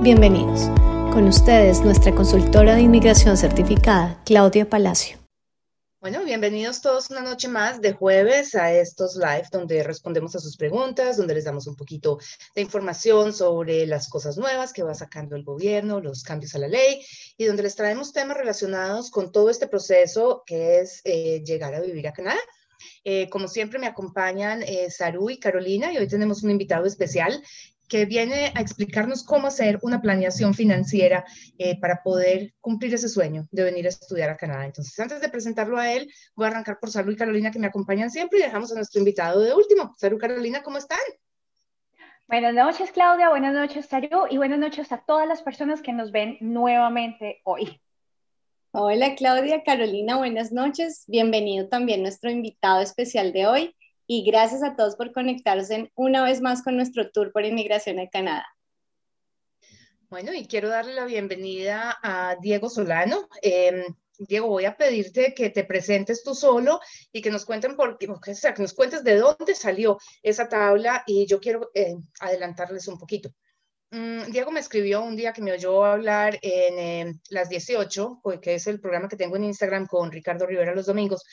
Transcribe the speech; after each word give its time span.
Bienvenidos. 0.00 0.68
Con 1.12 1.26
ustedes, 1.26 1.80
nuestra 1.80 2.14
consultora 2.14 2.76
de 2.76 2.82
inmigración 2.82 3.36
certificada, 3.36 4.22
Claudia 4.24 4.70
Palacio. 4.70 5.18
Bueno, 6.00 6.24
bienvenidos 6.24 6.80
todos 6.80 7.10
una 7.10 7.20
noche 7.20 7.48
más 7.48 7.80
de 7.80 7.94
jueves 7.94 8.54
a 8.54 8.72
estos 8.72 9.16
live 9.16 9.48
donde 9.50 9.82
respondemos 9.82 10.36
a 10.36 10.38
sus 10.38 10.56
preguntas, 10.56 11.16
donde 11.16 11.34
les 11.34 11.46
damos 11.46 11.66
un 11.66 11.74
poquito 11.74 12.20
de 12.54 12.62
información 12.62 13.32
sobre 13.32 13.86
las 13.86 14.08
cosas 14.08 14.38
nuevas 14.38 14.72
que 14.72 14.84
va 14.84 14.94
sacando 14.94 15.34
el 15.34 15.42
gobierno, 15.42 15.98
los 15.98 16.22
cambios 16.22 16.54
a 16.54 16.58
la 16.58 16.68
ley 16.68 17.04
y 17.36 17.46
donde 17.46 17.64
les 17.64 17.74
traemos 17.74 18.12
temas 18.12 18.36
relacionados 18.36 19.10
con 19.10 19.32
todo 19.32 19.50
este 19.50 19.66
proceso 19.66 20.44
que 20.46 20.78
es 20.78 21.00
eh, 21.02 21.42
llegar 21.44 21.74
a 21.74 21.80
vivir 21.80 22.06
a 22.06 22.12
Canadá. 22.12 22.38
Eh, 23.02 23.28
como 23.30 23.48
siempre 23.48 23.80
me 23.80 23.88
acompañan 23.88 24.62
eh, 24.62 24.92
Saru 24.92 25.28
y 25.30 25.40
Carolina 25.40 25.92
y 25.92 25.98
hoy 25.98 26.06
tenemos 26.06 26.44
un 26.44 26.52
invitado 26.52 26.86
especial 26.86 27.42
que 27.88 28.04
viene 28.04 28.52
a 28.54 28.60
explicarnos 28.60 29.24
cómo 29.24 29.46
hacer 29.46 29.78
una 29.82 30.00
planeación 30.00 30.54
financiera 30.54 31.24
eh, 31.58 31.80
para 31.80 32.02
poder 32.02 32.54
cumplir 32.60 32.94
ese 32.94 33.08
sueño 33.08 33.46
de 33.50 33.64
venir 33.64 33.86
a 33.86 33.88
estudiar 33.88 34.30
a 34.30 34.36
Canadá. 34.36 34.66
Entonces, 34.66 34.98
antes 35.00 35.20
de 35.20 35.28
presentarlo 35.28 35.78
a 35.78 35.92
él, 35.92 36.12
voy 36.36 36.46
a 36.46 36.50
arrancar 36.50 36.78
por 36.78 36.90
Salud 36.90 37.12
y 37.12 37.16
Carolina, 37.16 37.50
que 37.50 37.58
me 37.58 37.66
acompañan 37.66 38.10
siempre, 38.10 38.38
y 38.38 38.42
dejamos 38.42 38.70
a 38.72 38.74
nuestro 38.74 38.98
invitado 38.98 39.40
de 39.40 39.54
último. 39.54 39.94
Salud, 39.96 40.18
Carolina, 40.18 40.62
¿cómo 40.62 40.78
están? 40.78 40.98
Buenas 42.28 42.52
noches, 42.52 42.92
Claudia. 42.92 43.30
Buenas 43.30 43.54
noches, 43.54 43.86
Saru. 43.86 44.26
Y 44.28 44.36
buenas 44.36 44.58
noches 44.58 44.92
a 44.92 44.98
todas 44.98 45.26
las 45.26 45.40
personas 45.40 45.80
que 45.80 45.94
nos 45.94 46.12
ven 46.12 46.36
nuevamente 46.40 47.40
hoy. 47.44 47.80
Hola, 48.70 49.14
Claudia, 49.14 49.62
Carolina, 49.64 50.18
buenas 50.18 50.52
noches. 50.52 51.04
Bienvenido 51.06 51.68
también 51.68 52.02
nuestro 52.02 52.30
invitado 52.30 52.82
especial 52.82 53.32
de 53.32 53.46
hoy, 53.46 53.74
y 54.10 54.24
gracias 54.24 54.62
a 54.64 54.74
todos 54.74 54.96
por 54.96 55.12
conectarse 55.12 55.92
una 55.94 56.24
vez 56.24 56.40
más 56.40 56.62
con 56.62 56.76
nuestro 56.76 57.10
tour 57.10 57.30
por 57.30 57.44
inmigración 57.44 58.00
a 58.00 58.08
Canadá. 58.08 58.46
Bueno, 60.08 60.32
y 60.32 60.46
quiero 60.46 60.70
darle 60.70 60.94
la 60.94 61.04
bienvenida 61.04 61.98
a 62.02 62.34
Diego 62.40 62.70
Solano. 62.70 63.28
Em, 63.42 63.84
Diego, 64.18 64.48
voy 64.48 64.64
a 64.64 64.76
pedirte 64.76 65.34
que 65.34 65.50
te 65.50 65.62
presentes 65.62 66.24
tú 66.24 66.34
solo 66.34 66.80
y 67.12 67.20
que 67.20 67.30
nos 67.30 67.44
cuenten 67.44 67.76
por 67.76 67.98
qué, 67.98 68.08
o 68.08 68.18
que 68.18 68.34
nos 68.62 68.72
cuentes 68.72 69.04
de 69.04 69.16
dónde 69.16 69.54
salió 69.54 69.98
esa 70.22 70.48
tabla 70.48 71.04
y 71.06 71.26
yo 71.26 71.38
quiero 71.38 71.70
eh, 71.74 71.94
adelantarles 72.20 72.88
un 72.88 72.98
poquito. 72.98 73.30
Mm, 73.90 74.30
Diego 74.32 74.50
me 74.50 74.60
escribió 74.60 75.02
un 75.02 75.16
día 75.16 75.34
que 75.34 75.42
me 75.42 75.52
oyó 75.52 75.84
hablar 75.84 76.38
en 76.40 76.78
em, 76.78 77.20
las 77.28 77.50
18, 77.50 78.22
que 78.40 78.54
es 78.54 78.66
el 78.66 78.80
programa 78.80 79.08
que 79.08 79.16
tengo 79.16 79.36
en 79.36 79.44
Instagram 79.44 79.86
con 79.86 80.10
Ricardo 80.10 80.46
Rivera 80.46 80.74
los 80.74 80.86
domingos, 80.86 81.24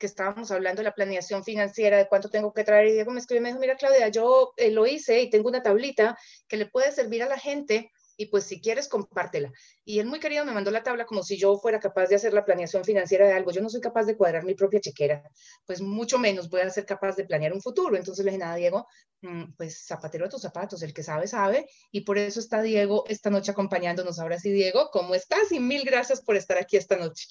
que 0.00 0.06
estábamos 0.06 0.50
hablando 0.50 0.80
de 0.80 0.84
la 0.84 0.94
planeación 0.94 1.44
financiera, 1.44 1.98
de 1.98 2.08
cuánto 2.08 2.30
tengo 2.30 2.52
que 2.52 2.64
traer, 2.64 2.88
y 2.88 2.92
Diego 2.92 3.12
me 3.12 3.20
escribió 3.20 3.40
y 3.40 3.42
me 3.42 3.48
dijo, 3.50 3.60
mira 3.60 3.76
Claudia, 3.76 4.08
yo 4.08 4.52
eh, 4.56 4.70
lo 4.70 4.86
hice 4.86 5.20
y 5.20 5.30
tengo 5.30 5.48
una 5.48 5.62
tablita 5.62 6.18
que 6.48 6.56
le 6.56 6.66
puede 6.66 6.90
servir 6.90 7.22
a 7.22 7.28
la 7.28 7.38
gente 7.38 7.92
y 8.16 8.26
pues 8.26 8.44
si 8.44 8.60
quieres 8.60 8.88
compártela. 8.88 9.50
Y 9.84 9.98
él 9.98 10.06
muy 10.06 10.20
querido 10.20 10.44
me 10.44 10.52
mandó 10.52 10.70
la 10.70 10.82
tabla 10.82 11.06
como 11.06 11.22
si 11.22 11.38
yo 11.38 11.56
fuera 11.58 11.80
capaz 11.80 12.06
de 12.08 12.16
hacer 12.16 12.34
la 12.34 12.44
planeación 12.44 12.84
financiera 12.84 13.26
de 13.26 13.32
algo. 13.32 13.50
Yo 13.50 13.62
no 13.62 13.70
soy 13.70 13.80
capaz 13.80 14.04
de 14.04 14.16
cuadrar 14.16 14.44
mi 14.44 14.54
propia 14.54 14.80
chequera, 14.80 15.22
pues 15.66 15.80
mucho 15.80 16.18
menos 16.18 16.50
voy 16.50 16.60
a 16.60 16.70
ser 16.70 16.84
capaz 16.84 17.16
de 17.16 17.24
planear 17.24 17.54
un 17.54 17.62
futuro. 17.62 17.96
Entonces 17.96 18.24
le 18.24 18.30
dije, 18.30 18.40
nada, 18.40 18.56
Diego, 18.56 18.86
mm, 19.22 19.54
pues 19.56 19.86
zapatero 19.86 20.24
de 20.24 20.30
tus 20.30 20.42
zapatos, 20.42 20.82
el 20.82 20.92
que 20.92 21.02
sabe, 21.02 21.28
sabe. 21.28 21.66
Y 21.90 22.02
por 22.02 22.18
eso 22.18 22.40
está 22.40 22.60
Diego 22.62 23.04
esta 23.08 23.30
noche 23.30 23.52
acompañándonos. 23.52 24.18
Ahora 24.18 24.38
sí, 24.38 24.50
Diego, 24.50 24.90
¿cómo 24.92 25.14
estás? 25.14 25.50
Y 25.52 25.60
mil 25.60 25.84
gracias 25.84 26.20
por 26.22 26.36
estar 26.36 26.58
aquí 26.58 26.76
esta 26.76 26.96
noche. 26.96 27.28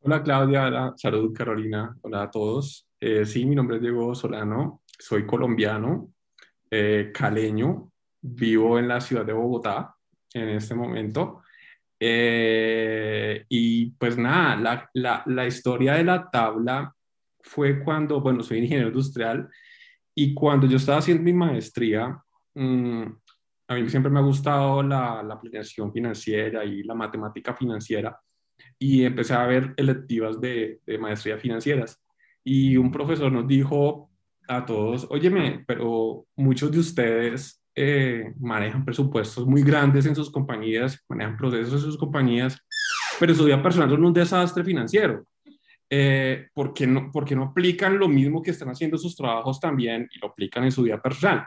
Hola 0.00 0.22
Claudia, 0.22 0.66
hola, 0.66 0.94
salud 0.96 1.32
Carolina, 1.32 1.96
hola 2.02 2.22
a 2.22 2.30
todos. 2.30 2.86
Eh, 3.00 3.24
sí, 3.24 3.44
mi 3.44 3.56
nombre 3.56 3.76
es 3.76 3.82
Diego 3.82 4.14
Solano, 4.14 4.82
soy 4.86 5.26
colombiano, 5.26 6.12
eh, 6.70 7.10
caleño, 7.12 7.90
vivo 8.20 8.78
en 8.78 8.88
la 8.88 9.00
ciudad 9.00 9.24
de 9.24 9.32
Bogotá 9.32 9.96
en 10.32 10.50
este 10.50 10.74
momento. 10.74 11.42
Eh, 11.98 13.44
y 13.48 13.90
pues 13.92 14.16
nada, 14.16 14.56
la, 14.56 14.90
la, 14.94 15.22
la, 15.26 15.46
historia 15.46 15.94
de 15.94 16.04
la 16.04 16.30
tabla 16.30 16.94
fue 17.40 17.82
cuando, 17.82 18.20
bueno, 18.20 18.42
soy 18.42 18.58
ingeniero 18.58 18.88
industrial 18.88 19.48
y 20.14 20.34
cuando 20.34 20.66
yo 20.66 20.76
estaba 20.76 20.98
haciendo 20.98 21.24
mi 21.24 21.32
maestría, 21.32 22.16
mmm, 22.54 23.02
a 23.68 23.74
mí 23.74 23.88
siempre 23.88 24.12
me 24.12 24.20
ha 24.20 24.22
gustado 24.22 24.82
la, 24.82 25.22
la 25.22 25.40
planeación 25.40 25.92
financiera 25.92 26.64
y 26.64 26.82
la 26.84 26.94
matemática 26.94 27.54
financiera 27.54 28.16
y 28.78 29.04
empecé 29.04 29.34
a 29.34 29.46
ver 29.46 29.74
electivas 29.76 30.40
de, 30.40 30.80
de 30.86 30.98
maestría 30.98 31.38
financieras. 31.38 32.02
Y 32.44 32.76
un 32.76 32.90
profesor 32.90 33.32
nos 33.32 33.46
dijo 33.46 34.10
a 34.48 34.64
todos, 34.64 35.06
óyeme, 35.10 35.64
pero 35.66 36.26
muchos 36.36 36.70
de 36.70 36.78
ustedes 36.78 37.62
eh, 37.78 38.32
manejan 38.38 38.86
presupuestos 38.86 39.46
muy 39.46 39.62
grandes 39.62 40.06
en 40.06 40.14
sus 40.14 40.30
compañías, 40.30 41.04
manejan 41.08 41.36
procesos 41.36 41.74
en 41.74 41.80
sus 41.80 41.98
compañías, 41.98 42.58
pero 43.20 43.34
su 43.34 43.44
vida 43.44 43.62
personal 43.62 43.90
son 43.90 44.04
un 44.04 44.14
desastre 44.14 44.64
financiero. 44.64 45.26
Eh, 45.90 46.48
¿por, 46.54 46.72
qué 46.72 46.86
no, 46.86 47.12
¿Por 47.12 47.24
qué 47.24 47.36
no 47.36 47.44
aplican 47.44 47.98
lo 47.98 48.08
mismo 48.08 48.42
que 48.42 48.50
están 48.50 48.70
haciendo 48.70 48.96
sus 48.96 49.14
trabajos 49.14 49.60
también 49.60 50.08
y 50.10 50.18
lo 50.18 50.28
aplican 50.28 50.64
en 50.64 50.72
su 50.72 50.84
vida 50.84 51.00
personal? 51.00 51.46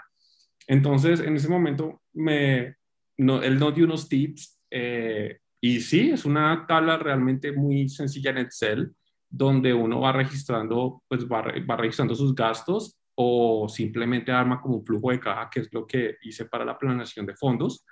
Entonces, 0.67 1.19
en 1.19 1.35
ese 1.35 1.49
momento, 1.49 2.01
me, 2.13 2.75
no, 3.17 3.41
él 3.41 3.57
nos 3.57 3.73
dio 3.73 3.85
unos 3.85 4.07
tips 4.07 4.59
eh, 4.69 5.39
y 5.61 5.81
sí, 5.81 6.11
es 6.11 6.25
una 6.25 6.65
tabla 6.67 6.97
realmente 6.97 7.51
muy 7.51 7.89
sencilla 7.89 8.31
en 8.31 8.37
Excel, 8.39 8.93
donde 9.29 9.73
uno 9.73 9.99
va 9.99 10.11
registrando, 10.13 11.03
pues 11.07 11.25
va, 11.25 11.43
va 11.69 11.75
registrando 11.75 12.15
sus 12.15 12.33
gastos 12.33 12.97
o 13.15 13.67
simplemente 13.67 14.31
arma 14.31 14.61
como 14.61 14.77
un 14.77 14.85
flujo 14.85 15.11
de 15.11 15.19
caja, 15.19 15.49
que 15.51 15.59
es 15.59 15.73
lo 15.73 15.85
que 15.85 16.15
hice 16.21 16.45
para 16.45 16.63
la 16.63 16.77
planeación 16.77 17.25
de 17.25 17.35
fondos. 17.35 17.85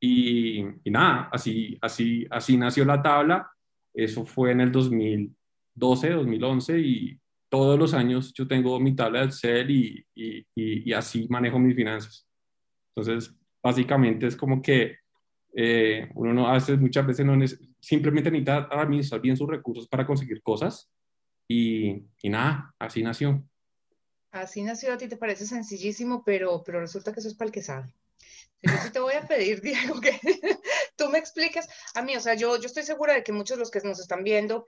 Y, 0.00 0.64
nada, 0.84 1.28
así, 1.32 1.76
así, 1.82 2.26
así 2.30 2.56
nació 2.56 2.84
la 2.84 3.02
tabla. 3.02 3.50
Eso 3.92 4.24
fue 4.24 4.52
en 4.52 4.60
el 4.60 4.70
2012, 4.70 6.10
2011 6.10 6.78
y 6.78 7.20
todos 7.48 7.76
los 7.76 7.92
años 7.92 8.32
yo 8.32 8.46
tengo 8.46 8.78
mi 8.78 8.94
tabla 8.94 9.20
de 9.20 9.26
Excel 9.26 9.70
y, 9.72 10.06
y, 10.14 10.46
y 10.54 10.92
así 10.92 11.26
manejo 11.28 11.58
mis 11.58 11.74
finanzas. 11.74 12.28
Entonces, 12.94 13.36
básicamente 13.60 14.28
es 14.28 14.36
como 14.36 14.62
que 14.62 14.99
eh, 15.54 16.10
uno 16.14 16.32
no 16.32 16.50
hace, 16.50 16.76
muchas 16.76 17.06
veces 17.06 17.26
no 17.26 17.34
simplemente 17.80 18.30
necesita 18.30 18.68
administrar 18.70 19.20
bien 19.20 19.36
sus 19.36 19.48
recursos 19.48 19.88
para 19.88 20.06
conseguir 20.06 20.42
cosas 20.42 20.88
y, 21.48 22.04
y, 22.22 22.28
nada, 22.28 22.74
así 22.78 23.02
nació. 23.02 23.44
Así 24.30 24.62
nació, 24.62 24.92
a 24.92 24.96
ti 24.96 25.08
te 25.08 25.16
parece 25.16 25.46
sencillísimo, 25.46 26.22
pero, 26.24 26.62
pero 26.64 26.80
resulta 26.80 27.12
que 27.12 27.20
eso 27.20 27.28
es 27.28 27.34
para 27.34 27.48
el 27.48 27.52
que 27.52 27.62
sabe. 27.62 27.92
Yo 28.62 28.72
sí 28.82 28.90
te 28.92 29.00
voy 29.00 29.14
a 29.14 29.26
pedir, 29.26 29.60
Diego, 29.62 30.00
que 30.00 30.18
tú 30.96 31.08
me 31.08 31.18
expliques 31.18 31.66
a 31.94 32.02
mí, 32.02 32.16
o 32.16 32.20
sea, 32.20 32.34
yo, 32.34 32.56
yo 32.58 32.66
estoy 32.66 32.84
segura 32.84 33.14
de 33.14 33.24
que 33.24 33.32
muchos 33.32 33.56
de 33.56 33.60
los 33.60 33.70
que 33.70 33.80
nos 33.80 33.98
están 33.98 34.22
viendo, 34.22 34.66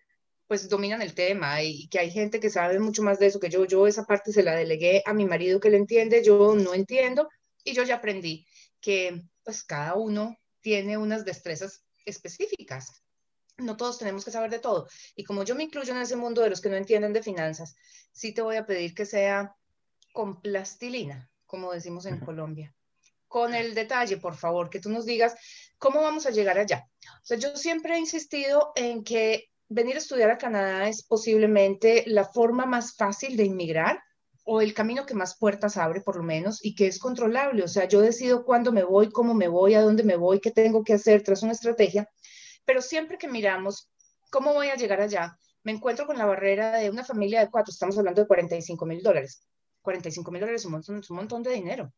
pues 0.49 0.69
dominan 0.69 1.03
el 1.03 1.15
tema 1.15 1.63
y 1.63 1.89
que 1.89 1.99
hay 1.99 2.11
gente 2.11 2.41
que 2.41 2.51
sabe 2.51 2.79
mucho 2.79 3.03
más 3.03 3.19
de 3.19 3.27
eso 3.27 3.41
que 3.41 3.49
yo. 3.49 3.65
Yo 3.65 3.87
esa 3.87 4.05
parte 4.05 4.33
se 4.33 4.43
la 4.43 4.55
delegué 4.55 5.03
a 5.07 5.15
mi 5.15 5.25
marido 5.25 5.61
que 5.61 5.71
le 5.71 5.77
entiende, 5.77 6.25
yo 6.25 6.55
no 6.57 6.75
entiendo 6.75 7.29
y 7.65 7.73
yo 7.73 7.85
ya 7.85 7.97
aprendí 7.97 8.47
que 8.81 9.23
pues 9.45 9.63
cada 9.63 9.95
uno 9.95 10.37
tiene 10.63 10.97
unas 10.97 11.25
destrezas 11.25 11.85
específicas. 12.05 13.03
No 13.59 13.77
todos 13.77 13.99
tenemos 13.99 14.25
que 14.25 14.31
saber 14.31 14.51
de 14.51 14.59
todo. 14.59 14.89
Y 15.15 15.25
como 15.25 15.45
yo 15.45 15.55
me 15.55 15.65
incluyo 15.65 15.93
en 15.93 16.01
ese 16.01 16.17
mundo 16.17 16.41
de 16.41 16.51
los 16.51 16.61
que 16.61 16.71
no 16.71 16.77
entienden 16.77 17.13
de 17.13 17.23
finanzas, 17.23 17.75
sí 18.13 18.33
te 18.33 18.41
voy 18.41 18.57
a 18.57 18.65
pedir 18.65 18.95
que 18.95 19.05
sea 19.05 19.55
con 20.13 20.41
plastilina, 20.41 21.31
como 21.47 21.73
decimos 21.73 22.07
en 22.07 22.21
Colombia. 22.21 22.75
Con 23.29 23.55
el 23.55 23.75
detalle, 23.75 24.17
por 24.19 24.37
favor, 24.37 24.71
que 24.71 24.81
tú 24.81 24.89
nos 24.91 25.05
digas 25.05 25.35
cómo 25.79 26.03
vamos 26.03 26.27
a 26.27 26.31
llegar 26.31 26.59
allá. 26.59 26.89
O 27.05 27.25
sea, 27.25 27.39
yo 27.39 27.57
siempre 27.57 27.95
he 27.95 27.99
insistido 27.99 28.73
en 28.75 29.05
que 29.05 29.51
venir 29.69 29.97
a 29.97 29.99
estudiar 29.99 30.31
a 30.31 30.39
Canadá 30.39 30.89
es 30.89 31.03
posiblemente 31.03 32.05
la 32.07 32.25
forma 32.25 32.67
más 32.67 32.95
fácil 32.95 33.37
de 33.37 33.45
inmigrar 33.45 34.03
o 34.45 34.61
el 34.61 34.75
camino 34.75 35.07
que 35.07 35.15
más 35.15 35.37
puertas 35.39 35.77
abre, 35.77 36.01
por 36.01 36.17
lo 36.17 36.23
menos, 36.23 36.65
y 36.65 36.75
que 36.75 36.87
es 36.87 36.99
controlable. 36.99 37.63
O 37.63 37.69
sea, 37.69 37.87
yo 37.87 38.01
decido 38.01 38.45
cuándo 38.45 38.73
me 38.73 38.83
voy, 38.83 39.11
cómo 39.11 39.35
me 39.35 39.49
voy, 39.49 39.75
a 39.75 39.83
dónde 39.83 40.03
me 40.03 40.17
voy, 40.17 40.41
qué 40.41 40.51
tengo 40.51 40.83
que 40.83 40.95
hacer 40.95 41.23
tras 41.23 41.43
una 41.43 41.53
estrategia. 41.53 42.09
Pero 42.65 42.83
siempre 42.83 43.19
que 43.19 43.29
miramos 43.29 43.91
cómo 44.31 44.53
voy 44.53 44.69
a 44.69 44.77
llegar 44.77 45.01
allá, 45.01 45.39
me 45.63 45.73
encuentro 45.73 46.07
con 46.07 46.19
la 46.19 46.27
barrera 46.27 46.79
de 46.79 46.91
una 46.91 47.05
familia 47.05 47.41
de 47.41 47.51
cuatro, 47.51 47.71
estamos 47.71 47.97
hablando 47.99 48.23
de 48.23 48.27
45 48.27 48.87
mil 48.87 49.03
dólares. 49.03 49.47
45 49.83 50.31
mil 50.31 50.41
dólares 50.41 50.63
es 50.63 51.11
un, 51.11 51.17
montón, 51.17 51.43
de 51.43 51.53
dinero. 51.53 51.93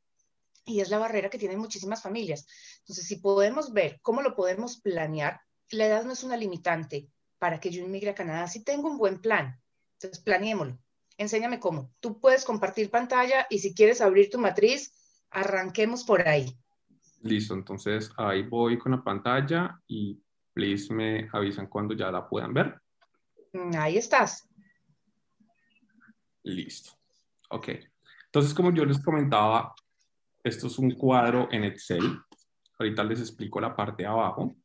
Y 0.67 0.81
es 0.81 0.91
la 0.91 0.99
barrera 0.99 1.31
que 1.31 1.39
tienen 1.39 1.59
muchísimas 1.59 2.03
familias. 2.03 2.47
Entonces, 2.81 3.07
si 3.07 3.17
podemos 3.17 3.73
ver 3.73 4.01
cómo 4.03 4.23
lo 4.23 4.35
podemos 4.35 4.81
planear, 4.81 5.41
la 5.71 5.87
edad 5.87 6.05
no 6.05 6.13
es 6.13 6.25
una 6.25 6.37
limitante 6.37 7.09
para 7.39 7.61
que 7.61 7.71
yo 7.71 7.83
inmigre 7.83 8.11
a 8.11 8.15
Canadá. 8.15 8.47
Si 8.49 8.63
tengo 8.65 8.89
un 8.89 8.99
buen 8.99 9.21
plan, 9.21 9.61
entonces 9.95 10.23
planeémoslo 10.23 10.79
enséñame 11.19 11.61
cómo. 11.61 11.93
Tú 12.01 12.21
puedes 12.21 12.45
compartir 12.45 12.91
pantalla 12.91 13.47
y 13.51 13.59
si 13.59 13.75
quieres 13.75 14.01
abrir 14.01 14.31
tu 14.31 14.39
matriz, 14.39 14.93
arranquemos 15.31 16.05
por 16.05 16.27
ahí. 16.27 16.47
Listo, 17.21 17.55
entonces 17.55 18.11
ahí 18.17 18.43
voy 18.43 18.79
con 18.79 18.93
la 18.93 19.03
pantalla 19.03 19.81
y 19.87 20.21
please 20.53 20.93
me 20.93 21.29
avisan 21.33 21.67
cuando 21.67 21.95
ya 21.95 22.11
la 22.11 22.29
puedan 22.29 22.53
ver. 22.53 22.81
Mm, 23.53 23.77
ahí 23.77 23.97
estás. 23.97 24.49
Listo. 26.43 26.93
Ok. 27.51 27.69
Entonces, 28.27 28.53
como 28.53 28.73
yo 28.73 28.85
les 28.85 29.03
comentaba, 29.03 29.75
esto 30.43 30.67
es 30.67 30.79
un 30.79 30.91
cuadro 30.91 31.49
en 31.51 31.65
Excel 31.65 32.21
ahorita 32.79 33.05
les 33.05 33.21
explico 33.21 33.61
la 33.61 33.75
parte 33.75 34.03
de 34.03 34.09
abajo. 34.09 34.57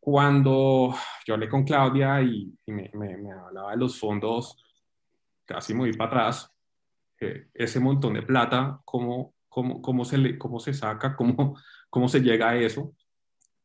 Cuando 0.00 0.94
yo 1.26 1.34
hablé 1.34 1.48
con 1.48 1.64
Claudia 1.64 2.20
y, 2.22 2.52
me, 2.66 2.90
me, 2.94 3.32
hablaba 3.32 3.72
de 3.72 3.76
los 3.76 3.98
fondos, 3.98 4.56
casi 5.48 5.72
muy 5.74 5.92
para 5.94 6.10
atrás, 6.10 6.54
eh, 7.20 7.48
ese 7.54 7.80
montón 7.80 8.14
de 8.14 8.22
plata, 8.22 8.80
cómo, 8.84 9.34
cómo, 9.48 9.80
cómo, 9.80 10.04
se, 10.04 10.18
le, 10.18 10.38
cómo 10.38 10.60
se 10.60 10.74
saca, 10.74 11.16
cómo, 11.16 11.58
cómo 11.90 12.08
se 12.08 12.20
llega 12.20 12.50
a 12.50 12.56
eso. 12.56 12.94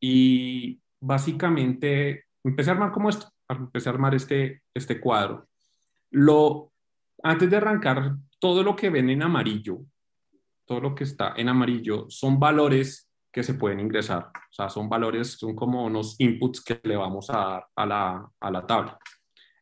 Y 0.00 0.80
básicamente 1.00 2.24
empecé 2.42 2.70
a 2.70 2.72
armar 2.72 2.90
como 2.90 3.10
esto, 3.10 3.28
empecé 3.48 3.88
a 3.88 3.92
armar 3.92 4.14
este, 4.14 4.62
este 4.72 4.98
cuadro. 4.98 5.48
Lo, 6.10 6.72
antes 7.22 7.50
de 7.50 7.56
arrancar, 7.56 8.16
todo 8.38 8.62
lo 8.62 8.74
que 8.74 8.90
ven 8.90 9.10
en 9.10 9.22
amarillo, 9.22 9.80
todo 10.66 10.80
lo 10.80 10.94
que 10.94 11.04
está 11.04 11.34
en 11.36 11.48
amarillo 11.48 12.06
son 12.08 12.40
valores 12.40 13.10
que 13.30 13.42
se 13.42 13.54
pueden 13.54 13.80
ingresar. 13.80 14.26
O 14.26 14.52
sea, 14.52 14.70
son 14.70 14.88
valores, 14.88 15.32
son 15.32 15.54
como 15.54 15.84
unos 15.84 16.16
inputs 16.18 16.62
que 16.62 16.80
le 16.84 16.96
vamos 16.96 17.28
a 17.30 17.38
dar 17.38 17.66
a 17.76 17.86
la, 17.86 18.30
a 18.40 18.50
la 18.50 18.66
tabla. 18.66 18.98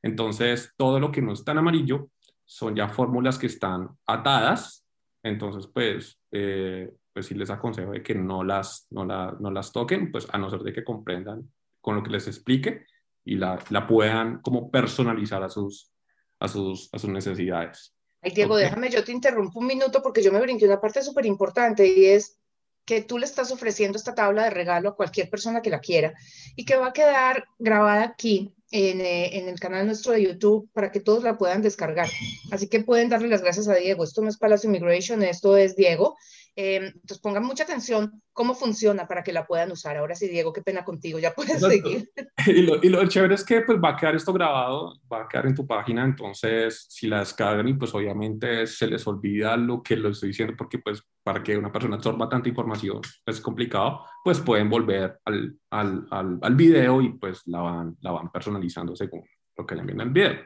Entonces, 0.03 0.73
todo 0.77 0.99
lo 1.01 1.13
que 1.13 1.23
no 1.23 1.33
está 1.33 1.53
en 1.53 1.59
amarillo 1.59 2.11
son 2.45 2.75
ya 2.75 2.89
fórmulas 2.89 3.39
que 3.39 3.47
están 3.47 3.89
atadas. 4.07 4.85
Entonces, 5.23 5.69
pues, 5.73 6.19
eh, 6.33 6.93
pues 7.13 7.27
sí 7.27 7.35
les 7.35 7.51
aconsejo 7.51 7.93
de 7.93 8.03
que 8.03 8.15
no 8.15 8.43
las, 8.43 8.87
no, 8.91 9.05
no 9.05 9.51
las 9.51 9.73
toquen, 9.73 10.11
pues 10.11 10.27
a 10.33 10.39
no 10.39 10.51
ser 10.51 10.61
de 10.61 10.73
que 10.73 10.85
comprendan 10.85 11.51
con 11.81 11.97
lo 11.97 12.03
que 12.03 12.11
les 12.11 12.27
explique 12.27 12.87
y 13.25 13.37
la, 13.37 13.59
la 13.71 13.87
puedan 13.87 14.41
como 14.41 14.71
personalizar 14.71 15.43
a 15.43 15.49
sus, 15.49 15.93
a 16.41 16.49
sus, 16.49 16.89
a 16.93 16.99
sus 16.99 17.11
necesidades. 17.11 17.95
Ay, 18.21 18.33
Diego, 18.33 18.57
déjame, 18.57 18.89
yo 18.89 19.03
te 19.03 19.13
interrumpo 19.13 19.59
un 19.59 19.67
minuto 19.67 20.01
porque 20.03 20.23
yo 20.23 20.33
me 20.33 20.41
brinqué 20.41 20.65
una 20.65 20.81
parte 20.81 21.03
súper 21.03 21.27
importante 21.27 21.87
y 21.87 22.07
es 22.07 22.39
que 22.85 23.03
tú 23.03 23.19
le 23.19 23.27
estás 23.27 23.53
ofreciendo 23.53 23.97
esta 23.97 24.15
tabla 24.15 24.45
de 24.45 24.51
regalo 24.51 24.91
a 24.91 24.97
cualquier 24.97 25.31
persona 25.31 25.63
que 25.63 25.71
la 25.71 25.81
quiera 25.81 26.15
y 26.57 26.65
que 26.65 26.77
va 26.77 26.89
a 26.89 26.93
quedar 26.93 27.45
grabada 27.59 28.05
aquí 28.05 28.53
en, 28.71 29.01
eh, 29.01 29.39
en, 29.39 29.49
el 29.49 29.61
canal 29.61 29.87
nuestro 29.87 30.13
de 30.13 30.25
YouTube 30.25 30.69
para 30.73 30.91
que 30.91 31.01
todos 31.01 31.23
la 31.23 31.39
puedan 31.39 31.63
descargar. 31.63 32.09
Así 32.51 32.69
que 32.69 32.81
pueden 32.81 33.09
darle 33.09 33.29
las 33.29 33.43
gracias 33.43 33.69
a 33.69 33.75
Diego. 33.75 34.03
Esto 34.03 34.23
no 34.23 34.29
es 34.29 34.39
Palacio 34.39 34.69
Immigration, 34.69 35.23
esto 35.23 35.57
es 35.57 35.77
Diego. 35.77 36.17
Em, 36.55 36.85
entonces 36.85 37.19
pongan 37.19 37.45
mucha 37.45 37.65
atención 37.65 38.23
cómo 38.35 38.55
funciona 38.55 39.09
para 39.09 39.23
que 39.23 39.33
la 39.33 39.47
puedan 39.47 39.73
usar. 39.73 39.97
Ahora 39.97 40.15
sí, 40.15 40.29
Diego, 40.29 40.53
qué 40.53 40.61
pena 40.61 40.85
contigo, 40.85 41.19
ya 41.19 41.33
puedes 41.33 41.61
seguir. 41.61 42.11
Y 42.45 42.63
lo, 42.63 42.83
y 42.83 42.89
lo, 42.89 43.07
chévere 43.07 43.35
es 43.37 43.45
que 43.45 43.61
pues 43.61 43.79
va 43.79 43.91
a 43.91 43.97
quedar 43.97 44.17
esto 44.17 44.33
grabado, 44.33 44.95
va 45.11 45.23
a 45.23 45.29
quedar 45.29 45.47
en 45.47 45.55
tu 45.55 45.65
página, 45.65 46.05
entonces 46.05 46.87
si 46.89 47.07
la 47.07 47.21
descargan 47.21 47.79
pues 47.79 47.95
obviamente 47.95 48.67
se 48.67 48.89
les 48.89 49.07
olvida 49.07 49.57
lo 49.57 49.81
que 49.81 49.97
lo 49.97 50.09
estoy 50.09 50.31
diciendo 50.31 50.55
porque 50.59 50.79
pues 50.79 51.03
para 51.23 51.41
que 51.43 51.57
una 51.57 51.71
persona 51.71 51.97
absorba 51.97 52.29
tanta 52.29 52.49
información 52.49 53.01
es 53.25 53.41
complicado, 53.41 54.05
pues 54.25 54.41
pueden 54.41 54.69
volver 54.69 55.21
al, 55.25 55.57
al, 55.71 56.07
al, 56.11 56.39
al 56.43 56.55
video 56.57 57.01
y 57.01 57.11
pues 57.11 57.43
la 57.47 57.61
van, 57.61 57.97
la 58.01 58.11
van 58.11 58.33
personalizando 58.33 58.97
según 58.97 59.23
lo 59.57 59.65
que 59.65 59.75
le 59.77 59.83
envíen 59.83 60.01
el 60.01 60.11
video. 60.11 60.41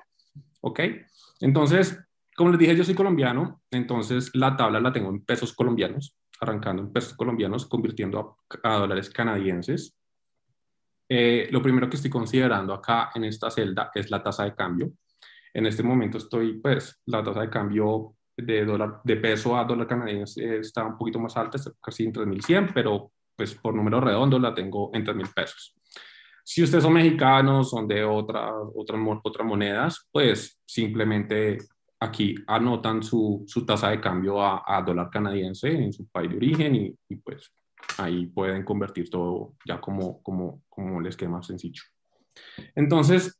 ¿Ok? 0.60 0.80
Entonces, 1.40 1.98
como 2.36 2.50
les 2.50 2.58
dije, 2.58 2.76
yo 2.76 2.84
soy 2.84 2.94
colombiano, 2.94 3.62
entonces 3.70 4.30
la 4.34 4.56
tabla 4.56 4.78
la 4.78 4.92
tengo 4.92 5.08
en 5.08 5.24
pesos 5.24 5.54
colombianos, 5.54 6.16
arrancando 6.40 6.82
en 6.82 6.92
pesos 6.92 7.14
colombianos, 7.14 7.66
convirtiendo 7.66 8.38
a, 8.62 8.76
dólares 8.76 9.08
canadienses. 9.10 9.96
Eh, 11.08 11.48
lo 11.50 11.62
primero 11.62 11.88
que 11.88 11.96
estoy 11.96 12.10
considerando 12.10 12.74
acá 12.74 13.10
en 13.14 13.24
esta 13.24 13.50
celda 13.50 13.90
es 13.94 14.10
la 14.10 14.22
tasa 14.22 14.44
de 14.44 14.54
cambio. 14.54 14.92
En 15.54 15.64
este 15.64 15.82
momento 15.82 16.18
estoy, 16.18 16.60
pues, 16.60 17.00
la 17.06 17.24
tasa 17.24 17.40
de 17.40 17.48
cambio 17.48 18.16
de, 18.36 18.66
dólar, 18.66 19.00
de 19.02 19.16
peso 19.16 19.56
a 19.56 19.64
dólar 19.64 19.86
canadiense 19.86 20.58
está 20.58 20.84
un 20.84 20.98
poquito 20.98 21.18
más 21.18 21.36
alta, 21.38 21.56
está 21.56 21.72
casi 21.80 22.04
en 22.04 22.12
3.100, 22.12 22.72
pero 22.74 23.12
pues 23.34 23.54
por 23.54 23.74
número 23.74 24.00
redondo 24.00 24.38
la 24.38 24.54
tengo 24.54 24.90
en 24.92 25.04
3.000 25.04 25.34
pesos. 25.34 25.74
Si 26.44 26.62
ustedes 26.62 26.84
son 26.84 26.92
mexicanos, 26.92 27.70
son 27.70 27.88
de 27.88 28.04
otra, 28.04 28.52
otra, 28.74 28.98
otras 29.22 29.46
monedas, 29.46 30.06
pues 30.12 30.60
simplemente 30.64 31.58
aquí 32.00 32.34
anotan 32.46 33.02
su, 33.02 33.44
su 33.46 33.64
tasa 33.64 33.90
de 33.90 34.00
cambio 34.00 34.42
a, 34.42 34.62
a, 34.66 34.82
dólar 34.82 35.10
canadiense 35.10 35.70
en 35.70 35.92
su 35.92 36.06
país 36.08 36.30
de 36.30 36.36
origen 36.36 36.74
y, 36.74 36.94
y, 37.08 37.16
pues 37.16 37.52
ahí 37.98 38.26
pueden 38.26 38.64
convertir 38.64 39.08
todo 39.08 39.54
ya 39.64 39.80
como, 39.80 40.22
como, 40.22 40.62
como 40.68 41.00
les 41.00 41.16
quede 41.16 41.28
más 41.28 41.46
sencillo. 41.46 41.82
Entonces, 42.74 43.38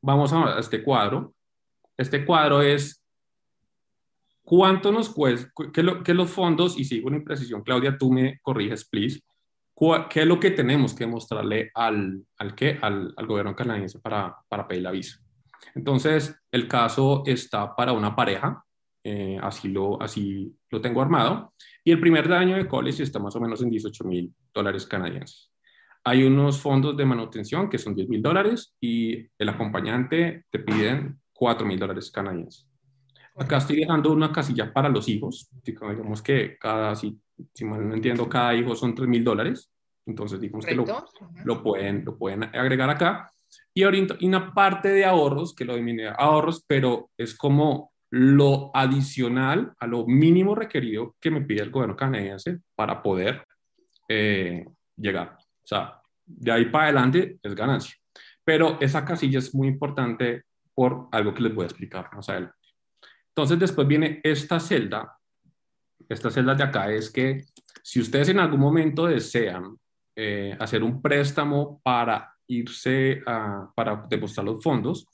vamos 0.00 0.32
a 0.32 0.58
este 0.58 0.82
cuadro. 0.82 1.34
Este 1.96 2.24
cuadro 2.24 2.62
es 2.62 3.04
cuánto 4.42 4.90
nos 4.92 5.10
cuesta, 5.10 5.50
qué, 5.72 5.82
lo, 5.82 6.02
qué 6.02 6.14
los 6.14 6.30
fondos, 6.30 6.78
y 6.78 6.84
sigo 6.84 7.08
una 7.08 7.18
imprecisión, 7.18 7.62
Claudia, 7.62 7.98
tú 7.98 8.10
me 8.10 8.38
corriges, 8.40 8.88
please, 8.88 9.20
qué 10.08 10.20
es 10.20 10.26
lo 10.26 10.40
que 10.40 10.52
tenemos 10.52 10.94
que 10.94 11.06
mostrarle 11.06 11.70
al, 11.74 12.24
al, 12.38 12.54
¿qué? 12.54 12.78
al, 12.80 13.12
al 13.16 13.26
gobierno 13.26 13.54
canadiense 13.54 13.98
para, 13.98 14.34
para 14.48 14.66
pedir 14.66 14.84
la 14.84 14.90
visa. 14.90 15.20
Entonces, 15.74 16.34
el 16.50 16.68
caso 16.68 17.22
está 17.26 17.74
para 17.74 17.92
una 17.92 18.14
pareja, 18.14 18.64
eh, 19.04 19.38
así, 19.42 19.68
lo, 19.68 20.00
así 20.02 20.54
lo 20.70 20.80
tengo 20.80 21.00
armado, 21.00 21.54
y 21.84 21.92
el 21.92 22.00
primer 22.00 22.28
daño 22.28 22.56
de 22.56 22.68
college 22.68 23.02
está 23.02 23.18
más 23.18 23.34
o 23.36 23.40
menos 23.40 23.62
en 23.62 23.70
18 23.70 24.04
mil 24.04 24.34
dólares 24.52 24.86
canadienses. 24.86 25.50
Hay 26.04 26.24
unos 26.24 26.60
fondos 26.60 26.96
de 26.96 27.04
manutención 27.04 27.68
que 27.68 27.78
son 27.78 27.94
10 27.94 28.08
mil 28.08 28.22
dólares 28.22 28.74
y 28.80 29.26
el 29.38 29.48
acompañante 29.48 30.44
te 30.50 30.58
piden 30.58 31.20
4 31.32 31.66
mil 31.66 31.78
dólares 31.78 32.10
canadienses. 32.10 32.68
Acá 33.36 33.58
estoy 33.58 33.76
dejando 33.76 34.12
una 34.12 34.32
casilla 34.32 34.72
para 34.72 34.88
los 34.88 35.08
hijos, 35.08 35.48
digamos 35.62 36.22
que 36.22 36.56
cada, 36.58 36.96
si, 36.96 37.20
si 37.54 37.64
mal 37.64 37.88
no 37.88 37.94
entiendo, 37.94 38.28
cada 38.28 38.54
hijo 38.54 38.74
son 38.74 38.94
3 38.94 39.08
mil 39.08 39.22
dólares, 39.22 39.70
entonces 40.06 40.40
digamos 40.40 40.66
que 40.66 40.74
lo, 40.74 40.84
lo, 41.44 41.62
pueden, 41.62 42.04
lo 42.04 42.16
pueden 42.16 42.44
agregar 42.44 42.90
acá. 42.90 43.30
Y 43.74 43.82
ahorita 43.82 44.16
una 44.22 44.52
parte 44.52 44.88
de 44.88 45.04
ahorros, 45.04 45.54
que 45.54 45.64
lo 45.64 45.74
denomina 45.74 46.12
ahorros, 46.12 46.64
pero 46.66 47.10
es 47.16 47.36
como 47.36 47.92
lo 48.10 48.70
adicional 48.74 49.74
a 49.78 49.86
lo 49.86 50.06
mínimo 50.06 50.54
requerido 50.54 51.14
que 51.20 51.30
me 51.30 51.42
pide 51.42 51.62
el 51.62 51.70
gobierno 51.70 51.96
canadiense 51.96 52.60
para 52.74 53.02
poder 53.02 53.46
eh, 54.08 54.64
llegar. 54.96 55.36
O 55.38 55.66
sea, 55.66 56.00
de 56.24 56.52
ahí 56.52 56.66
para 56.66 56.84
adelante 56.84 57.38
es 57.42 57.54
ganancia. 57.54 57.94
Pero 58.44 58.78
esa 58.80 59.04
casilla 59.04 59.38
es 59.38 59.54
muy 59.54 59.68
importante 59.68 60.44
por 60.74 61.08
algo 61.12 61.34
que 61.34 61.42
les 61.42 61.54
voy 61.54 61.64
a 61.64 61.66
explicar 61.66 62.08
más 62.14 62.28
adelante. 62.28 62.56
Entonces 63.28 63.58
después 63.58 63.86
viene 63.86 64.20
esta 64.22 64.58
celda. 64.58 65.18
Esta 66.08 66.30
celda 66.30 66.54
de 66.54 66.64
acá 66.64 66.90
es 66.90 67.10
que 67.10 67.44
si 67.82 68.00
ustedes 68.00 68.30
en 68.30 68.38
algún 68.38 68.60
momento 68.60 69.06
desean 69.06 69.76
eh, 70.16 70.56
hacer 70.58 70.82
un 70.82 71.02
préstamo 71.02 71.80
para 71.82 72.34
irse 72.48 73.22
a, 73.26 73.70
para 73.74 74.04
depositar 74.08 74.44
los 74.44 74.62
fondos, 74.62 75.06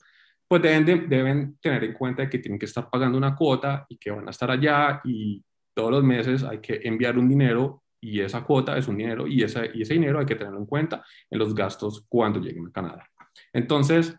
pues 0.47 0.61
deben, 0.61 1.09
deben 1.09 1.57
tener 1.59 1.83
en 1.83 1.93
cuenta 1.93 2.29
que 2.29 2.39
tienen 2.39 2.59
que 2.59 2.65
estar 2.65 2.89
pagando 2.89 3.17
una 3.17 3.35
cuota 3.35 3.85
y 3.89 3.97
que 3.97 4.11
van 4.11 4.27
a 4.27 4.31
estar 4.31 4.49
allá 4.51 5.01
y 5.03 5.43
todos 5.73 5.91
los 5.91 6.03
meses 6.03 6.43
hay 6.43 6.59
que 6.59 6.79
enviar 6.83 7.17
un 7.17 7.27
dinero 7.27 7.83
y 7.99 8.21
esa 8.21 8.43
cuota 8.43 8.77
es 8.77 8.87
un 8.87 8.97
dinero 8.97 9.27
y 9.27 9.43
ese, 9.43 9.71
y 9.73 9.81
ese 9.81 9.95
dinero 9.95 10.19
hay 10.19 10.25
que 10.25 10.35
tenerlo 10.35 10.59
en 10.59 10.65
cuenta 10.65 11.03
en 11.29 11.39
los 11.39 11.53
gastos 11.53 12.05
cuando 12.07 12.39
lleguen 12.39 12.67
a 12.67 12.71
Canadá. 12.71 13.09
Entonces, 13.51 14.15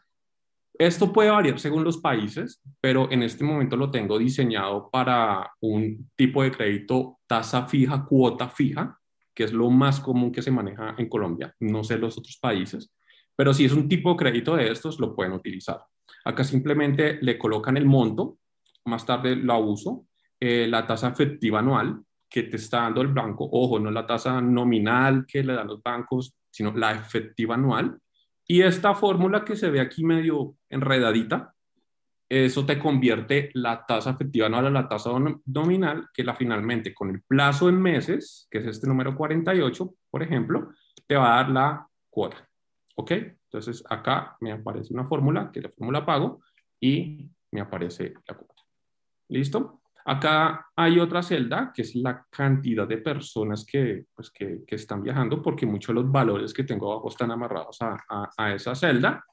esto 0.78 1.12
puede 1.12 1.30
variar 1.30 1.58
según 1.58 1.84
los 1.84 1.98
países, 1.98 2.60
pero 2.80 3.10
en 3.10 3.22
este 3.22 3.44
momento 3.44 3.76
lo 3.76 3.90
tengo 3.90 4.18
diseñado 4.18 4.90
para 4.90 5.50
un 5.60 6.10
tipo 6.16 6.42
de 6.42 6.50
crédito 6.50 7.18
tasa 7.26 7.66
fija, 7.66 8.04
cuota 8.04 8.48
fija, 8.48 8.98
que 9.34 9.44
es 9.44 9.52
lo 9.52 9.70
más 9.70 10.00
común 10.00 10.32
que 10.32 10.42
se 10.42 10.50
maneja 10.50 10.94
en 10.98 11.08
Colombia, 11.08 11.54
no 11.60 11.84
sé 11.84 11.98
los 11.98 12.18
otros 12.18 12.38
países. 12.38 12.90
Pero 13.36 13.52
si 13.52 13.66
es 13.66 13.72
un 13.72 13.88
tipo 13.88 14.10
de 14.10 14.16
crédito 14.16 14.56
de 14.56 14.70
estos, 14.70 14.98
lo 14.98 15.14
pueden 15.14 15.34
utilizar. 15.34 15.84
Acá 16.24 16.42
simplemente 16.42 17.18
le 17.20 17.38
colocan 17.38 17.76
el 17.76 17.86
monto, 17.86 18.38
más 18.86 19.04
tarde 19.04 19.36
lo 19.36 19.58
uso, 19.58 20.06
eh, 20.40 20.66
la 20.68 20.86
tasa 20.86 21.08
efectiva 21.08 21.60
anual 21.60 22.02
que 22.28 22.42
te 22.44 22.56
está 22.56 22.82
dando 22.82 23.02
el 23.02 23.08
banco, 23.08 23.48
ojo, 23.50 23.78
no 23.78 23.90
la 23.90 24.06
tasa 24.06 24.40
nominal 24.40 25.24
que 25.26 25.44
le 25.44 25.54
dan 25.54 25.68
los 25.68 25.82
bancos, 25.82 26.34
sino 26.50 26.72
la 26.72 26.92
efectiva 26.92 27.54
anual. 27.54 27.98
Y 28.46 28.62
esta 28.62 28.94
fórmula 28.94 29.44
que 29.44 29.56
se 29.56 29.70
ve 29.70 29.80
aquí 29.80 30.04
medio 30.04 30.56
enredadita, 30.68 31.54
eso 32.28 32.66
te 32.66 32.78
convierte 32.78 33.50
la 33.54 33.84
tasa 33.86 34.10
efectiva 34.10 34.46
anual 34.46 34.66
a 34.66 34.70
la 34.70 34.88
tasa 34.88 35.10
nominal, 35.46 36.08
que 36.12 36.24
la 36.24 36.34
finalmente 36.34 36.92
con 36.92 37.10
el 37.10 37.22
plazo 37.22 37.68
en 37.68 37.80
meses, 37.80 38.48
que 38.50 38.58
es 38.58 38.66
este 38.66 38.88
número 38.88 39.16
48, 39.16 39.94
por 40.10 40.22
ejemplo, 40.22 40.70
te 41.06 41.16
va 41.16 41.34
a 41.34 41.36
dar 41.36 41.50
la 41.50 41.88
cuota. 42.10 42.45
¿Ok? 42.96 43.12
Entonces 43.12 43.84
acá 43.88 44.36
me 44.40 44.52
aparece 44.52 44.92
una 44.92 45.04
fórmula, 45.04 45.50
que 45.52 45.60
es 45.60 45.64
la 45.64 45.70
fórmula 45.70 46.04
pago, 46.04 46.40
y 46.80 47.30
me 47.52 47.60
aparece 47.60 48.14
la 48.26 48.34
cuota. 48.34 48.62
¿Listo? 49.28 49.82
Acá 50.04 50.66
hay 50.76 51.00
otra 51.00 51.20
celda, 51.22 51.72
que 51.74 51.82
es 51.82 51.96
la 51.96 52.24
cantidad 52.30 52.86
de 52.86 52.98
personas 52.98 53.64
que, 53.64 54.06
pues, 54.14 54.30
que, 54.30 54.62
que 54.64 54.76
están 54.76 55.02
viajando, 55.02 55.42
porque 55.42 55.66
muchos 55.66 55.88
de 55.88 56.00
los 56.00 56.12
valores 56.12 56.54
que 56.54 56.62
tengo 56.62 56.92
abajo 56.92 57.08
están 57.08 57.32
amarrados 57.32 57.82
a, 57.82 57.96
a, 58.08 58.30
a, 58.36 58.54
esa 58.54 58.74
celda. 58.74 59.24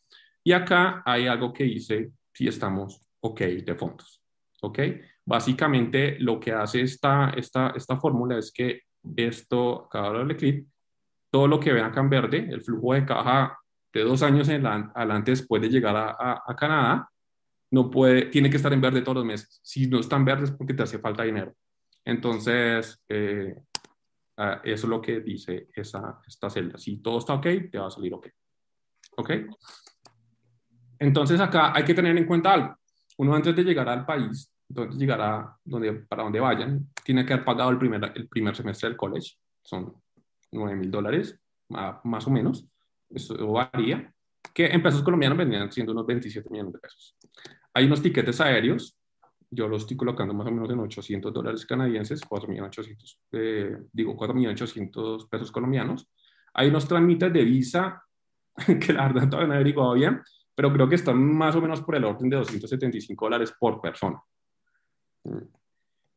Y 0.43 0.51
acá 0.51 1.03
hay 1.05 1.27
algo 1.27 1.53
que 1.53 1.65
dice 1.65 2.11
si 2.33 2.47
estamos 2.47 2.99
ok 3.21 3.41
de 3.41 3.75
fondos. 3.75 4.21
¿Ok? 4.61 4.79
Básicamente 5.25 6.17
lo 6.19 6.39
que 6.39 6.51
hace 6.51 6.81
esta, 6.81 7.29
esta, 7.31 7.69
esta 7.75 7.97
fórmula 7.97 8.39
es 8.39 8.51
que 8.51 8.81
esto, 9.15 9.85
acá 9.85 10.01
darle 10.01 10.35
clic, 10.35 10.65
todo 11.33 11.47
lo 11.47 11.59
que 11.59 11.73
ven 11.73 11.83
acá 11.83 11.99
en 11.99 12.11
verde, 12.11 12.47
el 12.51 12.61
flujo 12.61 12.93
de 12.93 13.07
caja 13.07 13.57
de 13.91 14.03
dos 14.03 14.21
años 14.21 14.47
en 14.49 14.67
adelante 14.67 15.31
después 15.31 15.59
de 15.63 15.67
llegar 15.67 15.95
a, 15.97 16.55
Canadá, 16.55 17.09
no 17.71 17.89
puede, 17.89 18.25
tiene 18.25 18.51
que 18.51 18.57
estar 18.57 18.71
en 18.71 18.79
verde 18.79 19.01
todos 19.01 19.15
los 19.15 19.25
meses. 19.25 19.59
Si 19.63 19.87
no 19.87 19.99
está 19.99 20.15
en 20.15 20.25
verde 20.25 20.43
es 20.43 20.51
porque 20.51 20.75
te 20.75 20.83
hace 20.83 20.99
falta 20.99 21.23
dinero. 21.23 21.55
Entonces, 22.05 23.03
eh, 23.09 23.55
ah, 24.37 24.61
eso 24.63 24.85
es 24.85 24.89
lo 24.89 25.01
que 25.01 25.21
dice 25.21 25.69
esa, 25.73 26.21
esta 26.27 26.51
celda. 26.51 26.77
Si 26.77 26.97
todo 26.97 27.17
está 27.17 27.33
ok, 27.33 27.47
te 27.71 27.79
va 27.79 27.87
a 27.87 27.89
salir 27.89 28.13
ok. 28.13 28.27
¿Ok? 29.17 29.31
Entonces 30.99 31.39
acá 31.39 31.75
hay 31.75 31.83
que 31.83 31.95
tener 31.95 32.15
en 32.15 32.27
cuenta 32.27 32.53
algo. 32.53 32.77
Uno 33.17 33.33
antes 33.33 33.55
de 33.55 33.63
llegar 33.63 33.89
al 33.89 34.05
país, 34.05 34.53
entonces 34.69 34.99
llegar 34.99 35.19
a 35.19 35.57
donde, 35.63 35.93
para 35.93 36.21
donde 36.21 36.39
vayan, 36.39 36.89
tiene 37.03 37.25
que 37.25 37.33
haber 37.33 37.43
pagado 37.43 37.71
el 37.71 37.79
primer, 37.79 38.11
el 38.13 38.27
primer 38.27 38.55
semestre 38.55 38.89
del 38.89 38.97
college. 38.97 39.31
Son 39.63 40.02
9 40.53 40.75
mil 40.75 40.91
dólares, 40.91 41.39
más 41.69 42.27
o 42.27 42.31
menos. 42.31 42.65
Eso 43.09 43.51
varía. 43.51 44.13
Que 44.53 44.67
en 44.67 44.83
pesos 44.83 45.01
colombianos 45.01 45.37
vendrían 45.37 45.71
siendo 45.71 45.93
unos 45.93 46.05
27 46.05 46.49
millones 46.49 46.73
de 46.73 46.79
pesos. 46.79 47.15
Hay 47.73 47.85
unos 47.85 48.01
tiquetes 48.01 48.39
aéreos. 48.41 48.97
Yo 49.49 49.67
los 49.67 49.83
estoy 49.83 49.97
colocando 49.97 50.33
más 50.33 50.47
o 50.47 50.51
menos 50.51 50.69
en 50.69 50.79
800 50.79 51.31
dólares 51.31 51.65
canadienses, 51.65 52.21
4.800, 52.21 53.17
eh, 53.33 53.77
digo 53.91 54.15
4.800 54.15 55.29
pesos 55.29 55.51
colombianos. 55.51 56.09
Hay 56.53 56.69
unos 56.69 56.87
trámites 56.87 57.31
de 57.31 57.43
visa 57.43 58.03
que 58.79 58.93
la 58.93 59.07
verdad 59.07 59.29
todavía 59.29 59.47
no 59.47 59.53
he 59.53 59.57
averiguado 59.57 59.93
bien, 59.93 60.21
pero 60.55 60.71
creo 60.73 60.89
que 60.89 60.95
están 60.95 61.17
más 61.35 61.55
o 61.55 61.61
menos 61.61 61.81
por 61.81 61.95
el 61.95 62.03
orden 62.03 62.29
de 62.29 62.37
275 62.37 63.25
dólares 63.25 63.53
por 63.59 63.79
persona. 63.79 64.19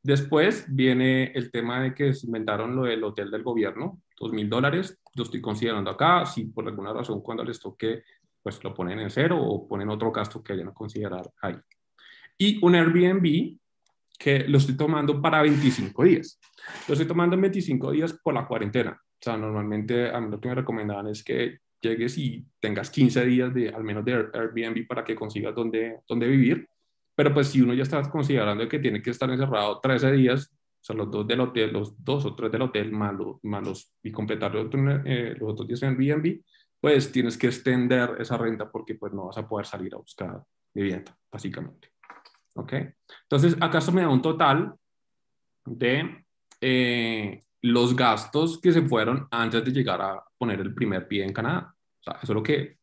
Después 0.02 0.66
viene 0.68 1.32
el 1.32 1.50
tema 1.50 1.82
de 1.82 1.94
que 1.94 2.14
se 2.14 2.26
inventaron 2.26 2.76
lo 2.76 2.84
del 2.84 3.02
hotel 3.04 3.30
del 3.30 3.42
gobierno, 3.42 4.00
2.000 4.18 4.48
dólares, 4.48 4.98
lo 5.14 5.22
estoy 5.24 5.40
considerando 5.40 5.90
acá, 5.90 6.26
si 6.26 6.44
por 6.46 6.66
alguna 6.66 6.92
razón 6.92 7.20
cuando 7.22 7.44
les 7.44 7.60
toque, 7.60 8.02
pues 8.42 8.62
lo 8.62 8.72
ponen 8.72 9.00
en 9.00 9.10
cero 9.10 9.42
o 9.42 9.66
ponen 9.66 9.88
otro 9.90 10.12
gasto 10.12 10.42
que 10.42 10.52
hayan 10.52 10.68
a 10.68 10.74
considerar 10.74 11.30
ahí. 11.42 11.56
Y 12.38 12.64
un 12.64 12.74
Airbnb 12.74 13.58
que 14.18 14.40
lo 14.48 14.58
estoy 14.58 14.76
tomando 14.76 15.20
para 15.20 15.42
25 15.42 16.04
días. 16.04 16.40
Lo 16.88 16.94
estoy 16.94 17.06
tomando 17.06 17.34
en 17.34 17.42
25 17.42 17.90
días 17.90 18.12
por 18.12 18.34
la 18.34 18.46
cuarentena. 18.46 18.92
O 18.92 19.18
sea, 19.20 19.36
normalmente 19.36 20.10
a 20.10 20.20
mí 20.20 20.30
lo 20.30 20.40
que 20.40 20.48
me 20.48 20.54
recomendaban 20.54 21.08
es 21.08 21.22
que 21.22 21.58
llegues 21.80 22.18
y 22.18 22.46
tengas 22.60 22.90
15 22.90 23.24
días 23.24 23.54
de, 23.54 23.68
al 23.68 23.84
menos 23.84 24.04
de 24.04 24.12
Airbnb 24.14 24.86
para 24.86 25.04
que 25.04 25.14
consigas 25.14 25.54
dónde, 25.54 26.00
dónde 26.08 26.26
vivir. 26.26 26.68
Pero 27.14 27.32
pues 27.32 27.48
si 27.48 27.62
uno 27.62 27.74
ya 27.74 27.82
está 27.82 28.02
considerando 28.10 28.68
que 28.68 28.78
tiene 28.78 29.02
que 29.02 29.10
estar 29.10 29.30
encerrado 29.30 29.80
13 29.80 30.12
días, 30.12 30.55
sea, 30.86 30.96
los 30.96 31.10
dos 31.10 31.26
del 31.26 31.40
hotel, 31.40 31.72
los 31.72 32.04
dos 32.04 32.24
o 32.26 32.34
tres 32.34 32.52
del 32.52 32.62
hotel, 32.62 32.92
más 32.92 33.12
los, 33.12 33.92
y 34.02 34.12
completar 34.12 34.54
los, 34.54 34.68
eh, 35.04 35.34
los 35.38 35.52
otros 35.52 35.66
días 35.66 35.82
en 35.82 36.00
Airbnb, 36.00 36.40
pues 36.80 37.10
tienes 37.10 37.36
que 37.36 37.48
extender 37.48 38.16
esa 38.20 38.36
renta 38.36 38.70
porque 38.70 38.94
pues 38.94 39.12
no 39.12 39.26
vas 39.26 39.38
a 39.38 39.48
poder 39.48 39.66
salir 39.66 39.92
a 39.94 39.98
buscar 39.98 40.40
vivienda, 40.72 41.16
básicamente. 41.30 41.90
¿Ok? 42.54 42.72
Entonces, 43.22 43.56
acá 43.60 43.78
esto 43.78 43.90
me 43.90 44.02
da 44.02 44.08
un 44.08 44.22
total 44.22 44.74
de 45.64 46.24
eh, 46.60 47.42
los 47.62 47.96
gastos 47.96 48.60
que 48.60 48.72
se 48.72 48.82
fueron 48.82 49.26
antes 49.30 49.64
de 49.64 49.72
llegar 49.72 50.00
a 50.00 50.22
poner 50.38 50.60
el 50.60 50.72
primer 50.72 51.08
pie 51.08 51.24
en 51.24 51.32
Canadá. 51.32 51.74
O 52.00 52.02
sea, 52.02 52.14
eso 52.22 52.32
es 52.32 52.36
lo 52.36 52.42
que 52.42 52.78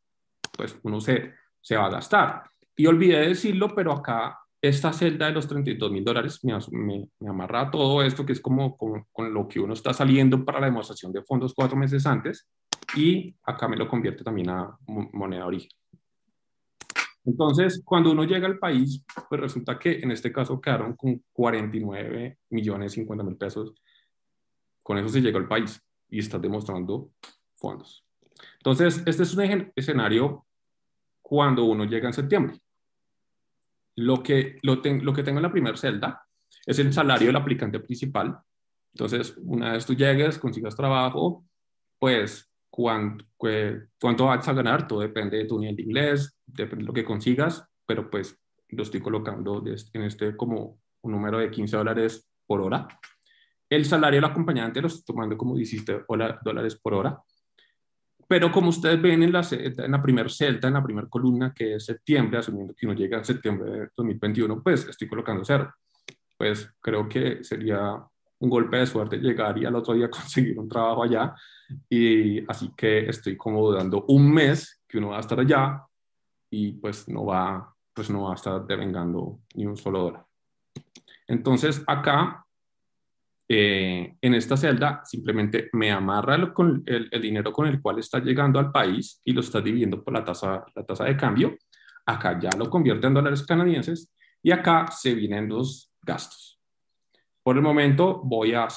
pues, 0.57 0.77
uno 0.83 0.99
se, 0.99 1.33
se 1.61 1.77
va 1.77 1.85
a 1.85 1.91
gastar. 1.91 2.43
Y 2.75 2.85
olvidé 2.85 3.29
decirlo, 3.29 3.73
pero 3.73 3.93
acá 3.93 4.42
esta 4.63 4.93
celda 4.93 5.27
de 5.27 5.33
los 5.33 5.47
32 5.47 5.91
mil 5.91 6.03
dólares 6.03 6.39
me, 6.43 6.53
me, 6.71 7.07
me, 7.19 7.29
amarra 7.29 7.69
todo 7.69 8.01
esto, 8.01 8.25
que 8.25 8.31
es 8.31 8.39
como, 8.39 8.77
con 8.77 9.33
lo 9.33 9.47
que 9.47 9.59
uno 9.59 9.73
está 9.73 9.93
saliendo 9.93 10.45
para 10.45 10.61
la 10.61 10.67
demostración 10.67 11.11
de 11.11 11.21
fondos 11.21 11.53
cuatro 11.53 11.75
meses 11.75 12.05
antes, 12.05 12.47
y 12.95 13.35
acá 13.43 13.67
me 13.67 13.75
lo 13.75 13.87
convierte 13.87 14.23
también 14.23 14.49
a 14.49 14.77
moneda 14.87 15.41
de 15.41 15.47
origen. 15.47 15.69
Entonces, 17.25 17.81
cuando 17.83 18.11
uno 18.11 18.23
llega 18.23 18.47
al 18.47 18.57
país, 18.57 19.03
pues 19.29 19.41
resulta 19.41 19.77
que 19.77 19.99
en 19.99 20.11
este 20.11 20.31
caso 20.31 20.59
quedaron 20.59 20.95
con 20.95 21.21
49 21.33 22.37
millones 22.49 22.93
50 22.93 23.23
mil 23.23 23.37
pesos 23.37 23.73
con 24.83 24.97
eso 24.97 25.09
se 25.09 25.21
llegó 25.21 25.39
al 25.39 25.47
país 25.47 25.81
y 26.09 26.19
está 26.19 26.37
demostrando 26.37 27.11
fondos. 27.55 28.05
Entonces, 28.57 29.01
este 29.05 29.23
es 29.23 29.33
un 29.33 29.71
escenario 29.75 30.45
cuando 31.21 31.63
uno 31.63 31.85
llega 31.85 32.07
en 32.07 32.13
septiembre. 32.13 32.59
Lo 33.95 34.23
que, 34.23 34.57
lo, 34.61 34.81
lo 34.83 35.13
que 35.13 35.23
tengo 35.23 35.39
en 35.39 35.43
la 35.43 35.51
primera 35.51 35.77
celda 35.77 36.25
es 36.65 36.79
el 36.79 36.93
salario 36.93 37.27
del 37.27 37.35
aplicante 37.35 37.79
principal. 37.79 38.37
Entonces, 38.93 39.35
una 39.37 39.73
vez 39.73 39.85
tú 39.85 39.93
llegues, 39.93 40.37
consigas 40.37 40.75
trabajo, 40.75 41.45
pues 41.99 42.49
cuánto, 42.69 43.25
cuánto 43.99 44.25
vas 44.25 44.47
a 44.47 44.53
ganar, 44.53 44.87
todo 44.87 45.01
depende 45.01 45.37
de 45.37 45.45
tu 45.45 45.59
nivel 45.59 45.75
de 45.75 45.83
inglés, 45.83 46.37
depende 46.45 46.83
de 46.83 46.87
lo 46.87 46.93
que 46.93 47.05
consigas, 47.05 47.63
pero 47.85 48.09
pues 48.09 48.37
lo 48.69 48.83
estoy 48.83 49.01
colocando 49.01 49.63
en 49.65 50.01
este 50.01 50.35
como 50.35 50.79
un 51.01 51.11
número 51.11 51.39
de 51.39 51.51
15 51.51 51.77
dólares 51.77 52.27
por 52.45 52.61
hora. 52.61 52.87
El 53.69 53.85
salario 53.85 54.17
del 54.17 54.29
acompañante 54.29 54.81
lo 54.81 54.87
estoy 54.87 55.03
tomando 55.03 55.37
como 55.37 55.55
17 55.55 56.05
dólares 56.43 56.75
por 56.81 56.93
hora. 56.93 57.19
Pero 58.33 58.51
como 58.51 58.69
ustedes 58.69 58.99
ven 58.99 59.21
en 59.21 59.31
la, 59.31 59.47
en 59.51 59.91
la 59.91 60.01
primera 60.01 60.27
celda, 60.27 60.67
en 60.67 60.73
la 60.73 60.83
primera 60.83 61.07
columna, 61.07 61.53
que 61.53 61.75
es 61.75 61.85
septiembre, 61.85 62.39
asumiendo 62.39 62.73
que 62.73 62.87
uno 62.87 62.95
llega 62.95 63.19
en 63.19 63.25
septiembre 63.25 63.69
de 63.69 63.89
2021, 63.95 64.63
pues 64.63 64.87
estoy 64.87 65.07
colocando 65.07 65.45
cero. 65.45 65.71
Pues 66.35 66.67
creo 66.81 67.07
que 67.07 67.43
sería 67.43 68.03
un 68.39 68.49
golpe 68.49 68.77
de 68.77 68.87
suerte 68.87 69.17
llegar 69.17 69.55
y 69.59 69.65
al 69.65 69.75
otro 69.75 69.93
día 69.93 70.09
conseguir 70.09 70.57
un 70.57 70.67
trabajo 70.67 71.03
allá. 71.03 71.35
Y 71.87 72.43
así 72.49 72.71
que 72.75 73.07
estoy 73.07 73.37
como 73.37 73.71
dando 73.71 74.03
un 74.07 74.33
mes 74.33 74.81
que 74.87 74.97
uno 74.97 75.09
va 75.09 75.17
a 75.17 75.19
estar 75.19 75.39
allá 75.39 75.85
y 76.49 76.71
pues 76.71 77.07
no 77.07 77.25
va, 77.25 77.71
pues 77.93 78.09
no 78.09 78.23
va 78.23 78.31
a 78.31 78.35
estar 78.35 78.65
devengando 78.65 79.41
ni 79.53 79.67
un 79.67 79.77
solo 79.77 80.05
dólar. 80.05 80.25
Entonces 81.27 81.83
acá 81.85 82.42
eh, 83.47 84.15
en 84.21 84.33
esta 84.33 84.55
celda 84.55 85.01
simplemente 85.03 85.69
me 85.73 85.91
amarra 85.91 86.53
con 86.53 86.83
el, 86.85 87.09
dinero 87.21 87.51
con 87.51 87.67
el 87.67 87.81
cual 87.81 87.99
está 87.99 88.19
llegando 88.19 88.59
al 88.59 88.71
país 88.71 89.21
y 89.23 89.33
lo 89.33 89.41
está 89.41 89.61
dividiendo 89.61 90.03
por 90.03 90.13
la 90.13 90.23
tasa, 90.23 90.65
la 90.75 90.85
tasa 90.85 91.05
de 91.05 91.17
cambio. 91.17 91.57
Acá 92.05 92.39
ya 92.39 92.49
lo 92.57 92.69
convierte 92.69 93.07
en 93.07 93.13
dólares 93.13 93.43
canadienses 93.45 94.13
y 94.41 94.51
acá 94.51 94.87
se 94.91 95.13
vienen 95.13 95.49
los 95.49 95.91
gastos. 96.01 96.59
Por 97.41 97.57
el 97.57 97.61
momento 97.61 98.21
voy 98.23 98.53
a, 98.53 98.67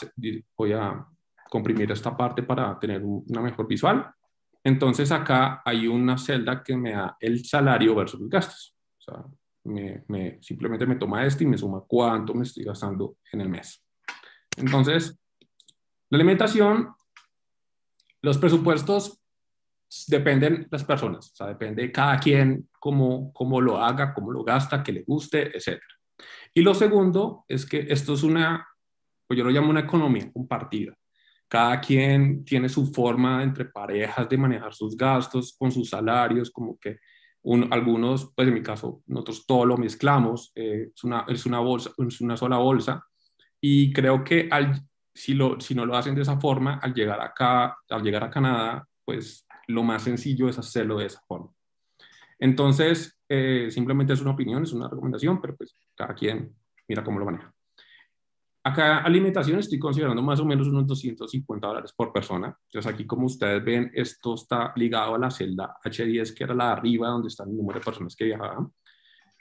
voy 0.57 0.73
a 0.73 1.07
comprimir 1.49 1.91
esta 1.93 2.17
parte 2.17 2.43
para 2.43 2.79
tener 2.79 3.03
una 3.05 3.41
mejor 3.41 3.67
visual. 3.67 4.11
Entonces 4.63 5.13
acá 5.13 5.63
hay 5.65 5.87
una 5.87 6.19
celda 6.19 6.63
que 6.63 6.77
me 6.77 6.93
da 6.93 7.17
el 7.21 7.45
salario 7.45 7.95
versus 7.95 8.21
los 8.21 8.29
gastos. 8.29 8.77
O 8.99 9.03
sea, 9.03 9.25
me, 9.65 10.39
simplemente 10.41 10.87
me 10.87 10.97
toma 10.97 11.25
este 11.25 11.45
y 11.45 11.47
me 11.47 11.59
suma 11.59 11.83
cuánto 11.87 12.35
me 12.35 12.43
estoy 12.43 12.65
gastando 12.65 13.19
en 13.33 13.41
el 13.41 13.49
mes. 13.49 13.86
Entonces, 14.57 15.19
la 16.09 16.17
alimentación, 16.17 16.95
los 18.23 18.39
presupuestos 18.39 19.21
dependen 20.09 20.63
de 20.63 20.69
las 20.71 20.85
personas, 20.85 21.31
o 21.33 21.35
sea, 21.35 21.47
depende 21.49 21.83
de 21.83 21.93
cada 21.93 22.19
quien 22.19 22.69
cómo, 22.79 23.33
cómo 23.33 23.61
lo 23.61 23.79
haga, 23.79 24.13
cómo 24.15 24.33
lo 24.33 24.45
gasta, 24.45 24.83
que 24.83 24.93
le 24.93 25.03
guste, 25.03 25.57
etc. 25.57 25.81
Y 26.55 26.63
lo 26.63 26.75
segundo 26.75 27.45
es 27.49 27.67
que 27.67 27.87
esto 27.89 28.15
es 28.15 28.23
una, 28.23 28.67
pues 29.27 29.39
yo 29.39 29.45
lo 29.45 29.51
llamo 29.51 29.71
una 29.71 29.81
economía 29.81 30.31
compartida. 30.33 30.95
Cada 31.49 31.81
quien 31.81 32.45
tiene 32.45 32.69
su 32.69 32.93
forma 32.93 33.43
entre 33.43 33.67
parejas 33.67 34.29
de 34.29 34.37
manejar 34.37 34.75
sus 34.75 34.97
gastos 34.97 35.55
con 35.57 35.71
sus 35.71 35.91
salarios, 35.91 36.51
como 36.51 36.79
que 36.79 36.99
algunos, 37.71 38.33
pues 38.35 38.49
en 38.49 38.55
mi 38.55 38.63
caso, 38.63 39.03
nosotros 39.07 39.47
todo 39.47 39.65
lo 39.67 39.77
mezclamos, 39.77 40.51
eh, 40.57 40.89
es, 40.93 41.05
una, 41.05 41.25
es, 41.29 41.47
una 41.47 41.61
bolsa, 41.61 41.93
es 41.97 42.21
una 42.21 42.37
sola 42.37 42.57
bolsa, 42.57 43.05
y 43.69 43.93
creo 43.93 44.23
que 44.23 44.49
al, 44.49 44.81
si, 45.13 45.35
lo, 45.35 45.61
si 45.61 45.75
no 45.75 45.85
lo 45.85 45.97
hacen 45.97 46.15
de 46.15 46.23
esa 46.23 46.39
forma, 46.39 46.79
al 46.81 46.95
llegar 46.95 47.21
acá, 47.21 47.77
al 47.91 48.03
llegar 48.03 48.23
a 48.23 48.31
Canadá, 48.31 48.87
pues 49.05 49.45
lo 49.67 49.83
más 49.83 50.03
sencillo 50.03 50.49
es 50.49 50.57
hacerlo 50.57 50.99
de 50.99 51.07
esa 51.07 51.21
forma. 51.27 51.51
Entonces, 52.39 53.19
eh, 53.29 53.67
simplemente 53.73 54.13
es 54.13 54.21
una 54.21 54.31
opinión, 54.31 54.63
es 54.63 54.73
una 54.73 54.89
recomendación, 54.89 55.41
pero 55.41 55.57
pues 55.57 55.75
cada 55.97 56.15
quien 56.15 56.55
mira 56.87 57.03
cómo 57.03 57.19
lo 57.19 57.25
maneja. 57.25 57.53
Acá 58.63 58.99
alimentación 58.99 59.59
estoy 59.59 59.81
considerando 59.81 60.23
más 60.23 60.39
o 60.39 60.45
menos 60.45 60.69
unos 60.69 60.87
250 60.87 61.67
dólares 61.67 61.93
por 61.93 62.13
persona. 62.13 62.57
Entonces 62.67 62.93
aquí 62.93 63.05
como 63.05 63.27
ustedes 63.27 63.65
ven, 63.65 63.91
esto 63.95 64.35
está 64.35 64.73
ligado 64.77 65.17
a 65.17 65.19
la 65.19 65.31
celda 65.33 65.75
H10, 65.85 66.35
que 66.37 66.45
era 66.45 66.55
la 66.55 66.67
de 66.67 66.73
arriba 66.73 67.09
donde 67.09 67.29
está 67.29 67.43
el 67.43 67.57
número 67.57 67.81
de 67.81 67.85
personas 67.85 68.15
que 68.15 68.27
viajaban. 68.27 68.73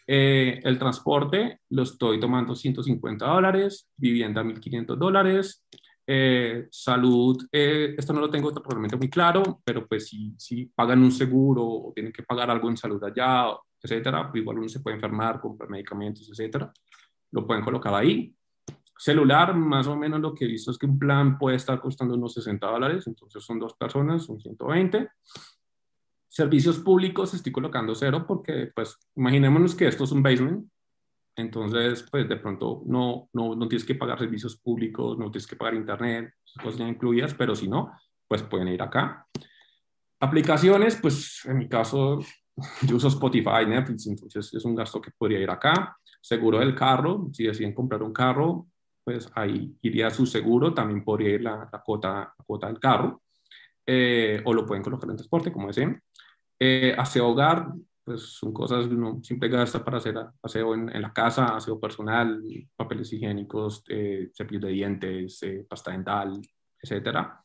Eh, 0.08 0.60
el 0.64 0.78
transporte 0.78 1.62
lo 1.70 1.84
estoy 1.84 2.20
tomando 2.20 2.56
150 2.56 3.26
dólares, 3.26 3.90
vivienda 3.98 4.44
1.500 4.44 4.98
dólares, 4.98 5.66
eh, 6.08 6.68
salud, 6.70 7.48
eh, 7.52 7.96
esto 7.98 8.14
no 8.14 8.20
lo 8.20 8.30
tengo 8.30 8.52
realmente 8.52 8.96
muy 8.96 9.10
claro, 9.10 9.62
pero 9.64 9.88
pues 9.88 10.08
si, 10.08 10.36
si 10.38 10.68
pagan 10.68 11.02
un 11.02 11.12
seguro 11.12 11.64
o 11.66 11.92
tienen 11.94 12.14
que 12.14 12.22
pagar 12.22 12.52
algo 12.52 12.70
en 12.70 12.78
salud 12.78 13.04
allá, 13.04 13.48
etcétera, 13.82 14.30
pues 14.30 14.42
igual 14.42 14.60
uno 14.60 14.70
se 14.70 14.82
puede 14.82 14.98
enfermar, 14.98 15.42
comprar 15.42 15.70
medicamentos, 15.70 16.30
etcétera, 16.30 16.72
lo 17.32 17.48
pueden 17.48 17.64
colocar 17.64 17.94
ahí. 17.96 18.36
celular, 18.98 19.56
más 19.56 19.88
o 19.88 19.96
menos 19.96 20.22
lo 20.22 20.34
que 20.34 20.46
he 20.46 20.48
visto 20.48 20.72
es 20.72 20.78
que 20.78 20.86
un 20.86 21.00
plan 21.00 21.38
puede 21.38 21.58
estar 21.58 21.82
costando 21.82 22.14
unos 22.16 22.34
60 22.34 22.68
dólares, 22.68 23.08
entonces 23.08 23.44
son 23.44 23.60
dos 23.60 23.74
personas, 23.74 24.24
son 24.24 24.40
120. 24.40 25.10
Servicios 26.36 26.80
públicos 26.80 27.34
estoy 27.34 27.54
colocando 27.54 27.96
cero 27.96 28.26
porque, 28.28 28.70
pues, 28.76 29.00
imaginémonos 29.16 29.74
que 29.74 29.88
esto 29.88 30.04
es 30.04 30.12
un 30.12 30.22
basement, 30.22 30.68
entonces, 31.34 32.06
pues, 32.12 32.28
de 32.28 32.36
pronto 32.36 32.84
no, 32.88 33.30
no, 33.32 33.56
no 33.56 33.70
tienes 33.70 33.86
que 33.86 33.96
pagar 33.96 34.20
servicios 34.20 34.58
públicos, 34.58 35.18
no 35.18 35.32
tienes 35.32 35.48
que 35.48 35.56
pagar 35.56 35.76
internet, 35.76 36.34
cosas 36.62 36.80
ya 36.80 36.90
incluidas, 36.90 37.34
pero 37.36 37.56
si 37.56 37.70
no, 37.70 37.94
pues 38.28 38.44
pueden 38.44 38.68
ir 38.68 38.82
acá. 38.82 39.26
Aplicaciones, 40.20 40.98
pues, 41.02 41.40
en 41.46 41.58
mi 41.58 41.70
caso, 41.70 42.20
yo 42.86 42.98
uso 42.98 43.08
Spotify, 43.08 43.66
Netflix, 43.66 44.06
entonces 44.06 44.54
es 44.54 44.66
un 44.66 44.76
gasto 44.76 45.00
que 45.00 45.12
podría 45.18 45.40
ir 45.40 45.50
acá. 45.50 45.96
Seguro 46.20 46.60
del 46.60 46.76
carro, 46.76 47.30
si 47.32 47.46
deciden 47.46 47.74
comprar 47.74 48.04
un 48.04 48.12
carro, 48.12 48.68
pues 49.06 49.32
ahí 49.36 49.74
iría 49.82 50.10
su 50.10 50.26
seguro, 50.26 50.74
también 50.74 51.02
podría 51.02 51.30
ir 51.30 51.44
la, 51.44 51.70
la 51.72 51.82
cuota, 51.82 52.34
la 52.38 52.44
cuota 52.46 52.68
del 52.68 52.80
carro, 52.82 53.22
eh, 53.86 54.42
o 54.46 54.54
lo 54.54 54.66
pueden 54.66 54.84
colocar 54.84 55.10
en 55.10 55.18
transporte, 55.18 55.52
como 55.52 55.68
decían. 55.68 56.02
Eh, 56.60 56.96
aseo 56.98 57.28
hogar, 57.28 57.68
pues 58.06 58.22
son 58.22 58.54
cosas 58.54 58.88
que 58.88 58.94
uno 58.94 59.20
siempre 59.24 59.50
gasta 59.50 59.84
para 59.84 59.98
hacer 59.98 60.16
aseo 60.44 60.76
en, 60.76 60.90
en 60.96 61.02
la 61.02 61.12
casa, 61.12 61.56
aseo 61.56 61.80
personal, 61.80 62.42
papeles 62.76 63.12
higiénicos, 63.12 63.84
eh, 63.90 64.30
cepillos 64.34 64.64
de 64.64 64.70
dientes, 64.70 65.42
eh, 65.42 65.66
pasta 65.68 65.92
dental, 65.92 66.40
etcétera. 66.80 67.44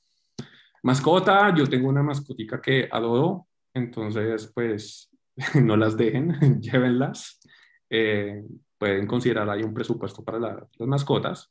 Mascota, 0.82 1.54
yo 1.54 1.66
tengo 1.66 1.88
una 1.88 2.02
mascotica 2.02 2.60
que 2.60 2.88
adoro, 2.92 3.48
entonces 3.72 4.52
pues 4.54 5.10
no 5.62 5.76
las 5.76 5.96
dejen, 5.96 6.38
llévenlas. 6.60 7.40
Eh, 7.88 8.44
pueden 8.78 9.06
considerar 9.06 9.48
ahí 9.48 9.62
un 9.62 9.74
presupuesto 9.74 10.22
para 10.22 10.38
las 10.38 10.88
mascotas. 10.88 11.50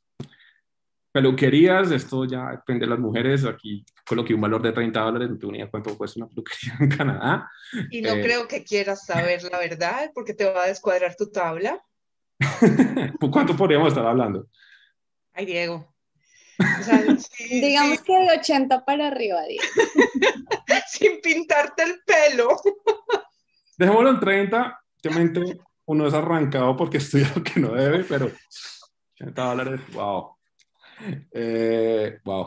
Peluquerías, 1.12 1.90
esto 1.90 2.24
ya 2.24 2.50
depende 2.50 2.86
de 2.86 2.90
las 2.90 2.98
mujeres. 2.98 3.44
Aquí 3.44 3.84
coloqué 4.06 4.32
un 4.34 4.40
valor 4.40 4.62
de 4.62 4.72
30 4.72 5.00
dólares, 5.00 5.30
no 5.30 5.38
tengo 5.38 5.52
ni 5.52 5.58
idea 5.58 5.70
cuánto 5.70 5.96
cuesta 5.98 6.20
una 6.20 6.28
peluquería 6.28 6.76
en 6.78 6.88
Canadá. 6.88 7.50
Y 7.90 8.00
no 8.00 8.10
Eh, 8.10 8.22
creo 8.22 8.46
que 8.46 8.62
quieras 8.64 9.06
saber 9.06 9.42
la 9.50 9.58
verdad, 9.58 10.10
porque 10.14 10.34
te 10.34 10.44
va 10.50 10.64
a 10.64 10.68
descuadrar 10.68 11.16
tu 11.16 11.30
tabla. 11.30 11.82
¿Por 13.20 13.30
¿Cuánto 13.30 13.56
podríamos 13.56 13.88
estar 13.88 14.06
hablando? 14.06 14.46
Ay, 15.32 15.46
Diego. 15.46 15.94
O 16.58 16.82
sea, 16.82 17.02
sí, 17.18 17.60
Digamos 17.60 17.98
sí, 17.98 18.04
que 18.04 18.12
de 18.12 18.38
80 18.38 18.84
para 18.84 19.08
arriba, 19.08 19.42
Diego. 19.48 19.64
sin 20.88 21.20
pintarte 21.20 21.82
el 21.82 22.00
pelo. 22.06 22.56
Dejémoslo 23.76 24.10
en 24.10 24.20
30. 24.20 24.80
Obviamente 25.04 25.58
uno 25.86 26.06
es 26.06 26.14
arrancado 26.14 26.76
porque 26.76 26.98
estudia 26.98 27.32
lo 27.34 27.42
que 27.42 27.58
no 27.58 27.72
debe, 27.72 28.04
pero 28.04 28.30
80 29.20 29.42
dólares, 29.42 29.80
wow. 29.92 30.36
Eh, 31.32 32.18
wow. 32.24 32.46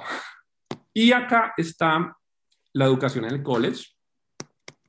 Y 0.93 1.11
acá 1.11 1.53
está 1.57 2.15
la 2.73 2.85
educación 2.85 3.25
en 3.25 3.31
el 3.35 3.43
college. 3.43 3.85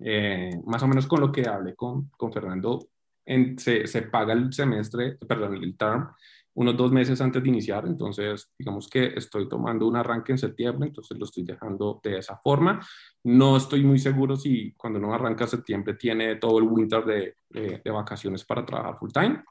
Eh, 0.00 0.50
más 0.66 0.82
o 0.82 0.88
menos 0.88 1.06
con 1.06 1.20
lo 1.20 1.30
que 1.32 1.48
hablé 1.48 1.74
con, 1.74 2.10
con 2.10 2.32
Fernando, 2.32 2.88
en- 3.24 3.58
se, 3.58 3.86
se 3.86 4.02
paga 4.02 4.32
el 4.32 4.52
semestre, 4.52 5.16
perdón, 5.26 5.54
el 5.62 5.76
term, 5.76 6.08
unos 6.56 6.76
dos 6.76 6.92
meses 6.92 7.20
antes 7.20 7.42
de 7.42 7.48
iniciar. 7.48 7.86
Entonces, 7.86 8.52
digamos 8.58 8.88
que 8.88 9.06
estoy 9.16 9.48
tomando 9.48 9.86
un 9.86 9.96
arranque 9.96 10.32
en 10.32 10.38
septiembre, 10.38 10.88
entonces 10.88 11.18
lo 11.18 11.24
estoy 11.24 11.44
dejando 11.44 12.00
de 12.02 12.18
esa 12.18 12.36
forma. 12.36 12.80
No 13.24 13.56
estoy 13.56 13.82
muy 13.82 13.98
seguro 13.98 14.36
si 14.36 14.72
cuando 14.74 14.98
uno 14.98 15.14
arranca 15.14 15.46
septiembre 15.46 15.94
tiene 15.94 16.36
todo 16.36 16.58
el 16.58 16.64
winter 16.64 17.04
de- 17.04 17.36
de 17.84 17.90
vacaciones 17.90 18.44
para 18.44 18.64
trabajar 18.66 18.98
full 18.98 19.10
time, 19.12 19.42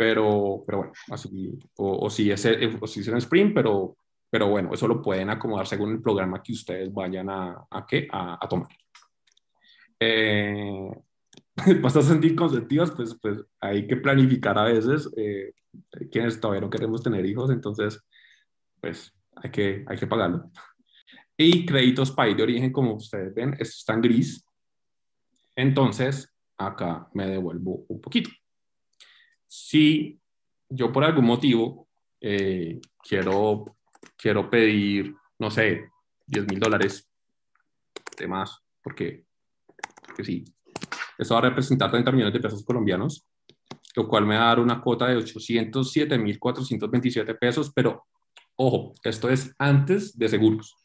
pero, 0.00 0.64
pero 0.64 0.78
bueno, 0.78 0.92
así, 1.10 1.58
o, 1.76 2.06
o 2.06 2.08
si 2.08 2.30
es, 2.30 2.42
el- 2.46 2.78
o 2.80 2.86
si 2.86 3.00
es 3.00 3.08
en 3.08 3.18
spring, 3.18 3.52
pero, 3.52 3.98
pero 4.30 4.48
bueno, 4.48 4.72
eso 4.72 4.88
lo 4.88 5.02
pueden 5.02 5.28
acomodar 5.28 5.66
según 5.66 5.90
el 5.92 6.00
programa 6.00 6.42
que 6.42 6.54
ustedes 6.54 6.90
vayan 6.90 7.28
a, 7.28 7.66
a, 7.70 7.86
¿qué? 7.86 8.08
a, 8.10 8.42
a 8.42 8.48
tomar. 8.48 8.70
Eh, 10.00 10.88
pastas 11.82 12.10
anticonceptivas, 12.10 12.92
pues, 12.92 13.14
pues 13.20 13.44
hay 13.60 13.86
que 13.86 13.98
planificar 13.98 14.56
a 14.56 14.64
veces. 14.64 15.06
Eh, 15.18 15.52
quienes 16.10 16.40
todavía 16.40 16.62
no 16.62 16.70
queremos 16.70 17.02
tener 17.02 17.26
hijos, 17.26 17.50
entonces, 17.50 18.02
pues 18.80 19.12
hay 19.36 19.50
que, 19.50 19.84
hay 19.86 19.98
que 19.98 20.06
pagarlo. 20.06 20.50
Y 21.36 21.66
créditos 21.66 22.10
país 22.10 22.34
de 22.38 22.42
origen, 22.42 22.72
como 22.72 22.94
ustedes 22.94 23.34
ven, 23.34 23.50
esto 23.52 23.74
está 23.76 23.92
en 23.92 24.00
gris. 24.00 24.46
Entonces, 25.54 26.34
acá 26.56 27.06
me 27.12 27.26
devuelvo 27.26 27.84
un 27.86 28.00
poquito. 28.00 28.30
Si 29.52 30.16
yo 30.68 30.92
por 30.92 31.02
algún 31.02 31.24
motivo 31.24 31.88
eh, 32.20 32.80
quiero, 33.02 33.78
quiero 34.16 34.48
pedir, 34.48 35.12
no 35.40 35.50
sé, 35.50 35.90
10 36.24 36.46
mil 36.46 36.60
dólares 36.60 37.10
de 38.16 38.28
más, 38.28 38.62
porque, 38.80 39.24
porque 40.06 40.22
sí, 40.22 40.44
eso 41.18 41.34
va 41.34 41.40
a 41.40 41.48
representar 41.48 41.90
30 41.90 42.12
millones 42.12 42.32
de 42.32 42.38
pesos 42.38 42.64
colombianos, 42.64 43.26
lo 43.96 44.06
cual 44.06 44.24
me 44.24 44.36
va 44.36 44.44
a 44.44 44.48
dar 44.50 44.60
una 44.60 44.80
cuota 44.80 45.08
de 45.08 45.16
807.427 45.16 47.36
pesos, 47.36 47.72
pero 47.74 48.06
ojo, 48.54 48.92
esto 49.02 49.28
es 49.28 49.52
antes 49.58 50.16
de 50.16 50.28
seguros. 50.28 50.76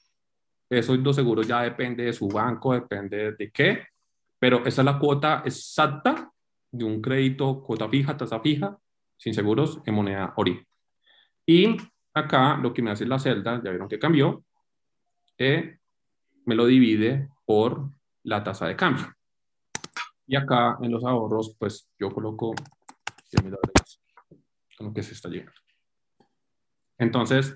Eso 0.67 0.95
los 0.95 1.15
seguros 1.15 1.47
ya 1.47 1.61
depende 1.61 2.05
de 2.05 2.13
su 2.13 2.27
banco, 2.27 2.73
depende 2.73 3.33
de 3.33 3.51
qué, 3.51 3.83
pero 4.39 4.65
esa 4.65 4.81
es 4.81 4.85
la 4.85 4.97
cuota 4.97 5.43
exacta 5.45 6.31
de 6.77 6.83
un 6.83 7.01
crédito, 7.01 7.63
cuota 7.63 7.89
fija, 7.89 8.17
tasa 8.17 8.39
fija, 8.39 8.77
sin 9.17 9.33
seguros, 9.33 9.81
en 9.85 9.93
moneda 9.93 10.33
ORI. 10.35 10.61
Y 11.45 11.77
acá 12.13 12.57
lo 12.57 12.73
que 12.73 12.81
me 12.81 12.91
hace 12.91 13.05
la 13.05 13.19
celda, 13.19 13.61
ya 13.63 13.69
vieron 13.69 13.87
que 13.87 13.99
cambió, 13.99 14.43
eh, 15.37 15.79
me 16.45 16.55
lo 16.55 16.65
divide 16.65 17.29
por 17.45 17.89
la 18.23 18.43
tasa 18.43 18.67
de 18.67 18.75
cambio. 18.75 19.05
Y 20.27 20.35
acá 20.35 20.77
en 20.81 20.91
los 20.91 21.03
ahorros, 21.03 21.55
pues 21.57 21.87
yo 21.99 22.09
coloco 22.09 22.53
10 23.31 23.43
mil 23.43 23.51
dólares 23.51 24.01
con 24.77 24.87
lo 24.87 24.93
que 24.93 25.03
se 25.03 25.13
está 25.13 25.29
llegando. 25.29 25.53
Entonces, 26.97 27.55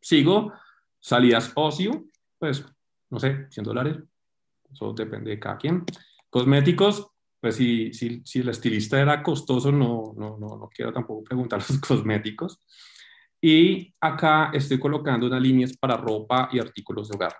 sigo, 0.00 0.52
salidas 1.00 1.52
ocio, 1.54 2.04
pues, 2.38 2.64
no 3.10 3.18
sé, 3.18 3.46
100 3.50 3.64
dólares, 3.64 3.96
eso 4.70 4.92
depende 4.92 5.30
de 5.30 5.40
cada 5.40 5.56
quien. 5.56 5.84
Cosméticos, 6.30 7.08
pues 7.40 7.56
si, 7.56 7.92
si, 7.92 8.22
si 8.24 8.40
el 8.40 8.48
estilista 8.48 9.00
era 9.00 9.22
costoso, 9.22 9.70
no, 9.70 10.14
no, 10.16 10.36
no, 10.38 10.56
no 10.56 10.68
quiero 10.74 10.92
tampoco 10.92 11.24
preguntar 11.24 11.58
los 11.68 11.78
cosméticos. 11.80 12.60
Y 13.40 13.94
acá 14.00 14.50
estoy 14.52 14.78
colocando 14.78 15.26
unas 15.26 15.40
líneas 15.40 15.76
para 15.76 15.96
ropa 15.96 16.48
y 16.52 16.58
artículos 16.58 17.08
de 17.08 17.16
hogar. 17.16 17.36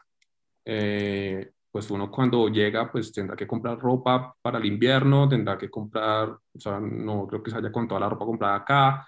Eh, 0.64 1.50
pues 1.70 1.90
uno 1.90 2.10
cuando 2.10 2.48
llega, 2.48 2.90
pues 2.90 3.12
tendrá 3.12 3.36
que 3.36 3.46
comprar 3.46 3.78
ropa 3.78 4.34
para 4.40 4.58
el 4.58 4.64
invierno, 4.66 5.28
tendrá 5.28 5.58
que 5.58 5.70
comprar, 5.70 6.30
o 6.30 6.58
sea, 6.58 6.80
no 6.80 7.26
creo 7.26 7.42
que 7.42 7.50
se 7.50 7.58
haya 7.58 7.70
con 7.70 7.86
toda 7.86 8.00
la 8.00 8.08
ropa 8.08 8.24
comprada 8.24 8.56
acá. 8.56 9.06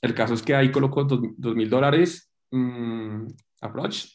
El 0.00 0.14
caso 0.14 0.34
es 0.34 0.42
que 0.42 0.54
ahí 0.54 0.72
coloco 0.72 1.04
dos 1.04 1.54
mil 1.54 1.70
dólares, 1.70 2.28
mmm, 2.50 3.26
approach, 3.60 4.06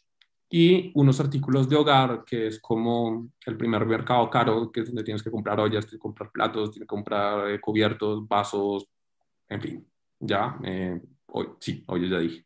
y 0.50 0.92
unos 0.96 1.20
artículos 1.20 1.68
de 1.68 1.76
hogar, 1.76 2.24
que 2.26 2.48
es 2.48 2.60
como 2.60 3.30
el 3.46 3.58
primer 3.58 3.86
mercado 3.86 4.30
caro, 4.30 4.72
que 4.72 4.82
es 4.82 4.88
donde 4.88 5.04
tienes 5.04 5.22
que 5.22 5.32
comprar 5.32 5.60
ollas, 5.60 5.86
tienes 5.86 5.92
que 5.92 6.00
comprar 6.00 6.32
platos, 6.32 6.72
tienes 6.72 6.86
que 6.86 6.96
comprar 6.96 7.50
eh, 7.50 7.60
cubiertos, 7.60 8.28
vasos, 8.28 8.88
en 9.50 9.62
fin, 9.62 9.88
ya, 10.20 10.58
eh, 10.64 11.02
hoy, 11.28 11.50
sí, 11.60 11.84
hoy 11.88 12.10
ya 12.10 12.20
dije. 12.20 12.46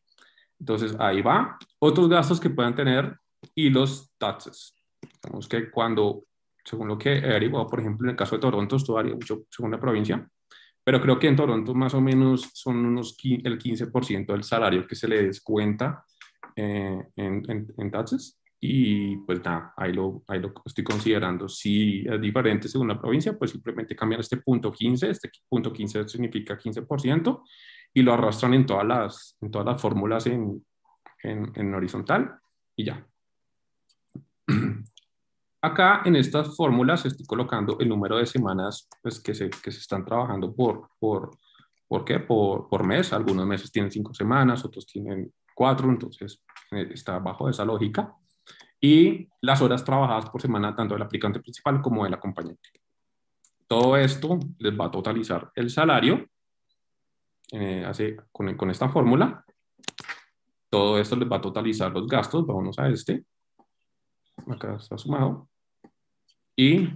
Entonces 0.60 0.96
ahí 1.00 1.22
va. 1.22 1.58
Otros 1.80 2.10
gastos 2.10 2.40
que 2.40 2.50
puedan 2.50 2.76
tener 2.76 3.18
y 3.56 3.70
los 3.70 4.12
taxes. 4.18 4.76
Digamos 5.24 5.48
que 5.48 5.70
cuando, 5.70 6.26
según 6.64 6.88
lo 6.88 6.98
que 6.98 7.14
he 7.14 7.26
averiguado, 7.26 7.68
por 7.68 7.80
ejemplo, 7.80 8.06
en 8.08 8.12
el 8.12 8.16
caso 8.16 8.36
de 8.36 8.42
Toronto, 8.42 8.76
esto 8.76 8.94
varía 8.94 9.14
mucho 9.14 9.44
según 9.50 9.72
la 9.72 9.80
provincia, 9.80 10.28
pero 10.84 11.00
creo 11.00 11.20
que 11.20 11.28
en 11.28 11.36
Toronto 11.36 11.74
más 11.76 11.94
o 11.94 12.02
menos 12.02 12.50
son 12.54 12.84
unos 12.84 13.16
el 13.24 13.60
15% 13.60 14.34
del 14.34 14.44
salario 14.44 14.88
que 14.88 14.96
se 14.96 15.08
le 15.08 15.24
descuenta 15.24 16.04
eh, 16.56 17.04
en, 17.16 17.50
en, 17.50 17.74
en, 17.78 17.92
taxes. 17.92 18.40
Y 18.60 19.18
pues 19.18 19.44
nada, 19.44 19.74
ahí 19.76 19.92
lo, 19.92 20.24
ahí 20.28 20.40
lo 20.40 20.54
estoy 20.66 20.84
considerando. 20.84 21.50
Si 21.50 22.06
es 22.08 22.22
diferente 22.22 22.68
según 22.68 22.90
la 22.90 23.00
provincia, 23.00 23.38
pues 23.38 23.52
simplemente 23.52 23.96
cambian 23.96 24.22
este 24.22 24.38
punto 24.38 24.72
15, 24.72 25.10
este 25.10 25.30
punto 25.50 25.74
15 25.74 26.08
significa 26.08 26.58
15%, 26.58 27.44
y 27.94 28.02
lo 28.04 28.14
arrastran 28.14 28.54
en 28.54 28.66
todas 28.66 28.86
las, 28.86 29.38
en 29.42 29.52
todas 29.52 29.66
las 29.66 29.82
fórmulas 29.82 30.28
en, 30.28 30.64
en, 31.24 31.52
en 31.56 31.74
horizontal 31.74 32.40
y 32.76 32.86
ya. 32.86 33.08
Acá 35.64 36.02
en 36.06 36.16
estas 36.16 36.56
fórmulas 36.56 37.06
estoy 37.06 37.26
colocando 37.26 37.78
el 37.80 37.88
número 37.88 38.18
de 38.18 38.26
semanas 38.26 38.90
pues, 39.02 39.20
que, 39.20 39.36
se, 39.36 39.50
que 39.50 39.72
se 39.72 39.80
están 39.80 40.04
trabajando 40.04 40.56
por, 40.56 40.90
por, 41.00 41.38
¿por, 41.88 42.04
qué? 42.04 42.20
por, 42.20 42.68
por 42.68 42.84
mes. 42.84 43.14
Algunos 43.14 43.46
meses 43.46 43.72
tienen 43.72 43.92
cinco 43.92 44.12
semanas, 44.14 44.66
otros 44.66 44.88
tienen 44.88 45.32
cuatro, 45.54 45.90
entonces 45.90 46.44
eh, 46.72 46.90
está 46.92 47.20
bajo 47.20 47.50
esa 47.50 47.66
lógica. 47.66 48.16
Y 48.80 49.28
las 49.42 49.62
horas 49.62 49.84
trabajadas 49.84 50.30
por 50.30 50.42
semana 50.42 50.76
tanto 50.76 50.96
del 50.96 51.04
aplicante 51.04 51.40
principal 51.40 51.82
como 51.82 52.04
del 52.04 52.14
acompañante. 52.14 52.70
Todo 53.68 53.96
esto 53.96 54.40
les 54.58 54.78
va 54.78 54.86
a 54.86 54.92
totalizar 54.92 55.52
el 55.56 55.70
salario 55.70 56.28
eh, 57.52 57.86
así, 57.86 58.16
con, 58.32 58.56
con 58.58 58.70
esta 58.70 58.90
fórmula. 58.90 59.46
Todo 60.70 61.00
esto 61.00 61.16
les 61.16 61.30
va 61.30 61.38
a 61.38 61.42
totalizar 61.42 61.92
los 61.92 62.08
gastos. 62.08 62.46
Vámonos 62.46 62.80
a 62.80 62.90
este. 62.90 63.26
Acá 64.48 64.76
está 64.76 64.98
sumado. 64.98 65.50
Y 66.56 66.90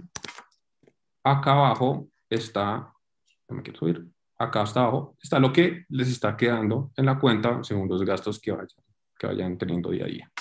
acá 1.22 1.52
abajo 1.52 2.08
está, 2.28 2.92
me 3.48 3.62
quiero 3.62 3.78
subir, 3.78 4.06
acá 4.38 4.62
hasta 4.62 4.80
abajo 4.80 5.16
está 5.22 5.38
lo 5.38 5.52
que 5.52 5.84
les 5.88 6.08
está 6.08 6.36
quedando 6.36 6.92
en 6.96 7.06
la 7.06 7.18
cuenta 7.18 7.62
según 7.62 7.88
los 7.88 8.02
gastos 8.04 8.38
que 8.40 8.52
vayan, 8.52 8.68
que 9.18 9.26
vayan 9.26 9.58
teniendo 9.58 9.90
día 9.90 10.04
a 10.04 10.08
día. 10.08 10.32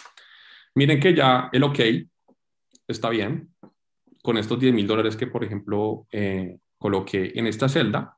Miren 0.76 1.00
que 1.00 1.16
ya 1.16 1.50
el 1.52 1.64
OK 1.64 1.80
está 2.88 3.10
bien 3.10 3.56
con 4.22 4.38
estos 4.38 4.60
10 4.60 4.74
mil 4.74 4.88
dólares 4.88 5.16
que, 5.16 5.28
por 5.28 5.44
ejemplo, 5.44 6.08
eh, 6.12 6.58
coloqué 6.78 7.32
en 7.36 7.48
esta 7.48 7.70
celda. 7.70 8.18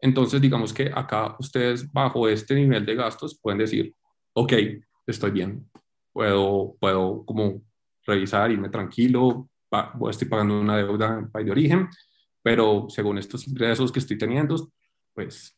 Entonces, 0.00 0.40
digamos 0.40 0.72
que 0.72 0.90
acá 0.94 1.36
ustedes 1.38 1.92
bajo 1.92 2.28
este 2.28 2.54
nivel 2.54 2.86
de 2.86 2.94
gastos 2.94 3.38
pueden 3.40 3.58
decir, 3.58 3.94
ok, 4.34 4.52
estoy 5.06 5.30
bien, 5.30 5.68
puedo, 6.12 6.76
puedo 6.78 7.24
como 7.24 7.62
revisar, 8.06 8.50
irme 8.50 8.68
tranquilo, 8.68 9.48
estoy 10.10 10.28
pagando 10.28 10.60
una 10.60 10.76
deuda 10.76 11.18
en 11.18 11.30
país 11.30 11.46
de 11.46 11.52
origen, 11.52 11.88
pero 12.42 12.86
según 12.88 13.18
estos 13.18 13.46
ingresos 13.48 13.90
que 13.90 13.98
estoy 13.98 14.18
teniendo, 14.18 14.70
pues 15.14 15.56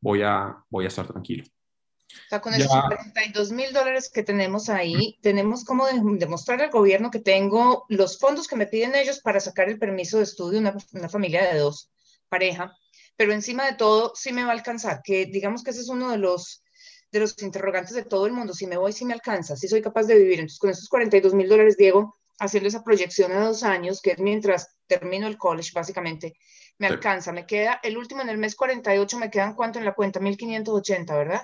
voy 0.00 0.22
a, 0.22 0.56
voy 0.68 0.84
a 0.84 0.88
estar 0.88 1.06
tranquilo. 1.06 1.44
O 1.46 2.28
sea, 2.28 2.40
con 2.40 2.52
esos 2.54 2.70
42 2.70 3.52
mil 3.52 3.72
dólares 3.72 4.10
que 4.12 4.22
tenemos 4.22 4.68
ahí, 4.68 5.18
tenemos 5.22 5.64
como 5.64 5.86
demostrar 5.86 6.60
al 6.60 6.70
gobierno 6.70 7.10
que 7.10 7.20
tengo 7.20 7.86
los 7.88 8.18
fondos 8.18 8.46
que 8.46 8.56
me 8.56 8.66
piden 8.66 8.94
ellos 8.94 9.20
para 9.20 9.40
sacar 9.40 9.68
el 9.68 9.78
permiso 9.78 10.18
de 10.18 10.24
estudio, 10.24 10.58
una, 10.58 10.76
una 10.92 11.08
familia 11.08 11.52
de 11.52 11.58
dos, 11.58 11.90
pareja, 12.28 12.76
pero 13.16 13.32
encima 13.32 13.66
de 13.66 13.74
todo 13.74 14.12
sí 14.14 14.32
me 14.32 14.44
va 14.44 14.50
a 14.50 14.54
alcanzar, 14.54 15.02
que 15.02 15.26
digamos 15.26 15.62
que 15.62 15.70
ese 15.70 15.80
es 15.80 15.88
uno 15.88 16.10
de 16.10 16.18
los, 16.18 16.62
de 17.10 17.20
los 17.20 17.40
interrogantes 17.42 17.94
de 17.94 18.04
todo 18.04 18.26
el 18.26 18.32
mundo, 18.32 18.54
si 18.54 18.66
me 18.66 18.76
voy, 18.76 18.92
si 18.92 19.04
me 19.04 19.14
alcanza, 19.14 19.56
si 19.56 19.68
soy 19.68 19.82
capaz 19.82 20.04
de 20.04 20.18
vivir. 20.18 20.40
Entonces, 20.40 20.58
con 20.58 20.70
esos 20.70 20.88
42 20.88 21.34
mil 21.34 21.48
dólares, 21.48 21.76
Diego, 21.76 22.18
haciendo 22.38 22.68
esa 22.68 22.82
proyección 22.82 23.32
a 23.32 23.46
dos 23.46 23.62
años, 23.62 24.00
que 24.00 24.12
es 24.12 24.18
mientras 24.18 24.76
termino 24.86 25.26
el 25.26 25.38
college, 25.38 25.70
básicamente, 25.74 26.34
me 26.82 26.88
alcanza, 26.88 27.32
me 27.32 27.46
queda, 27.46 27.78
el 27.80 27.96
último 27.96 28.22
en 28.22 28.28
el 28.28 28.38
mes 28.38 28.56
48, 28.56 29.16
me 29.16 29.30
quedan 29.30 29.54
cuánto 29.54 29.78
en 29.78 29.84
la 29.84 29.94
cuenta, 29.94 30.18
1580, 30.18 31.16
¿verdad? 31.16 31.42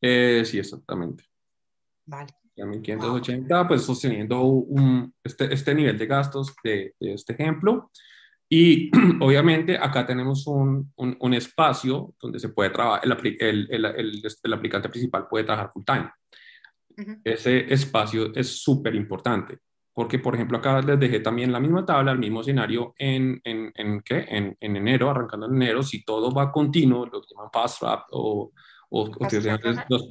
Eh, 0.00 0.42
sí, 0.46 0.58
exactamente. 0.58 1.24
Vale. 2.06 2.32
1580, 2.56 3.68
pues 3.68 3.82
sosteniendo 3.82 4.40
un, 4.40 5.12
este, 5.22 5.52
este 5.52 5.74
nivel 5.74 5.98
de 5.98 6.06
gastos 6.06 6.54
de, 6.64 6.94
de 6.98 7.12
este 7.12 7.34
ejemplo. 7.34 7.90
Y 8.48 8.90
obviamente 9.20 9.76
acá 9.76 10.06
tenemos 10.06 10.46
un, 10.46 10.90
un, 10.96 11.14
un, 11.20 11.34
espacio 11.34 12.14
donde 12.18 12.38
se 12.38 12.48
puede 12.48 12.70
trabajar, 12.70 13.02
el, 13.04 13.36
el, 13.40 13.68
el, 13.70 14.22
el, 14.44 14.52
aplicante 14.54 14.88
principal 14.88 15.26
puede 15.28 15.44
trabajar 15.44 15.70
full 15.72 15.84
time. 15.84 16.10
Uh 16.96 17.02
-huh. 17.02 17.20
Ese 17.22 17.70
espacio 17.70 18.32
es 18.34 18.62
súper 18.62 18.94
importante 18.94 19.58
porque 19.94 20.18
por 20.18 20.34
ejemplo 20.34 20.58
acá 20.58 20.82
les 20.82 20.98
dejé 20.98 21.20
también 21.20 21.52
la 21.52 21.60
misma 21.60 21.86
tabla, 21.86 22.10
el 22.10 22.18
mismo 22.18 22.40
escenario 22.40 22.94
en, 22.98 23.40
en, 23.44 23.72
en 23.76 24.00
¿qué? 24.02 24.26
En, 24.28 24.56
en, 24.60 24.76
enero, 24.76 25.08
arrancando 25.08 25.46
en 25.46 25.54
enero, 25.54 25.84
si 25.84 26.04
todo 26.04 26.32
va 26.34 26.50
continuo, 26.50 27.06
lo 27.06 27.22
que 27.22 27.28
llaman 27.30 27.50
fast 27.52 27.78
track 27.78 28.06
o... 28.10 28.52
o, 28.90 29.06
fast 29.06 29.34
o 29.36 29.40
track, 29.40 29.86
los, 29.88 30.10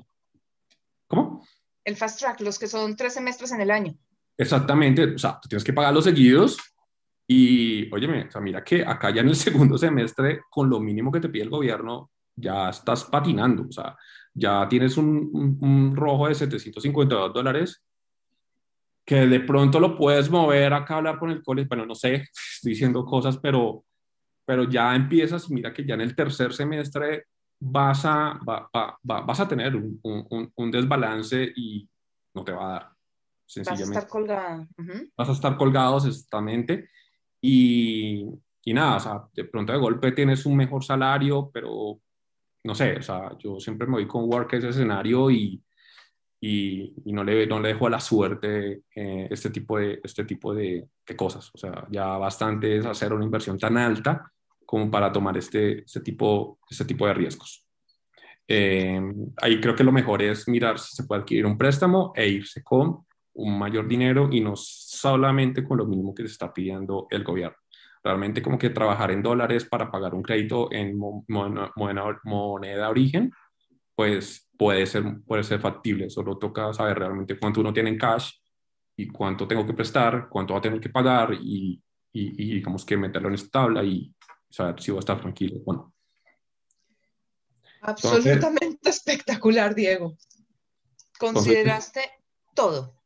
¿Cómo? 1.05 1.45
El 1.83 1.97
fast 1.97 2.17
track, 2.17 2.39
los 2.39 2.57
que 2.57 2.67
son 2.67 2.95
tres 2.95 3.13
semestres 3.13 3.51
en 3.51 3.59
el 3.59 3.71
año. 3.71 3.93
Exactamente, 4.37 5.15
o 5.15 5.17
sea, 5.17 5.37
tú 5.41 5.49
tienes 5.49 5.65
que 5.65 5.73
pagar 5.73 5.93
los 5.93 6.05
seguidos 6.05 6.57
y, 7.27 7.93
óyeme, 7.93 8.27
o 8.27 8.31
sea, 8.31 8.39
mira 8.39 8.63
que 8.63 8.85
acá 8.85 9.13
ya 9.13 9.19
en 9.19 9.29
el 9.29 9.35
segundo 9.35 9.77
semestre, 9.77 10.43
con 10.49 10.69
lo 10.69 10.79
mínimo 10.79 11.11
que 11.11 11.19
te 11.19 11.27
pide 11.27 11.43
el 11.43 11.49
gobierno, 11.49 12.09
ya 12.35 12.69
estás 12.69 13.03
patinando, 13.03 13.65
o 13.67 13.71
sea, 13.71 13.97
ya 14.33 14.65
tienes 14.69 14.95
un, 14.95 15.29
un, 15.33 15.57
un 15.61 15.95
rojo 15.95 16.29
de 16.29 16.35
752 16.35 17.33
dólares 17.33 17.83
que 19.05 19.27
de 19.27 19.39
pronto 19.41 19.79
lo 19.79 19.97
puedes 19.97 20.29
mover 20.29 20.73
acá 20.73 20.95
a 20.95 20.97
hablar 20.97 21.19
con 21.19 21.29
el 21.29 21.43
colegio, 21.43 21.69
bueno, 21.69 21.85
no 21.85 21.95
sé, 21.95 22.15
estoy 22.55 22.71
diciendo 22.71 23.05
cosas, 23.05 23.37
pero, 23.37 23.85
pero 24.45 24.63
ya 24.69 24.95
empiezas, 24.95 25.49
mira 25.49 25.73
que 25.73 25.85
ya 25.85 25.95
en 25.95 26.01
el 26.01 26.15
tercer 26.15 26.53
semestre 26.53 27.25
vas 27.59 28.05
a, 28.05 28.39
va, 28.47 28.69
va, 28.75 28.97
va, 29.09 29.21
vas 29.21 29.39
a 29.39 29.47
tener 29.47 29.75
un, 29.75 29.99
un, 30.03 30.51
un, 30.55 30.71
desbalance 30.71 31.51
y 31.55 31.87
no 32.33 32.43
te 32.43 32.51
va 32.51 32.65
a 32.65 32.73
dar. 32.73 32.89
Sencillamente. 33.45 33.87
Vas 33.87 33.95
a 33.95 33.99
estar 33.99 34.07
colgado. 34.09 34.61
Uh 34.77 34.83
-huh. 34.83 35.11
Vas 35.15 35.29
a 35.29 35.31
estar 35.31 35.57
colgado 35.57 35.97
exactamente. 35.97 36.89
Y, 37.41 38.25
y 38.63 38.73
nada, 38.73 38.97
o 38.97 38.99
sea, 38.99 39.23
de 39.33 39.45
pronto 39.45 39.71
de 39.71 39.79
golpe 39.79 40.11
tienes 40.11 40.45
un 40.45 40.57
mejor 40.57 40.83
salario, 40.83 41.51
pero 41.53 41.99
no 42.63 42.75
sé, 42.75 42.97
o 42.97 43.01
sea, 43.01 43.37
yo 43.37 43.59
siempre 43.59 43.87
me 43.87 43.93
voy 43.93 44.07
con 44.07 44.25
Work 44.25 44.53
ese 44.53 44.69
escenario 44.69 45.29
y, 45.29 45.61
y, 46.45 46.93
y, 47.05 47.13
no, 47.13 47.23
le, 47.23 47.47
no 47.47 47.61
le 47.61 47.69
dejo 47.69 47.87
a 47.87 47.89
la 47.89 48.01
suerte 48.01 48.81
eh, 48.93 49.27
este 49.31 49.49
tipo, 49.49 49.77
de, 49.77 50.01
este 50.03 50.25
tipo 50.25 50.53
de, 50.53 50.89
de, 51.07 51.15
cosas. 51.15 51.49
O 51.53 51.57
sea, 51.57 51.87
ya 51.89 52.17
bastante 52.17 52.75
es 52.75 52.85
hacer 52.85 53.13
una 53.13 53.23
inversión 53.23 53.57
tan 53.57 53.77
alta 53.77 54.29
como 54.65 54.91
para 54.91 55.09
tomar 55.09 55.37
este, 55.37 55.83
este, 55.83 56.01
tipo, 56.01 56.59
este 56.69 56.83
tipo 56.83 57.07
de 57.07 57.13
riesgos. 57.13 57.65
Eh, 58.45 59.01
ahí 59.41 59.61
creo 59.61 59.73
que 59.73 59.85
lo 59.85 59.93
mejor 59.93 60.21
es 60.21 60.49
mirar 60.49 60.79
si 60.79 60.93
se 60.93 61.05
puede 61.05 61.21
adquirir 61.21 61.45
un 61.45 61.57
préstamo 61.57 62.11
e 62.13 62.27
irse 62.27 62.61
con 62.61 63.05
un 63.35 63.57
mayor 63.57 63.87
dinero 63.87 64.27
y 64.29 64.41
no 64.41 64.57
solamente 64.57 65.63
con 65.63 65.77
lo 65.77 65.85
mínimo 65.85 66.13
que 66.13 66.23
se 66.23 66.33
está 66.33 66.53
pidiendo 66.53 67.07
el 67.09 67.23
gobierno. 67.23 67.55
Realmente 68.03 68.41
como 68.41 68.57
que 68.57 68.69
trabajar 68.69 69.11
en 69.11 69.23
dólares 69.23 69.63
para 69.63 69.89
pagar 69.89 70.13
un 70.13 70.21
crédito 70.21 70.67
en 70.73 70.99
moneda, 70.99 71.71
moneda, 72.25 72.89
origen, 72.89 73.31
pues 73.95 74.49
puede 74.57 74.85
ser, 74.85 75.03
puede 75.25 75.43
ser 75.43 75.59
factible, 75.59 76.09
solo 76.09 76.37
toca 76.37 76.73
saber 76.73 76.99
realmente 76.99 77.37
cuánto 77.37 77.61
uno 77.61 77.73
tiene 77.73 77.89
en 77.89 77.97
cash 77.97 78.31
y 78.95 79.07
cuánto 79.07 79.47
tengo 79.47 79.65
que 79.65 79.73
prestar, 79.73 80.27
cuánto 80.29 80.53
va 80.53 80.59
a 80.59 80.61
tener 80.61 80.79
que 80.79 80.89
pagar 80.89 81.33
y, 81.33 81.81
y, 82.11 82.43
y 82.43 82.55
digamos 82.55 82.85
que 82.85 82.97
meterlo 82.97 83.29
en 83.29 83.35
esta 83.35 83.61
tabla 83.61 83.83
y 83.83 84.13
saber 84.49 84.81
si 84.81 84.91
va 84.91 84.97
a 84.97 84.99
estar 84.99 85.19
tranquilo 85.19 85.61
o 85.65 85.73
no. 85.73 85.93
Absolutamente 87.81 88.65
entonces, 88.65 88.95
espectacular, 89.05 89.75
Diego. 89.75 90.17
Consideraste 91.19 91.99
entonces, 91.99 92.53
todo. 92.55 93.03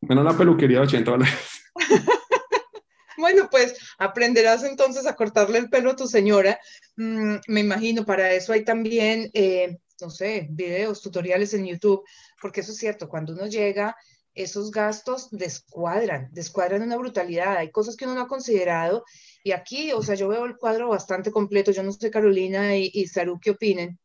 Menos 0.00 0.24
la 0.24 0.36
peluquería 0.36 0.78
de 0.78 0.86
80 0.86 1.10
dólares. 1.10 1.62
Bueno, 3.16 3.48
pues 3.50 3.76
aprenderás 3.98 4.64
entonces 4.64 5.06
a 5.06 5.14
cortarle 5.14 5.58
el 5.58 5.70
pelo 5.70 5.90
a 5.90 5.96
tu 5.96 6.06
señora. 6.06 6.58
Mm, 6.96 7.36
me 7.48 7.60
imagino, 7.60 8.04
para 8.04 8.32
eso 8.32 8.52
hay 8.52 8.64
también, 8.64 9.30
eh, 9.34 9.78
no 10.00 10.10
sé, 10.10 10.46
videos, 10.50 11.02
tutoriales 11.02 11.54
en 11.54 11.66
YouTube, 11.66 12.04
porque 12.40 12.60
eso 12.60 12.72
es 12.72 12.78
cierto, 12.78 13.08
cuando 13.08 13.32
uno 13.32 13.46
llega, 13.46 13.96
esos 14.36 14.70
gastos 14.70 15.30
descuadran, 15.30 16.28
descuadran 16.30 16.82
una 16.82 16.96
brutalidad. 16.96 17.56
Hay 17.56 17.70
cosas 17.70 17.96
que 17.96 18.04
uno 18.04 18.14
no 18.14 18.20
ha 18.22 18.28
considerado. 18.28 19.04
Y 19.42 19.52
aquí, 19.52 19.92
o 19.92 20.02
sea, 20.02 20.14
yo 20.14 20.28
veo 20.28 20.44
el 20.44 20.56
cuadro 20.58 20.88
bastante 20.88 21.32
completo. 21.32 21.72
Yo 21.72 21.82
no 21.82 21.90
sé, 21.90 22.10
Carolina 22.10 22.76
y, 22.76 23.06
Saru, 23.06 23.40
qué 23.40 23.52
opinen, 23.52 23.98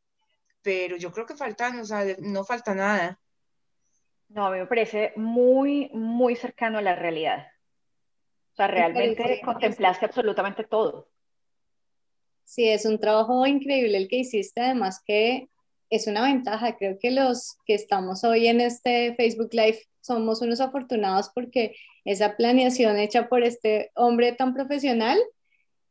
pero 0.62 0.96
yo 0.96 1.12
creo 1.12 1.26
que 1.26 1.36
faltan, 1.36 1.80
o 1.80 1.86
sea, 1.86 2.06
no 2.20 2.46
falta 2.46 2.74
nada. 2.74 3.20
No, 4.30 4.48
a 4.48 4.52
mí 4.52 4.60
me 4.60 4.68
parece 4.68 5.12
muy, 5.18 5.90
muy 5.94 6.38
cercano 6.38 6.78
a 6.78 6.82
la 6.82 6.96
realidad. 6.96 7.48
Sea, 8.62 8.68
realmente 8.68 9.42
contemplaste 9.44 10.06
absolutamente 10.06 10.64
todo. 10.64 11.08
Sí, 12.44 12.68
es 12.68 12.86
un 12.86 13.00
trabajo 13.00 13.48
increíble 13.48 13.98
el 13.98 14.08
que 14.08 14.18
hiciste, 14.18 14.62
además 14.62 15.02
que 15.06 15.50
es 15.90 16.06
una 16.06 16.24
ventaja. 16.24 16.78
Creo 16.78 17.00
que 17.00 17.10
los 17.12 17.58
que 17.66 17.74
estamos 17.74 18.24
hoy 18.24 18.48
en 18.48 18.62
este 18.62 19.16
Facebook 19.16 19.50
Live 19.54 19.80
somos 20.02 20.42
unos 20.42 20.62
afortunados 20.62 21.32
porque 21.34 21.76
esa 22.06 22.36
planeación 22.36 22.98
hecha 22.98 23.30
por 23.30 23.44
este 23.44 23.92
hombre 23.96 24.34
tan 24.34 24.54
profesional 24.54 25.20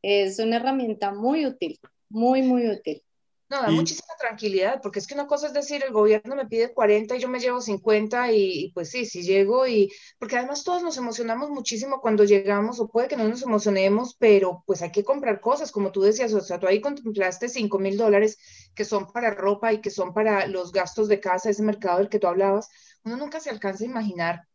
es 0.02 0.38
una 0.38 0.56
herramienta 0.56 1.12
muy 1.12 1.46
útil, 1.46 1.78
muy, 2.09 2.42
muy 2.42 2.68
útil. 2.68 3.02
No, 3.50 3.60
da 3.62 3.72
y... 3.72 3.74
muchísima 3.74 4.14
tranquilidad, 4.18 4.80
porque 4.80 5.00
es 5.00 5.06
que 5.08 5.14
una 5.14 5.26
cosa 5.26 5.48
es 5.48 5.52
decir, 5.52 5.82
el 5.84 5.92
gobierno 5.92 6.36
me 6.36 6.46
pide 6.46 6.72
40 6.72 7.16
y 7.16 7.20
yo 7.20 7.28
me 7.28 7.40
llevo 7.40 7.60
50 7.60 8.30
y, 8.32 8.66
y, 8.66 8.72
pues 8.72 8.90
sí, 8.90 9.04
sí 9.06 9.22
llego 9.24 9.66
y, 9.66 9.90
porque 10.20 10.36
además 10.36 10.62
todos 10.62 10.84
nos 10.84 10.96
emocionamos 10.96 11.50
muchísimo 11.50 12.00
cuando 12.00 12.22
llegamos, 12.24 12.78
o 12.78 12.88
puede 12.88 13.08
que 13.08 13.16
no 13.16 13.24
nos 13.26 13.42
emocionemos, 13.42 14.14
pero 14.18 14.62
pues 14.66 14.82
hay 14.82 14.92
que 14.92 15.02
comprar 15.04 15.40
cosas, 15.40 15.72
como 15.72 15.90
tú 15.90 16.00
decías, 16.02 16.32
o 16.32 16.40
sea, 16.40 16.60
tú 16.60 16.68
ahí 16.68 16.80
contemplaste 16.80 17.48
5 17.48 17.78
mil 17.80 17.96
dólares 17.96 18.38
que 18.74 18.84
son 18.84 19.12
para 19.12 19.30
ropa 19.34 19.72
y 19.72 19.80
que 19.80 19.90
son 19.90 20.14
para 20.14 20.46
los 20.46 20.70
gastos 20.72 21.08
de 21.08 21.18
casa, 21.20 21.50
ese 21.50 21.62
mercado 21.64 21.98
del 21.98 22.08
que 22.08 22.20
tú 22.20 22.28
hablabas, 22.28 22.68
uno 23.04 23.16
nunca 23.16 23.40
se 23.40 23.50
alcanza 23.50 23.82
a 23.84 23.88
imaginar 23.88 24.49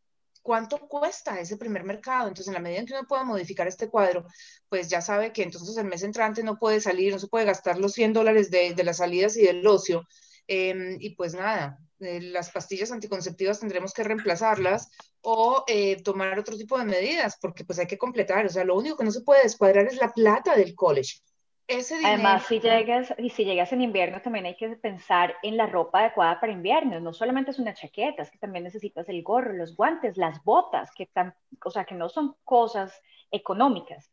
cuánto 0.45 0.77
cuesta 0.87 1.39
ese 1.39 1.57
primer 1.57 1.83
mercado. 1.83 2.27
Entonces, 2.27 2.49
en 2.49 2.53
la 2.53 2.59
medida 2.59 2.79
en 2.79 2.85
que 2.85 2.93
uno 2.93 3.07
pueda 3.07 3.23
modificar 3.23 3.67
este 3.67 3.89
cuadro, 3.89 4.27
pues 4.69 4.89
ya 4.89 5.01
sabe 5.01 5.33
que 5.33 5.41
entonces 5.41 5.75
el 5.75 5.85
mes 5.87 6.03
entrante 6.03 6.43
no 6.43 6.59
puede 6.59 6.79
salir, 6.81 7.11
no 7.11 7.17
se 7.17 7.27
puede 7.27 7.45
gastar 7.45 7.79
los 7.79 7.93
100 7.93 8.13
dólares 8.13 8.51
de, 8.51 8.75
las 8.83 8.97
salidas 8.97 9.35
y 9.37 9.41
del 9.41 9.65
ocio. 9.65 10.07
Eh, 10.47 10.97
y 10.99 11.15
pues 11.15 11.33
nada, 11.33 11.79
eh, 11.99 12.21
las 12.21 12.51
pastillas 12.51 12.91
anticonceptivas 12.91 13.59
tendremos 13.59 13.91
que 13.91 14.03
reemplazarlas 14.03 14.91
o 15.21 15.63
eh, 15.67 16.03
tomar 16.03 16.37
otro 16.37 16.55
tipo 16.55 16.77
de 16.77 16.85
medidas, 16.85 17.37
porque 17.41 17.65
pues 17.65 17.79
hay 17.79 17.87
que 17.87 17.97
completar. 17.97 18.45
O 18.45 18.49
sea, 18.49 18.63
lo 18.63 18.75
único 18.75 18.97
que 18.97 19.05
no 19.05 19.11
se 19.11 19.21
puede 19.21 19.41
descuadrar 19.41 19.87
es 19.87 19.97
la 19.97 20.13
plata 20.13 20.55
del 20.55 20.75
college. 20.75 21.21
Ese 21.67 21.97
dinero... 21.97 22.13
Además, 22.13 22.45
si 22.45 22.59
llegas, 22.59 23.13
y 23.17 23.29
si 23.29 23.45
llegas 23.45 23.71
en 23.73 23.81
invierno, 23.81 24.21
también 24.21 24.45
hay 24.45 24.55
que 24.55 24.69
pensar 24.75 25.35
en 25.43 25.57
la 25.57 25.67
ropa 25.67 25.99
adecuada 25.99 26.39
para 26.39 26.51
invierno. 26.51 26.99
No 26.99 27.13
solamente 27.13 27.51
es 27.51 27.59
una 27.59 27.73
chaqueta, 27.73 28.21
es 28.23 28.31
que 28.31 28.37
también 28.37 28.63
necesitas 28.63 29.07
el 29.09 29.23
gorro, 29.23 29.53
los 29.53 29.75
guantes, 29.75 30.17
las 30.17 30.43
botas, 30.43 30.91
que 30.95 31.07
tan, 31.07 31.33
o 31.63 31.71
sea, 31.71 31.85
que 31.85 31.95
no 31.95 32.09
son 32.09 32.35
cosas 32.43 33.01
económicas. 33.31 34.11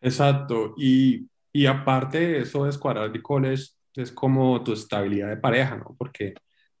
Exacto. 0.00 0.74
Y, 0.76 1.28
y 1.52 1.66
aparte 1.66 2.18
de 2.18 2.38
eso, 2.38 2.64
de 2.64 2.70
Escuadrar 2.70 3.12
de 3.12 3.22
College 3.22 3.64
es 3.94 4.12
como 4.12 4.62
tu 4.62 4.72
estabilidad 4.72 5.28
de 5.28 5.36
pareja, 5.36 5.76
¿no? 5.76 5.94
Porque 5.98 6.34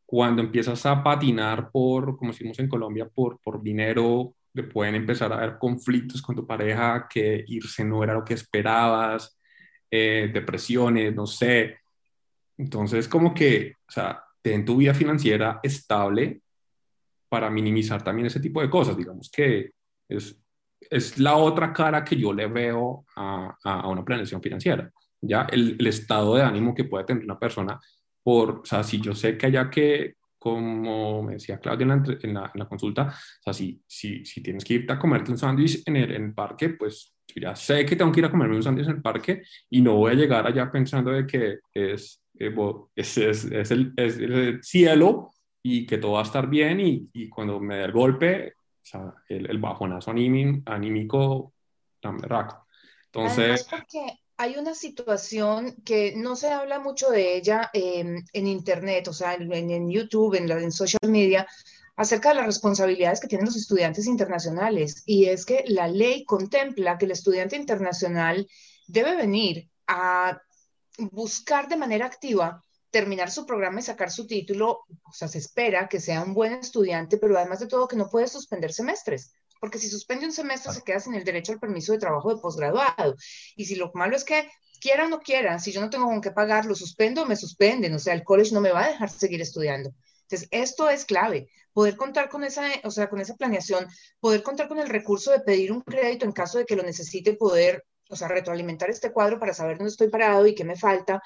cuando 0.06 0.42
empiezas 0.42 0.84
a 0.86 1.02
patinar 1.02 1.70
por, 1.70 2.16
como 2.16 2.32
decimos 2.32 2.58
en 2.58 2.68
Colombia, 2.68 3.08
por, 3.08 3.40
por 3.40 3.62
dinero, 3.62 4.34
te 4.52 4.62
pueden 4.64 4.94
empezar 4.94 5.32
a 5.32 5.36
haber 5.36 5.58
conflictos 5.58 6.22
con 6.22 6.36
tu 6.36 6.46
pareja, 6.46 7.06
que 7.08 7.44
irse 7.46 7.84
no 7.84 8.02
era 8.02 8.14
lo 8.14 8.24
que 8.24 8.34
esperabas, 8.34 9.38
eh, 9.90 10.30
depresiones, 10.32 11.14
no 11.14 11.26
sé. 11.26 11.78
Entonces, 12.58 13.08
como 13.08 13.32
que, 13.32 13.76
o 13.88 13.90
sea, 13.90 14.22
ten 14.42 14.64
tu 14.64 14.76
vida 14.76 14.94
financiera 14.94 15.60
estable 15.62 16.42
para 17.28 17.50
minimizar 17.50 18.02
también 18.02 18.26
ese 18.26 18.40
tipo 18.40 18.60
de 18.60 18.70
cosas. 18.70 18.96
Digamos 18.96 19.30
que 19.30 19.70
es, 20.08 20.36
es 20.80 21.18
la 21.18 21.36
otra 21.36 21.72
cara 21.72 22.04
que 22.04 22.16
yo 22.16 22.32
le 22.32 22.46
veo 22.46 23.04
a, 23.16 23.56
a, 23.64 23.88
una 23.88 24.04
planeación 24.04 24.42
financiera. 24.42 24.90
Ya 25.20 25.46
el, 25.50 25.76
el, 25.78 25.86
estado 25.86 26.34
de 26.34 26.42
ánimo 26.42 26.74
que 26.74 26.84
puede 26.84 27.04
tener 27.04 27.24
una 27.24 27.38
persona 27.38 27.78
por, 28.22 28.50
o 28.60 28.64
sea, 28.64 28.82
si 28.82 29.00
yo 29.00 29.14
sé 29.14 29.36
que 29.38 29.46
haya 29.46 29.70
que, 29.70 30.16
como 30.40 31.22
me 31.22 31.34
decía 31.34 31.60
Claudia 31.60 31.84
en 31.84 32.34
la, 32.34 32.50
en 32.54 32.60
la, 32.60 32.66
consulta, 32.66 33.08
o 33.08 33.42
sea, 33.42 33.52
si, 33.52 33.78
si, 33.86 34.24
si, 34.24 34.42
tienes 34.42 34.64
que 34.64 34.74
irte 34.74 34.92
a 34.94 34.98
comerte 34.98 35.30
un 35.30 35.36
sándwich 35.36 35.82
en 35.84 35.96
el, 35.96 36.12
en 36.12 36.24
el 36.24 36.34
parque, 36.34 36.70
pues 36.70 37.14
ya 37.36 37.54
sé 37.54 37.84
que 37.84 37.94
tengo 37.94 38.10
que 38.10 38.20
ir 38.20 38.26
a 38.26 38.30
comerme 38.30 38.56
un 38.56 38.62
sándwich 38.62 38.86
en 38.86 38.94
el 38.96 39.02
parque 39.02 39.42
y 39.68 39.82
no 39.82 39.96
voy 39.96 40.12
a 40.12 40.14
llegar 40.14 40.46
allá 40.46 40.72
pensando 40.72 41.10
de 41.10 41.26
que 41.26 41.58
es, 41.74 42.22
eh, 42.38 42.54
es, 42.96 43.18
es, 43.18 43.44
es, 43.44 43.70
el, 43.70 43.92
es, 43.94 44.16
el, 44.16 44.64
cielo 44.64 45.30
y 45.62 45.84
que 45.84 45.98
todo 45.98 46.12
va 46.12 46.20
a 46.20 46.24
estar 46.24 46.48
bien 46.48 46.80
y, 46.80 47.10
y 47.12 47.28
cuando 47.28 47.60
me 47.60 47.76
dé 47.76 47.84
el 47.84 47.92
golpe, 47.92 48.54
o 48.56 48.82
sea, 48.82 49.14
el, 49.28 49.44
el 49.44 49.58
bajonazo 49.58 50.10
anímico 50.10 51.52
tan 52.00 52.16
berraco. 52.16 52.66
Entonces... 53.12 53.68
porque 53.68 54.20
hay 54.40 54.56
una 54.56 54.74
situación 54.74 55.76
que 55.84 56.14
no 56.16 56.34
se 56.34 56.48
habla 56.48 56.80
mucho 56.80 57.10
de 57.10 57.36
ella 57.36 57.68
eh, 57.74 58.22
en 58.32 58.46
Internet, 58.46 59.06
o 59.08 59.12
sea, 59.12 59.34
en, 59.34 59.90
YouTube, 59.90 60.34
en, 60.34 60.50
en 60.50 60.72
social 60.72 61.10
media, 61.10 61.46
acerca 61.94 62.30
de 62.30 62.36
las 62.36 62.46
responsabilidades 62.46 63.20
que 63.20 63.28
tienen 63.28 63.44
los 63.44 63.56
estudiantes 63.56 64.06
internacionales. 64.06 65.02
Y 65.04 65.26
es 65.26 65.44
que 65.44 65.64
la 65.66 65.88
ley 65.88 66.24
contempla 66.24 66.96
que 66.96 67.04
el 67.04 67.10
estudiante 67.10 67.54
internacional 67.54 68.48
debe 68.86 69.14
venir 69.14 69.68
a 69.86 70.40
buscar 70.96 71.68
de 71.68 71.76
manera 71.76 72.06
activa 72.06 72.64
terminar 72.90 73.30
su 73.30 73.44
programa 73.44 73.80
y 73.80 73.82
sacar 73.82 74.10
su 74.10 74.26
título, 74.26 74.86
o 75.04 75.12
sea, 75.12 75.28
se 75.28 75.36
espera 75.36 75.86
que 75.86 76.00
sea 76.00 76.22
un 76.22 76.32
buen 76.32 76.54
estudiante, 76.54 77.18
pero 77.18 77.36
además 77.36 77.60
de 77.60 77.66
todo 77.66 77.88
que 77.88 77.96
no 77.96 78.08
puede 78.08 78.26
suspender 78.26 78.72
semestres 78.72 79.34
porque 79.60 79.78
si 79.78 79.88
suspende 79.88 80.26
un 80.26 80.32
semestre 80.32 80.72
se 80.72 80.82
queda 80.82 80.98
sin 80.98 81.14
el 81.14 81.24
derecho 81.24 81.52
al 81.52 81.60
permiso 81.60 81.92
de 81.92 81.98
trabajo 81.98 82.34
de 82.34 82.40
posgraduado. 82.40 83.14
Y 83.54 83.66
si 83.66 83.76
lo 83.76 83.92
malo 83.94 84.16
es 84.16 84.24
que 84.24 84.48
quieran 84.80 85.06
o 85.06 85.10
no 85.10 85.20
quieran, 85.20 85.60
si 85.60 85.70
yo 85.70 85.80
no 85.80 85.90
tengo 85.90 86.06
con 86.06 86.20
qué 86.20 86.30
pagar, 86.30 86.64
lo 86.64 86.74
suspendo, 86.74 87.26
me 87.26 87.36
suspenden, 87.36 87.94
o 87.94 87.98
sea, 87.98 88.14
el 88.14 88.24
college 88.24 88.54
no 88.54 88.60
me 88.60 88.72
va 88.72 88.84
a 88.84 88.88
dejar 88.88 89.10
seguir 89.10 89.40
estudiando. 89.40 89.92
Entonces, 90.22 90.48
esto 90.50 90.88
es 90.88 91.04
clave, 91.04 91.50
poder 91.72 91.96
contar 91.96 92.28
con 92.28 92.42
esa, 92.44 92.64
o 92.84 92.90
sea, 92.90 93.08
con 93.10 93.20
esa 93.20 93.36
planeación, 93.36 93.86
poder 94.18 94.42
contar 94.42 94.68
con 94.68 94.78
el 94.78 94.88
recurso 94.88 95.30
de 95.30 95.40
pedir 95.40 95.72
un 95.72 95.82
crédito 95.82 96.24
en 96.24 96.32
caso 96.32 96.58
de 96.58 96.64
que 96.64 96.76
lo 96.76 96.82
necesite, 96.82 97.34
poder, 97.34 97.84
o 98.08 98.16
sea, 98.16 98.28
retroalimentar 98.28 98.90
este 98.90 99.12
cuadro 99.12 99.38
para 99.38 99.54
saber 99.54 99.76
dónde 99.76 99.90
estoy 99.90 100.08
parado 100.08 100.46
y 100.46 100.54
qué 100.54 100.64
me 100.64 100.76
falta, 100.76 101.22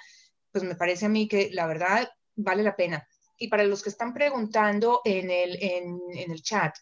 pues 0.51 0.65
me 0.65 0.75
parece 0.75 1.07
a 1.07 1.09
mí 1.09 1.29
que 1.29 1.51
la 1.53 1.67
verdad 1.67 2.09
vale 2.35 2.63
la 2.63 2.77
pena. 2.77 3.07
Y 3.37 3.49
para 3.49 3.65
los 3.65 3.83
que 3.83 3.91
están 3.91 4.15
preguntando 4.15 5.01
en 5.05 5.31
el, 5.31 5.63
en, 5.63 6.01
en 6.15 6.31
el 6.31 6.43
chat, 6.43 6.75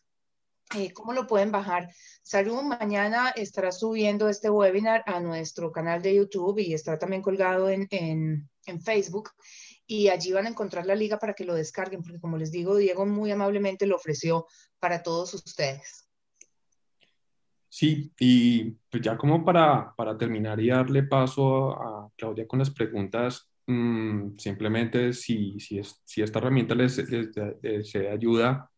eh, 0.77 0.93
¿Cómo 0.93 1.13
lo 1.13 1.27
pueden 1.27 1.53
bajar? 1.53 1.89
Salud, 2.23 2.63
mañana 2.63 3.31
estará 3.31 3.73
subiendo 3.73 4.29
este 4.29 4.49
webinar 4.49 5.03
a 5.07 5.21
nuestro 5.21 5.71
canal 5.71 6.01
de 6.03 6.15
YouTube 6.15 6.59
y 6.59 6.73
estará 6.73 6.99
también 6.99 7.23
colgado 7.23 7.69
en, 7.69 7.87
en, 7.91 8.49
en, 8.67 8.81
Facebook. 8.81 9.31
Y 9.87 10.09
allí 10.09 10.33
van 10.33 10.47
a 10.47 10.49
encontrar 10.49 10.87
la 10.87 10.95
liga 10.95 11.19
para 11.19 11.35
que 11.35 11.45
lo 11.45 11.55
descarguen, 11.55 12.03
porque 12.03 12.21
como 12.21 12.39
les 12.39 12.51
digo, 12.51 12.77
Diego 12.77 13.05
muy 13.05 13.31
amablemente 13.31 13.87
lo 13.87 13.97
ofreció 13.97 14.47
para 14.79 15.03
todos 15.03 15.35
ustedes. 15.35 16.09
Sí, 17.69 18.13
y 18.19 18.71
pues 18.91 19.03
ya 19.03 19.17
como 19.17 19.45
para, 19.45 19.95
para 19.97 20.17
terminar 20.17 20.61
y 20.61 20.69
darle 20.69 21.05
paso 21.05 21.73
a 21.73 22.11
Claudia 22.17 22.47
con 22.47 22.59
las 22.59 22.71
preguntas, 22.71 23.51
mmm, 23.67 24.37
simplemente 24.37 25.13
si, 25.13 25.59
si, 25.59 25.79
es, 25.79 26.01
si 26.05 26.23
esta 26.23 26.39
herramienta 26.39 26.75
les, 26.75 26.99
les, 27.11 27.31
les, 27.63 27.95
ayuda 27.95 28.72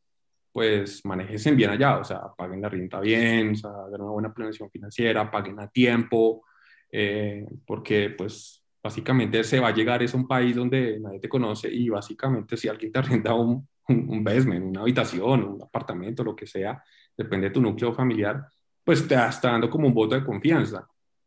pues 0.55 1.05
manejen 1.05 1.57
bien 1.57 1.71
allá, 1.71 1.99
o 1.99 2.05
sea, 2.05 2.21
paguen 2.39 2.63
la 2.63 2.69
renta 2.69 3.01
bien, 3.01 3.51
o 3.51 3.55
sea, 3.57 3.71
hagan 3.71 4.03
una 4.03 4.13
buena 4.13 4.33
planeación 4.33 4.71
financiera, 4.71 5.29
paguen 5.29 5.59
a 5.59 5.67
tiempo, 5.67 6.45
eh, 6.93 7.45
porque 7.67 8.11
pues 8.11 8.65
básicamente 8.81 9.43
se 9.43 9.59
va 9.59 9.69
a 9.69 9.75
llegar 9.75 10.05
es 10.05 10.15
un 10.15 10.29
país 10.29 10.55
donde 10.55 11.01
nadie 11.01 11.19
te 11.19 11.29
conoce 11.29 11.69
y 11.75 11.89
básicamente 11.89 12.57
si 12.57 12.69
alguien 12.69 12.93
te 12.93 13.01
arrenda 13.01 13.35
un, 13.35 13.67
un, 13.89 14.09
un 14.09 14.23
basement, 14.23 14.65
una 14.67 14.83
habitación, 14.83 15.43
un 15.43 15.63
apartamento, 15.63 16.23
lo 16.23 16.37
que 16.37 16.47
sea, 16.47 16.81
depende 17.17 17.49
de 17.49 17.55
tu 17.55 17.61
núcleo 17.61 17.93
familiar, 17.93 18.47
pues 18.85 19.09
te 19.09 19.17
está 19.17 19.51
dando 19.51 19.69
como 19.69 19.89
un 19.89 19.95
voto 19.95 20.15
de 20.15 20.25
confianza 20.25 20.87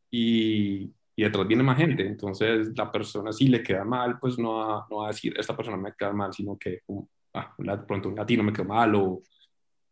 y, 0.10 0.90
y 1.18 1.24
detrás 1.24 1.46
viene 1.46 1.64
más 1.64 1.78
gente, 1.78 2.08
entonces 2.08 2.70
la 2.78 2.90
persona 2.90 3.34
si 3.34 3.50
le 3.50 3.62
queda 3.62 3.84
mal, 3.84 4.20
pues 4.20 4.40
no 4.40 4.54
va, 4.54 4.88
no 4.90 4.98
va 5.00 5.08
a 5.08 5.08
decir, 5.10 5.34
esta 5.38 5.54
persona 5.54 5.76
me 5.76 5.92
queda 5.92 6.14
mal, 6.14 6.32
sino 6.32 6.58
que 6.58 6.84
ah, 7.38 7.86
pronto 7.88 8.10
un 8.10 8.16
latino 8.16 8.44
me 8.44 8.54
quedó 8.54 8.66
mal 8.66 8.96
o, 8.96 9.22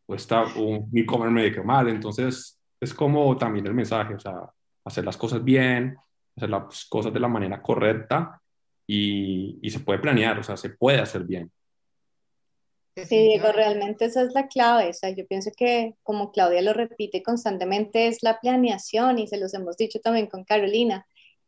o 0.05 0.15
está, 0.15 0.45
un 0.55 0.89
e-commerce 0.93 1.33
me 1.33 1.51
quedó 1.51 1.63
mal. 1.63 1.87
Entonces, 1.89 2.59
es 2.79 2.93
como 2.93 3.37
también 3.37 3.65
el 3.67 3.73
mensaje, 3.73 4.15
o 4.15 4.19
sea, 4.19 4.49
hacer 4.83 5.05
las 5.05 5.17
cosas 5.17 5.43
bien, 5.43 5.97
hacer 6.35 6.49
las 6.49 6.85
cosas 6.85 7.13
de 7.13 7.19
la 7.19 7.27
manera 7.27 7.61
correcta 7.61 8.41
y, 8.87 9.59
y 9.61 9.69
se 9.69 9.79
puede 9.79 9.99
planear, 9.99 10.39
o 10.39 10.43
sea, 10.43 10.57
se 10.57 10.69
puede 10.71 10.99
hacer 10.99 11.23
bien. 11.23 11.51
Sí, 12.95 13.17
Diego, 13.17 13.51
realmente 13.51 14.05
esa 14.05 14.21
es 14.21 14.33
la 14.33 14.47
clave. 14.47 14.89
O 14.89 14.93
sea, 14.93 15.09
yo 15.09 15.27
pienso 15.27 15.51
que, 15.55 15.95
como 16.01 16.31
Claudia 16.31 16.61
lo 16.61 16.71
repite 16.71 17.21
constantemente, 17.21 18.07
es 18.07 18.23
la 18.23 18.39
planeación 18.39 19.19
y 19.19 19.27
se 19.27 19.37
los 19.37 19.53
hemos 19.53 19.75
dicho 19.75 19.99
también 19.99 20.27
con 20.27 20.45
Carolina 20.45 21.05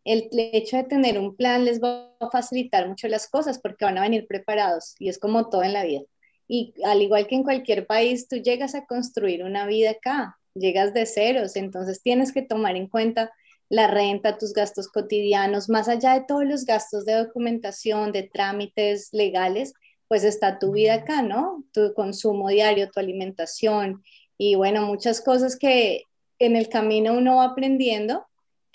el 0.08 0.30
hecho 0.54 0.78
de 0.78 0.86
tener 0.86 1.20
un 1.20 1.36
plan 1.36 1.66
les 1.66 1.82
va 1.82 2.12
a 2.20 2.30
facilitar 2.32 2.88
mucho 2.88 3.08
las 3.08 3.30
cosas 3.30 3.60
porque 3.60 3.86
van 3.86 3.98
a 3.98 4.02
venir 4.02 4.26
preparados 4.26 4.96
y 5.00 5.10
es 5.10 5.20
como 5.20 5.50
todo 5.50 5.64
en 5.64 5.74
la 5.74 5.84
vida. 5.84 6.02
Y 6.48 6.74
al 6.86 7.02
igual 7.02 7.28
que 7.28 7.36
en 7.36 7.44
cualquier 7.44 7.86
país, 7.86 8.28
tú 8.30 8.38
llegas 8.38 8.74
a 8.74 8.86
construir 8.86 9.44
una 9.44 9.66
vida 9.66 9.92
acá, 9.92 10.38
llegas 10.54 10.94
de 10.94 11.06
ceros, 11.06 11.58
entonces 11.58 12.02
tienes 12.02 12.32
que 12.32 12.42
tomar 12.42 12.78
en 12.78 12.88
cuenta 12.88 13.32
la 13.70 13.88
renta, 13.88 14.38
tus 14.38 14.54
gastos 14.54 14.88
cotidianos, 14.88 15.68
más 15.68 15.90
allá 15.90 16.14
de 16.14 16.26
todos 16.26 16.46
los 16.46 16.64
gastos 16.64 17.04
de 17.04 17.14
documentación, 17.14 18.14
de 18.14 18.24
trámites 18.24 19.10
legales, 19.12 19.74
pues 20.08 20.24
está 20.24 20.58
tu 20.58 20.72
vida 20.72 20.94
acá, 20.94 21.22
¿no? 21.22 21.66
Tu 21.74 21.94
consumo 21.94 22.48
diario, 22.48 22.90
tu 22.90 23.02
alimentación 23.02 24.04
y 24.38 24.56
bueno, 24.56 24.86
muchas 24.86 25.20
cosas 25.20 25.58
que 25.58 26.04
en 26.40 26.56
el 26.56 26.70
camino 26.70 27.14
uno 27.14 27.38
va 27.38 27.46
aprendiendo 27.46 28.26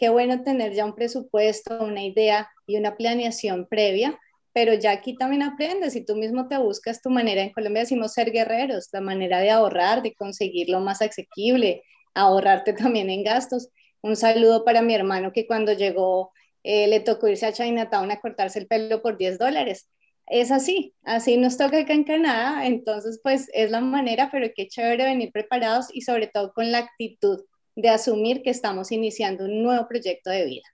qué 0.03 0.09
bueno 0.09 0.43
tener 0.43 0.73
ya 0.73 0.85
un 0.85 0.97
presupuesto, 0.97 1.79
una 1.81 2.03
idea 2.03 2.51
y 2.67 2.77
una 2.77 2.97
planeación 2.97 3.69
previa, 3.69 4.19
pero 4.53 4.75
ya 4.75 4.91
aquí 4.91 5.17
también 5.17 5.43
aprendes 5.43 5.95
y 5.95 6.05
tú 6.05 6.17
mismo 6.17 6.49
te 6.49 6.59
buscas 6.59 7.01
tu 7.01 7.09
manera. 7.09 7.41
En 7.41 7.53
Colombia 7.53 7.83
decimos 7.83 8.12
ser 8.12 8.33
guerreros, 8.33 8.88
la 8.91 9.01
manera 9.01 9.38
de 9.38 9.51
ahorrar, 9.51 10.03
de 10.03 10.12
conseguir 10.12 10.71
lo 10.71 10.81
más 10.81 11.03
asequible, 11.03 11.85
ahorrarte 12.15 12.73
también 12.73 13.11
en 13.11 13.23
gastos. 13.23 13.69
Un 14.01 14.17
saludo 14.17 14.65
para 14.65 14.83
mi 14.83 14.93
hermano 14.93 15.33
que 15.33 15.47
cuando 15.47 15.73
llegó 15.73 16.33
eh, 16.65 16.88
le 16.88 16.99
tocó 16.99 17.29
irse 17.29 17.47
a 17.47 17.53
Chinatown 17.53 18.11
a 18.11 18.19
cortarse 18.19 18.59
el 18.59 18.67
pelo 18.67 19.03
por 19.03 19.17
10 19.17 19.38
dólares. 19.38 19.88
Es 20.27 20.51
así, 20.51 20.97
así 21.05 21.37
nos 21.37 21.57
toca 21.57 21.79
acá 21.79 21.93
en 21.93 22.03
Canadá, 22.03 22.67
entonces 22.67 23.21
pues 23.23 23.49
es 23.53 23.71
la 23.71 23.81
manera, 23.81 24.31
pero 24.33 24.49
qué 24.53 24.67
chévere 24.67 25.05
venir 25.05 25.31
preparados 25.31 25.87
y 25.93 26.01
sobre 26.01 26.27
todo 26.27 26.53
con 26.53 26.73
la 26.73 26.79
actitud 26.79 27.45
de 27.75 27.89
asumir 27.89 28.43
que 28.43 28.51
estamos 28.51 28.93
iniciando 28.93 29.45
un 29.45 29.63
nuevo 29.63 29.87
proyecto 29.89 30.31
de 30.31 30.45
vida. 30.45 30.69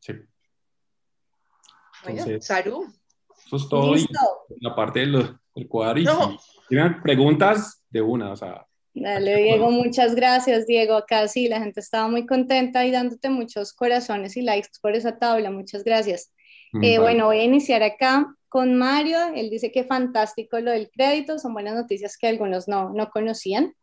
Sí. 0.00 0.12
Bueno, 2.04 2.40
Saru. 2.40 2.92
Eso 3.46 3.56
es 3.56 3.68
todo. 3.68 3.96
Y 3.96 4.06
la 4.60 4.74
parte 4.74 5.00
del, 5.00 5.36
del 5.54 5.68
cuadro. 5.68 6.00
Y 6.00 6.04
no. 6.04 6.38
tienen 6.68 7.02
preguntas, 7.02 7.82
de 7.92 8.00
una, 8.00 8.32
o 8.32 8.36
sea. 8.36 8.66
Dale, 8.94 9.36
Diego, 9.36 9.70
muchas 9.70 10.14
gracias, 10.14 10.66
Diego. 10.66 10.94
Acá 10.96 11.26
sí, 11.28 11.48
la 11.48 11.60
gente 11.60 11.80
estaba 11.80 12.08
muy 12.08 12.26
contenta 12.26 12.84
y 12.84 12.90
dándote 12.90 13.30
muchos 13.30 13.72
corazones 13.72 14.36
y 14.36 14.42
likes 14.42 14.68
por 14.80 14.94
esa 14.94 15.18
tabla. 15.18 15.50
Muchas 15.50 15.84
gracias. 15.84 16.32
Mm, 16.72 16.84
eh, 16.84 16.98
vale. 16.98 17.00
Bueno, 17.00 17.26
voy 17.26 17.38
a 17.38 17.44
iniciar 17.44 17.82
acá 17.82 18.34
con 18.48 18.76
Mario. 18.76 19.18
Él 19.34 19.50
dice 19.50 19.72
que 19.72 19.84
fantástico 19.84 20.58
lo 20.60 20.70
del 20.70 20.90
crédito. 20.90 21.38
Son 21.38 21.54
buenas 21.54 21.74
noticias 21.74 22.18
que 22.18 22.28
algunos 22.28 22.68
no, 22.68 22.90
no 22.90 23.10
conocían. 23.10 23.74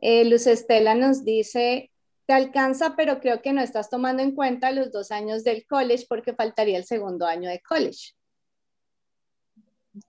Eh, 0.00 0.24
Luz 0.24 0.46
Estela 0.46 0.94
nos 0.94 1.24
dice, 1.24 1.90
te 2.26 2.32
alcanza, 2.32 2.94
pero 2.96 3.20
creo 3.20 3.42
que 3.42 3.52
no 3.52 3.60
estás 3.60 3.90
tomando 3.90 4.22
en 4.22 4.34
cuenta 4.34 4.70
los 4.70 4.92
dos 4.92 5.10
años 5.10 5.44
del 5.44 5.66
college 5.66 6.06
porque 6.08 6.34
faltaría 6.34 6.78
el 6.78 6.84
segundo 6.84 7.26
año 7.26 7.48
de 7.48 7.60
college. 7.60 8.12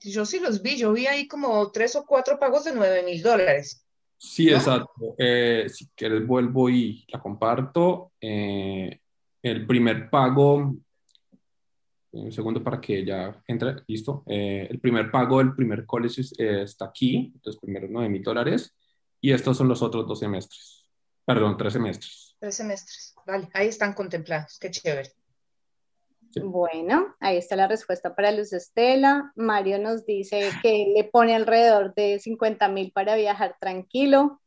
Yo 0.01 0.25
sí 0.25 0.39
los 0.39 0.61
vi, 0.61 0.77
yo 0.77 0.93
vi 0.93 1.07
ahí 1.07 1.27
como 1.27 1.71
tres 1.71 1.95
o 1.95 2.05
cuatro 2.05 2.37
pagos 2.37 2.65
de 2.65 2.73
nueve 2.73 3.03
mil 3.03 3.21
dólares. 3.21 3.85
Sí, 4.17 4.49
exacto. 4.49 5.15
Eh, 5.17 5.65
si 5.67 5.87
quieres 5.95 6.27
vuelvo 6.27 6.69
y 6.69 7.03
la 7.07 7.19
comparto. 7.19 8.11
Eh, 8.21 8.99
el 9.41 9.65
primer 9.65 10.11
pago, 10.11 10.75
un 12.11 12.31
segundo 12.31 12.63
para 12.63 12.79
que 12.79 13.03
ya 13.03 13.41
entre, 13.47 13.77
listo. 13.87 14.23
Eh, 14.27 14.67
el 14.69 14.79
primer 14.79 15.09
pago 15.09 15.39
del 15.39 15.55
primer 15.55 15.87
college 15.87 16.21
está 16.37 16.85
aquí, 16.85 17.33
los 17.43 17.57
primeros 17.57 17.89
nueve 17.89 18.09
mil 18.09 18.21
dólares, 18.21 18.75
y 19.21 19.31
estos 19.31 19.55
son 19.55 19.67
los 19.67 19.81
otros 19.81 20.07
dos 20.07 20.19
semestres. 20.19 20.85
Perdón, 21.23 21.55
tres 21.55 21.73
semestres. 21.73 22.35
Tres 22.39 22.55
semestres, 22.55 23.15
vale, 23.25 23.47
ahí 23.53 23.67
están 23.67 23.93
contemplados, 23.93 24.57
qué 24.59 24.71
chévere. 24.71 25.11
Bueno, 26.43 27.15
ahí 27.19 27.37
está 27.37 27.55
la 27.55 27.67
respuesta 27.67 28.15
para 28.15 28.31
Luz 28.31 28.53
Estela. 28.53 29.31
Mario 29.35 29.79
nos 29.79 30.05
dice 30.05 30.49
que 30.61 30.93
le 30.95 31.03
pone 31.03 31.35
alrededor 31.35 31.93
de 31.93 32.19
50 32.19 32.69
mil 32.69 32.91
para 32.93 33.15
viajar 33.15 33.57
tranquilo. 33.59 34.41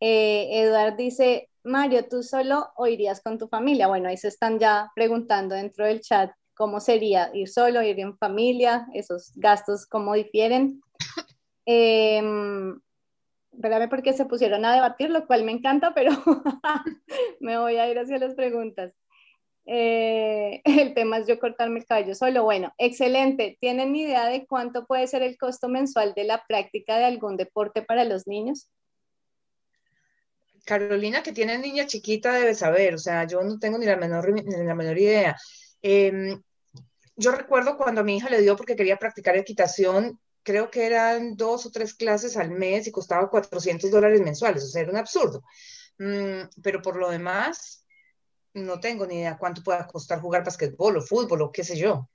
Eh, 0.00 0.48
Eduard 0.50 0.96
dice, 0.96 1.48
Mario, 1.62 2.06
¿tú 2.08 2.22
solo 2.22 2.68
o 2.76 2.86
irías 2.86 3.22
con 3.22 3.38
tu 3.38 3.46
familia? 3.48 3.86
Bueno, 3.86 4.08
ahí 4.08 4.16
se 4.16 4.28
están 4.28 4.58
ya 4.58 4.90
preguntando 4.94 5.54
dentro 5.54 5.86
del 5.86 6.00
chat 6.00 6.30
cómo 6.54 6.80
sería 6.80 7.30
ir 7.34 7.48
solo, 7.48 7.82
ir 7.82 8.00
en 8.00 8.16
familia, 8.18 8.86
esos 8.92 9.32
gastos, 9.36 9.86
cómo 9.86 10.14
difieren. 10.14 10.80
Eh, 11.68 12.22
espérame 13.56 13.88
porque 13.88 14.12
se 14.12 14.26
pusieron 14.26 14.64
a 14.64 14.74
debatir, 14.74 15.10
lo 15.10 15.26
cual 15.26 15.44
me 15.44 15.52
encanta, 15.52 15.92
pero 15.94 16.12
me 17.40 17.58
voy 17.58 17.76
a 17.76 17.90
ir 17.90 17.98
hacia 17.98 18.18
las 18.18 18.34
preguntas. 18.34 18.92
Eh, 19.66 20.62
el 20.64 20.94
tema 20.94 21.18
es 21.18 21.26
yo 21.26 21.38
cortarme 21.38 21.80
el 21.80 21.86
cabello 21.86 22.14
solo. 22.14 22.44
Bueno, 22.44 22.72
excelente. 22.78 23.58
¿Tienen 23.60 23.94
idea 23.96 24.26
de 24.26 24.46
cuánto 24.46 24.86
puede 24.86 25.06
ser 25.06 25.22
el 25.22 25.36
costo 25.36 25.68
mensual 25.68 26.14
de 26.14 26.24
la 26.24 26.44
práctica 26.46 26.98
de 26.98 27.04
algún 27.04 27.36
deporte 27.36 27.82
para 27.82 28.04
los 28.04 28.26
niños? 28.26 28.70
Carolina, 30.64 31.22
que 31.22 31.32
tiene 31.32 31.58
niña 31.58 31.86
chiquita, 31.86 32.32
debe 32.32 32.54
saber. 32.54 32.94
O 32.94 32.98
sea, 32.98 33.24
yo 33.24 33.42
no 33.42 33.58
tengo 33.58 33.78
ni 33.78 33.86
la 33.86 33.96
menor, 33.96 34.32
ni 34.32 34.42
la 34.42 34.74
menor 34.74 34.98
idea. 34.98 35.36
Em, 35.82 36.42
yo 37.16 37.32
recuerdo 37.32 37.76
cuando 37.76 38.00
a 38.00 38.04
mi 38.04 38.16
hija 38.16 38.28
le 38.28 38.42
dio 38.42 38.56
porque 38.56 38.76
quería 38.76 38.98
practicar 38.98 39.36
equitación, 39.36 40.18
creo 40.46 40.70
que 40.70 40.86
eran 40.86 41.36
dos 41.36 41.66
o 41.66 41.72
tres 41.72 41.92
clases 41.92 42.36
al 42.36 42.50
mes 42.50 42.86
y 42.86 42.92
costaba 42.92 43.28
400 43.28 43.90
dólares 43.90 44.20
mensuales, 44.20 44.62
o 44.62 44.68
sea, 44.68 44.82
era 44.82 44.92
un 44.92 44.96
absurdo. 44.96 45.42
Mm, 45.98 46.42
pero 46.62 46.80
por 46.80 46.96
lo 46.96 47.10
demás, 47.10 47.84
no 48.54 48.78
tengo 48.78 49.06
ni 49.06 49.16
idea 49.16 49.36
cuánto 49.36 49.62
pueda 49.64 49.88
costar 49.88 50.20
jugar 50.20 50.44
basquetbol 50.44 50.98
o 50.98 51.02
fútbol 51.02 51.42
o 51.42 51.52
qué 51.52 51.64
sé 51.64 51.76
yo. 51.76 52.08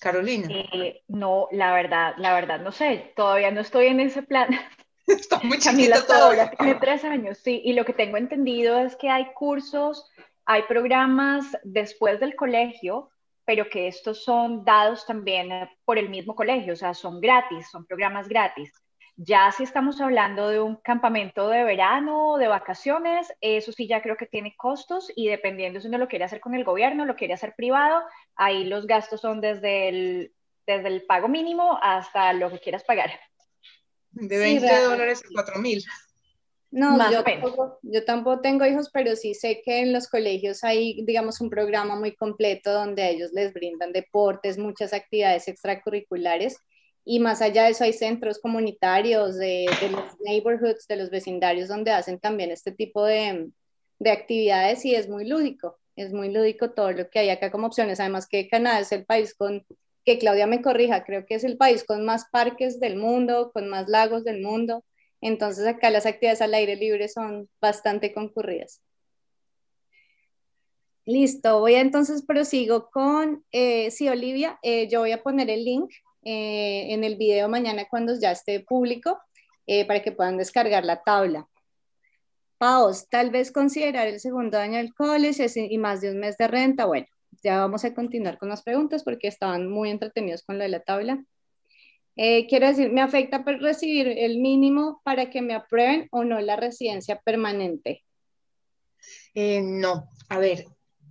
Carolina. 0.00 0.48
Eh, 0.50 1.02
no, 1.08 1.48
la 1.52 1.74
verdad, 1.74 2.14
la 2.16 2.32
verdad, 2.34 2.60
no 2.60 2.72
sé, 2.72 3.12
todavía 3.14 3.50
no 3.50 3.60
estoy 3.60 3.88
en 3.88 4.00
ese 4.00 4.22
plan. 4.22 4.48
Está 5.06 5.38
muy 5.40 5.58
chiquita 5.58 6.06
todavía. 6.06 6.50
Tiene 6.50 6.76
tres 6.76 7.04
años, 7.04 7.38
sí, 7.38 7.60
y 7.62 7.74
lo 7.74 7.84
que 7.84 7.92
tengo 7.92 8.16
entendido 8.16 8.78
es 8.78 8.96
que 8.96 9.10
hay 9.10 9.26
cursos, 9.34 10.10
hay 10.46 10.62
programas 10.62 11.44
después 11.64 12.18
del 12.18 12.34
colegio 12.34 13.10
pero 13.46 13.70
que 13.70 13.86
estos 13.86 14.24
son 14.24 14.64
dados 14.64 15.06
también 15.06 15.50
eh, 15.52 15.70
por 15.84 15.96
el 15.96 16.10
mismo 16.10 16.34
colegio, 16.34 16.74
o 16.74 16.76
sea, 16.76 16.92
son 16.92 17.20
gratis, 17.20 17.70
son 17.70 17.86
programas 17.86 18.28
gratis. 18.28 18.72
Ya 19.16 19.50
si 19.50 19.62
estamos 19.62 19.98
hablando 20.02 20.48
de 20.50 20.60
un 20.60 20.76
campamento 20.76 21.48
de 21.48 21.64
verano, 21.64 22.36
de 22.36 22.48
vacaciones, 22.48 23.32
eso 23.40 23.72
sí 23.72 23.88
ya 23.88 24.02
creo 24.02 24.16
que 24.16 24.26
tiene 24.26 24.54
costos 24.56 25.10
y 25.16 25.28
dependiendo 25.28 25.80
si 25.80 25.88
uno 25.88 25.96
lo 25.96 26.08
quiere 26.08 26.26
hacer 26.26 26.40
con 26.40 26.54
el 26.54 26.64
gobierno, 26.64 27.06
lo 27.06 27.16
quiere 27.16 27.32
hacer 27.32 27.54
privado, 27.56 28.02
ahí 28.34 28.64
los 28.64 28.86
gastos 28.86 29.22
son 29.22 29.40
desde 29.40 29.88
el, 29.88 30.34
desde 30.66 30.88
el 30.88 31.06
pago 31.06 31.28
mínimo 31.28 31.78
hasta 31.80 32.34
lo 32.34 32.50
que 32.50 32.58
quieras 32.58 32.84
pagar. 32.84 33.10
De 34.10 34.38
20 34.38 34.80
dólares 34.82 35.22
a 35.24 35.28
4 35.32 35.60
mil. 35.60 35.82
No, 36.76 37.10
yo 37.10 37.24
tampoco, 37.24 37.78
yo 37.80 38.04
tampoco, 38.04 38.42
tengo 38.42 38.66
hijos, 38.66 38.90
pero 38.92 39.16
sí 39.16 39.32
sé 39.32 39.62
que 39.64 39.80
en 39.80 39.94
los 39.94 40.08
colegios 40.08 40.62
hay, 40.62 41.02
digamos, 41.06 41.40
un 41.40 41.48
programa 41.48 41.96
muy 41.96 42.14
completo 42.14 42.70
donde 42.70 43.08
ellos 43.08 43.30
les 43.32 43.54
brindan 43.54 43.92
deportes, 43.92 44.58
muchas 44.58 44.92
actividades 44.92 45.48
extracurriculares. 45.48 46.58
Y 47.02 47.18
más 47.18 47.40
allá 47.40 47.64
de 47.64 47.70
eso 47.70 47.84
hay 47.84 47.94
centros 47.94 48.38
comunitarios 48.38 49.38
de, 49.38 49.64
los 49.90 50.20
neighborhoods, 50.20 50.86
de 50.86 50.96
los 50.96 51.08
vecindarios, 51.08 51.68
donde 51.68 51.92
hacen 51.92 52.20
también 52.20 52.50
este 52.50 52.72
tipo 52.72 53.06
de, 53.06 53.48
de 53.98 54.10
actividades 54.10 54.84
y 54.84 54.94
es 54.94 55.08
muy 55.08 55.26
lúdico, 55.26 55.78
es 55.96 56.12
muy 56.12 56.30
lúdico 56.30 56.72
todo 56.72 56.92
lo 56.92 57.08
que 57.08 57.20
hay 57.20 57.30
acá 57.30 57.50
como 57.50 57.68
opciones. 57.68 58.00
Además 58.00 58.28
que 58.28 58.48
Canadá 58.48 58.80
es 58.80 58.92
el 58.92 59.06
país 59.06 59.32
con, 59.32 59.64
que 60.04 60.18
Claudia 60.18 60.46
me 60.46 60.60
corrija, 60.60 61.04
creo 61.04 61.24
que 61.24 61.36
es 61.36 61.44
el 61.44 61.56
país 61.56 61.84
con 61.84 62.04
más 62.04 62.26
parques 62.30 62.80
del 62.80 62.96
mundo, 62.96 63.50
con 63.54 63.66
más 63.70 63.88
lagos 63.88 64.24
del 64.24 64.42
mundo. 64.42 64.84
Entonces 65.20 65.66
acá 65.66 65.90
las 65.90 66.06
actividades 66.06 66.42
al 66.42 66.54
aire 66.54 66.76
libre 66.76 67.08
son 67.08 67.48
bastante 67.60 68.12
concurridas. 68.12 68.82
Listo, 71.06 71.60
voy 71.60 71.74
a 71.74 71.80
entonces 71.80 72.24
prosigo 72.26 72.90
con, 72.90 73.44
eh, 73.52 73.92
sí, 73.92 74.08
Olivia, 74.08 74.58
eh, 74.62 74.88
yo 74.88 75.00
voy 75.00 75.12
a 75.12 75.22
poner 75.22 75.48
el 75.50 75.64
link 75.64 75.92
eh, 76.24 76.92
en 76.92 77.04
el 77.04 77.16
video 77.16 77.48
mañana 77.48 77.86
cuando 77.88 78.18
ya 78.18 78.32
esté 78.32 78.60
público 78.60 79.20
para 79.88 80.00
que 80.00 80.12
puedan 80.12 80.36
descargar 80.36 80.84
la 80.84 81.02
tabla. 81.02 81.48
Paos, 82.58 83.08
tal 83.08 83.30
vez 83.30 83.50
considerar 83.50 84.06
el 84.06 84.20
segundo 84.20 84.58
año 84.58 84.78
del 84.78 84.94
college 84.94 85.46
y 85.56 85.78
más 85.78 86.00
de 86.00 86.12
un 86.12 86.20
mes 86.20 86.36
de 86.38 86.46
renta. 86.46 86.86
Bueno, 86.86 87.06
ya 87.42 87.58
vamos 87.58 87.84
a 87.84 87.92
continuar 87.92 88.38
con 88.38 88.48
las 88.48 88.62
preguntas 88.62 89.02
porque 89.02 89.26
estaban 89.28 89.68
muy 89.68 89.90
entretenidos 89.90 90.44
con 90.44 90.56
lo 90.58 90.62
de 90.62 90.70
la 90.70 90.80
tabla. 90.80 91.24
Eh, 92.16 92.46
quiero 92.48 92.66
decir, 92.66 92.90
¿me 92.90 93.02
afecta 93.02 93.44
recibir 93.44 94.08
el 94.08 94.38
mínimo 94.38 95.02
para 95.04 95.28
que 95.28 95.42
me 95.42 95.54
aprueben 95.54 96.08
o 96.10 96.24
no 96.24 96.40
la 96.40 96.56
residencia 96.56 97.20
permanente? 97.20 98.04
Eh, 99.34 99.60
no, 99.62 100.08
a 100.30 100.38
ver, 100.38 100.66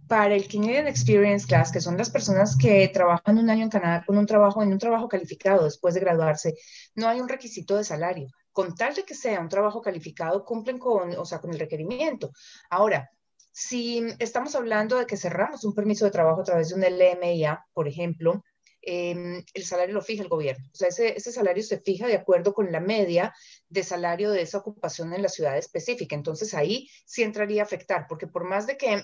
para 0.07 0.35
el 0.35 0.47
Canadian 0.47 0.87
Experience 0.87 1.45
Class, 1.47 1.71
que 1.71 1.81
son 1.81 1.97
las 1.97 2.09
personas 2.09 2.57
que 2.57 2.87
trabajan 2.89 3.37
un 3.37 3.49
año 3.49 3.63
en 3.63 3.69
Canadá 3.69 4.03
con 4.05 4.17
un 4.17 4.25
trabajo, 4.25 4.63
en 4.63 4.71
un 4.71 4.79
trabajo 4.79 5.07
calificado 5.07 5.63
después 5.63 5.93
de 5.93 6.01
graduarse, 6.01 6.55
no 6.95 7.07
hay 7.07 7.19
un 7.19 7.29
requisito 7.29 7.77
de 7.77 7.83
salario. 7.83 8.27
Con 8.51 8.73
tal 8.75 8.95
de 8.95 9.03
que 9.03 9.13
sea 9.13 9.41
un 9.41 9.49
trabajo 9.49 9.81
calificado, 9.81 10.43
cumplen 10.43 10.79
con, 10.79 11.15
o 11.17 11.25
sea, 11.25 11.39
con 11.39 11.51
el 11.51 11.59
requerimiento. 11.59 12.31
Ahora, 12.69 13.09
si 13.51 14.03
estamos 14.19 14.55
hablando 14.55 14.97
de 14.97 15.05
que 15.05 15.17
cerramos 15.17 15.63
un 15.63 15.73
permiso 15.73 16.05
de 16.05 16.11
trabajo 16.11 16.41
a 16.41 16.45
través 16.45 16.69
de 16.69 16.75
un 16.75 16.81
LMIA, 16.81 17.65
por 17.73 17.87
ejemplo, 17.87 18.43
Em, 18.87 19.43
el 19.55 19.65
salario 19.65 19.95
lo 19.95 20.01
fija 20.01 20.21
el 20.21 20.29
gobierno. 20.29 20.63
O 20.71 20.75
sea, 20.75 20.89
ese, 20.89 21.17
ese, 21.17 21.31
salario 21.31 21.63
se 21.63 21.79
fija 21.79 22.05
de 22.05 22.13
acuerdo 22.13 22.53
con 22.53 22.71
la 22.71 22.79
media 22.79 23.33
de 23.67 23.83
salario 23.83 24.29
de 24.29 24.43
esa 24.43 24.59
ocupación 24.59 25.11
en 25.13 25.23
la 25.23 25.29
ciudad 25.29 25.57
específica. 25.57 26.15
Entonces 26.15 26.53
ahí 26.53 26.87
sí 27.03 27.23
entraría 27.23 27.63
a 27.63 27.65
afectar, 27.65 28.05
porque 28.07 28.27
por 28.27 28.43
más 28.47 28.67
de 28.67 28.77
que, 28.77 29.01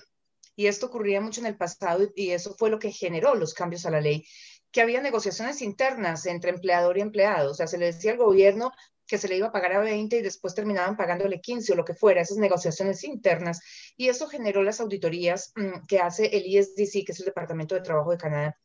y 0.54 0.66
esto 0.66 0.86
ocurría 0.86 1.20
mucho 1.20 1.40
en 1.40 1.46
el 1.46 1.56
pasado 1.56 2.08
y 2.14 2.30
eso 2.30 2.54
fue 2.56 2.70
lo 2.70 2.78
que 2.78 2.92
generó 2.92 3.34
los 3.34 3.54
cambios 3.54 3.84
a 3.84 3.90
la 3.90 4.00
ley, 4.00 4.24
que 4.70 4.82
había 4.82 5.00
negociaciones 5.00 5.60
internas 5.62 6.26
entre 6.26 6.50
empleador 6.50 6.96
y 6.98 7.00
empleado. 7.00 7.50
O 7.50 7.54
sea, 7.54 7.66
se 7.66 7.76
le 7.76 7.86
decía 7.86 8.12
al 8.12 8.18
gobierno 8.18 8.70
que 9.04 9.18
se 9.18 9.26
le 9.26 9.36
iba 9.36 9.48
a 9.48 9.52
pagar 9.52 9.72
a 9.72 9.80
20 9.80 10.16
y 10.16 10.22
después 10.22 10.54
terminaban 10.54 10.96
pagándole 10.96 11.40
15 11.40 11.72
o 11.72 11.76
lo 11.76 11.84
que 11.84 11.94
fuera, 11.94 12.20
esas 12.20 12.38
negociaciones 12.38 13.02
internas. 13.02 13.60
Y 13.96 14.08
eso 14.08 14.28
generó 14.28 14.62
las 14.62 14.80
auditorías 14.80 15.52
mm, 15.56 15.86
que 15.88 15.98
hace 15.98 16.26
el 16.26 16.46
ISDC, 16.46 17.04
que 17.04 17.12
es 17.12 17.18
el 17.18 17.26
Departamento 17.26 17.74
de 17.74 17.80
Trabajo 17.80 18.12
de 18.12 18.18
Canadá. 18.18 18.56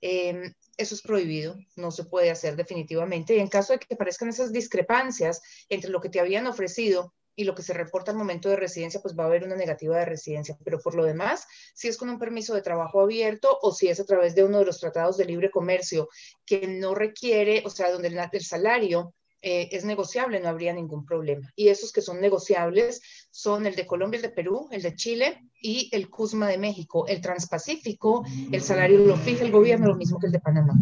Em, 0.00 0.52
eso 0.76 0.94
es 0.94 1.02
prohibido, 1.02 1.56
no 1.76 1.90
se 1.90 2.04
puede 2.04 2.30
hacer 2.30 2.56
definitivamente. 2.56 3.36
Y 3.36 3.40
en 3.40 3.48
caso 3.48 3.72
de 3.72 3.78
que 3.78 3.94
aparezcan 3.94 4.28
esas 4.28 4.52
discrepancias 4.52 5.42
entre 5.68 5.90
lo 5.90 6.00
que 6.00 6.08
te 6.08 6.20
habían 6.20 6.46
ofrecido 6.46 7.14
y 7.34 7.44
lo 7.44 7.54
que 7.54 7.62
se 7.62 7.74
reporta 7.74 8.10
al 8.10 8.16
momento 8.16 8.48
de 8.48 8.56
residencia, 8.56 9.00
pues 9.00 9.14
va 9.16 9.24
a 9.24 9.26
haber 9.26 9.44
una 9.44 9.56
negativa 9.56 9.98
de 9.98 10.06
residencia. 10.06 10.56
Pero 10.64 10.80
por 10.80 10.94
lo 10.94 11.04
demás, 11.04 11.46
si 11.74 11.88
es 11.88 11.98
con 11.98 12.08
un 12.08 12.18
permiso 12.18 12.54
de 12.54 12.62
trabajo 12.62 13.00
abierto 13.00 13.58
o 13.60 13.72
si 13.72 13.88
es 13.88 14.00
a 14.00 14.06
través 14.06 14.34
de 14.34 14.44
uno 14.44 14.58
de 14.58 14.64
los 14.64 14.80
tratados 14.80 15.18
de 15.18 15.26
libre 15.26 15.50
comercio 15.50 16.08
que 16.46 16.66
no 16.66 16.94
requiere, 16.94 17.62
o 17.66 17.70
sea, 17.70 17.90
donde 17.90 18.08
el 18.08 18.44
salario 18.44 19.14
eh, 19.48 19.68
es 19.70 19.84
negociable, 19.84 20.40
no 20.40 20.48
habría 20.48 20.72
ningún 20.72 21.06
problema. 21.06 21.52
Y 21.54 21.68
esos 21.68 21.92
que 21.92 22.00
son 22.00 22.20
negociables 22.20 23.00
son 23.30 23.64
el 23.64 23.76
de 23.76 23.86
Colombia, 23.86 24.16
el 24.18 24.22
de 24.22 24.30
Perú, 24.30 24.66
el 24.72 24.82
de 24.82 24.96
Chile 24.96 25.40
y 25.62 25.88
el 25.92 26.10
CUSMA 26.10 26.48
de 26.48 26.58
México. 26.58 27.06
El 27.06 27.20
Transpacífico, 27.20 28.24
el 28.50 28.60
salario 28.60 28.98
lo 28.98 29.16
fija 29.16 29.44
el 29.44 29.52
gobierno, 29.52 29.86
lo 29.86 29.94
mismo 29.94 30.18
que 30.18 30.26
el 30.26 30.32
de 30.32 30.40
Panamá. 30.40 30.74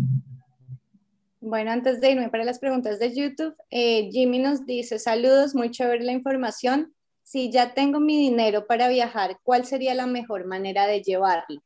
Bueno, 1.40 1.72
antes 1.72 2.00
de 2.00 2.12
irme 2.12 2.30
para 2.30 2.42
las 2.44 2.58
preguntas 2.58 2.98
de 2.98 3.14
YouTube, 3.14 3.54
eh, 3.68 4.08
Jimmy 4.10 4.38
nos 4.38 4.64
dice, 4.64 4.98
saludos, 4.98 5.54
muy 5.54 5.70
chévere 5.70 6.02
la 6.02 6.12
información. 6.12 6.94
Si 7.22 7.52
ya 7.52 7.74
tengo 7.74 8.00
mi 8.00 8.16
dinero 8.16 8.66
para 8.66 8.88
viajar, 8.88 9.40
¿cuál 9.42 9.66
sería 9.66 9.92
la 9.92 10.06
mejor 10.06 10.46
manera 10.46 10.86
de 10.86 11.02
llevarlo? 11.02 11.62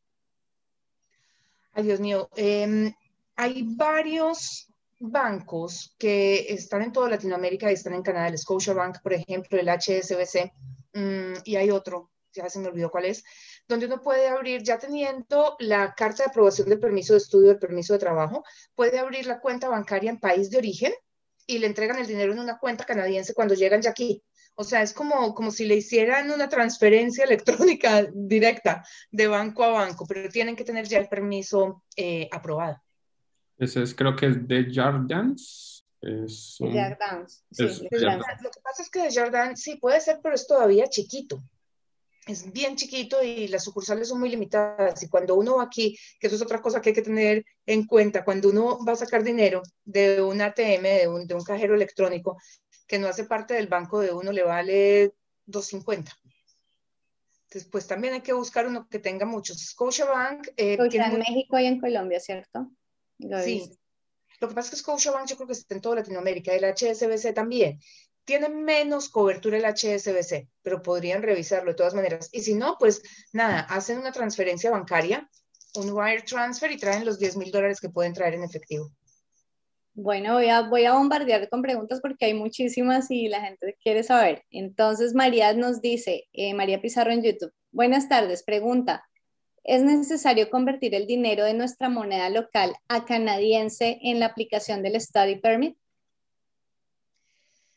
Ay, 1.74 1.84
Dios 1.84 2.00
mío, 2.00 2.28
em, 2.34 2.92
hay 3.36 3.62
varios 3.76 4.68
bancos 4.98 5.94
que 5.98 6.52
están 6.52 6.82
en 6.82 6.92
toda 6.92 7.08
Latinoamérica 7.08 7.70
y 7.70 7.74
están 7.74 7.94
en 7.94 8.02
Canadá, 8.02 8.28
el 8.28 8.38
Scotiabank, 8.38 9.00
por 9.02 9.12
ejemplo, 9.12 9.58
el 9.58 9.68
HSBC, 9.68 10.52
mm, 10.94 11.40
y 11.44 11.56
hay 11.56 11.70
otro, 11.70 12.10
ya 12.32 12.48
se 12.48 12.58
me 12.58 12.68
olvidó 12.68 12.90
cuál 12.90 13.06
es, 13.06 13.24
donde 13.68 13.86
uno 13.86 14.00
puede 14.00 14.28
abrir, 14.28 14.62
ya 14.62 14.78
teniendo 14.78 15.56
la 15.60 15.94
carta 15.94 16.24
de 16.24 16.30
aprobación 16.30 16.68
del 16.68 16.80
permiso 16.80 17.12
de 17.12 17.18
estudio, 17.18 17.48
del 17.48 17.58
permiso 17.58 17.92
de 17.92 17.98
trabajo, 18.00 18.44
puede 18.74 18.98
abrir 18.98 19.26
la 19.26 19.40
cuenta 19.40 19.68
bancaria 19.68 20.10
en 20.10 20.18
país 20.18 20.50
de 20.50 20.58
origen 20.58 20.92
y 21.46 21.58
le 21.58 21.66
entregan 21.66 21.98
el 21.98 22.06
dinero 22.06 22.32
en 22.32 22.40
una 22.40 22.58
cuenta 22.58 22.84
canadiense 22.84 23.34
cuando 23.34 23.54
llegan 23.54 23.82
ya 23.82 23.90
aquí. 23.90 24.22
O 24.54 24.64
sea, 24.64 24.82
es 24.82 24.92
como, 24.92 25.34
como 25.34 25.50
si 25.52 25.66
le 25.66 25.76
hicieran 25.76 26.30
una 26.30 26.48
transferencia 26.48 27.24
electrónica 27.24 28.06
directa 28.12 28.84
de 29.10 29.28
banco 29.28 29.64
a 29.64 29.68
banco, 29.68 30.06
pero 30.06 30.28
tienen 30.28 30.56
que 30.56 30.64
tener 30.64 30.86
ya 30.86 30.98
el 30.98 31.08
permiso 31.08 31.84
eh, 31.96 32.28
aprobado. 32.32 32.82
Ese 33.58 33.82
es, 33.82 33.94
creo 33.94 34.14
que 34.16 34.26
es 34.26 34.48
de 34.48 34.72
Jardins. 34.72 35.86
Es 36.00 36.60
un... 36.60 36.72
Jardins, 36.72 37.44
sí, 37.50 37.64
Lo 37.90 38.50
que 38.50 38.60
pasa 38.62 38.82
es 38.82 38.90
que 38.90 39.02
de 39.02 39.12
Jardins 39.12 39.60
sí 39.60 39.76
puede 39.76 40.00
ser, 40.00 40.20
pero 40.22 40.34
es 40.34 40.46
todavía 40.46 40.86
chiquito 40.88 41.42
es 42.28 42.52
bien 42.52 42.76
chiquito 42.76 43.22
y 43.22 43.48
las 43.48 43.64
sucursales 43.64 44.08
son 44.08 44.20
muy 44.20 44.28
limitadas. 44.28 45.02
Y 45.02 45.08
cuando 45.08 45.34
uno 45.34 45.56
va 45.56 45.64
aquí, 45.64 45.96
que 46.20 46.26
eso 46.26 46.36
es 46.36 46.42
otra 46.42 46.60
cosa 46.60 46.80
que 46.80 46.90
hay 46.90 46.94
que 46.94 47.02
tener 47.02 47.44
en 47.64 47.86
cuenta, 47.86 48.24
cuando 48.24 48.50
uno 48.50 48.78
va 48.86 48.92
a 48.92 48.96
sacar 48.96 49.24
dinero 49.24 49.62
de 49.84 50.20
un 50.22 50.40
ATM, 50.40 50.82
de 50.82 51.08
un, 51.08 51.26
de 51.26 51.34
un 51.34 51.42
cajero 51.42 51.74
electrónico, 51.74 52.38
que 52.86 52.98
no 52.98 53.08
hace 53.08 53.24
parte 53.24 53.54
del 53.54 53.66
banco 53.66 54.00
de 54.00 54.12
uno, 54.12 54.30
le 54.30 54.42
vale 54.42 55.14
250. 55.46 56.12
Entonces, 57.44 57.70
pues 57.70 57.86
también 57.86 58.12
hay 58.12 58.20
que 58.20 58.34
buscar 58.34 58.66
uno 58.66 58.86
que 58.90 58.98
tenga 58.98 59.24
muchos. 59.24 59.58
Scotiabank. 59.58 60.48
Eh, 60.58 60.76
en 60.78 61.18
México 61.18 61.58
y 61.58 61.64
en 61.64 61.80
Colombia, 61.80 62.20
¿cierto? 62.20 62.70
Sí. 63.18 63.70
Lo 64.40 64.48
que 64.48 64.54
pasa 64.54 64.68
es 64.68 64.70
que 64.70 64.76
Scotiabank 64.76 65.26
yo 65.26 65.36
creo 65.36 65.48
que 65.48 65.52
está 65.52 65.74
en 65.74 65.80
toda 65.80 65.96
Latinoamérica, 65.96 66.54
el 66.54 66.64
HSBC 66.64 67.34
también 67.34 67.80
tiene 68.28 68.50
menos 68.50 69.08
cobertura 69.08 69.56
el 69.56 69.64
HSBC, 69.64 70.48
pero 70.60 70.82
podrían 70.82 71.22
revisarlo 71.22 71.70
de 71.70 71.76
todas 71.76 71.94
maneras. 71.94 72.28
Y 72.30 72.42
si 72.42 72.54
no, 72.54 72.76
pues 72.78 73.00
nada, 73.32 73.60
hacen 73.60 73.96
una 73.96 74.12
transferencia 74.12 74.70
bancaria, 74.70 75.26
un 75.76 75.90
wire 75.90 76.20
transfer 76.20 76.70
y 76.70 76.76
traen 76.76 77.06
los 77.06 77.18
10 77.18 77.38
mil 77.38 77.50
dólares 77.50 77.80
que 77.80 77.88
pueden 77.88 78.12
traer 78.12 78.34
en 78.34 78.44
efectivo. 78.44 78.92
Bueno, 79.94 80.34
voy 80.34 80.50
a, 80.50 80.60
voy 80.60 80.84
a 80.84 80.92
bombardear 80.92 81.48
con 81.48 81.62
preguntas 81.62 82.02
porque 82.02 82.26
hay 82.26 82.34
muchísimas 82.34 83.10
y 83.10 83.28
la 83.28 83.40
gente 83.40 83.78
quiere 83.82 84.02
saber. 84.02 84.44
Entonces, 84.50 85.14
María 85.14 85.54
nos 85.54 85.80
dice, 85.80 86.28
eh, 86.34 86.52
María 86.52 86.82
Pizarro 86.82 87.12
en 87.12 87.22
YouTube, 87.22 87.54
buenas 87.72 88.10
tardes, 88.10 88.42
pregunta, 88.42 89.07
¿es 89.68 89.82
necesario 89.82 90.48
convertir 90.48 90.94
el 90.94 91.06
dinero 91.06 91.44
de 91.44 91.52
nuestra 91.52 91.90
moneda 91.90 92.30
local 92.30 92.74
a 92.88 93.04
canadiense 93.04 93.98
en 94.02 94.18
la 94.18 94.26
aplicación 94.26 94.82
del 94.82 94.98
Study 94.98 95.36
Permit? 95.36 95.76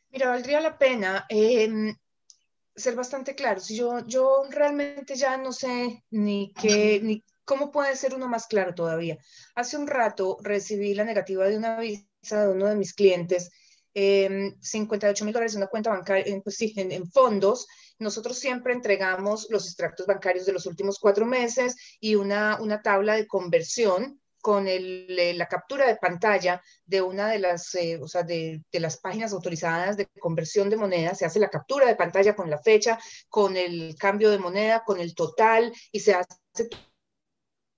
Mira, 0.10 0.30
valdría 0.30 0.62
la 0.62 0.78
pena 0.78 1.26
em, 1.28 1.94
ser 2.74 2.96
bastante 2.96 3.36
claro. 3.36 3.60
Si 3.60 3.76
yo, 3.76 4.06
yo 4.08 4.44
realmente 4.50 5.16
ya 5.16 5.36
no 5.36 5.52
sé 5.52 6.06
ni 6.12 6.54
qué, 6.54 7.02
ni 7.04 7.26
cómo 7.44 7.72
puede 7.72 7.98
ser 7.98 8.16
uno 8.16 8.30
más 8.30 8.48
claro 8.48 8.74
todavía. 8.74 9.18
Hace 9.56 9.76
un 9.76 9.86
rato 9.86 10.38
recibí 10.42 10.94
la 10.94 11.04
negativa 11.04 11.46
de 11.46 11.58
una 11.58 11.78
visa 11.78 12.06
de 12.30 12.54
uno 12.54 12.68
de 12.68 12.76
mis 12.78 12.94
clientes, 12.94 13.52
58 13.94 15.24
em, 15.24 15.26
mil 15.26 15.34
dólares 15.34 15.56
en 15.56 15.60
una 15.60 15.68
cuenta 15.68 15.90
bancaria, 15.90 16.42
pues 16.42 16.56
sí, 16.56 16.74
en, 16.78 17.06
fondos. 17.12 17.68
Nosotros 18.02 18.40
siempre 18.40 18.74
entregamos 18.74 19.48
los 19.50 19.66
extractos 19.68 20.08
bancarios 20.08 20.46
de 20.46 20.54
los 20.54 20.66
últimos 20.66 20.98
cuatro 21.00 21.26
meses 21.26 21.76
y 22.00 22.16
una, 22.16 22.60
una 22.60 22.82
tabla 22.82 23.14
de 23.16 23.28
conversión 23.28 24.20
con 24.42 24.68
el, 24.68 25.06
la 25.38 25.48
captura 25.48 25.86
de 25.86 25.98
pantalla 25.98 26.64
de 26.84 27.04
una 27.04 27.30
de 27.30 27.38
las, 27.38 27.76
eh, 27.76 28.00
o 28.02 28.08
sea, 28.08 28.24
de, 28.24 28.64
de, 28.72 28.80
las 28.80 28.98
páginas 28.98 29.34
autorizadas 29.34 29.98
de 29.98 30.08
conversión 30.20 30.68
de 30.68 30.78
moneda, 30.78 31.14
se 31.14 31.26
hace 31.26 31.40
la 31.40 31.50
captura 31.50 31.86
de 31.86 31.96
pantalla 31.96 32.36
con 32.36 32.50
la 32.50 32.58
fecha, 32.58 32.98
con 33.30 33.56
el 33.56 33.96
cambio 34.00 34.32
de 34.32 34.40
moneda, 34.40 34.84
con 34.84 35.00
el 35.00 35.14
total 35.14 35.72
y 35.92 36.00
se 36.00 36.16
hace 36.16 36.70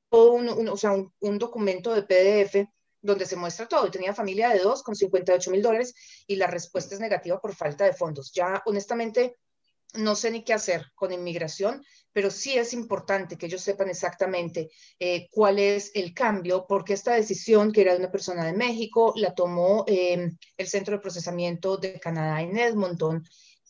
todo 0.10 0.32
un, 0.32 0.70
o 0.70 0.78
sea, 0.78 0.94
un, 0.94 1.38
documento 1.38 1.94
de 1.94 2.04
PDF 2.04 2.70
donde 3.02 3.26
se 3.26 3.36
muestra 3.36 3.68
todo. 3.68 3.88
Y 3.88 3.92
tenía 3.92 4.14
familia 4.14 4.50
de 4.50 4.60
dos 4.60 4.84
con 4.84 4.96
58 4.96 5.52
mil 5.52 5.62
dólares 5.62 5.94
y 6.28 6.38
la 6.38 6.48
respuesta 6.48 6.96
es 6.96 7.02
negativa 7.02 7.42
por 7.42 7.54
falta 7.54 7.84
de 7.84 7.94
fondos. 7.94 8.32
Ya 8.32 8.62
honestamente 8.66 9.36
no 9.94 10.16
sé 10.16 10.32
ni 10.32 10.44
qué 10.44 10.54
hacer 10.54 10.92
con 10.96 11.12
inmigración, 11.12 11.84
pero 12.12 12.30
sí 12.30 12.58
es 12.58 12.74
importante 12.74 13.38
que 13.38 13.48
ellos 13.48 13.62
sepan 13.62 13.90
exactamente 13.90 14.70
eh, 15.00 15.28
cuál 15.32 15.60
es 15.60 15.92
el 15.96 16.14
cambio, 16.14 16.66
porque 16.68 16.94
esta 16.94 17.14
decisión, 17.14 17.72
que 17.72 17.82
era 17.82 17.94
de 17.94 18.00
una 18.00 18.12
persona 18.12 18.46
de 18.46 18.54
México, 18.54 19.14
la 19.16 19.34
tomó 19.34 19.84
eh, 19.88 20.32
el 20.58 20.68
Centro 20.68 20.96
de 20.96 21.02
Procesamiento 21.02 21.78
de 21.78 22.00
Canadá 22.00 22.42
en 22.42 22.58
Edmonton, 22.58 23.24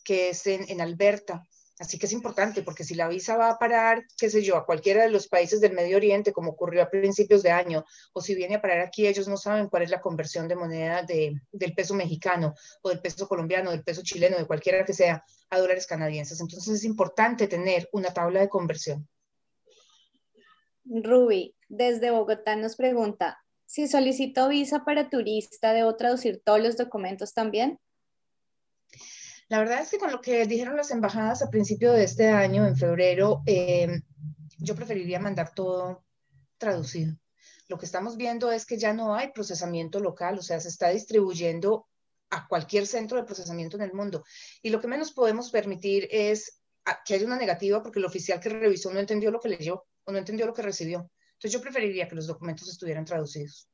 que 0.04 0.30
es 0.30 0.46
en 0.46 0.80
Alberta. 0.80 1.42
Así 1.84 1.98
que 1.98 2.06
es 2.06 2.12
importante 2.12 2.62
porque 2.62 2.82
si 2.82 2.94
la 2.94 3.08
visa 3.08 3.36
va 3.36 3.50
a 3.50 3.58
parar, 3.58 4.06
qué 4.16 4.30
sé 4.30 4.42
yo, 4.42 4.56
a 4.56 4.64
cualquiera 4.64 5.02
de 5.02 5.10
los 5.10 5.28
países 5.28 5.60
del 5.60 5.74
Medio 5.74 5.98
Oriente, 5.98 6.32
como 6.32 6.52
ocurrió 6.52 6.82
a 6.82 6.88
principios 6.88 7.42
de 7.42 7.50
año, 7.50 7.84
o 8.14 8.22
si 8.22 8.34
viene 8.34 8.54
a 8.54 8.62
parar 8.62 8.80
aquí, 8.80 9.06
ellos 9.06 9.28
no 9.28 9.36
saben 9.36 9.68
cuál 9.68 9.82
es 9.82 9.90
la 9.90 10.00
conversión 10.00 10.48
de 10.48 10.56
moneda 10.56 11.02
de, 11.02 11.38
del 11.52 11.74
peso 11.74 11.92
mexicano 11.92 12.54
o 12.80 12.88
del 12.88 13.02
peso 13.02 13.28
colombiano, 13.28 13.70
del 13.70 13.84
peso 13.84 14.00
chileno, 14.02 14.38
de 14.38 14.46
cualquiera 14.46 14.82
que 14.86 14.94
sea, 14.94 15.22
a 15.50 15.58
dólares 15.58 15.86
canadienses. 15.86 16.40
Entonces 16.40 16.74
es 16.74 16.84
importante 16.84 17.48
tener 17.48 17.86
una 17.92 18.14
tabla 18.14 18.40
de 18.40 18.48
conversión. 18.48 19.06
Ruby, 20.86 21.54
desde 21.68 22.12
Bogotá 22.12 22.56
nos 22.56 22.76
pregunta, 22.76 23.44
si 23.66 23.88
solicito 23.88 24.48
visa 24.48 24.86
para 24.86 25.10
turista, 25.10 25.74
¿debo 25.74 25.96
traducir 25.96 26.40
todos 26.42 26.62
los 26.62 26.78
documentos 26.78 27.34
también? 27.34 27.78
La 29.48 29.58
verdad 29.58 29.82
es 29.82 29.90
que 29.90 29.98
con 29.98 30.10
lo 30.10 30.20
que 30.20 30.46
dijeron 30.46 30.76
las 30.76 30.90
embajadas 30.90 31.42
a 31.42 31.50
principio 31.50 31.92
de 31.92 32.04
este 32.04 32.28
año, 32.28 32.66
en 32.66 32.76
febrero, 32.76 33.42
eh, 33.46 34.00
yo 34.58 34.74
preferiría 34.74 35.20
mandar 35.20 35.52
todo 35.54 36.04
traducido. 36.58 37.14
Lo 37.68 37.78
que 37.78 37.86
estamos 37.86 38.16
viendo 38.16 38.50
es 38.50 38.66
que 38.66 38.78
ya 38.78 38.92
no 38.92 39.14
hay 39.14 39.32
procesamiento 39.32 40.00
local, 40.00 40.38
o 40.38 40.42
sea, 40.42 40.60
se 40.60 40.68
está 40.68 40.88
distribuyendo 40.88 41.86
a 42.30 42.46
cualquier 42.48 42.86
centro 42.86 43.18
de 43.18 43.24
procesamiento 43.24 43.76
en 43.76 43.82
el 43.82 43.92
mundo. 43.92 44.24
Y 44.62 44.70
lo 44.70 44.80
que 44.80 44.88
menos 44.88 45.12
podemos 45.12 45.50
permitir 45.50 46.08
es 46.10 46.60
que 47.04 47.14
haya 47.14 47.26
una 47.26 47.36
negativa 47.36 47.82
porque 47.82 47.98
el 47.98 48.04
oficial 48.04 48.40
que 48.40 48.48
revisó 48.48 48.92
no 48.92 49.00
entendió 49.00 49.30
lo 49.30 49.40
que 49.40 49.48
leyó 49.48 49.84
o 50.04 50.12
no 50.12 50.18
entendió 50.18 50.46
lo 50.46 50.52
que 50.52 50.62
recibió. 50.62 51.10
Entonces 51.34 51.52
yo 51.52 51.60
preferiría 51.60 52.08
que 52.08 52.14
los 52.14 52.26
documentos 52.26 52.68
estuvieran 52.68 53.04
traducidos. 53.04 53.68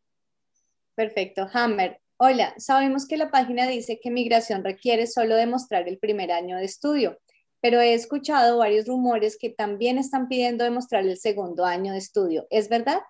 Perfecto. 0.94 1.48
Hammer, 1.52 2.00
Hola, 2.22 2.52
sabemos 2.58 3.06
que 3.06 3.16
la 3.16 3.30
página 3.30 3.66
dice 3.66 3.98
que 3.98 4.10
migración 4.10 4.62
requiere 4.62 5.06
solo 5.06 5.36
demostrar 5.36 5.88
el 5.88 5.98
primer 5.98 6.32
año 6.32 6.58
de 6.58 6.66
estudio, 6.66 7.18
pero 7.62 7.80
he 7.80 7.94
escuchado 7.94 8.58
varios 8.58 8.86
rumores 8.86 9.38
que 9.40 9.48
también 9.48 9.96
están 9.96 10.28
pidiendo 10.28 10.62
demostrar 10.62 11.06
el 11.06 11.16
segundo 11.16 11.64
año 11.64 11.92
de 11.92 11.98
estudio. 11.98 12.46
¿Es 12.50 12.68
verdad? 12.68 13.00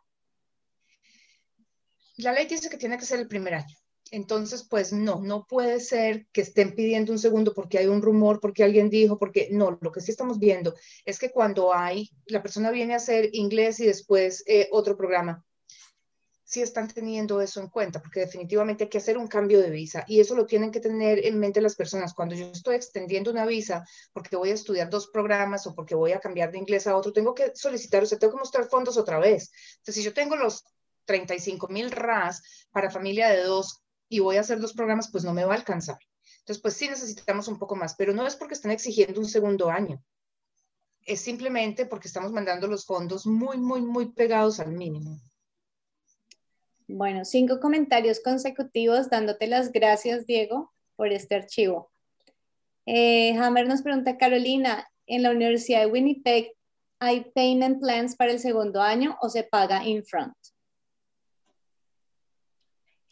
La 2.18 2.30
ley 2.30 2.46
dice 2.46 2.70
que 2.70 2.76
tiene 2.76 2.98
que 2.98 3.04
ser 3.04 3.18
el 3.18 3.26
primer 3.26 3.54
año. 3.54 3.76
Entonces, 4.12 4.62
pues 4.70 4.92
no, 4.92 5.20
no 5.20 5.44
puede 5.44 5.80
ser 5.80 6.28
que 6.30 6.42
estén 6.42 6.76
pidiendo 6.76 7.10
un 7.10 7.18
segundo 7.18 7.52
porque 7.52 7.78
hay 7.78 7.88
un 7.88 8.02
rumor, 8.02 8.38
porque 8.38 8.62
alguien 8.62 8.90
dijo, 8.90 9.18
porque 9.18 9.48
no, 9.50 9.76
lo 9.80 9.90
que 9.90 10.00
sí 10.00 10.12
estamos 10.12 10.38
viendo 10.38 10.76
es 11.04 11.18
que 11.18 11.32
cuando 11.32 11.74
hay, 11.74 12.10
la 12.26 12.42
persona 12.42 12.70
viene 12.70 12.92
a 12.92 12.98
hacer 12.98 13.30
inglés 13.32 13.80
y 13.80 13.86
después 13.86 14.44
eh, 14.46 14.68
otro 14.70 14.96
programa, 14.96 15.44
si 16.50 16.62
están 16.62 16.88
teniendo 16.88 17.40
eso 17.40 17.60
en 17.60 17.68
cuenta, 17.68 18.02
porque 18.02 18.18
definitivamente 18.18 18.82
hay 18.82 18.90
que 18.90 18.98
hacer 18.98 19.16
un 19.16 19.28
cambio 19.28 19.60
de 19.60 19.70
visa 19.70 20.04
y 20.08 20.18
eso 20.18 20.34
lo 20.34 20.46
tienen 20.46 20.72
que 20.72 20.80
tener 20.80 21.24
en 21.24 21.38
mente 21.38 21.60
las 21.60 21.76
personas. 21.76 22.12
Cuando 22.12 22.34
yo 22.34 22.46
estoy 22.46 22.74
extendiendo 22.74 23.30
una 23.30 23.46
visa 23.46 23.84
porque 24.12 24.34
voy 24.34 24.50
a 24.50 24.54
estudiar 24.54 24.90
dos 24.90 25.06
programas 25.06 25.64
o 25.68 25.76
porque 25.76 25.94
voy 25.94 26.10
a 26.10 26.18
cambiar 26.18 26.50
de 26.50 26.58
inglés 26.58 26.88
a 26.88 26.96
otro, 26.96 27.12
tengo 27.12 27.34
que 27.34 27.52
solicitar, 27.54 28.02
o 28.02 28.06
sea, 28.06 28.18
tengo 28.18 28.32
que 28.32 28.40
mostrar 28.40 28.68
fondos 28.68 28.98
otra 28.98 29.20
vez. 29.20 29.52
Entonces, 29.76 29.94
si 29.94 30.02
yo 30.02 30.12
tengo 30.12 30.34
los 30.34 30.64
35 31.04 31.68
mil 31.68 31.92
RAS 31.92 32.42
para 32.72 32.90
familia 32.90 33.28
de 33.28 33.44
dos 33.44 33.84
y 34.08 34.18
voy 34.18 34.36
a 34.36 34.40
hacer 34.40 34.58
dos 34.58 34.72
programas, 34.72 35.08
pues 35.08 35.22
no 35.22 35.32
me 35.32 35.44
va 35.44 35.54
a 35.54 35.58
alcanzar. 35.58 35.98
Entonces, 36.40 36.60
pues 36.60 36.74
sí 36.74 36.88
necesitamos 36.88 37.46
un 37.46 37.60
poco 37.60 37.76
más, 37.76 37.94
pero 37.94 38.12
no 38.12 38.26
es 38.26 38.34
porque 38.34 38.54
están 38.54 38.72
exigiendo 38.72 39.20
un 39.20 39.28
segundo 39.28 39.70
año. 39.70 40.02
Es 41.06 41.20
simplemente 41.20 41.86
porque 41.86 42.08
estamos 42.08 42.32
mandando 42.32 42.66
los 42.66 42.86
fondos 42.86 43.24
muy, 43.24 43.56
muy, 43.56 43.82
muy 43.82 44.10
pegados 44.10 44.58
al 44.58 44.72
mínimo. 44.72 45.20
Bueno, 46.92 47.24
cinco 47.24 47.60
comentarios 47.60 48.18
consecutivos 48.18 49.08
dándote 49.08 49.46
las 49.46 49.70
gracias, 49.70 50.26
Diego, 50.26 50.72
por 50.96 51.12
este 51.12 51.36
archivo. 51.36 51.92
Eh, 52.84 53.32
Hammer 53.38 53.68
nos 53.68 53.82
pregunta, 53.82 54.18
Carolina, 54.18 54.88
¿en 55.06 55.22
la 55.22 55.30
Universidad 55.30 55.80
de 55.80 55.86
Winnipeg 55.86 56.52
hay 56.98 57.30
payment 57.32 57.80
plans 57.80 58.16
para 58.16 58.32
el 58.32 58.40
segundo 58.40 58.82
año 58.82 59.16
o 59.22 59.28
se 59.28 59.44
paga 59.44 59.84
in 59.84 60.04
front? 60.04 60.34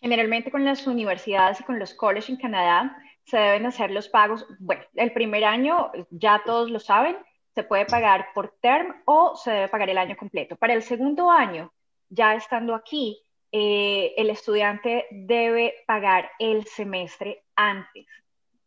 Generalmente 0.01 0.51
con 0.51 0.65
las 0.65 0.85
universidades 0.85 1.61
y 1.61 1.65
con 1.65 1.79
los 1.79 1.95
colleges 1.95 2.31
en 2.31 2.37
Canadá 2.37 3.01
se 3.27 3.37
deben 3.37 3.67
hacer 3.67 3.93
los 3.93 4.09
pagos, 4.09 4.45
bueno, 4.59 4.83
el 4.95 5.13
primer 5.13 5.45
año 5.45 5.93
ya 6.11 6.43
todos 6.45 6.69
lo 6.69 6.81
saben, 6.81 7.17
se 7.55 7.63
puede 7.63 7.87
pagar 7.87 8.27
por 8.35 8.57
term 8.61 9.03
o 9.05 9.37
se 9.37 9.53
debe 9.53 9.69
pagar 9.69 9.89
el 9.89 9.99
año 9.99 10.17
completo. 10.17 10.57
Para 10.57 10.75
el 10.75 10.83
segundo 10.83 11.31
año, 11.31 11.73
ya 12.09 12.35
estando 12.35 12.75
aquí, 12.75 13.23
eh, 13.53 14.15
el 14.17 14.31
estudiante 14.31 15.07
debe 15.11 15.75
pagar 15.87 16.31
el 16.39 16.65
semestre 16.67 17.45
antes. 17.57 18.07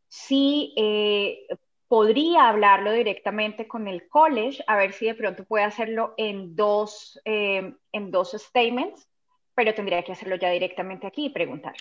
Si, 0.07 0.73
eh, 0.77 1.45
podría 1.91 2.47
hablarlo 2.47 2.93
directamente 2.93 3.67
con 3.67 3.85
el 3.89 4.07
college, 4.07 4.63
a 4.65 4.77
ver 4.77 4.93
si 4.93 5.07
de 5.07 5.13
pronto 5.13 5.43
puede 5.43 5.65
hacerlo 5.65 6.13
en 6.15 6.55
dos, 6.55 7.19
eh, 7.25 7.73
en 7.91 8.11
dos 8.11 8.31
statements, 8.31 9.09
pero 9.53 9.73
tendría 9.73 10.01
que 10.01 10.13
hacerlo 10.13 10.37
ya 10.37 10.51
directamente 10.51 11.05
aquí 11.05 11.25
y 11.25 11.29
preguntar. 11.31 11.73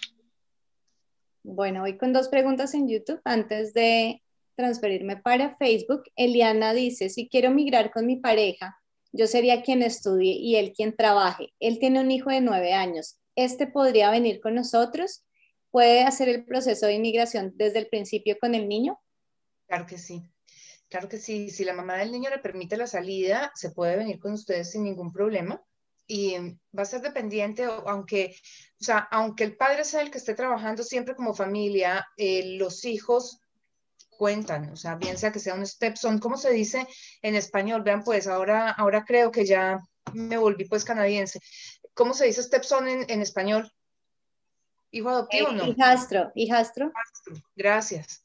Bueno, 1.44 1.82
voy 1.82 1.96
con 1.96 2.12
dos 2.12 2.28
preguntas 2.28 2.74
en 2.74 2.88
YouTube 2.88 3.20
antes 3.24 3.72
de 3.72 4.20
transferirme 4.56 5.16
para 5.16 5.54
Facebook. 5.58 6.02
Eliana 6.16 6.74
dice, 6.74 7.08
si 7.08 7.28
quiero 7.28 7.52
migrar 7.52 7.92
con 7.92 8.04
mi 8.04 8.16
pareja, 8.16 8.79
yo 9.12 9.26
sería 9.26 9.62
quien 9.62 9.82
estudie 9.82 10.32
y 10.32 10.56
él 10.56 10.72
quien 10.72 10.96
trabaje. 10.96 11.52
Él 11.60 11.78
tiene 11.78 12.00
un 12.00 12.10
hijo 12.10 12.30
de 12.30 12.40
nueve 12.40 12.72
años. 12.72 13.18
¿Este 13.34 13.66
podría 13.66 14.10
venir 14.10 14.40
con 14.40 14.54
nosotros? 14.54 15.24
¿Puede 15.70 16.02
hacer 16.02 16.28
el 16.28 16.44
proceso 16.44 16.86
de 16.86 16.94
inmigración 16.94 17.52
desde 17.56 17.78
el 17.78 17.88
principio 17.88 18.36
con 18.40 18.54
el 18.54 18.68
niño? 18.68 19.00
Claro 19.66 19.86
que 19.86 19.98
sí. 19.98 20.22
Claro 20.88 21.08
que 21.08 21.18
sí. 21.18 21.50
Si 21.50 21.64
la 21.64 21.74
mamá 21.74 21.96
del 21.98 22.10
niño 22.10 22.30
le 22.30 22.38
permite 22.38 22.76
la 22.76 22.86
salida, 22.86 23.52
se 23.54 23.70
puede 23.70 23.96
venir 23.96 24.18
con 24.18 24.32
ustedes 24.32 24.72
sin 24.72 24.84
ningún 24.84 25.12
problema 25.12 25.62
y 26.10 26.36
va 26.76 26.82
a 26.82 26.86
ser 26.86 27.02
dependiente, 27.02 27.64
aunque, 27.86 28.34
o 28.80 28.84
sea, 28.84 28.98
aunque 29.12 29.44
el 29.44 29.56
padre 29.56 29.84
sea 29.84 30.02
el 30.02 30.10
que 30.10 30.18
esté 30.18 30.34
trabajando 30.34 30.82
siempre 30.82 31.14
como 31.14 31.34
familia, 31.34 32.04
eh, 32.16 32.56
los 32.58 32.84
hijos 32.84 33.39
cuentan, 34.20 34.68
o 34.68 34.76
sea, 34.76 34.96
bien 34.96 35.16
sea 35.16 35.32
que 35.32 35.38
sea 35.38 35.54
un 35.54 35.66
stepson, 35.66 36.18
¿cómo 36.18 36.36
se 36.36 36.50
dice 36.50 36.86
en 37.22 37.34
español? 37.34 37.80
Vean, 37.80 38.04
pues 38.04 38.26
ahora, 38.26 38.70
ahora 38.70 39.02
creo 39.02 39.30
que 39.30 39.46
ya 39.46 39.80
me 40.12 40.36
volví 40.36 40.66
pues 40.66 40.84
canadiense. 40.84 41.40
¿Cómo 41.94 42.12
se 42.12 42.26
dice 42.26 42.42
stepson 42.42 42.86
en, 42.86 43.06
en 43.08 43.22
español? 43.22 43.72
¿Hijo 44.90 45.08
adoptivo 45.08 45.52
no? 45.52 45.64
Hijastro, 45.66 46.32
hijastro. 46.34 46.92
Gracias. 47.56 48.22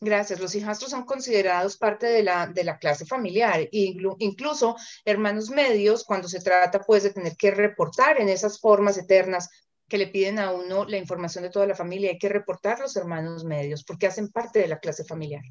Gracias. 0.00 0.40
Los 0.40 0.54
hijastros 0.54 0.90
son 0.90 1.04
considerados 1.04 1.76
parte 1.76 2.06
de 2.06 2.22
la, 2.22 2.46
de 2.46 2.64
la 2.64 2.78
clase 2.78 3.04
familiar. 3.04 3.68
incluso 3.72 4.74
hermanos 5.04 5.50
medios, 5.50 6.04
cuando 6.04 6.28
se 6.28 6.40
trata 6.40 6.80
pues 6.80 7.02
de 7.02 7.10
tener 7.10 7.36
que 7.36 7.50
reportar 7.50 8.22
en 8.22 8.30
esas 8.30 8.58
formas 8.58 8.96
eternas 8.96 9.50
que 9.88 9.98
le 9.98 10.08
piden 10.08 10.38
a 10.38 10.52
uno 10.52 10.84
la 10.84 10.96
información 10.96 11.44
de 11.44 11.50
toda 11.50 11.66
la 11.66 11.74
familia, 11.74 12.10
hay 12.10 12.18
que 12.18 12.28
reportar 12.28 12.80
los 12.80 12.96
hermanos 12.96 13.44
medios 13.44 13.84
porque 13.84 14.06
hacen 14.06 14.28
parte 14.28 14.58
de 14.60 14.68
la 14.68 14.78
clase 14.78 15.04
familiar. 15.04 15.42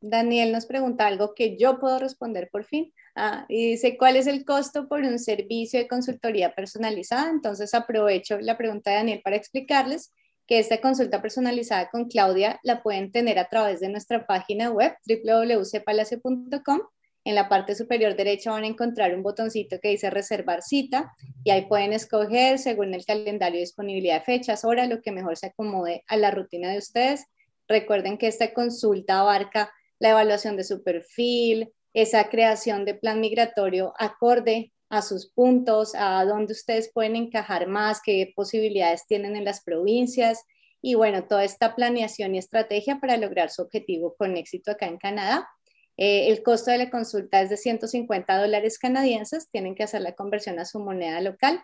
Daniel 0.00 0.52
nos 0.52 0.66
pregunta 0.66 1.06
algo 1.06 1.34
que 1.34 1.56
yo 1.56 1.78
puedo 1.78 1.98
responder 1.98 2.48
por 2.50 2.64
fin. 2.64 2.92
Ah, 3.14 3.46
y 3.48 3.70
dice, 3.70 3.96
¿cuál 3.96 4.16
es 4.16 4.26
el 4.26 4.44
costo 4.44 4.88
por 4.88 5.00
un 5.00 5.18
servicio 5.18 5.80
de 5.80 5.88
consultoría 5.88 6.54
personalizada? 6.54 7.30
Entonces 7.30 7.74
aprovecho 7.74 8.38
la 8.40 8.58
pregunta 8.58 8.90
de 8.90 8.96
Daniel 8.96 9.20
para 9.24 9.36
explicarles 9.36 10.12
que 10.46 10.58
esta 10.58 10.80
consulta 10.80 11.22
personalizada 11.22 11.90
con 11.90 12.08
Claudia 12.08 12.60
la 12.62 12.82
pueden 12.82 13.10
tener 13.10 13.38
a 13.38 13.48
través 13.48 13.80
de 13.80 13.88
nuestra 13.88 14.26
página 14.26 14.70
web 14.70 14.94
www.cepalace.com. 15.06 16.80
En 17.26 17.34
la 17.34 17.48
parte 17.48 17.74
superior 17.74 18.14
derecha 18.14 18.52
van 18.52 18.62
a 18.62 18.68
encontrar 18.68 19.12
un 19.12 19.24
botoncito 19.24 19.80
que 19.80 19.88
dice 19.88 20.10
reservar 20.10 20.62
cita 20.62 21.12
y 21.42 21.50
ahí 21.50 21.66
pueden 21.66 21.92
escoger 21.92 22.60
según 22.60 22.94
el 22.94 23.04
calendario 23.04 23.58
disponibilidad 23.58 24.20
de 24.20 24.24
fechas, 24.24 24.64
hora, 24.64 24.86
lo 24.86 25.02
que 25.02 25.10
mejor 25.10 25.36
se 25.36 25.46
acomode 25.46 26.04
a 26.06 26.16
la 26.16 26.30
rutina 26.30 26.70
de 26.70 26.78
ustedes. 26.78 27.24
Recuerden 27.66 28.16
que 28.16 28.28
esta 28.28 28.54
consulta 28.54 29.18
abarca 29.18 29.72
la 29.98 30.10
evaluación 30.10 30.56
de 30.56 30.62
su 30.62 30.84
perfil, 30.84 31.72
esa 31.94 32.28
creación 32.28 32.84
de 32.84 32.94
plan 32.94 33.18
migratorio 33.18 33.92
acorde 33.98 34.72
a 34.88 35.02
sus 35.02 35.28
puntos, 35.28 35.96
a 35.96 36.24
dónde 36.24 36.52
ustedes 36.52 36.92
pueden 36.94 37.16
encajar 37.16 37.66
más, 37.66 38.00
qué 38.04 38.32
posibilidades 38.36 39.04
tienen 39.08 39.34
en 39.34 39.44
las 39.44 39.64
provincias 39.64 40.44
y 40.80 40.94
bueno, 40.94 41.24
toda 41.24 41.42
esta 41.42 41.74
planeación 41.74 42.36
y 42.36 42.38
estrategia 42.38 43.00
para 43.00 43.16
lograr 43.16 43.50
su 43.50 43.62
objetivo 43.62 44.14
con 44.16 44.36
éxito 44.36 44.70
acá 44.70 44.86
en 44.86 44.98
Canadá. 44.98 45.48
Eh, 45.96 46.28
el 46.28 46.42
costo 46.42 46.70
de 46.70 46.78
la 46.78 46.90
consulta 46.90 47.40
es 47.40 47.50
de 47.50 47.56
150 47.56 48.38
dólares 48.38 48.78
canadienses, 48.78 49.48
tienen 49.50 49.74
que 49.74 49.82
hacer 49.82 50.02
la 50.02 50.14
conversión 50.14 50.58
a 50.58 50.64
su 50.66 50.78
moneda 50.78 51.20
local 51.20 51.62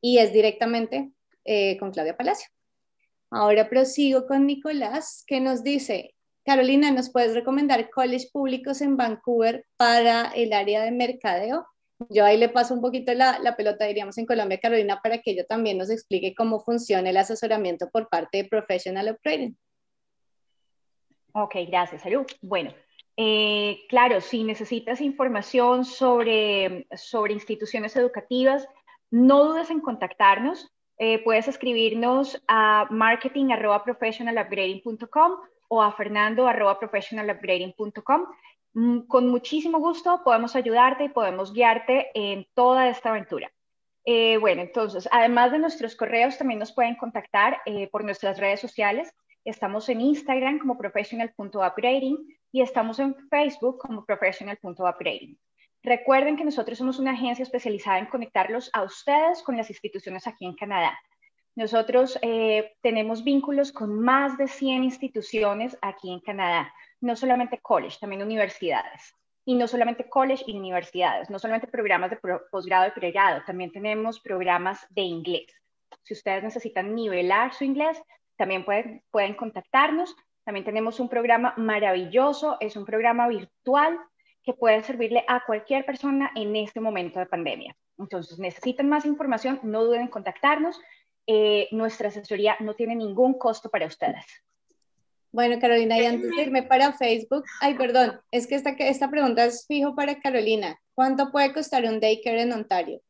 y 0.00 0.18
es 0.18 0.32
directamente 0.32 1.12
eh, 1.44 1.76
con 1.78 1.92
Claudia 1.92 2.16
Palacio. 2.16 2.48
Ahora 3.30 3.68
prosigo 3.68 4.26
con 4.26 4.46
Nicolás, 4.46 5.22
que 5.24 5.40
nos 5.40 5.62
dice, 5.62 6.14
Carolina, 6.44 6.90
¿nos 6.90 7.10
puedes 7.10 7.34
recomendar 7.34 7.90
college 7.90 8.28
públicos 8.32 8.80
en 8.80 8.96
Vancouver 8.96 9.64
para 9.76 10.32
el 10.34 10.52
área 10.52 10.82
de 10.82 10.90
mercadeo? 10.90 11.64
Yo 12.08 12.24
ahí 12.24 12.38
le 12.38 12.48
paso 12.48 12.74
un 12.74 12.80
poquito 12.80 13.14
la, 13.14 13.38
la, 13.38 13.56
pelota, 13.56 13.84
diríamos, 13.84 14.18
en 14.18 14.26
Colombia, 14.26 14.58
Carolina, 14.58 15.00
para 15.02 15.18
que 15.18 15.32
ella 15.32 15.44
también 15.44 15.78
nos 15.78 15.90
explique 15.90 16.34
cómo 16.34 16.60
funciona 16.60 17.10
el 17.10 17.16
asesoramiento 17.18 17.88
por 17.90 18.08
parte 18.08 18.38
de 18.38 18.48
Professional 18.48 19.10
Upgrading. 19.12 19.56
Ok, 21.32 21.56
gracias, 21.68 22.02
Salud. 22.02 22.26
Bueno, 22.40 22.74
eh, 23.22 23.84
claro, 23.86 24.22
si 24.22 24.44
necesitas 24.44 25.02
información 25.02 25.84
sobre, 25.84 26.86
sobre 26.96 27.34
instituciones 27.34 27.94
educativas, 27.94 28.66
no 29.10 29.44
dudes 29.44 29.68
en 29.68 29.80
contactarnos. 29.80 30.72
Eh, 30.96 31.22
puedes 31.22 31.46
escribirnos 31.46 32.42
a 32.48 32.86
marketing.professionalupgrading.com 32.88 35.32
o 35.68 35.82
a 35.82 35.92
fernando.professionalupgrading.com 35.92 38.26
Mm, 38.72 39.00
con 39.00 39.28
muchísimo 39.28 39.80
gusto 39.80 40.22
podemos 40.24 40.56
ayudarte 40.56 41.04
y 41.04 41.10
podemos 41.10 41.52
guiarte 41.52 42.08
en 42.14 42.46
toda 42.54 42.88
esta 42.88 43.10
aventura. 43.10 43.52
Eh, 44.06 44.38
bueno, 44.38 44.62
entonces, 44.62 45.06
además 45.12 45.52
de 45.52 45.58
nuestros 45.58 45.94
correos, 45.94 46.38
también 46.38 46.60
nos 46.60 46.72
pueden 46.72 46.96
contactar 46.96 47.58
por 47.92 48.02
nuestras 48.02 48.38
redes 48.38 48.60
sociales. 48.60 49.12
Estamos 49.44 49.90
en 49.90 50.00
Instagram 50.00 50.58
como 50.58 50.78
professional.upgrading 50.78 52.39
y 52.52 52.62
estamos 52.62 52.98
en 52.98 53.14
Facebook 53.28 53.78
como 53.78 54.04
professional.upgrading. 54.04 55.38
Recuerden 55.82 56.36
que 56.36 56.44
nosotros 56.44 56.78
somos 56.78 56.98
una 56.98 57.12
agencia 57.12 57.42
especializada 57.42 57.98
en 57.98 58.06
conectarlos 58.06 58.70
a 58.72 58.82
ustedes 58.82 59.42
con 59.42 59.56
las 59.56 59.70
instituciones 59.70 60.26
aquí 60.26 60.44
en 60.44 60.54
Canadá. 60.54 60.98
Nosotros 61.56 62.18
eh, 62.22 62.72
tenemos 62.82 63.24
vínculos 63.24 63.72
con 63.72 64.00
más 64.00 64.36
de 64.38 64.46
100 64.46 64.84
instituciones 64.84 65.76
aquí 65.80 66.12
en 66.12 66.20
Canadá 66.20 66.72
no 67.00 67.16
solamente 67.16 67.58
college, 67.60 67.98
también 68.00 68.22
universidades. 68.22 69.14
Y 69.44 69.54
no 69.54 69.66
solamente 69.66 70.08
college 70.08 70.44
y 70.46 70.56
universidades, 70.56 71.30
no 71.30 71.38
solamente 71.38 71.66
programas 71.66 72.10
de 72.10 72.18
posgrado 72.50 72.88
y 72.88 72.90
pregrado, 72.92 73.42
también 73.46 73.72
tenemos 73.72 74.20
programas 74.20 74.86
de 74.90 75.02
inglés. 75.02 75.46
Si 76.02 76.14
ustedes 76.14 76.42
necesitan 76.42 76.94
nivelar 76.94 77.54
su 77.54 77.64
inglés, 77.64 78.00
también 78.36 78.64
pueden, 78.64 79.02
pueden 79.10 79.34
contactarnos. 79.34 80.14
También 80.44 80.64
tenemos 80.64 81.00
un 81.00 81.08
programa 81.08 81.54
maravilloso, 81.56 82.56
es 82.60 82.76
un 82.76 82.84
programa 82.84 83.28
virtual 83.28 83.98
que 84.42 84.54
puede 84.54 84.82
servirle 84.82 85.24
a 85.28 85.44
cualquier 85.44 85.84
persona 85.84 86.30
en 86.34 86.56
este 86.56 86.80
momento 86.80 87.18
de 87.18 87.26
pandemia. 87.26 87.76
Entonces, 87.98 88.38
necesitan 88.38 88.88
más 88.88 89.04
información, 89.04 89.60
no 89.62 89.84
duden 89.84 90.02
en 90.02 90.08
contactarnos. 90.08 90.80
Eh, 91.26 91.68
nuestra 91.72 92.08
asesoría 92.08 92.56
no 92.60 92.74
tiene 92.74 92.96
ningún 92.96 93.38
costo 93.38 93.68
para 93.68 93.86
ustedes. 93.86 94.24
Bueno, 95.32 95.60
Carolina, 95.60 95.96
y 95.98 96.06
antes 96.06 96.30
de 96.30 96.42
irme 96.42 96.64
para 96.64 96.92
Facebook, 96.92 97.44
ay, 97.60 97.74
perdón, 97.74 98.20
es 98.32 98.48
que 98.48 98.56
esta, 98.56 98.70
esta 98.70 99.08
pregunta 99.10 99.44
es 99.44 99.64
fijo 99.66 99.94
para 99.94 100.18
Carolina. 100.18 100.80
¿Cuánto 100.94 101.30
puede 101.30 101.52
costar 101.52 101.84
un 101.84 102.00
daycare 102.00 102.42
en 102.42 102.52
Ontario? 102.52 103.00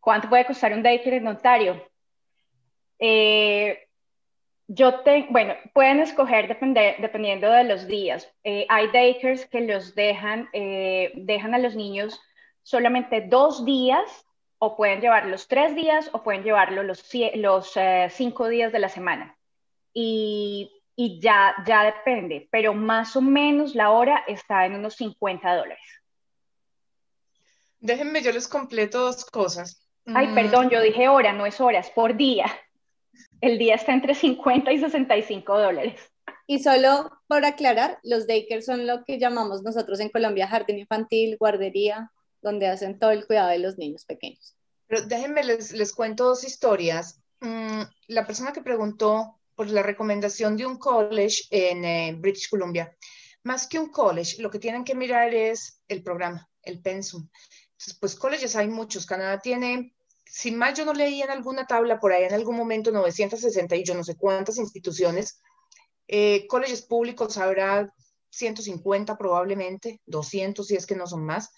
¿Cuánto 0.00 0.28
puede 0.28 0.46
costar 0.46 0.74
un 0.74 0.82
daycare 0.82 1.16
en 1.16 1.28
Ontario? 1.28 1.90
Eh, 2.98 3.87
yo 4.68 5.00
te, 5.00 5.26
bueno, 5.30 5.54
pueden 5.72 6.00
escoger 6.00 6.46
dependiendo 6.48 7.50
de 7.50 7.64
los 7.64 7.86
días. 7.86 8.30
Eh, 8.44 8.66
hay 8.68 8.88
daycares 8.92 9.46
que 9.46 9.62
los 9.62 9.94
dejan, 9.94 10.48
eh, 10.52 11.10
dejan 11.14 11.54
a 11.54 11.58
los 11.58 11.74
niños 11.74 12.20
solamente 12.62 13.22
dos 13.22 13.64
días, 13.64 14.24
o 14.58 14.76
pueden 14.76 15.00
llevarlos 15.00 15.48
tres 15.48 15.74
días, 15.74 16.10
o 16.12 16.22
pueden 16.22 16.42
llevarlo 16.42 16.82
los, 16.82 17.08
los 17.34 17.74
cinco 18.10 18.48
días 18.48 18.72
de 18.72 18.78
la 18.78 18.88
semana 18.88 19.38
y, 20.00 21.20
ya, 21.20 21.54
ya 21.66 21.84
depende, 21.84 22.48
pero 22.50 22.74
más 22.74 23.16
o 23.16 23.20
menos 23.20 23.74
la 23.74 23.90
hora 23.90 24.24
está 24.26 24.66
en 24.66 24.74
unos 24.74 24.94
50 24.94 25.56
dólares. 25.56 25.84
Déjenme, 27.80 28.22
yo 28.22 28.32
les 28.32 28.48
completo 28.48 29.00
dos 29.00 29.24
cosas. 29.24 29.88
Ay, 30.06 30.28
mm. 30.28 30.34
perdón, 30.34 30.70
yo 30.70 30.80
dije 30.80 31.08
hora, 31.08 31.32
no 31.32 31.46
es 31.46 31.60
horas, 31.60 31.90
por 31.90 32.16
día. 32.16 32.46
El 33.40 33.58
día 33.58 33.74
está 33.74 33.92
entre 33.92 34.14
50 34.14 34.72
y 34.72 34.78
65 34.78 35.58
dólares. 35.58 36.00
Y 36.46 36.60
solo 36.60 37.10
por 37.26 37.44
aclarar, 37.44 37.98
los 38.02 38.26
daycares 38.26 38.66
son 38.66 38.86
lo 38.86 39.04
que 39.04 39.18
llamamos 39.18 39.62
nosotros 39.62 40.00
en 40.00 40.08
Colombia 40.08 40.48
jardín 40.48 40.78
infantil, 40.78 41.36
guardería, 41.38 42.10
donde 42.40 42.68
hacen 42.68 42.98
todo 42.98 43.10
el 43.10 43.26
cuidado 43.26 43.50
de 43.50 43.58
los 43.58 43.76
niños 43.76 44.04
pequeños. 44.04 44.56
Pero 44.86 45.02
déjenme, 45.02 45.44
les, 45.44 45.72
les 45.72 45.92
cuento 45.92 46.24
dos 46.24 46.44
historias. 46.44 47.20
Mm, 47.40 47.82
la 48.08 48.26
persona 48.26 48.52
que 48.52 48.62
preguntó 48.62 49.38
por 49.54 49.68
la 49.68 49.82
recomendación 49.82 50.56
de 50.56 50.66
un 50.66 50.78
college 50.78 51.42
en 51.50 51.84
eh, 51.84 52.14
British 52.16 52.48
Columbia. 52.48 52.96
Más 53.42 53.66
que 53.66 53.78
un 53.78 53.90
college, 53.90 54.40
lo 54.40 54.50
que 54.50 54.58
tienen 54.58 54.84
que 54.84 54.94
mirar 54.94 55.34
es 55.34 55.82
el 55.88 56.02
programa, 56.02 56.48
el 56.62 56.80
pensum. 56.80 57.28
Entonces, 57.72 57.98
pues 58.00 58.14
colleges 58.14 58.56
hay 58.56 58.68
muchos. 58.68 59.04
Canadá 59.04 59.40
tiene, 59.40 59.94
si 60.30 60.52
mal 60.52 60.74
yo 60.74 60.84
no 60.84 60.92
leí 60.92 61.22
en 61.22 61.30
alguna 61.30 61.66
tabla 61.66 61.98
por 61.98 62.12
ahí 62.12 62.24
en 62.24 62.34
algún 62.34 62.56
momento, 62.56 62.90
960 62.90 63.76
y 63.76 63.84
yo 63.84 63.94
no 63.94 64.04
sé 64.04 64.16
cuántas 64.16 64.58
instituciones. 64.58 65.40
Eh, 66.06 66.46
colegios 66.46 66.82
públicos 66.82 67.36
habrá 67.38 67.92
150 68.30 69.16
probablemente, 69.16 70.00
200 70.06 70.66
si 70.66 70.76
es 70.76 70.86
que 70.86 70.94
no 70.94 71.06
son 71.06 71.24
más, 71.24 71.50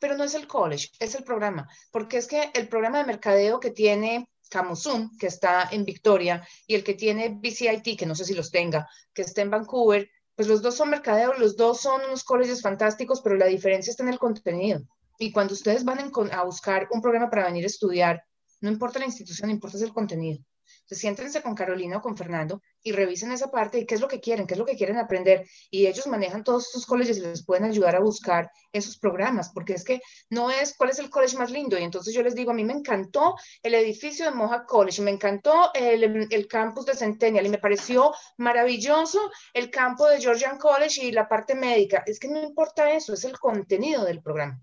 pero 0.00 0.16
no 0.16 0.24
es 0.24 0.34
el 0.34 0.46
college, 0.46 0.88
es 0.98 1.14
el 1.14 1.24
programa, 1.24 1.68
porque 1.90 2.16
es 2.16 2.26
que 2.26 2.50
el 2.54 2.68
programa 2.68 2.98
de 2.98 3.04
mercadeo 3.04 3.60
que 3.60 3.70
tiene 3.70 4.28
Camusum, 4.50 5.16
que 5.16 5.28
está 5.28 5.68
en 5.70 5.84
Victoria, 5.84 6.46
y 6.66 6.74
el 6.74 6.84
que 6.84 6.94
tiene 6.94 7.28
BCIT, 7.40 7.98
que 7.98 8.06
no 8.06 8.14
sé 8.14 8.24
si 8.24 8.34
los 8.34 8.50
tenga, 8.50 8.88
que 9.14 9.22
está 9.22 9.42
en 9.42 9.50
Vancouver, 9.50 10.10
pues 10.34 10.48
los 10.48 10.60
dos 10.60 10.76
son 10.76 10.90
mercadeo, 10.90 11.34
los 11.34 11.56
dos 11.56 11.80
son 11.80 12.02
unos 12.04 12.24
colegios 12.24 12.62
fantásticos, 12.62 13.20
pero 13.22 13.36
la 13.36 13.46
diferencia 13.46 13.90
está 13.90 14.02
en 14.02 14.10
el 14.10 14.18
contenido. 14.18 14.82
Y 15.18 15.32
cuando 15.32 15.54
ustedes 15.54 15.84
van 15.84 15.98
a 16.32 16.44
buscar 16.44 16.88
un 16.90 17.00
programa 17.00 17.30
para 17.30 17.46
venir 17.46 17.64
a 17.64 17.68
estudiar, 17.68 18.24
no 18.60 18.70
importa 18.70 18.98
la 18.98 19.06
institución, 19.06 19.50
importa 19.50 19.78
el 19.78 19.92
contenido. 19.92 20.44
Entonces, 20.82 21.00
siéntense 21.00 21.42
con 21.42 21.54
Carolina 21.54 21.98
o 21.98 22.00
con 22.00 22.16
Fernando 22.16 22.60
y 22.82 22.92
revisen 22.92 23.32
esa 23.32 23.50
parte 23.50 23.78
y 23.78 23.86
qué 23.86 23.94
es 23.94 24.00
lo 24.00 24.08
que 24.08 24.20
quieren, 24.20 24.46
qué 24.46 24.54
es 24.54 24.58
lo 24.58 24.66
que 24.66 24.76
quieren 24.76 24.98
aprender. 24.98 25.46
Y 25.70 25.86
ellos 25.86 26.06
manejan 26.06 26.44
todos 26.44 26.66
estos 26.66 26.86
colegios 26.86 27.18
y 27.18 27.20
les 27.20 27.44
pueden 27.44 27.64
ayudar 27.64 27.96
a 27.96 28.00
buscar 28.00 28.50
esos 28.72 28.98
programas, 28.98 29.50
porque 29.52 29.74
es 29.74 29.84
que 29.84 30.00
no 30.30 30.50
es 30.50 30.76
cuál 30.76 30.90
es 30.90 30.98
el 30.98 31.08
college 31.08 31.36
más 31.38 31.50
lindo. 31.50 31.78
Y 31.78 31.82
entonces 31.82 32.12
yo 32.14 32.22
les 32.22 32.34
digo, 32.34 32.50
a 32.50 32.54
mí 32.54 32.64
me 32.64 32.72
encantó 32.72 33.36
el 33.62 33.74
edificio 33.74 34.24
de 34.24 34.32
Mohawk 34.32 34.66
College, 34.66 35.02
me 35.02 35.10
encantó 35.10 35.72
el, 35.74 36.28
el 36.30 36.46
campus 36.48 36.86
de 36.86 36.94
Centennial 36.94 37.46
y 37.46 37.50
me 37.50 37.58
pareció 37.58 38.12
maravilloso 38.36 39.30
el 39.54 39.70
campo 39.70 40.08
de 40.08 40.20
Georgian 40.20 40.58
College 40.58 41.06
y 41.06 41.12
la 41.12 41.28
parte 41.28 41.54
médica. 41.54 42.02
Es 42.06 42.18
que 42.18 42.28
no 42.28 42.42
importa 42.42 42.92
eso, 42.92 43.14
es 43.14 43.24
el 43.24 43.38
contenido 43.38 44.04
del 44.04 44.20
programa. 44.20 44.60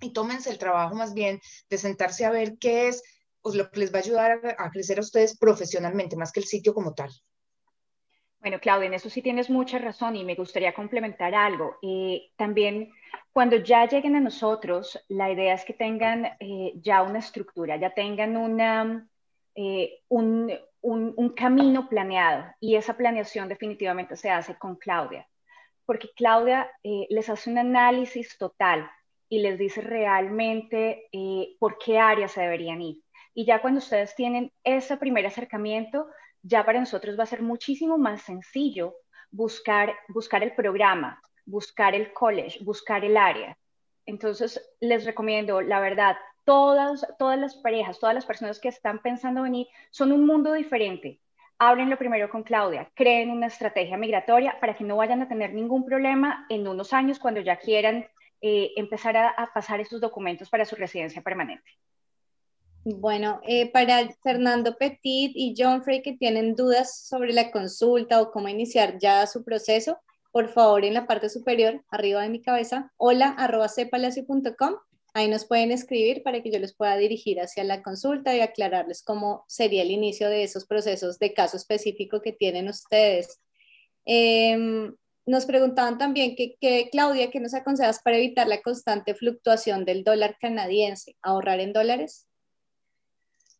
Y 0.00 0.12
tómense 0.12 0.50
el 0.50 0.58
trabajo 0.58 0.94
más 0.94 1.14
bien 1.14 1.40
de 1.70 1.78
sentarse 1.78 2.24
a 2.24 2.30
ver 2.30 2.58
qué 2.58 2.88
es 2.88 3.02
pues, 3.46 3.54
lo 3.54 3.70
que 3.70 3.78
les 3.78 3.94
va 3.94 3.98
a 3.98 4.02
ayudar 4.02 4.56
a, 4.58 4.70
crecer 4.70 4.98
a 4.98 5.02
ustedes 5.02 5.38
profesionalmente, 5.38 6.16
más 6.16 6.32
que 6.32 6.40
el 6.40 6.46
sitio 6.46 6.74
como 6.74 6.94
tal. 6.94 7.10
Bueno, 8.40 8.58
Claudia, 8.60 8.88
en 8.88 8.94
eso 8.94 9.08
sí 9.08 9.22
tienes 9.22 9.48
mucha 9.50 9.78
razón 9.78 10.16
y 10.16 10.24
me 10.24 10.34
gustaría 10.34 10.74
complementar 10.74 11.32
algo. 11.32 11.78
Eh, 11.80 12.32
también 12.36 12.90
cuando 13.32 13.56
ya 13.56 13.86
lleguen 13.86 14.16
a 14.16 14.20
nosotros, 14.20 14.98
la 15.06 15.30
idea 15.30 15.54
es 15.54 15.64
que 15.64 15.74
tengan 15.74 16.26
eh, 16.40 16.72
ya 16.76 17.02
una 17.02 17.20
estructura, 17.20 17.76
ya 17.76 17.94
tengan 17.94 18.36
una, 18.36 19.08
eh, 19.54 20.00
un, 20.08 20.52
un, 20.80 21.14
un, 21.16 21.28
camino 21.30 21.88
planeado 21.88 22.46
y 22.58 22.74
esa 22.74 22.96
planeación 22.96 23.48
definitivamente 23.48 24.16
se 24.16 24.28
hace 24.28 24.58
con 24.58 24.74
Claudia, 24.74 25.28
porque 25.84 26.10
Claudia 26.16 26.68
les 26.82 27.28
hace 27.28 27.50
un 27.50 27.58
análisis 27.58 28.36
total 28.38 28.90
y 29.28 29.40
les 29.40 29.58
dice 29.58 29.80
realmente 29.80 31.08
por 31.58 31.78
qué 31.78 31.98
áreas 31.98 32.32
se 32.32 32.42
deberían 32.42 32.80
ir. 32.82 32.98
Y 33.34 33.44
ya 33.44 33.60
cuando 33.60 33.78
ustedes 33.78 34.14
tienen 34.14 34.52
ese 34.64 34.96
primer 34.96 35.26
acercamiento, 35.26 36.06
ya 36.42 36.64
para 36.64 36.80
nosotros 36.80 37.18
va 37.18 37.24
a 37.24 37.26
ser 37.26 37.42
muchísimo 37.42 37.98
más 37.98 38.22
sencillo 38.22 38.94
buscar, 39.30 39.94
buscar 40.08 40.42
el 40.42 40.54
programa, 40.54 41.20
buscar 41.44 41.94
el 41.94 42.12
college, 42.12 42.64
buscar 42.64 43.04
el 43.04 43.16
área. 43.16 43.56
Entonces, 44.06 44.60
les 44.80 45.04
recomiendo, 45.04 45.60
la 45.60 45.80
verdad, 45.80 46.16
todas, 46.44 47.06
todas 47.18 47.38
las 47.38 47.56
parejas, 47.56 47.98
todas 47.98 48.14
las 48.14 48.24
personas 48.24 48.60
que 48.60 48.68
están 48.68 49.00
pensando 49.00 49.42
venir, 49.42 49.66
son 49.90 50.12
un 50.12 50.26
mundo 50.26 50.52
diferente. 50.52 51.20
Háblenlo 51.58 51.96
primero 51.96 52.28
con 52.30 52.42
Claudia, 52.42 52.90
creen 52.94 53.30
una 53.30 53.46
estrategia 53.46 53.96
migratoria 53.96 54.58
para 54.60 54.74
que 54.74 54.84
no 54.84 54.96
vayan 54.96 55.22
a 55.22 55.28
tener 55.28 55.54
ningún 55.54 55.84
problema 55.84 56.46
en 56.50 56.68
unos 56.68 56.92
años 56.92 57.18
cuando 57.18 57.40
ya 57.40 57.56
quieran 57.56 58.06
eh, 58.48 58.72
empezar 58.76 59.16
a, 59.16 59.50
pasar 59.52 59.80
esos 59.80 60.00
documentos 60.00 60.48
para 60.48 60.64
su 60.64 60.76
residencia 60.76 61.20
permanente. 61.20 61.68
Bueno, 62.84 63.40
eh, 63.42 63.72
para 63.72 64.08
Fernando 64.22 64.76
Petit 64.78 65.32
y 65.34 65.54
John 65.58 65.82
Frey 65.82 66.00
que 66.00 66.12
tienen 66.12 66.54
dudas 66.54 67.08
sobre 67.08 67.32
la 67.32 67.50
consulta 67.50 68.22
o 68.22 68.30
cómo 68.30 68.48
iniciar 68.48 68.98
ya 69.00 69.26
su 69.26 69.42
proceso, 69.42 69.98
por 70.30 70.48
favor 70.48 70.84
en 70.84 70.94
la 70.94 71.08
parte 71.08 71.28
superior, 71.28 71.82
arriba 71.90 72.22
de 72.22 72.28
mi 72.28 72.40
cabeza, 72.40 72.92
hola 72.96 73.30
arroba 73.36 73.68
cepalacio.com. 73.68 74.76
Ahí 75.12 75.26
nos 75.26 75.44
pueden 75.44 75.72
escribir 75.72 76.22
para 76.22 76.40
que 76.40 76.52
yo 76.52 76.60
les 76.60 76.72
pueda 76.72 76.96
dirigir 76.96 77.40
hacia 77.40 77.64
la 77.64 77.82
consulta 77.82 78.36
y 78.36 78.40
aclararles 78.42 79.02
cómo 79.02 79.44
sería 79.48 79.82
el 79.82 79.90
inicio 79.90 80.28
de 80.28 80.44
esos 80.44 80.66
procesos 80.66 81.18
de 81.18 81.34
caso 81.34 81.56
específico 81.56 82.20
que 82.20 82.32
tienen 82.32 82.68
ustedes. 82.68 83.40
Em, 84.04 84.94
nos 85.26 85.44
preguntaban 85.44 85.98
también 85.98 86.36
que, 86.36 86.88
Claudia, 86.90 87.30
¿qué 87.30 87.40
nos 87.40 87.54
aconsejas 87.54 88.00
para 88.02 88.16
evitar 88.16 88.46
la 88.46 88.62
constante 88.62 89.14
fluctuación 89.14 89.84
del 89.84 90.04
dólar 90.04 90.36
canadiense? 90.40 91.16
¿Ahorrar 91.22 91.60
en 91.60 91.72
dólares? 91.72 92.26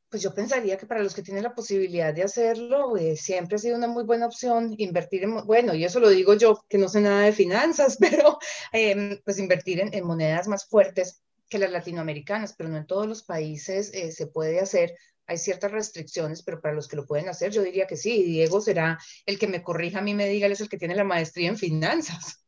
pues 0.09 0.23
yo 0.23 0.33
pensaría 0.33 0.77
que 0.79 0.87
para 0.87 1.03
los 1.03 1.15
que 1.15 1.23
tienen 1.23 1.43
la 1.43 1.55
posibilidad 1.55 2.15
de 2.15 2.23
hacerlo, 2.23 2.97
eh, 2.97 3.17
siempre 3.17 3.57
ha 3.57 3.59
sido 3.59 3.77
una 3.77 3.89
muy 3.89 4.05
buena 4.05 4.27
opción 4.27 4.75
invertir 4.79 5.25
en, 5.25 5.45
bueno, 5.47 5.75
y 5.75 5.85
eso 5.85 6.01
lo 6.01 6.09
digo 6.09 6.35
yo, 6.35 6.65
que 6.69 6.79
no 6.79 6.89
sé 6.89 7.01
nada 7.01 7.23
de 7.23 7.33
finanzas, 7.33 7.99
pero 8.01 8.39
em, 8.73 9.21
pues 9.25 9.39
invertir 9.39 9.81
en, 9.81 10.07
monedas 10.07 10.49
más 10.49 10.67
fuertes 10.67 11.23
que 11.49 11.59
las 11.59 11.71
latinoamericanas, 11.71 12.55
pero 12.57 12.69
no 12.69 12.77
en 12.77 12.87
todos 12.87 13.07
los 13.07 13.25
países 13.25 13.93
eh, 13.95 14.13
se 14.13 14.27
puede 14.27 14.61
hacer. 14.61 14.95
Hay 15.27 15.39
ciertas 15.39 15.73
restricciones, 15.73 16.43
pero 16.43 16.61
para 16.61 16.75
los 16.75 16.89
que 16.89 16.97
lo 16.97 17.07
pueden 17.07 17.29
hacer, 17.29 17.53
yo 17.53 17.63
diría 17.63 17.87
que 17.87 17.97
sí. 17.97 18.23
Diego 18.23 18.61
será 18.61 18.99
el 19.25 19.39
que 19.39 19.49
me 19.49 19.63
corrija 19.63 19.99
a 19.99 20.03
mí, 20.03 20.15
me 20.15 20.29
diga, 20.29 20.47
él 20.47 20.53
es 20.53 20.61
el 20.61 20.69
que 20.69 20.79
tiene 20.79 20.95
la 20.95 21.05
maestría 21.05 21.49
en 21.49 21.57
finanzas. 21.57 22.43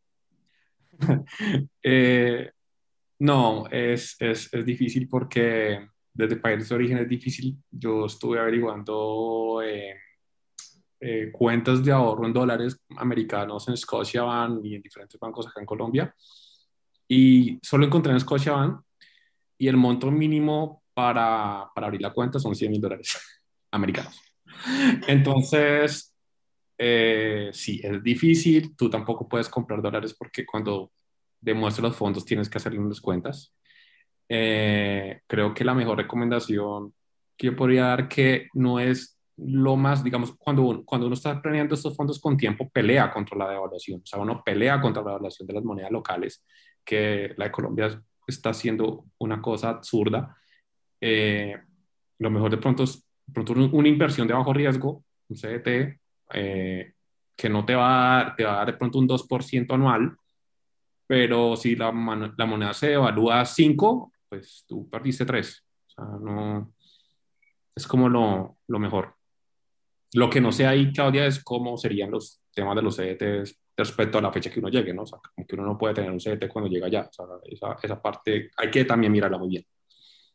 Eh, 1.83 2.51
no, 3.21 3.67
es, 3.71 4.17
es, 4.19 4.53
es 4.53 4.65
difícil 4.65 5.09
porque 5.09 5.89
desde 6.13 6.37
países 6.37 6.69
de 6.69 6.75
origen 6.75 6.99
es 6.99 7.09
difícil. 7.09 7.57
Yo 7.71 8.07
estuve 8.07 8.41
averiguando 8.41 9.63
eh, 9.63 9.95
eh, 11.01 11.31
cuentas 11.31 11.85
de 11.85 11.93
ahorro 11.93 12.27
en 12.27 12.33
dólares 12.33 12.77
americanos 12.97 13.69
en 13.69 13.77
Scotiabank 13.77 14.65
y 14.65 14.75
en 14.75 14.83
diferentes 14.83 15.19
bancos 15.19 15.47
acá 15.47 15.61
en 15.61 15.67
Colombia. 15.67 16.13
Y 17.07 17.59
solo 17.63 17.87
encontré 17.87 18.13
en 18.13 18.21
Scotiabank 18.21 18.83
y 19.59 19.69
el 19.69 19.77
monto 19.77 20.11
mínimo 20.11 20.78
para, 20.99 21.71
para 21.73 21.87
abrir 21.87 22.03
la 22.03 22.13
cuenta 22.13 22.41
son 22.41 22.57
100 22.57 22.73
mil 22.73 22.81
dólares 22.81 23.17
americanos. 23.71 24.21
Entonces, 25.07 26.13
eh, 26.77 27.51
sí, 27.53 27.81
es 27.85 28.03
difícil. 28.03 28.75
Tú 28.77 28.91
tampoco 28.91 29.29
puedes 29.29 29.49
comprar 29.49 29.81
dólares 29.81 30.13
porque 30.19 30.45
cuando 30.45 30.91
demuestres 31.41 31.85
los 31.85 31.95
fondos 31.95 32.25
tienes 32.25 32.51
que 32.51 32.59
hacerle 32.59 32.81
unas 32.81 33.01
cuentas. 33.01 33.55
Eh, 34.29 35.21
creo 35.29 35.55
que 35.55 35.65
la 35.65 35.73
mejor 35.73 35.99
recomendación 35.99 36.93
que 37.37 37.47
yo 37.47 37.55
podría 37.55 37.85
dar 37.85 38.09
que 38.09 38.49
no 38.55 38.81
es 38.81 39.21
lo 39.37 39.77
más, 39.77 40.03
digamos, 40.03 40.35
cuando 40.37 40.63
uno, 40.63 40.83
cuando 40.85 41.07
uno 41.07 41.15
está 41.15 41.41
planeando 41.41 41.77
estos 41.77 41.95
fondos 41.95 42.19
con 42.19 42.37
tiempo, 42.37 42.69
pelea 42.71 43.13
contra 43.13 43.39
la 43.39 43.51
devaluación. 43.51 44.01
O 44.03 44.07
sea, 44.07 44.19
uno 44.19 44.43
pelea 44.45 44.81
contra 44.81 45.01
la 45.05 45.11
devaluación 45.11 45.47
de 45.47 45.55
las 45.55 45.63
monedas 45.63 45.93
locales, 45.93 46.45
que 46.85 47.35
la 47.37 47.53
Colombia 47.53 48.03
está 48.27 48.51
haciendo 48.51 49.05
una 49.19 49.41
cosa 49.41 49.69
absurda. 49.69 50.38
Eh, 51.01 51.57
lo 52.19 52.31
mejor 52.31 52.51
de 52.51 52.59
pronto 52.59 52.85
es 52.85 53.05
pronto 53.33 53.53
una 53.53 53.89
inversión 53.89 54.27
de 54.27 54.35
bajo 54.35 54.53
riesgo, 54.53 55.05
un 55.29 55.37
CDT, 55.37 56.01
eh, 56.35 56.93
que 57.37 57.49
no 57.49 57.65
te 57.65 57.75
va, 57.75 58.21
a 58.21 58.25
dar, 58.25 58.37
te 58.37 58.45
va 58.45 58.55
a 58.55 58.57
dar 58.59 58.67
de 58.67 58.79
pronto 58.79 58.99
un 58.99 59.07
2% 59.07 59.75
anual, 59.75 60.17
pero 61.07 61.57
si 61.57 61.77
la, 61.77 61.87
la 62.37 62.47
moneda 62.47 62.75
se 62.75 62.89
devalúa 62.89 63.41
a 63.41 63.47
5, 63.47 64.13
pues 64.29 64.65
tú 64.67 64.89
perdiste 64.91 65.25
tres. 65.25 65.65
O 65.87 65.91
sea, 65.91 66.05
no, 66.21 66.73
es 67.75 67.87
como 67.87 68.09
lo, 68.09 68.59
lo 68.67 68.79
mejor. 68.79 69.15
Lo 70.15 70.29
que 70.29 70.41
no 70.41 70.53
sé 70.53 70.67
ahí, 70.67 70.93
Claudia, 70.93 71.27
es 71.27 71.43
cómo 71.43 71.77
serían 71.77 72.11
los 72.11 72.41
temas 72.53 72.75
de 72.77 72.83
los 72.83 72.97
CDTs 72.97 73.59
respecto 73.77 74.19
a 74.19 74.23
la 74.23 74.33
fecha 74.33 74.51
que 74.51 74.59
uno 74.59 74.69
llegue, 74.69 74.93
¿no? 74.93 75.03
O 75.03 75.07
sea, 75.07 75.19
como 75.35 75.47
que 75.47 75.55
uno 75.55 75.65
no 75.65 75.79
puede 75.79 75.95
tener 75.95 76.11
un 76.11 76.19
CDT 76.19 76.49
cuando 76.49 76.71
llega 76.71 76.87
allá. 76.87 77.09
O 77.09 77.13
sea, 77.13 77.27
esa, 77.45 77.77
esa 77.83 78.03
parte 78.03 78.51
hay 78.57 78.71
que 78.71 78.85
también 78.85 79.13
mirarla 79.13 79.39
muy 79.39 79.49
bien. 79.49 79.65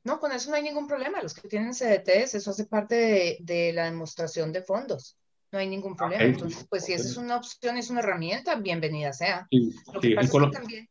No, 0.04 0.20
con 0.20 0.32
eso 0.32 0.50
no 0.50 0.56
hay 0.56 0.64
ningún 0.64 0.88
problema. 0.88 1.22
Los 1.22 1.34
que 1.34 1.48
tienen 1.48 1.74
CDTs, 1.74 2.36
eso 2.36 2.52
hace 2.52 2.66
parte 2.66 2.96
de, 2.96 3.38
de 3.42 3.74
la 3.74 3.86
demostración 3.86 4.52
de 4.52 4.62
fondos. 4.62 5.18
No 5.52 5.60
hay 5.60 5.68
ningún 5.68 5.96
problema. 5.96 6.24
Entonces, 6.24 6.66
pues 6.70 6.86
si 6.86 6.94
esa 6.94 7.08
es 7.08 7.18
una 7.18 7.38
opción, 7.38 7.78
es 7.78 7.90
una 7.90 8.00
herramienta, 8.00 8.56
bienvenida 8.56 9.14
sea. 9.14 9.48
Lo 9.94 10.02
que 10.02 10.16
pasa 10.16 10.26
es 10.26 10.44
que 10.44 10.52
también 10.52 10.90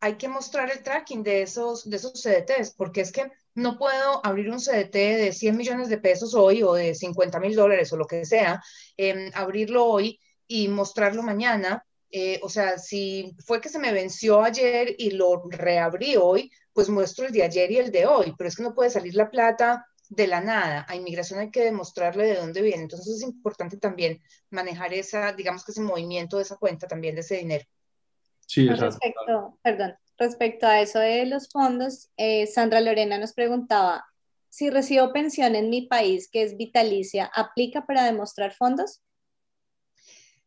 hay 0.00 0.14
que 0.14 0.28
mostrar 0.28 0.70
el 0.70 0.82
tracking 0.82 1.22
de 1.22 1.42
esos, 1.42 1.88
de 1.88 1.96
esos 1.96 2.22
CDTs, 2.22 2.74
porque 2.76 3.00
es 3.00 3.10
que 3.10 3.30
no 3.54 3.78
puedo 3.78 4.24
abrir 4.24 4.50
un 4.50 4.60
CDT 4.60 4.94
de 4.94 5.32
100 5.32 5.56
millones 5.56 5.88
de 5.88 5.98
pesos 5.98 6.34
hoy 6.34 6.62
o 6.62 6.74
de 6.74 6.94
50 6.94 7.40
mil 7.40 7.54
dólares 7.54 7.92
o 7.92 7.96
lo 7.96 8.06
que 8.06 8.24
sea, 8.24 8.62
eh, 8.96 9.30
abrirlo 9.34 9.84
hoy 9.84 10.20
y 10.46 10.68
mostrarlo 10.68 11.22
mañana. 11.22 11.84
Eh, 12.10 12.38
o 12.42 12.48
sea, 12.48 12.78
si 12.78 13.36
fue 13.44 13.60
que 13.60 13.68
se 13.68 13.78
me 13.78 13.92
venció 13.92 14.42
ayer 14.42 14.94
y 14.98 15.10
lo 15.10 15.42
reabrí 15.48 16.16
hoy, 16.16 16.50
pues 16.72 16.88
muestro 16.88 17.26
el 17.26 17.32
de 17.32 17.42
ayer 17.42 17.70
y 17.72 17.78
el 17.78 17.90
de 17.90 18.06
hoy, 18.06 18.34
pero 18.36 18.48
es 18.48 18.56
que 18.56 18.62
no 18.62 18.74
puede 18.74 18.90
salir 18.90 19.14
la 19.14 19.30
plata 19.30 19.86
de 20.08 20.26
la 20.26 20.40
nada. 20.40 20.86
A 20.88 20.94
inmigración 20.94 21.40
hay 21.40 21.50
que 21.50 21.64
demostrarle 21.64 22.24
de 22.26 22.36
dónde 22.36 22.62
viene. 22.62 22.82
Entonces 22.82 23.16
es 23.16 23.22
importante 23.22 23.76
también 23.76 24.22
manejar 24.50 24.94
esa, 24.94 25.32
digamos 25.32 25.64
que 25.64 25.72
ese 25.72 25.80
movimiento 25.80 26.36
de 26.36 26.44
esa 26.44 26.56
cuenta 26.56 26.86
también, 26.86 27.14
de 27.14 27.22
ese 27.22 27.36
dinero. 27.36 27.64
Sí, 28.46 28.68
respecto, 28.68 29.58
perdón, 29.62 29.96
respecto 30.18 30.66
a 30.66 30.80
eso 30.80 31.00
de 31.00 31.26
los 31.26 31.48
fondos, 31.48 32.10
eh, 32.16 32.46
Sandra 32.46 32.80
Lorena 32.80 33.18
nos 33.18 33.32
preguntaba, 33.32 34.04
si 34.48 34.70
recibo 34.70 35.12
pensión 35.12 35.56
en 35.56 35.68
mi 35.68 35.82
país, 35.82 36.30
que 36.30 36.42
es 36.42 36.56
vitalicia, 36.56 37.30
¿aplica 37.34 37.84
para 37.84 38.04
demostrar 38.04 38.54
fondos? 38.54 39.02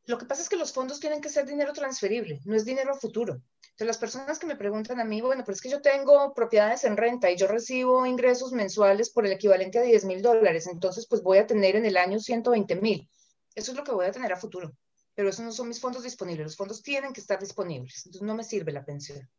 Lo 0.10 0.18
que 0.18 0.26
pasa 0.26 0.42
es 0.42 0.50
que 0.50 0.56
los 0.56 0.74
fondos 0.74 1.00
tienen 1.00 1.22
que 1.22 1.30
ser 1.30 1.46
dinero 1.46 1.72
transferible, 1.72 2.42
no 2.44 2.56
es 2.56 2.66
dinero 2.66 2.94
a 2.94 2.96
futuro. 2.96 3.34
Entonces, 3.34 3.86
las 3.86 4.00
personas 4.00 4.40
que 4.40 4.48
me 4.48 4.56
preguntan 4.56 5.00
a 5.00 5.06
mí, 5.06 5.22
bueno, 5.22 5.44
pero 5.46 5.54
es 5.54 5.62
que 5.62 5.70
yo 5.70 5.84
tengo 5.84 6.34
propiedades 6.34 6.84
en 6.84 6.98
renta 6.98 7.30
y 7.30 7.38
yo 7.38 7.46
recibo 7.46 8.08
ingresos 8.08 8.52
mensuales 8.52 9.12
por 9.12 9.28
el 9.28 9.34
equivalente 9.34 9.78
a 9.78 9.84
10 9.84 10.06
mil 10.06 10.24
dólares, 10.24 10.66
entonces 10.66 11.06
pues 11.08 11.22
voy 11.22 11.38
a 11.38 11.46
tener 11.46 11.76
en 11.76 11.86
el 11.86 11.96
año 11.96 12.20
120 12.20 12.78
mil. 12.78 13.08
Eso 13.54 13.72
es 13.72 13.78
lo 13.78 13.84
que 13.84 13.92
voy 13.92 14.08
a 14.08 14.12
tener 14.12 14.34
a 14.34 14.36
futuro, 14.36 14.76
pero 15.14 15.30
esos 15.30 15.46
no 15.46 15.52
son 15.52 15.68
mis 15.68 15.80
fondos 15.80 16.02
disponibles. 16.02 16.44
Los 16.44 16.58
fondos 16.58 16.82
tienen 16.82 17.14
que 17.14 17.22
estar 17.22 17.40
disponibles, 17.40 18.04
entonces 18.08 18.26
no 18.26 18.34
me 18.34 18.44
sirve 18.44 18.72
la 18.72 18.84
pensión. 18.84 19.30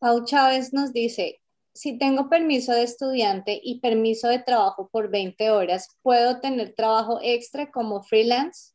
Pau 0.00 0.24
Chávez 0.24 0.72
nos 0.72 0.92
dice, 0.92 1.40
si 1.72 1.98
tengo 1.98 2.28
permiso 2.28 2.72
de 2.72 2.82
estudiante 2.82 3.60
y 3.62 3.78
permiso 3.78 4.26
de 4.26 4.40
trabajo 4.40 4.88
por 4.90 5.08
20 5.08 5.52
horas, 5.52 5.86
¿puedo 6.02 6.40
tener 6.40 6.74
trabajo 6.74 7.20
extra 7.22 7.70
como 7.70 8.02
freelance? 8.02 8.71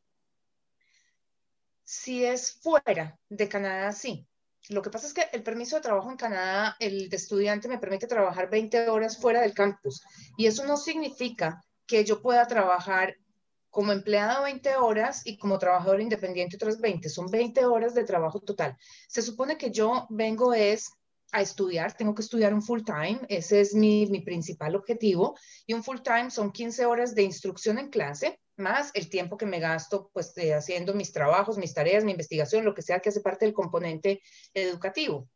Si 1.90 2.22
es 2.22 2.52
fuera 2.52 3.18
de 3.30 3.48
Canadá, 3.48 3.92
sí. 3.92 4.28
Lo 4.68 4.82
que 4.82 4.90
pasa 4.90 5.06
es 5.06 5.14
que 5.14 5.24
el 5.32 5.42
permiso 5.42 5.76
de 5.76 5.80
trabajo 5.80 6.10
en 6.10 6.18
Canadá, 6.18 6.76
el 6.80 7.08
de 7.08 7.16
estudiante 7.16 7.66
me 7.66 7.78
permite 7.78 8.06
trabajar 8.06 8.50
20 8.50 8.90
horas 8.90 9.16
fuera 9.16 9.40
del 9.40 9.54
campus 9.54 10.02
y 10.36 10.44
eso 10.44 10.66
no 10.66 10.76
significa 10.76 11.64
que 11.86 12.04
yo 12.04 12.20
pueda 12.20 12.46
trabajar 12.46 13.16
como 13.70 13.92
empleado 13.92 14.42
20 14.42 14.76
horas 14.76 15.22
y 15.24 15.38
como 15.38 15.58
trabajador 15.58 16.02
independiente 16.02 16.56
otras 16.56 16.78
20. 16.78 17.08
Son 17.08 17.30
20 17.30 17.64
horas 17.64 17.94
de 17.94 18.04
trabajo 18.04 18.40
total. 18.40 18.76
Se 19.08 19.22
supone 19.22 19.56
que 19.56 19.70
yo 19.70 20.06
vengo 20.10 20.52
es 20.52 20.90
a 21.32 21.40
estudiar, 21.40 21.96
tengo 21.96 22.14
que 22.14 22.20
estudiar 22.20 22.52
un 22.52 22.60
full 22.60 22.82
time, 22.84 23.20
ese 23.30 23.62
es 23.62 23.74
mi, 23.74 24.04
mi 24.08 24.20
principal 24.20 24.76
objetivo, 24.76 25.38
y 25.64 25.72
un 25.72 25.82
full 25.82 26.00
time 26.00 26.30
son 26.30 26.52
15 26.52 26.84
horas 26.84 27.14
de 27.14 27.22
instrucción 27.22 27.78
en 27.78 27.88
clase, 27.88 28.38
más 28.58 28.90
el 28.94 29.08
tiempo 29.08 29.36
que 29.36 29.46
me 29.46 29.60
gasto 29.60 30.10
pues 30.12 30.34
haciendo 30.54 30.94
mis 30.94 31.12
trabajos, 31.12 31.58
mis 31.58 31.74
tareas, 31.74 32.04
mi 32.04 32.12
investigación, 32.12 32.64
lo 32.64 32.74
que 32.74 32.82
sea 32.82 33.00
que 33.00 33.08
hace 33.08 33.20
parte 33.20 33.44
del 33.44 33.54
componente 33.54 34.20
educativo. 34.54 35.28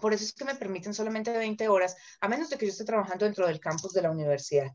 Por 0.00 0.12
eso 0.12 0.24
es 0.24 0.34
que 0.34 0.44
me 0.44 0.54
permiten 0.54 0.92
solamente 0.92 1.30
20 1.30 1.68
horas, 1.68 1.96
a 2.20 2.28
menos 2.28 2.50
de 2.50 2.58
que 2.58 2.66
yo 2.66 2.72
esté 2.72 2.84
trabajando 2.84 3.24
dentro 3.24 3.46
del 3.46 3.60
campus 3.60 3.92
de 3.92 4.02
la 4.02 4.10
universidad. 4.10 4.70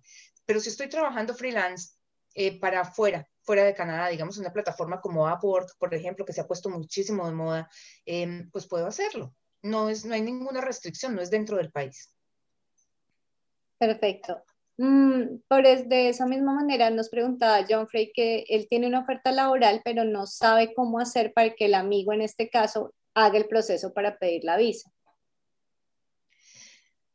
Pero 0.45 0.59
si 0.59 0.69
estoy 0.69 0.89
trabajando 0.89 1.35
freelance 1.35 1.93
eh, 2.33 2.59
para 2.59 2.85
fuera, 2.85 3.27
fuera 3.43 3.63
de 3.63 3.75
Canadá, 3.75 4.07
digamos, 4.07 4.37
una 4.37 4.51
plataforma 4.51 4.99
como 4.99 5.31
Upwork, 5.31 5.77
por 5.77 5.93
ejemplo, 5.93 6.25
que 6.25 6.33
se 6.33 6.41
ha 6.41 6.47
puesto 6.47 6.69
muchísimo 6.69 7.27
de 7.27 7.33
moda, 7.33 7.69
eh, 8.05 8.47
pues 8.51 8.67
puedo 8.67 8.87
hacerlo 8.87 9.35
no, 9.61 9.89
es, 9.89 10.05
no 10.05 10.13
hay 10.13 10.21
ninguna 10.21 10.61
restricción, 10.61 11.15
no 11.15 11.21
es 11.21 11.29
dentro 11.29 11.57
del 11.57 11.71
país. 11.71 12.15
Perfecto. 13.77 14.43
Mm, 14.83 15.43
por 15.47 15.61
de 15.61 16.09
esa 16.09 16.25
misma 16.25 16.55
manera 16.55 16.89
nos 16.89 17.09
preguntaba 17.09 17.63
John 17.69 17.87
Frey 17.87 18.11
que 18.11 18.45
él 18.49 18.65
tiene 18.67 18.87
una 18.87 19.01
oferta 19.01 19.31
laboral, 19.31 19.79
pero 19.85 20.05
no 20.05 20.25
sabe 20.25 20.73
cómo 20.73 20.99
hacer 20.99 21.33
para 21.33 21.53
que 21.53 21.65
el 21.65 21.75
amigo, 21.75 22.13
en 22.13 22.21
este 22.21 22.49
caso, 22.49 22.91
haga 23.13 23.37
el 23.37 23.45
proceso 23.45 23.93
para 23.93 24.17
pedir 24.17 24.43
la 24.43 24.57
visa. 24.57 24.91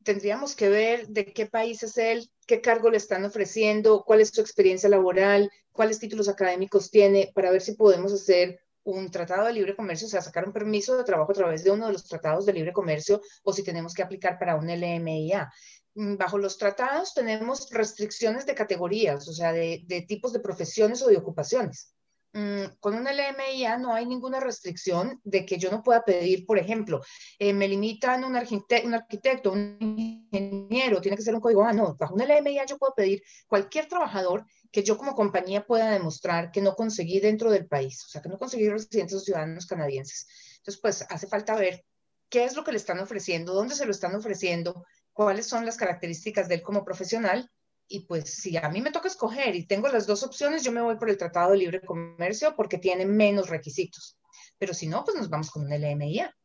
Tendríamos 0.04 0.54
que 0.54 0.68
ver 0.68 1.08
de 1.08 1.24
qué 1.24 1.46
país 1.46 1.82
es 1.82 1.98
él, 1.98 2.30
qué 2.46 2.60
cargo 2.60 2.88
le 2.88 2.98
están 2.98 3.24
ofreciendo, 3.24 4.04
cuál 4.06 4.20
es 4.20 4.28
su 4.28 4.40
experiencia 4.40 4.88
laboral, 4.88 5.50
cuáles 5.72 5.98
títulos 5.98 6.28
académicos 6.28 6.88
tiene, 6.92 7.32
para 7.34 7.50
ver 7.50 7.62
si 7.62 7.72
podemos 7.72 8.12
hacer 8.12 8.60
un 8.84 9.10
tratado 9.10 9.44
de 9.44 9.54
libre 9.54 9.74
comercio, 9.74 10.06
o 10.06 10.10
sea, 10.10 10.22
sacar 10.22 10.46
un 10.46 10.52
permiso 10.52 10.96
de 10.96 11.02
trabajo 11.02 11.32
a 11.32 11.34
través 11.34 11.64
de 11.64 11.72
uno 11.72 11.88
de 11.88 11.94
los 11.94 12.04
tratados 12.04 12.46
de 12.46 12.52
libre 12.52 12.72
comercio 12.72 13.20
o 13.42 13.52
si 13.52 13.64
tenemos 13.64 13.92
que 13.92 14.04
aplicar 14.04 14.38
para 14.38 14.54
un 14.54 14.68
LMIA. 14.68 15.50
Mm, 15.96 16.16
bajo 16.18 16.36
los 16.36 16.58
tratados 16.58 17.14
tenemos 17.14 17.70
restricciones 17.70 18.44
de 18.44 18.54
categorías, 18.54 19.26
o 19.28 19.32
sea, 19.32 19.52
de, 19.52 20.04
tipos 20.06 20.32
de 20.34 20.40
profesiones 20.40 21.02
o 21.02 21.08
de 21.08 21.16
ocupaciones. 21.16 21.94
Mm, 22.34 22.64
con 22.80 22.94
un 22.94 23.04
LMIA 23.04 23.78
no 23.78 23.94
hay 23.94 24.04
ninguna 24.04 24.38
restricción 24.38 25.18
de 25.24 25.46
que 25.46 25.56
yo 25.56 25.70
no 25.70 25.82
pueda 25.82 26.04
pedir, 26.04 26.44
por 26.44 26.58
ejemplo, 26.58 27.00
eh, 27.38 27.54
me 27.54 27.66
limitan 27.66 28.24
un, 28.24 28.32
un 28.32 28.94
arquitecto, 28.94 29.52
un 29.52 29.78
ingeniero, 29.80 31.00
tiene 31.00 31.16
que 31.16 31.22
ser 31.22 31.34
un 31.34 31.40
código 31.40 31.64
A, 31.64 31.72
no, 31.72 31.96
bajo 31.96 32.14
un 32.14 32.20
LMIA 32.20 32.66
yo 32.66 32.76
puedo 32.76 32.92
pedir 32.94 33.22
cualquier 33.46 33.86
trabajador 33.88 34.44
que 34.70 34.82
yo 34.82 34.98
como 34.98 35.14
compañía 35.14 35.66
pueda 35.66 35.90
demostrar 35.92 36.50
que 36.52 36.60
no 36.60 36.74
conseguí 36.74 37.20
dentro 37.20 37.50
del 37.50 37.66
país, 37.66 38.04
o 38.04 38.08
sea, 38.08 38.20
que 38.20 38.28
no 38.28 38.36
conseguí 38.36 38.68
residentes 38.68 39.16
o 39.16 39.20
ciudadanos 39.20 39.64
canadienses. 39.64 40.26
Entonces, 40.58 40.80
pues 40.82 41.06
hace 41.08 41.26
falta 41.26 41.56
ver 41.56 41.86
qué 42.28 42.44
es 42.44 42.54
lo 42.54 42.64
que 42.64 42.72
le 42.72 42.76
están 42.76 42.98
ofreciendo, 42.98 43.54
dónde 43.54 43.74
se 43.74 43.86
lo 43.86 43.92
están 43.92 44.14
ofreciendo, 44.14 44.84
cuáles 45.16 45.46
son 45.46 45.64
las 45.64 45.78
características 45.78 46.46
de 46.46 46.56
él 46.56 46.62
como 46.62 46.84
profesional. 46.84 47.50
Y 47.88 48.00
pues 48.00 48.28
si 48.28 48.56
a 48.58 48.68
mí 48.68 48.82
me 48.82 48.90
toca 48.90 49.08
escoger 49.08 49.56
y 49.56 49.66
tengo 49.66 49.88
las 49.88 50.06
dos 50.06 50.22
opciones, 50.22 50.62
yo 50.62 50.72
me 50.72 50.82
voy 50.82 50.96
por 50.96 51.08
el 51.08 51.16
Tratado 51.16 51.52
de 51.52 51.58
Libre 51.58 51.80
Comercio 51.80 52.54
porque 52.54 52.76
tiene 52.76 53.06
menos 53.06 53.48
requisitos. 53.48 54.18
Pero 54.58 54.74
si 54.74 54.86
no, 54.86 55.04
pues 55.04 55.16
nos 55.16 55.30
vamos 55.30 55.50
con 55.50 55.64
un 55.64 55.70
LMIA. 55.70 56.36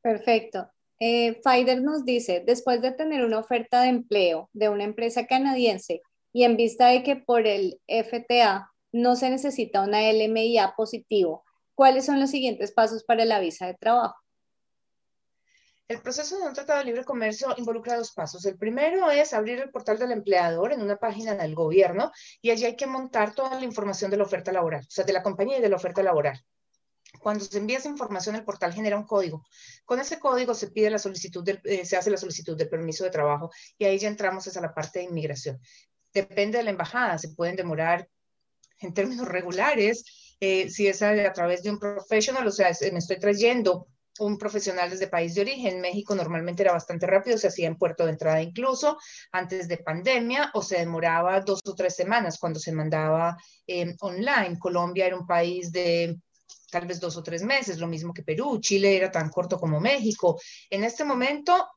Perfecto. 0.00 0.70
Eh, 1.00 1.40
Fider 1.42 1.82
nos 1.82 2.04
dice, 2.04 2.44
después 2.46 2.80
de 2.80 2.92
tener 2.92 3.24
una 3.24 3.40
oferta 3.40 3.82
de 3.82 3.88
empleo 3.88 4.48
de 4.52 4.68
una 4.68 4.84
empresa 4.84 5.26
canadiense, 5.26 6.00
y 6.32 6.44
en 6.44 6.56
vista 6.56 6.88
de 6.88 7.02
que 7.02 7.16
por 7.16 7.46
el 7.48 7.80
FTA 7.88 8.70
no 8.92 9.16
se 9.16 9.30
necesita 9.30 9.82
una 9.82 10.02
LMIA 10.12 10.74
positivo, 10.76 11.44
¿cuáles 11.74 12.06
son 12.06 12.20
los 12.20 12.30
siguientes 12.30 12.72
pasos 12.72 13.02
para 13.02 13.24
la 13.24 13.40
visa 13.40 13.66
de 13.66 13.74
trabajo? 13.74 14.16
El 15.88 16.02
proceso 16.02 16.38
de 16.38 16.46
un 16.46 16.52
tratado 16.52 16.80
de 16.80 16.86
libre 16.86 17.04
comercio 17.04 17.54
involucra 17.56 17.96
dos 17.96 18.12
pasos. 18.12 18.44
El 18.44 18.56
primero 18.56 19.10
es 19.10 19.32
abrir 19.32 19.60
el 19.60 19.70
portal 19.70 19.98
del 19.98 20.12
empleador 20.12 20.72
en 20.72 20.82
una 20.82 20.96
página 20.96 21.34
del 21.34 21.54
gobierno 21.54 22.10
y 22.42 22.50
allí 22.50 22.64
hay 22.64 22.76
que 22.76 22.86
montar 22.86 23.34
toda 23.34 23.58
la 23.58 23.64
información 23.64 24.10
de 24.10 24.16
la 24.16 24.24
oferta 24.24 24.50
laboral, 24.52 24.82
o 24.82 24.90
sea, 24.90 25.04
de 25.04 25.12
la 25.12 25.22
compañía 25.22 25.58
y 25.58 25.62
de 25.62 25.68
la 25.68 25.76
oferta 25.76 26.02
laboral. 26.02 26.44
Cuando 27.20 27.44
se 27.44 27.58
envía 27.58 27.78
esa 27.78 27.88
información, 27.88 28.34
el 28.34 28.44
portal 28.44 28.72
genera 28.72 28.96
un 28.96 29.06
código. 29.06 29.46
Con 29.84 30.00
ese 30.00 30.18
código 30.18 30.54
se 30.54 30.70
pide 30.70 30.90
la 30.90 30.98
solicitud, 30.98 31.48
eh, 31.48 31.84
se 31.84 31.96
hace 31.96 32.10
la 32.10 32.16
solicitud 32.16 32.56
del 32.56 32.68
permiso 32.68 33.04
de 33.04 33.10
trabajo 33.10 33.50
y 33.78 33.84
ahí 33.84 33.98
ya 33.98 34.08
entramos 34.08 34.54
a 34.54 34.60
la 34.60 34.74
parte 34.74 34.98
de 34.98 35.04
inmigración 35.04 35.60
depende 36.16 36.58
de 36.58 36.64
la 36.64 36.70
embajada, 36.70 37.18
se 37.18 37.28
pueden 37.28 37.56
demorar 37.56 38.08
en 38.80 38.94
términos 38.94 39.28
regulares, 39.28 40.36
eh, 40.40 40.68
si 40.68 40.86
es 40.86 41.02
a, 41.02 41.32
través 41.32 41.62
de 41.62 41.70
un 41.70 41.78
profesional, 41.78 42.46
o 42.46 42.50
sea, 42.50 42.70
me 42.92 42.98
estoy 42.98 43.18
trayendo 43.18 43.88
un 44.18 44.38
profesional 44.38 44.90
desde 44.90 45.08
país 45.08 45.34
de 45.34 45.42
origen. 45.42 45.80
México 45.80 46.14
normalmente 46.14 46.62
era 46.62 46.72
bastante 46.72 47.06
rápido, 47.06 47.38
se 47.38 47.48
hacía 47.48 47.66
en 47.66 47.76
puerto 47.76 48.04
de 48.04 48.12
entrada 48.12 48.42
incluso 48.42 48.98
antes 49.32 49.68
de 49.68 49.78
pandemia 49.78 50.50
o 50.54 50.62
se 50.62 50.78
demoraba 50.78 51.40
dos 51.40 51.60
o 51.66 51.74
tres 51.74 51.94
semanas 51.94 52.38
cuando 52.38 52.58
se 52.58 52.72
mandaba 52.72 53.36
eh, 53.66 53.94
online. 54.00 54.58
Colombia 54.58 55.06
era 55.06 55.16
un 55.16 55.26
país 55.26 55.72
de 55.72 56.18
tal 56.70 56.86
vez 56.86 57.00
dos 57.00 57.16
o 57.16 57.22
tres 57.22 57.42
meses, 57.42 57.78
lo 57.78 57.86
mismo 57.86 58.12
que 58.12 58.22
Perú. 58.22 58.58
Chile 58.60 58.96
era 58.96 59.10
tan 59.10 59.30
corto 59.30 59.58
como 59.58 59.80
México. 59.80 60.40
En 60.70 60.84
este 60.84 61.04
momento 61.04 61.68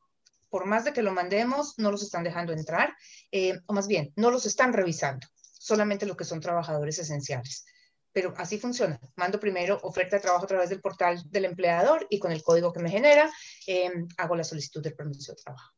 por 0.49 0.65
más 0.65 0.83
de 0.83 0.93
que 0.93 1.01
lo 1.01 1.13
mandemos, 1.13 1.75
no 1.77 1.91
los 1.91 2.03
están 2.03 2.23
dejando 2.23 2.53
entrar, 2.53 2.95
eh, 3.31 3.59
o 3.67 3.73
más 3.73 3.87
bien, 3.87 4.11
no 4.15 4.31
los 4.31 4.45
están 4.45 4.73
revisando, 4.73 5.27
solamente 5.59 6.05
lo 6.05 6.17
que 6.17 6.25
son 6.25 6.41
trabajadores 6.41 6.97
esenciales. 6.99 7.65
Pero 8.11 8.33
así 8.37 8.57
funciona. 8.57 8.99
Mando 9.15 9.39
primero 9.39 9.79
oferta 9.83 10.15
de 10.15 10.21
trabajo 10.21 10.45
a 10.45 10.47
través 10.47 10.69
del 10.69 10.81
portal 10.81 11.21
del 11.29 11.45
empleador 11.45 12.07
y 12.09 12.19
con 12.19 12.31
el 12.31 12.43
código 12.43 12.73
que 12.73 12.79
me 12.79 12.89
genera, 12.89 13.29
eh, 13.67 13.91
hago 14.17 14.35
la 14.35 14.43
solicitud 14.43 14.81
del 14.81 14.95
permiso 14.95 15.33
de 15.33 15.41
trabajo. 15.43 15.73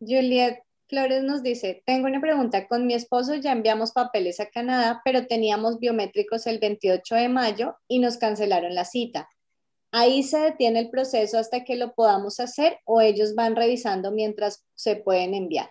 Juliet 0.00 0.62
Flores 0.90 1.22
nos 1.22 1.42
dice, 1.42 1.82
tengo 1.86 2.08
una 2.08 2.20
pregunta, 2.20 2.66
con 2.66 2.86
mi 2.86 2.94
esposo 2.94 3.36
ya 3.36 3.52
enviamos 3.52 3.92
papeles 3.92 4.40
a 4.40 4.50
Canadá, 4.50 5.00
pero 5.04 5.26
teníamos 5.26 5.78
biométricos 5.78 6.48
el 6.48 6.58
28 6.58 7.14
de 7.14 7.28
mayo 7.28 7.76
y 7.86 8.00
nos 8.00 8.16
cancelaron 8.16 8.74
la 8.74 8.84
cita. 8.84 9.28
Ahí 9.92 10.24
se 10.24 10.38
detiene 10.38 10.80
el 10.80 10.90
proceso 10.90 11.38
hasta 11.38 11.64
que 11.64 11.76
lo 11.76 11.94
podamos 11.94 12.40
hacer 12.40 12.78
o 12.84 13.00
ellos 13.00 13.34
van 13.34 13.54
revisando 13.54 14.10
mientras 14.10 14.64
se 14.74 14.96
pueden 14.96 15.34
enviar. 15.34 15.70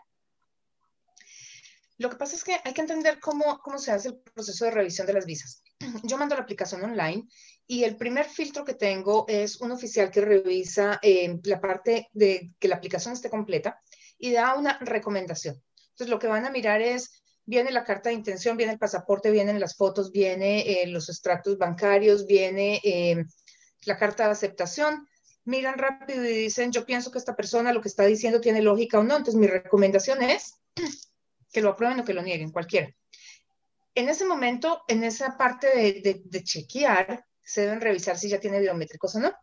Lo 1.99 2.09
que 2.09 2.15
pasa 2.15 2.37
es 2.37 2.45
que 2.45 2.57
hay 2.63 2.73
que 2.73 2.79
entender 2.79 3.19
cómo, 3.19 3.59
cómo 3.59 3.77
se 3.77 3.91
hace 3.91 4.07
el 4.07 4.17
proceso 4.19 4.63
de 4.63 4.71
revisión 4.71 5.05
de 5.05 5.11
las 5.11 5.25
visas. 5.25 5.61
Yo 6.03 6.17
mando 6.17 6.33
la 6.33 6.41
aplicación 6.41 6.81
online 6.81 7.27
y 7.67 7.83
el 7.83 7.97
primer 7.97 8.25
filtro 8.25 8.63
que 8.63 8.73
tengo 8.73 9.25
es 9.27 9.59
un 9.59 9.71
oficial 9.71 10.09
que 10.09 10.21
revisa 10.21 10.99
eh, 11.03 11.37
la 11.43 11.59
parte 11.59 12.07
de 12.13 12.53
que 12.57 12.69
la 12.69 12.77
aplicación 12.77 13.13
esté 13.13 13.29
completa 13.29 13.81
y 14.17 14.31
da 14.31 14.55
una 14.55 14.79
recomendación. 14.79 15.61
Entonces, 15.89 16.07
lo 16.07 16.19
que 16.19 16.27
van 16.27 16.45
a 16.45 16.51
mirar 16.51 16.81
es, 16.81 17.21
viene 17.45 17.69
la 17.69 17.83
carta 17.83 18.07
de 18.07 18.15
intención, 18.15 18.55
viene 18.55 18.71
el 18.71 18.79
pasaporte, 18.79 19.29
vienen 19.29 19.59
las 19.59 19.75
fotos, 19.75 20.13
viene 20.13 20.61
eh, 20.61 20.87
los 20.87 21.09
extractos 21.09 21.57
bancarios, 21.57 22.25
viene 22.25 22.79
eh, 22.81 23.25
la 23.83 23.97
carta 23.97 24.23
de 24.23 24.31
aceptación, 24.31 25.05
miran 25.43 25.77
rápido 25.77 26.23
y 26.23 26.29
dicen, 26.29 26.71
yo 26.71 26.85
pienso 26.85 27.11
que 27.11 27.17
esta 27.17 27.35
persona 27.35 27.73
lo 27.73 27.81
que 27.81 27.89
está 27.89 28.05
diciendo 28.05 28.39
tiene 28.39 28.61
lógica 28.61 28.99
o 28.99 29.03
no. 29.03 29.17
Entonces 29.17 29.35
mi 29.35 29.47
recomendación 29.47 30.23
es 30.23 30.61
que 31.51 31.61
lo 31.61 31.69
aprueben 31.69 31.99
o 31.99 32.05
que 32.05 32.13
lo 32.13 32.21
nieguen, 32.21 32.51
cualquiera. 32.51 32.93
En 33.95 34.09
ese 34.09 34.25
momento, 34.25 34.83
en 34.87 35.03
esa 35.03 35.37
parte 35.37 35.67
de, 36.01 36.43
chequear, 36.43 37.25
se 37.41 37.61
deben 37.61 37.81
revisar 37.81 38.17
si 38.17 38.29
ya 38.29 38.39
tiene 38.39 38.59
biométricos 38.59 39.15
o 39.15 39.19
no. 39.19 39.33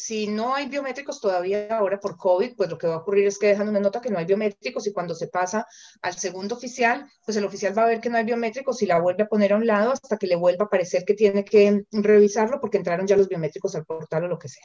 Si 0.00 0.28
no 0.28 0.54
hay 0.54 0.68
biométricos 0.68 1.20
todavía 1.20 1.76
ahora 1.76 1.98
por 1.98 2.16
COVID, 2.16 2.54
pues 2.54 2.70
lo 2.70 2.78
que 2.78 2.86
va 2.86 2.94
a 2.94 2.98
ocurrir 2.98 3.26
es 3.26 3.36
que 3.36 3.48
dejan 3.48 3.68
una 3.68 3.80
nota 3.80 4.00
que 4.00 4.10
no 4.10 4.18
hay 4.20 4.26
biométricos 4.26 4.86
y 4.86 4.92
cuando 4.92 5.12
se 5.12 5.26
pasa 5.26 5.66
al 6.02 6.16
segundo 6.16 6.54
oficial, 6.54 7.10
pues 7.26 7.36
el 7.36 7.44
oficial 7.44 7.76
va 7.76 7.82
a 7.82 7.86
ver 7.86 8.00
que 8.00 8.08
no 8.08 8.16
hay 8.16 8.22
biométricos 8.22 8.80
y 8.80 8.86
la 8.86 9.00
vuelve 9.00 9.24
a 9.24 9.26
poner 9.26 9.52
a 9.52 9.56
un 9.56 9.66
lado 9.66 9.90
hasta 9.90 10.16
que 10.16 10.28
le 10.28 10.36
vuelva 10.36 10.66
a 10.66 10.68
parecer 10.68 11.04
que 11.04 11.14
tiene 11.14 11.44
que 11.44 11.84
revisarlo 11.90 12.60
porque 12.60 12.76
entraron 12.76 13.08
ya 13.08 13.16
los 13.16 13.28
biométricos 13.28 13.74
al 13.74 13.86
portal 13.86 14.22
o 14.22 14.28
lo 14.28 14.38
que 14.38 14.48
sea. 14.48 14.64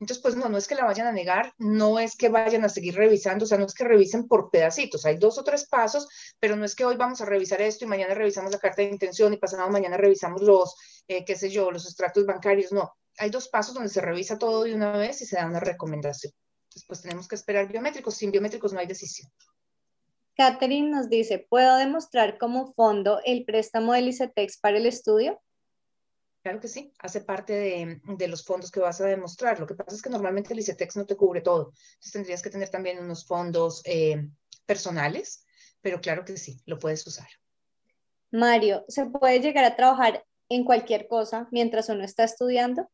Entonces, 0.00 0.22
pues 0.22 0.34
no, 0.34 0.48
no 0.48 0.56
es 0.56 0.66
que 0.66 0.76
la 0.76 0.86
vayan 0.86 1.08
a 1.08 1.12
negar, 1.12 1.52
no 1.58 1.98
es 1.98 2.16
que 2.16 2.30
vayan 2.30 2.64
a 2.64 2.70
seguir 2.70 2.94
revisando, 2.94 3.44
o 3.44 3.48
sea, 3.48 3.58
no 3.58 3.66
es 3.66 3.74
que 3.74 3.84
revisen 3.84 4.28
por 4.28 4.50
pedacitos, 4.50 5.04
hay 5.04 5.18
dos 5.18 5.36
o 5.36 5.44
tres 5.44 5.68
pasos, 5.68 6.08
pero 6.38 6.56
no 6.56 6.64
es 6.64 6.74
que 6.74 6.86
hoy 6.86 6.96
vamos 6.96 7.20
a 7.20 7.26
revisar 7.26 7.60
esto 7.60 7.84
y 7.84 7.88
mañana 7.88 8.14
revisamos 8.14 8.50
la 8.50 8.58
carta 8.58 8.80
de 8.80 8.88
intención 8.88 9.30
y 9.34 9.36
pasado 9.36 9.68
mañana 9.68 9.98
revisamos 9.98 10.40
los, 10.40 10.74
eh, 11.06 11.22
qué 11.22 11.36
sé 11.36 11.50
yo, 11.50 11.70
los 11.70 11.84
extractos 11.84 12.24
bancarios, 12.24 12.72
no 12.72 12.94
hay 13.18 13.30
dos 13.30 13.48
pasos 13.48 13.74
donde 13.74 13.88
se 13.88 14.00
revisa 14.00 14.38
todo 14.38 14.64
de 14.64 14.74
una 14.74 14.92
vez 14.92 15.20
y 15.22 15.26
se 15.26 15.36
da 15.36 15.46
una 15.46 15.60
recomendación. 15.60 16.32
Después 16.74 17.02
tenemos 17.02 17.28
que 17.28 17.34
esperar 17.34 17.68
biométricos. 17.68 18.14
Sin 18.14 18.30
biométricos 18.30 18.72
no 18.72 18.80
hay 18.80 18.86
decisión. 18.86 19.30
Catherine 20.36 20.88
nos 20.90 21.10
dice, 21.10 21.46
¿puedo 21.50 21.76
demostrar 21.76 22.38
como 22.38 22.72
fondo 22.72 23.20
el 23.24 23.44
préstamo 23.44 23.92
del 23.92 24.08
ICETEX 24.08 24.58
para 24.58 24.78
el 24.78 24.86
estudio? 24.86 25.40
Claro 26.42 26.60
que 26.60 26.68
sí, 26.68 26.94
hace 27.00 27.20
parte 27.20 28.00
de, 28.06 28.28
los 28.28 28.44
fondos 28.44 28.70
que 28.70 28.80
vas 28.80 29.00
a 29.02 29.06
demostrar. 29.06 29.60
Lo 29.60 29.66
que 29.66 29.74
pasa 29.74 29.94
es 29.94 30.00
que 30.00 30.08
normalmente 30.08 30.54
el 30.54 30.60
ICETEX 30.60 30.96
no 30.96 31.04
te 31.04 31.16
cubre 31.16 31.42
todo. 31.42 31.72
Entonces 31.74 32.12
tendrías 32.12 32.42
que 32.42 32.48
tener 32.48 32.70
también 32.70 32.98
unos 32.98 33.26
fondos 33.26 33.82
eh, 33.84 34.26
personales, 34.64 35.44
pero 35.82 36.00
claro 36.00 36.24
que 36.24 36.38
sí, 36.38 36.62
lo 36.64 36.78
puedes 36.78 37.06
usar. 37.06 37.28
Mario, 38.30 38.84
¿se 38.88 39.04
puede 39.06 39.40
llegar 39.40 39.64
a 39.64 39.76
trabajar 39.76 40.24
en 40.48 40.64
cualquier 40.64 41.08
cosa 41.08 41.48
mientras 41.50 41.90
uno 41.90 42.04
está 42.04 42.24
estudiando? 42.24 42.88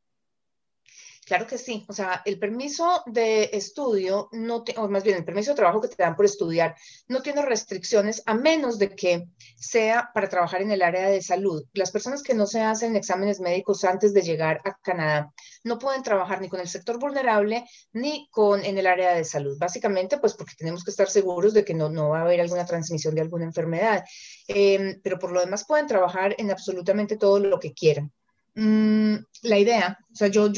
Claro 1.26 1.44
que 1.44 1.58
sí. 1.58 1.84
O 1.88 1.92
sea, 1.92 2.22
el 2.24 2.38
permiso 2.38 3.02
de 3.04 3.50
estudio, 3.52 4.28
no 4.30 4.62
o 4.76 4.88
más 4.88 5.02
bien 5.02 5.16
el 5.16 5.24
permiso 5.24 5.50
de 5.50 5.56
trabajo 5.56 5.80
que 5.80 5.88
te 5.88 6.00
dan 6.00 6.14
por 6.14 6.24
estudiar, 6.24 6.76
no 7.08 7.20
tiene 7.20 7.42
restricciones 7.42 8.22
a 8.26 8.34
menos 8.34 8.78
de 8.78 8.94
que 8.94 9.26
sea 9.56 10.08
para 10.14 10.28
trabajar 10.28 10.62
en 10.62 10.70
el 10.70 10.82
área 10.82 11.08
de 11.08 11.20
salud. 11.20 11.64
Las 11.72 11.90
personas 11.90 12.22
que 12.22 12.32
no 12.34 12.46
se 12.46 12.60
hacen 12.60 12.94
exámenes 12.94 13.40
médicos 13.40 13.82
antes 13.82 14.14
de 14.14 14.22
llegar 14.22 14.60
a 14.64 14.76
Canadá 14.76 15.32
no 15.64 15.80
pueden 15.80 16.04
trabajar 16.04 16.40
ni 16.40 16.48
con 16.48 16.60
el 16.60 16.68
sector 16.68 17.00
vulnerable 17.00 17.64
ni 17.92 18.28
con 18.30 18.64
en 18.64 18.78
el 18.78 18.86
área 18.86 19.12
de 19.12 19.24
salud. 19.24 19.58
Básicamente, 19.58 20.18
pues 20.18 20.34
porque 20.34 20.54
tenemos 20.56 20.84
que 20.84 20.92
estar 20.92 21.08
seguros 21.08 21.52
de 21.54 21.64
que 21.64 21.74
no, 21.74 21.88
no 21.88 22.10
va 22.10 22.20
a 22.20 22.22
haber 22.22 22.40
alguna 22.40 22.66
transmisión 22.66 23.16
de 23.16 23.22
alguna 23.22 23.46
enfermedad. 23.46 24.04
Em, 24.46 25.00
pero 25.02 25.18
por 25.18 25.32
lo 25.32 25.40
demás 25.40 25.66
pueden 25.66 25.88
trabajar 25.88 26.36
en 26.38 26.52
absolutamente 26.52 27.16
todo 27.16 27.40
lo 27.40 27.58
que 27.58 27.72
quieran. 27.72 28.12
Mm, 28.54 29.16
la 29.42 29.58
idea, 29.58 29.98
o 30.12 30.14
sea, 30.14 30.28
yo 30.28 30.48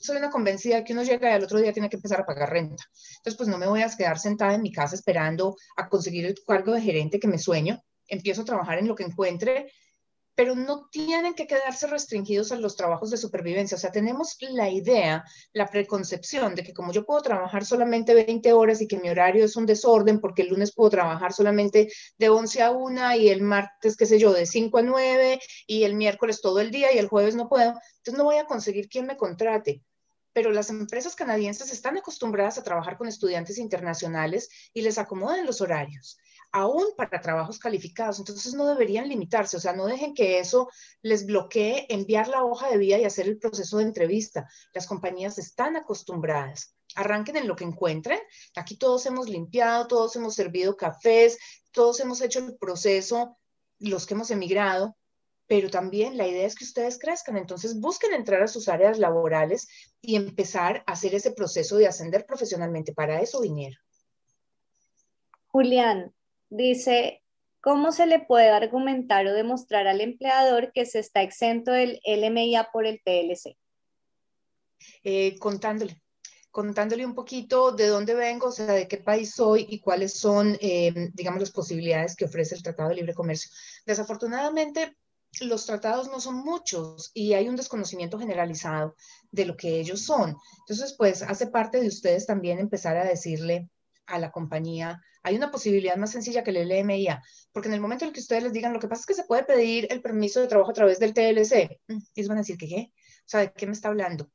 soy 0.00 0.16
una 0.16 0.30
convencida 0.30 0.82
que 0.82 0.94
uno 0.94 1.02
llega 1.02 1.30
y 1.30 1.34
al 1.34 1.44
otro 1.44 1.58
día 1.58 1.72
tiene 1.72 1.90
que 1.90 1.96
empezar 1.96 2.20
a 2.20 2.26
pagar 2.26 2.50
renta. 2.50 2.82
Entonces, 3.18 3.36
pues 3.36 3.48
no 3.48 3.58
me 3.58 3.66
voy 3.66 3.82
a 3.82 3.90
quedar 3.96 4.18
sentada 4.18 4.54
en 4.54 4.62
mi 4.62 4.72
casa 4.72 4.94
esperando 4.94 5.56
a 5.76 5.88
conseguir 5.88 6.26
el 6.26 6.34
cargo 6.46 6.72
de 6.72 6.80
gerente 6.80 7.20
que 7.20 7.28
me 7.28 7.38
sueño. 7.38 7.82
Empiezo 8.08 8.42
a 8.42 8.46
trabajar 8.46 8.78
en 8.78 8.88
lo 8.88 8.94
que 8.94 9.04
encuentre, 9.04 9.70
pero 10.34 10.54
no 10.54 10.88
tienen 10.90 11.34
que 11.34 11.46
quedarse 11.46 11.86
restringidos 11.86 12.50
a 12.50 12.56
los 12.56 12.74
trabajos 12.74 13.10
de 13.10 13.18
supervivencia. 13.18 13.76
O 13.76 13.78
sea, 13.78 13.92
tenemos 13.92 14.38
la 14.40 14.70
idea, 14.70 15.22
la 15.52 15.66
preconcepción 15.66 16.54
de 16.54 16.62
que 16.62 16.72
como 16.72 16.92
yo 16.92 17.04
puedo 17.04 17.20
trabajar 17.20 17.66
solamente 17.66 18.14
20 18.14 18.54
horas 18.54 18.80
y 18.80 18.88
que 18.88 18.98
mi 18.98 19.10
horario 19.10 19.44
es 19.44 19.54
un 19.56 19.66
desorden 19.66 20.18
porque 20.18 20.40
el 20.42 20.48
lunes 20.48 20.74
puedo 20.74 20.88
trabajar 20.88 21.34
solamente 21.34 21.92
de 22.16 22.28
11 22.30 22.62
a 22.62 22.70
1 22.70 23.16
y 23.16 23.28
el 23.28 23.42
martes, 23.42 23.98
qué 23.98 24.06
sé 24.06 24.18
yo, 24.18 24.32
de 24.32 24.46
5 24.46 24.78
a 24.78 24.82
9 24.82 25.40
y 25.66 25.82
el 25.82 25.94
miércoles 25.94 26.40
todo 26.40 26.60
el 26.60 26.70
día 26.70 26.90
y 26.94 26.96
el 26.96 27.08
jueves 27.08 27.34
no 27.34 27.46
puedo, 27.50 27.74
entonces 27.98 28.14
no 28.16 28.24
voy 28.24 28.36
a 28.36 28.46
conseguir 28.46 28.88
quien 28.88 29.06
me 29.06 29.18
contrate 29.18 29.82
pero 30.32 30.50
las 30.50 30.70
empresas 30.70 31.16
canadienses 31.16 31.72
están 31.72 31.96
acostumbradas 31.96 32.58
a 32.58 32.62
trabajar 32.62 32.96
con 32.96 33.08
estudiantes 33.08 33.58
internacionales 33.58 34.48
y 34.72 34.82
les 34.82 34.98
acomodan 34.98 35.46
los 35.46 35.60
horarios, 35.60 36.18
aún 36.52 36.86
para 36.96 37.20
trabajos 37.20 37.58
calificados. 37.58 38.18
Entonces 38.18 38.54
no 38.54 38.66
deberían 38.66 39.08
limitarse, 39.08 39.56
o 39.56 39.60
sea, 39.60 39.72
no 39.72 39.86
dejen 39.86 40.14
que 40.14 40.38
eso 40.38 40.68
les 41.02 41.26
bloquee 41.26 41.86
enviar 41.88 42.28
la 42.28 42.44
hoja 42.44 42.68
de 42.70 42.78
vida 42.78 42.98
y 42.98 43.04
hacer 43.04 43.26
el 43.26 43.38
proceso 43.38 43.78
de 43.78 43.84
entrevista. 43.84 44.48
Las 44.72 44.86
compañías 44.86 45.38
están 45.38 45.76
acostumbradas. 45.76 46.74
Arranquen 46.96 47.36
en 47.36 47.46
lo 47.46 47.54
que 47.54 47.64
encuentren. 47.64 48.18
Aquí 48.56 48.76
todos 48.76 49.06
hemos 49.06 49.28
limpiado, 49.28 49.86
todos 49.86 50.16
hemos 50.16 50.34
servido 50.34 50.76
cafés, 50.76 51.38
todos 51.72 52.00
hemos 52.00 52.20
hecho 52.20 52.40
el 52.40 52.56
proceso, 52.56 53.38
los 53.78 54.06
que 54.06 54.14
hemos 54.14 54.30
emigrado, 54.30 54.96
pero 55.50 55.68
también 55.68 56.16
la 56.16 56.28
idea 56.28 56.46
es 56.46 56.54
que 56.54 56.62
ustedes 56.62 56.96
crezcan, 56.96 57.36
entonces 57.36 57.80
busquen 57.80 58.14
entrar 58.14 58.40
a 58.40 58.46
sus 58.46 58.68
áreas 58.68 59.00
laborales 59.00 59.66
y 60.00 60.14
empezar 60.14 60.84
a 60.86 60.92
hacer 60.92 61.12
ese 61.12 61.32
proceso 61.32 61.76
de 61.76 61.88
ascender 61.88 62.24
profesionalmente. 62.24 62.94
Para 62.94 63.20
eso 63.20 63.40
vinieron. 63.40 63.76
Julián 65.48 66.14
dice, 66.50 67.24
¿cómo 67.60 67.90
se 67.90 68.06
le 68.06 68.20
puede 68.20 68.50
argumentar 68.50 69.26
o 69.26 69.32
demostrar 69.32 69.88
al 69.88 70.00
empleador 70.00 70.70
que 70.72 70.86
se 70.86 71.00
está 71.00 71.20
exento 71.22 71.72
del 71.72 72.00
LMIA 72.06 72.68
por 72.72 72.86
el 72.86 73.00
TLC? 73.04 73.56
Eh, 75.02 75.36
contándole, 75.40 76.00
contándole 76.52 77.04
un 77.04 77.16
poquito 77.16 77.72
de 77.72 77.88
dónde 77.88 78.14
vengo, 78.14 78.46
o 78.46 78.52
sea, 78.52 78.66
de 78.66 78.86
qué 78.86 78.98
país 78.98 79.34
soy 79.34 79.66
y 79.68 79.80
cuáles 79.80 80.14
son, 80.14 80.56
eh, 80.60 81.10
digamos, 81.12 81.40
las 81.40 81.50
posibilidades 81.50 82.14
que 82.14 82.26
ofrece 82.26 82.54
el 82.54 82.62
Tratado 82.62 82.90
de 82.90 82.94
Libre 82.94 83.14
Comercio. 83.14 83.50
Desafortunadamente, 83.84 84.96
los 85.40 85.66
tratados 85.66 86.08
no 86.08 86.20
son 86.20 86.36
muchos 86.36 87.10
y 87.14 87.34
hay 87.34 87.48
un 87.48 87.56
desconocimiento 87.56 88.18
generalizado 88.18 88.96
de 89.30 89.46
lo 89.46 89.56
que 89.56 89.80
ellos 89.80 90.02
son. 90.02 90.36
Entonces, 90.60 90.94
pues 90.98 91.22
hace 91.22 91.46
parte 91.46 91.80
de 91.80 91.88
ustedes 91.88 92.26
también 92.26 92.58
empezar 92.58 92.96
a 92.96 93.04
decirle 93.04 93.68
a 94.06 94.18
la 94.18 94.30
compañía, 94.30 95.00
hay 95.22 95.36
una 95.36 95.50
posibilidad 95.50 95.96
más 95.96 96.10
sencilla 96.10 96.42
que 96.42 96.50
el 96.50 96.68
LMIA, 96.68 97.22
porque 97.52 97.68
en 97.68 97.74
el 97.74 97.80
momento 97.80 98.04
en 98.04 98.08
el 98.08 98.14
que 98.14 98.20
ustedes 98.20 98.42
les 98.42 98.52
digan, 98.52 98.72
lo 98.72 98.80
que 98.80 98.88
pasa 98.88 99.00
es 99.00 99.06
que 99.06 99.14
se 99.14 99.24
puede 99.24 99.44
pedir 99.44 99.86
el 99.90 100.02
permiso 100.02 100.40
de 100.40 100.48
trabajo 100.48 100.70
a 100.70 100.74
través 100.74 100.98
del 100.98 101.14
TLC, 101.14 101.80
mm, 101.88 101.98
ellos 102.14 102.28
van 102.28 102.38
a 102.38 102.40
decir 102.40 102.56
que 102.56 102.68
qué, 102.68 102.92
o 102.92 103.28
sea, 103.28 103.40
¿de 103.40 103.52
qué 103.52 103.66
me 103.66 103.72
está 103.72 103.88
hablando? 103.88 104.30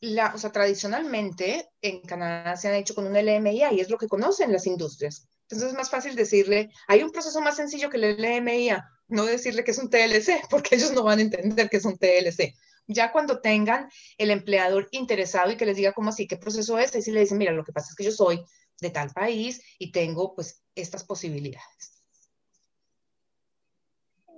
La, 0.00 0.34
o 0.34 0.38
sea, 0.38 0.50
tradicionalmente 0.50 1.68
en 1.82 2.00
Canadá 2.00 2.56
se 2.56 2.68
han 2.68 2.74
hecho 2.74 2.94
con 2.94 3.06
un 3.06 3.14
LMIA 3.14 3.72
y 3.72 3.80
es 3.80 3.90
lo 3.90 3.98
que 3.98 4.08
conocen 4.08 4.52
las 4.52 4.66
industrias. 4.66 5.28
Entonces 5.42 5.68
es 5.68 5.74
más 5.74 5.90
fácil 5.90 6.16
decirle, 6.16 6.70
hay 6.88 7.02
un 7.02 7.10
proceso 7.10 7.40
más 7.42 7.56
sencillo 7.56 7.90
que 7.90 7.98
el 7.98 8.16
LMIA, 8.16 8.88
no 9.10 9.24
decirle 9.24 9.64
que 9.64 9.72
es 9.72 9.78
un 9.78 9.90
TLC, 9.90 10.42
porque 10.50 10.76
ellos 10.76 10.92
no 10.92 11.02
van 11.02 11.18
a 11.18 11.22
entender 11.22 11.68
que 11.68 11.76
es 11.76 11.84
un 11.84 11.98
TLC. 11.98 12.54
Ya 12.86 13.12
cuando 13.12 13.40
tengan 13.40 13.88
el 14.18 14.30
empleador 14.30 14.88
interesado 14.90 15.50
y 15.50 15.56
que 15.56 15.66
les 15.66 15.76
diga 15.76 15.92
cómo 15.92 16.10
así, 16.10 16.26
qué 16.26 16.36
proceso 16.36 16.78
es, 16.78 16.94
ahí 16.94 17.02
sí 17.02 17.12
le 17.12 17.20
dicen, 17.20 17.38
mira, 17.38 17.52
lo 17.52 17.64
que 17.64 17.72
pasa 17.72 17.88
es 17.90 17.96
que 17.96 18.04
yo 18.04 18.12
soy 18.12 18.42
de 18.80 18.90
tal 18.90 19.10
país 19.10 19.62
y 19.78 19.92
tengo 19.92 20.34
pues 20.34 20.62
estas 20.74 21.04
posibilidades. 21.04 22.00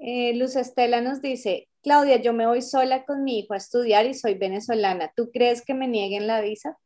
Eh, 0.04 0.34
Luz 0.34 0.56
Estela 0.56 1.00
nos 1.00 1.22
dice, 1.22 1.68
Claudia, 1.80 2.20
yo 2.20 2.32
me 2.32 2.46
voy 2.46 2.60
sola 2.60 3.04
con 3.04 3.22
mi 3.22 3.38
hijo 3.38 3.54
a 3.54 3.58
estudiar 3.58 4.04
y 4.06 4.14
soy 4.14 4.34
venezolana. 4.34 5.12
¿Tú 5.14 5.30
crees 5.32 5.64
que 5.64 5.74
me 5.74 5.86
nieguen 5.86 6.26
la 6.26 6.40
visa? 6.40 6.76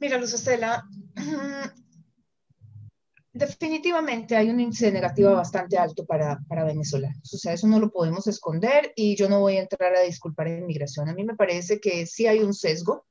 Mira, 0.00 0.18
Luz 0.18 0.34
Estela, 0.34 0.84
Definitivamente 3.34 4.36
hay 4.36 4.50
un 4.50 4.60
índice 4.60 4.86
de 4.86 4.92
negativa 4.92 5.32
bastante 5.32 5.78
alto 5.78 6.04
para, 6.04 6.38
para, 6.48 6.64
venezolanos. 6.64 7.32
O 7.32 7.38
sea, 7.38 7.54
eso 7.54 7.66
no 7.66 7.80
lo 7.80 7.90
podemos 7.90 8.26
esconder 8.26 8.92
y 8.94 9.16
yo 9.16 9.28
no 9.28 9.40
voy 9.40 9.56
a 9.56 9.62
entrar 9.62 9.94
a 9.96 10.02
disculpar 10.02 10.48
a 10.48 10.58
inmigración. 10.58 11.08
A 11.08 11.14
mí 11.14 11.24
me 11.24 11.34
parece 11.34 11.80
que 11.80 12.04
sí 12.04 12.26
hay 12.26 12.40
un 12.40 12.52
sesgo 12.52 13.06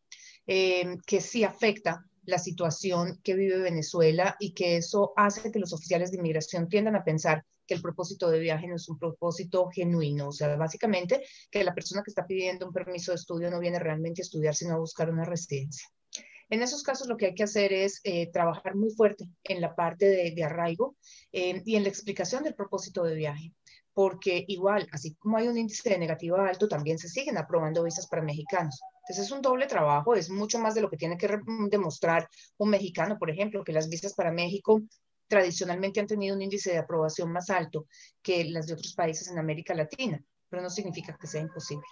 eh, 0.46 0.98
que 1.08 1.22
sí 1.22 1.44
afecta 1.44 2.06
la 2.26 2.38
situación 2.38 3.20
que 3.24 3.34
vive 3.34 3.58
Venezuela 3.58 4.36
y 4.40 4.54
que 4.54 4.78
eso 4.78 5.12
hace 5.16 5.52
que 5.52 5.60
los 5.60 5.74
oficiales 5.74 6.12
de 6.12 6.18
inmigración 6.18 6.70
tiendan 6.70 6.96
a 6.96 7.04
pensar 7.04 7.44
que 7.66 7.74
el 7.74 7.82
propósito 7.82 8.30
de 8.30 8.40
viaje 8.40 8.68
no 8.68 8.76
es 8.76 8.88
un 8.90 9.00
propósito 9.00 9.70
genuino. 9.74 10.28
O 10.28 10.32
sea, 10.32 10.56
básicamente 10.56 11.24
que 11.50 11.64
la 11.64 11.74
persona 11.74 12.04
que 12.04 12.12
está 12.12 12.28
pidiendo 12.28 12.68
un 12.68 12.74
permiso 12.74 13.12
de 13.12 13.16
estudio 13.16 13.50
no 13.50 13.60
viene 13.60 13.80
realmente 13.80 14.22
a 14.22 14.26
estudiar, 14.26 14.54
sino 14.54 14.76
a 14.76 14.80
buscar 14.80 15.10
una 15.10 15.26
residencia. 15.26 15.88
En 16.52 16.62
esos 16.62 16.84
casos 16.84 17.08
lo 17.08 17.16
que 17.16 17.28
hay 17.28 17.34
que 17.34 17.44
hacer 17.44 17.72
es 17.72 18.02
eh, 18.04 18.30
trabajar 18.30 18.76
muy 18.76 18.92
fuerte 18.92 19.26
en 19.46 19.62
la 19.62 19.74
parte 19.74 20.34
de, 20.36 20.44
arraigo 20.44 20.98
eh, 21.32 21.62
y 21.66 21.78
en 21.78 21.84
la 21.84 21.90
explicación 21.90 22.44
del 22.44 22.56
propósito 22.56 23.06
de 23.06 23.16
viaje, 23.16 23.54
porque 23.94 24.44
igual, 24.50 24.86
así 24.92 25.16
como 25.16 25.38
hay 25.38 25.48
un 25.48 25.58
índice 25.58 25.90
de 25.90 25.98
negativa 25.98 26.46
alto, 26.46 26.68
también 26.68 26.98
se 27.00 27.08
siguen 27.08 27.38
aprobando 27.38 27.84
visas 27.84 28.06
para 28.06 28.22
mexicanos. 28.22 28.82
Entonces 29.04 29.28
es 29.28 29.32
un 29.32 29.42
doble 29.42 29.66
trabajo, 29.66 30.14
es 30.14 30.30
mucho 30.30 30.60
más 30.60 30.76
de 30.76 30.82
lo 30.82 30.90
que 30.90 30.98
tiene 30.98 31.18
que 31.18 31.40
demostrar 31.70 32.28
un 32.58 32.70
mexicano, 32.70 33.18
por 33.18 33.30
ejemplo, 33.30 33.64
que 33.64 33.72
las 33.72 33.88
visas 33.88 34.14
para 34.14 34.34
México 34.34 34.82
tradicionalmente 35.30 36.02
han 36.02 36.08
tenido 36.08 36.36
un 36.36 36.42
índice 36.42 36.72
de 36.72 36.80
aprobación 36.80 37.32
más 37.32 37.50
alto 37.50 37.88
que 38.22 38.44
las 38.44 38.68
de 38.68 38.74
otros 38.74 38.94
países 38.94 39.30
en 39.30 39.40
América 39.40 39.74
Latina, 39.74 40.22
pero 40.50 40.62
no 40.62 40.70
significa 40.70 41.18
que 41.18 41.28
sea 41.28 41.40
imposible. 41.40 41.86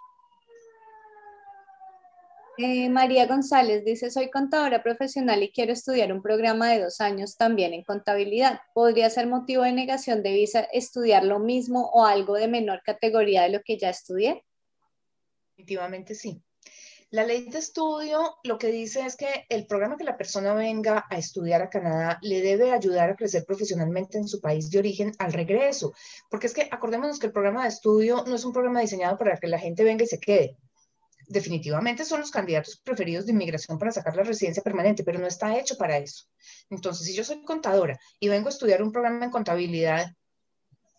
Eh, 2.61 2.89
María 2.89 3.25
González 3.25 3.85
dice, 3.85 4.11
soy 4.11 4.29
contadora 4.29 4.83
profesional 4.83 5.41
y 5.41 5.49
quiero 5.49 5.71
estudiar 5.71 6.11
un 6.11 6.21
programa 6.21 6.69
de 6.69 6.81
dos 6.81 6.99
años 6.99 7.37
también 7.37 7.73
en 7.73 7.85
contabilidad. 7.85 8.59
¿Podría 8.73 9.09
ser 9.09 9.27
motivo 9.27 9.63
de 9.63 9.71
negación 9.71 10.23
de 10.23 10.33
visa 10.33 10.67
estudiar 10.73 11.23
lo 11.23 11.39
mismo 11.39 11.89
o 11.93 12.03
algo 12.05 12.35
de 12.35 12.49
menor 12.49 12.81
categoría 12.83 13.43
de 13.43 13.51
lo 13.51 13.61
que 13.63 13.77
ya 13.77 13.89
estudié? 13.89 14.43
Definitivamente 15.55 16.15
sí. 16.15 16.43
La 17.11 17.23
ley 17.23 17.49
de 17.49 17.59
estudio 17.59 18.35
lo 18.43 18.57
que 18.57 18.67
dice 18.67 19.05
es 19.05 19.15
que 19.15 19.45
el 19.47 19.65
programa 19.65 19.95
que 19.95 20.03
la 20.03 20.17
persona 20.17 20.53
venga 20.53 21.05
a 21.09 21.17
estudiar 21.17 21.61
a 21.61 21.69
Canadá 21.69 22.19
le 22.21 22.41
debe 22.41 22.73
ayudar 22.73 23.11
a 23.11 23.15
crecer 23.15 23.45
profesionalmente 23.45 24.17
en 24.17 24.27
su 24.27 24.41
país 24.41 24.69
de 24.69 24.79
origen 24.79 25.13
al 25.17 25.31
regreso, 25.31 25.93
porque 26.29 26.47
es 26.47 26.53
que 26.53 26.67
acordémonos 26.69 27.19
que 27.19 27.27
el 27.27 27.31
programa 27.31 27.63
de 27.63 27.69
estudio 27.69 28.25
no 28.27 28.35
es 28.35 28.43
un 28.43 28.51
programa 28.51 28.81
diseñado 28.81 29.17
para 29.17 29.37
que 29.37 29.47
la 29.47 29.59
gente 29.59 29.85
venga 29.85 30.03
y 30.03 30.07
se 30.07 30.19
quede. 30.19 30.57
Definitivamente 31.29 32.03
son 32.03 32.19
los 32.19 32.31
candidatos 32.31 32.81
preferidos 32.83 33.25
de 33.25 33.31
inmigración 33.31 33.77
para 33.77 33.91
sacar 33.91 34.15
la 34.15 34.23
residencia 34.23 34.63
permanente, 34.63 35.03
pero 35.03 35.19
no 35.19 35.27
está 35.27 35.57
hecho 35.57 35.77
para 35.77 35.97
eso. 35.97 36.25
Entonces, 36.69 37.05
si 37.05 37.13
yo 37.13 37.23
soy 37.23 37.43
contadora 37.43 37.97
y 38.19 38.27
vengo 38.27 38.47
a 38.47 38.51
estudiar 38.51 38.83
un 38.83 38.91
programa 38.91 39.23
en 39.23 39.31
contabilidad, 39.31 40.11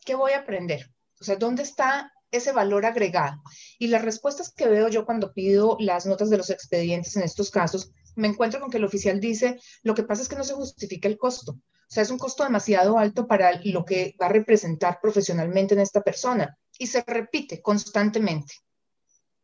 ¿qué 0.06 0.14
voy 0.14 0.32
a 0.32 0.38
aprender? 0.38 0.88
O 1.20 1.24
sea, 1.24 1.36
¿dónde 1.36 1.64
está 1.64 2.12
ese 2.30 2.52
valor 2.52 2.86
agregado. 2.86 3.42
Y 3.78 3.88
las 3.88 4.02
respuestas 4.02 4.52
que 4.52 4.68
veo 4.68 4.88
yo 4.88 5.04
cuando 5.04 5.32
pido 5.32 5.76
las 5.80 6.06
notas 6.06 6.30
de 6.30 6.36
los 6.36 6.50
expedientes 6.50 7.16
en 7.16 7.22
estos 7.22 7.50
casos, 7.50 7.92
me 8.16 8.28
encuentro 8.28 8.60
con 8.60 8.70
que 8.70 8.78
el 8.78 8.84
oficial 8.84 9.20
dice, 9.20 9.58
lo 9.82 9.94
que 9.94 10.02
pasa 10.02 10.22
es 10.22 10.28
que 10.28 10.36
no 10.36 10.44
se 10.44 10.54
justifica 10.54 11.08
el 11.08 11.18
costo. 11.18 11.52
O 11.52 11.92
sea, 11.92 12.02
es 12.02 12.10
un 12.10 12.18
costo 12.18 12.44
demasiado 12.44 12.98
alto 12.98 13.26
para 13.26 13.60
lo 13.64 13.84
que 13.84 14.14
va 14.20 14.26
a 14.26 14.30
representar 14.30 15.00
profesionalmente 15.02 15.74
en 15.74 15.80
esta 15.80 16.02
persona. 16.02 16.56
Y 16.78 16.86
se 16.86 17.02
repite 17.06 17.60
constantemente. 17.60 18.54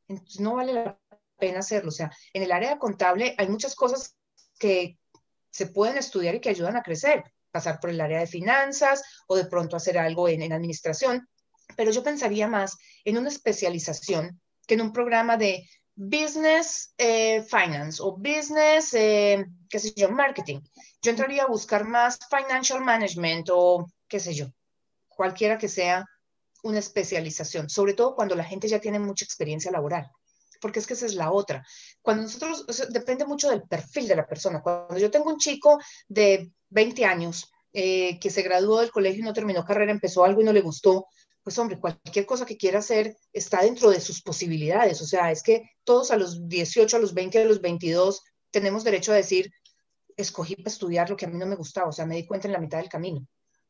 Entonces, 0.09 0.41
no 0.41 0.55
vale 0.55 0.73
la 0.73 0.99
pena 1.39 1.61
hacerlo. 1.61 1.89
O 1.89 1.93
sea, 1.93 2.11
en 2.33 2.43
el 2.43 2.53
área 2.53 2.79
contable 2.79 3.35
hay 3.39 3.49
muchas 3.49 3.75
cosas 3.75 4.17
que 4.59 4.99
se 5.51 5.67
pueden 5.67 5.99
estudiar 5.99 6.35
y 6.35 6.41
que 6.41 6.51
ayudan 6.51 6.77
a 6.77 6.83
crecer. 6.83 7.25
Pasar 7.51 7.81
por 7.81 7.91
el 7.91 8.01
área 8.01 8.21
de 8.21 8.27
finanzas 8.27 9.03
o 9.27 9.37
de 9.37 9.47
pronto 9.47 9.77
hacer 9.77 9.99
algo 9.99 10.29
en, 10.29 10.43
en 10.43 10.53
administración 10.53 11.27
pero 11.75 11.91
yo 11.91 12.03
pensaría 12.03 12.47
más 12.47 12.77
en 13.05 13.19
una 13.19 13.29
especialización 13.29 14.41
que 14.67 14.75
en 14.75 14.83
un 14.83 14.93
programa 14.93 15.37
de 15.37 15.69
business 15.95 16.93
eh, 16.99 17.43
finance 17.43 18.03
o 18.03 18.17
business, 18.17 18.93
eh, 18.95 19.47
qué 19.69 19.79
sé 19.79 19.93
yo, 19.97 20.11
marketing. 20.11 20.61
Yo 21.03 21.11
entraría 21.11 21.45
a 21.45 21.49
buscar 21.49 21.87
más 21.87 22.19
financial 22.31 22.83
management 22.83 23.49
o 23.53 23.87
qué 24.09 24.21
sé 24.21 24.35
yo, 24.35 24.47
cualquiera 25.09 25.59
que 25.59 25.69
sea 25.69 26.05
una 26.67 26.81
especialización, 26.81 27.71
sobre 27.71 27.95
todo 27.95 28.15
cuando 28.15 28.35
la 28.35 28.45
gente 28.45 28.69
ya 28.69 28.81
tiene 28.81 28.99
mucha 28.99 29.25
experiencia 29.25 29.71
laboral, 29.71 30.11
porque 30.61 30.81
es 30.81 30.87
que 30.87 30.95
esa 30.95 31.07
es 31.07 31.15
la 31.15 31.31
otra. 31.31 31.65
Cuando 32.03 32.25
nosotros, 32.25 32.67
depende 32.91 33.25
mucho 33.25 33.49
del 33.49 33.63
perfil 33.63 34.09
de 34.09 34.17
la 34.17 34.27
persona. 34.27 34.61
Cuando 34.61 34.99
yo 34.99 35.11
tengo 35.11 35.31
un 35.31 35.39
chico 35.39 35.79
de 36.09 36.51
20 36.71 37.05
años 37.05 37.51
eh, 37.73 38.19
que 38.19 38.31
se 38.31 38.43
graduó 38.43 38.81
del 38.81 38.91
colegio 38.91 39.21
y 39.21 39.25
no 39.25 39.33
terminó 39.33 39.65
carrera, 39.65 39.93
empezó 39.93 40.25
algo 40.25 40.41
y 40.41 40.45
no 40.45 40.53
le 40.53 40.61
gustó, 40.61 41.07
pues 41.45 41.57
hombre, 41.59 41.79
cualquier 41.79 42.27
cosa 42.27 42.45
que 42.45 42.57
quiera 42.57 42.81
hacer 42.81 43.17
está 43.33 43.63
dentro 43.63 43.91
de 43.91 44.01
sus 44.01 44.21
posibilidades. 44.21 45.01
O 45.01 45.07
sea, 45.07 45.31
es 45.31 45.45
que 45.45 45.71
todos 45.85 46.11
a 46.11 46.17
los 46.17 46.49
18, 46.49 46.97
a 46.97 47.01
los 47.01 47.15
20, 47.15 47.43
a 47.43 47.45
los 47.45 47.61
22 47.61 48.23
tenemos 48.51 48.83
derecho 48.83 49.13
a 49.13 49.17
decir, 49.17 49.53
escogí 50.17 50.57
para 50.57 50.71
estudiar 50.71 51.09
lo 51.09 51.17
que 51.17 51.27
a 51.27 51.29
mí 51.29 51.39
no 51.39 51.47
me 51.47 51.55
gustaba, 51.55 51.89
o 51.89 51.93
sea, 51.93 52.07
me 52.07 52.17
di 52.17 52.27
cuenta 52.27 52.49
en 52.49 52.53
la 52.53 52.59
mitad 52.59 52.79
del 52.79 52.89
camino. 52.89 53.25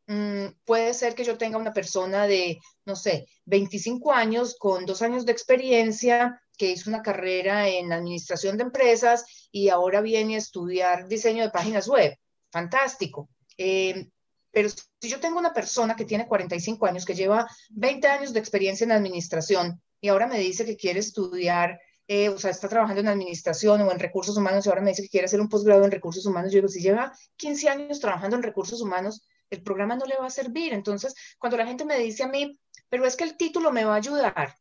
Mm, 0.08 0.46
puede 0.64 0.94
ser 0.94 1.14
que 1.14 1.24
yo 1.24 1.36
tenga 1.36 1.58
una 1.58 1.72
persona 1.72 2.26
de, 2.26 2.60
no 2.84 2.94
sé, 2.94 3.26
25 3.46 4.12
años 4.12 4.56
con 4.58 4.86
dos 4.86 5.02
años 5.02 5.26
de 5.26 5.32
experiencia, 5.32 6.40
que 6.56 6.70
hizo 6.70 6.88
una 6.90 7.02
carrera 7.02 7.68
en 7.68 7.92
administración 7.92 8.56
de 8.56 8.64
empresas 8.64 9.48
y 9.50 9.68
ahora 9.68 10.00
viene 10.00 10.36
a 10.36 10.38
estudiar 10.38 11.06
diseño 11.08 11.42
de 11.44 11.50
páginas 11.50 11.88
web. 11.88 12.16
Fantástico. 12.50 13.28
Eh, 13.58 14.08
pero 14.50 14.70
si 14.70 15.08
yo 15.08 15.20
tengo 15.20 15.38
una 15.38 15.52
persona 15.52 15.94
que 15.96 16.06
tiene 16.06 16.26
45 16.26 16.86
años, 16.86 17.04
que 17.04 17.14
lleva 17.14 17.46
20 17.70 18.08
años 18.08 18.32
de 18.32 18.40
experiencia 18.40 18.84
en 18.84 18.92
administración 18.92 19.82
y 20.00 20.08
ahora 20.08 20.26
me 20.26 20.38
dice 20.38 20.64
que 20.64 20.76
quiere 20.76 21.00
estudiar, 21.00 21.78
eh, 22.08 22.30
o 22.30 22.38
sea, 22.38 22.52
está 22.52 22.68
trabajando 22.68 23.02
en 23.02 23.08
administración 23.08 23.82
o 23.82 23.92
en 23.92 23.98
recursos 23.98 24.36
humanos 24.36 24.64
y 24.64 24.68
ahora 24.70 24.80
me 24.80 24.90
dice 24.90 25.02
que 25.02 25.08
quiere 25.08 25.26
hacer 25.26 25.40
un 25.40 25.48
posgrado 25.48 25.84
en 25.84 25.90
recursos 25.90 26.24
humanos, 26.24 26.52
yo 26.52 26.58
digo, 26.58 26.68
si 26.68 26.80
lleva 26.80 27.12
15 27.36 27.68
años 27.68 28.00
trabajando 28.00 28.36
en 28.36 28.42
recursos 28.42 28.80
humanos, 28.80 29.26
el 29.50 29.62
programa 29.62 29.96
no 29.96 30.06
le 30.06 30.16
va 30.16 30.26
a 30.26 30.30
servir. 30.30 30.72
Entonces, 30.72 31.14
cuando 31.38 31.56
la 31.56 31.66
gente 31.66 31.84
me 31.84 31.98
dice 31.98 32.22
a 32.22 32.28
mí, 32.28 32.58
pero 32.88 33.06
es 33.06 33.16
que 33.16 33.24
el 33.24 33.36
título 33.36 33.72
me 33.72 33.84
va 33.84 33.94
a 33.94 33.98
ayudar, 33.98 34.54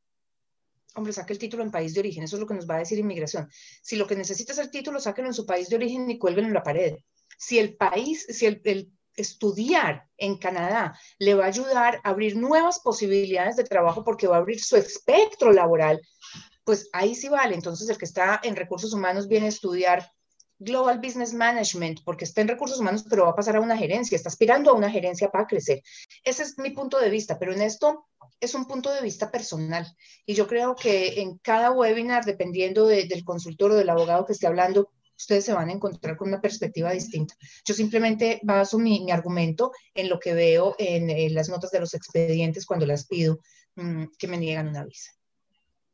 hombre, 0.95 1.13
saque 1.13 1.33
el 1.33 1.39
título 1.39 1.63
en 1.63 1.71
país 1.71 1.93
de 1.93 1.99
origen, 1.99 2.23
eso 2.23 2.37
es 2.37 2.39
lo 2.39 2.47
que 2.47 2.53
nos 2.53 2.69
va 2.69 2.75
a 2.75 2.79
decir 2.79 2.97
inmigración. 2.97 3.49
Si 3.81 3.95
lo 3.95 4.07
que 4.07 4.15
necesita 4.15 4.53
es 4.53 4.59
el 4.59 4.71
título, 4.71 4.99
sáquenlo 4.99 5.29
en 5.29 5.33
su 5.33 5.45
país 5.45 5.69
de 5.69 5.75
origen 5.75 6.09
y 6.09 6.17
cuélguenlo 6.17 6.47
en 6.49 6.53
la 6.53 6.63
pared. 6.63 6.95
Si 7.37 7.59
el 7.59 7.75
país, 7.75 8.25
si 8.29 8.45
el, 8.45 8.61
el 8.63 8.91
estudiar 9.15 10.07
en 10.17 10.37
Canadá 10.37 10.97
le 11.19 11.35
va 11.35 11.45
a 11.45 11.47
ayudar 11.47 12.01
a 12.03 12.09
abrir 12.09 12.35
nuevas 12.35 12.79
posibilidades 12.79 13.55
de 13.55 13.63
trabajo 13.63 14.03
porque 14.03 14.27
va 14.27 14.37
a 14.37 14.39
abrir 14.39 14.61
su 14.61 14.75
espectro 14.75 15.51
laboral, 15.51 16.01
pues 16.63 16.89
ahí 16.93 17.15
sí 17.15 17.29
vale. 17.29 17.55
Entonces 17.55 17.89
el 17.89 17.97
que 17.97 18.05
está 18.05 18.39
en 18.43 18.55
recursos 18.55 18.93
humanos 18.93 19.27
viene 19.27 19.47
a 19.47 19.49
estudiar 19.49 20.09
Global 20.59 20.99
Business 20.99 21.33
Management 21.33 21.99
porque 22.03 22.25
está 22.25 22.41
en 22.41 22.47
recursos 22.47 22.79
humanos, 22.79 23.05
pero 23.09 23.25
va 23.25 23.31
a 23.31 23.35
pasar 23.35 23.57
a 23.57 23.61
una 23.61 23.77
gerencia, 23.77 24.15
está 24.15 24.29
aspirando 24.29 24.71
a 24.71 24.73
una 24.73 24.89
gerencia 24.89 25.29
para 25.29 25.47
crecer. 25.47 25.81
Ese 26.23 26.43
es 26.43 26.57
mi 26.57 26.71
punto 26.71 26.99
de 26.99 27.09
vista, 27.09 27.37
pero 27.37 27.53
en 27.53 27.61
esto 27.61 28.07
es 28.39 28.53
un 28.53 28.65
punto 28.65 28.91
de 28.91 29.01
vista 29.01 29.31
personal. 29.31 29.85
Y 30.25 30.33
yo 30.33 30.47
creo 30.47 30.75
que 30.75 31.21
en 31.21 31.37
cada 31.37 31.71
webinar, 31.71 32.25
dependiendo 32.25 32.87
del 32.87 33.23
consultor 33.23 33.71
o 33.71 33.75
del 33.75 33.89
abogado 33.89 34.25
que 34.25 34.33
esté 34.33 34.47
hablando, 34.47 34.91
ustedes 35.17 35.45
se 35.45 35.53
van 35.53 35.69
a 35.69 35.73
encontrar 35.73 36.17
con 36.17 36.27
una 36.27 36.41
perspectiva 36.41 36.91
distinta. 36.91 37.35
Yo 37.65 37.73
simplemente 37.73 38.39
baso 38.43 38.77
mi, 38.77 39.03
mi 39.03 39.11
argumento 39.11 39.71
en 39.93 40.09
lo 40.09 40.19
que 40.19 40.33
veo 40.33 40.75
en, 40.77 41.33
las 41.33 41.49
notas 41.49 41.71
de 41.71 41.79
los 41.79 41.93
expedientes 41.93 42.65
cuando 42.65 42.85
las 42.85 43.05
pido 43.07 43.39
mm, 43.75 44.05
que 44.17 44.27
me 44.27 44.37
niegan 44.37 44.67
una 44.67 44.83
visa. 44.83 45.11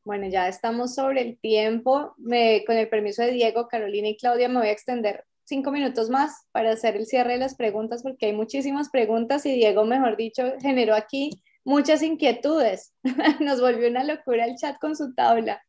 Bueno, 0.04 0.28
ya 0.28 0.48
estamos 0.48 0.96
sobre 0.96 1.22
el 1.22 1.40
tiempo. 1.40 2.16
Me, 2.18 2.64
con 2.66 2.76
el 2.76 2.90
permiso 2.90 3.22
de 3.22 3.32
Diego, 3.32 3.68
Carolina 3.68 4.08
y 4.08 4.18
Claudia, 4.18 4.50
me 4.50 4.60
voy 4.60 4.70
a 4.70 4.72
extender 4.72 5.26
cinco 5.44 5.72
minutos 5.72 6.10
más 6.10 6.48
para 6.52 6.72
hacer 6.72 6.96
el 6.96 7.06
cierre 7.06 7.34
de 7.34 7.40
las 7.40 7.56
preguntas, 7.56 8.04
porque 8.04 8.28
hay 8.28 8.34
muchísimas 8.34 8.90
preguntas 8.90 9.46
y 9.46 9.54
Diego, 9.54 9.86
mejor 9.86 10.18
dicho, 10.18 10.54
generó 10.62 10.96
aquí 10.96 11.42
muchas 11.64 12.02
inquietudes. 12.02 12.94
Nos 13.40 13.62
volvió 13.62 13.90
una 13.90 14.04
locura 14.04 14.46
el 14.46 14.56
chat 14.56 14.78
con 14.80 14.96
su 14.96 15.14
tabla. 15.14 15.62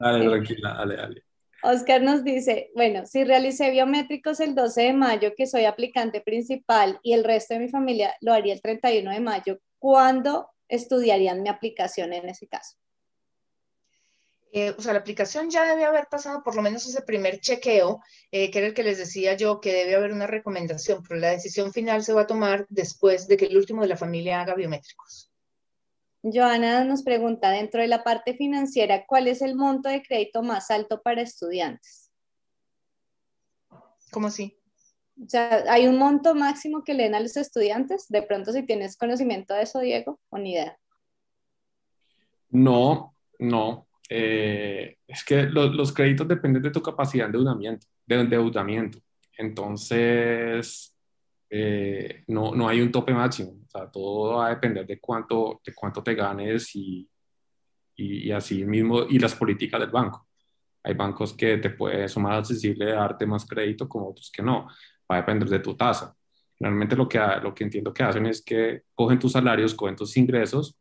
Dale, 0.00 0.28
tranquila, 0.28 0.74
dale, 0.74 0.96
dale. 0.96 1.22
Oscar 1.62 2.02
nos 2.02 2.24
dice, 2.24 2.70
bueno, 2.74 3.06
si 3.06 3.24
realicé 3.24 3.70
biométricos 3.70 4.38
el 4.40 4.54
12 4.54 4.82
de 4.82 4.92
mayo, 4.92 5.32
que 5.34 5.46
soy 5.46 5.64
aplicante 5.64 6.20
principal, 6.20 6.98
y 7.02 7.14
el 7.14 7.24
resto 7.24 7.54
de 7.54 7.60
mi 7.60 7.68
familia 7.70 8.14
lo 8.20 8.34
haría 8.34 8.52
el 8.52 8.60
31 8.60 9.10
de 9.10 9.20
mayo, 9.20 9.58
¿cuándo 9.78 10.50
estudiarían 10.68 11.42
mi 11.42 11.48
aplicación 11.48 12.12
en 12.12 12.28
ese 12.28 12.48
caso? 12.48 12.76
Eh, 14.56 14.72
o 14.78 14.80
sea, 14.80 14.92
la 14.92 15.00
aplicación 15.00 15.50
ya 15.50 15.64
debe 15.64 15.84
haber 15.84 16.06
pasado 16.06 16.44
por 16.44 16.54
lo 16.54 16.62
menos 16.62 16.86
ese 16.86 17.02
primer 17.02 17.40
chequeo, 17.40 18.00
eh, 18.30 18.52
que 18.52 18.58
era 18.58 18.68
el 18.68 18.74
que 18.74 18.84
les 18.84 18.98
decía 18.98 19.34
yo, 19.34 19.60
que 19.60 19.72
debe 19.72 19.96
haber 19.96 20.12
una 20.12 20.28
recomendación, 20.28 21.02
pero 21.02 21.18
la 21.18 21.30
decisión 21.30 21.72
final 21.72 22.04
se 22.04 22.12
va 22.12 22.20
a 22.20 22.26
tomar 22.28 22.64
después 22.68 23.26
de 23.26 23.36
que 23.36 23.46
el 23.46 23.56
último 23.56 23.82
de 23.82 23.88
la 23.88 23.96
familia 23.96 24.40
haga 24.40 24.54
biométricos. 24.54 25.32
Joana 26.22 26.84
nos 26.84 27.02
pregunta, 27.02 27.50
dentro 27.50 27.80
de 27.80 27.88
la 27.88 28.04
parte 28.04 28.34
financiera, 28.34 29.04
¿cuál 29.06 29.26
es 29.26 29.42
el 29.42 29.56
monto 29.56 29.88
de 29.88 30.02
crédito 30.02 30.40
más 30.44 30.70
alto 30.70 31.02
para 31.02 31.22
estudiantes? 31.22 32.12
¿Cómo 34.12 34.28
así? 34.28 34.56
O 35.20 35.28
sea, 35.28 35.64
¿hay 35.68 35.88
un 35.88 35.98
monto 35.98 36.36
máximo 36.36 36.84
que 36.84 36.94
le 36.94 37.02
den 37.02 37.16
a 37.16 37.20
los 37.20 37.36
estudiantes? 37.36 38.06
De 38.08 38.22
pronto, 38.22 38.52
si 38.52 38.62
tienes 38.62 38.96
conocimiento 38.96 39.52
de 39.52 39.62
eso, 39.62 39.80
Diego, 39.80 40.20
o 40.28 40.38
ni 40.38 40.52
idea. 40.52 40.78
No, 42.50 43.16
no. 43.40 43.88
Eh, 44.08 44.98
es 45.06 45.24
que 45.24 45.44
los 45.44 45.92
créditos 45.92 46.28
dependen 46.28 46.62
de 46.62 46.70
tu 46.70 46.82
capacidad 46.82 47.24
de 47.24 47.38
endeudamiento, 47.38 47.86
de 48.06 48.20
endeudamiento. 48.20 48.98
Entonces, 49.36 50.96
eh, 51.50 52.24
no, 52.28 52.54
no 52.54 52.68
hay 52.68 52.80
un 52.80 52.92
tope 52.92 53.12
máximo, 53.12 53.52
o 53.66 53.70
sea, 53.70 53.90
todo 53.90 54.36
va 54.36 54.46
a 54.46 54.50
depender 54.50 54.86
de 54.86 55.00
cuánto, 55.00 55.60
de 55.64 55.74
cuánto 55.74 56.02
te 56.02 56.14
ganes 56.14 56.74
y, 56.76 57.08
y, 57.96 58.30
así 58.30 58.64
mismo, 58.64 59.04
y 59.08 59.18
las 59.18 59.34
políticas 59.34 59.80
del 59.80 59.90
banco. 59.90 60.26
Hay 60.82 60.94
bancos 60.94 61.32
que 61.32 61.58
te 61.58 61.70
pueden, 61.70 62.08
son 62.08 62.24
más 62.24 62.38
accesibles 62.40 62.92
a 62.92 62.96
darte 63.00 63.26
más 63.26 63.46
crédito, 63.46 63.88
como 63.88 64.10
otros 64.10 64.30
que 64.30 64.42
no, 64.42 64.68
va 65.10 65.16
a 65.16 65.20
depender 65.20 65.48
de 65.48 65.60
tu 65.60 65.74
tasa. 65.76 66.14
Realmente 66.60 66.94
lo 66.96 67.08
que, 67.08 67.18
lo 67.42 67.54
que 67.54 67.64
entiendo 67.64 67.92
que 67.92 68.02
hacen 68.02 68.26
es 68.26 68.42
que 68.42 68.82
cogen 68.94 69.18
tus 69.18 69.32
salarios, 69.32 69.74
cogen 69.74 69.96
tus 69.96 70.16
ingresos 70.16 70.76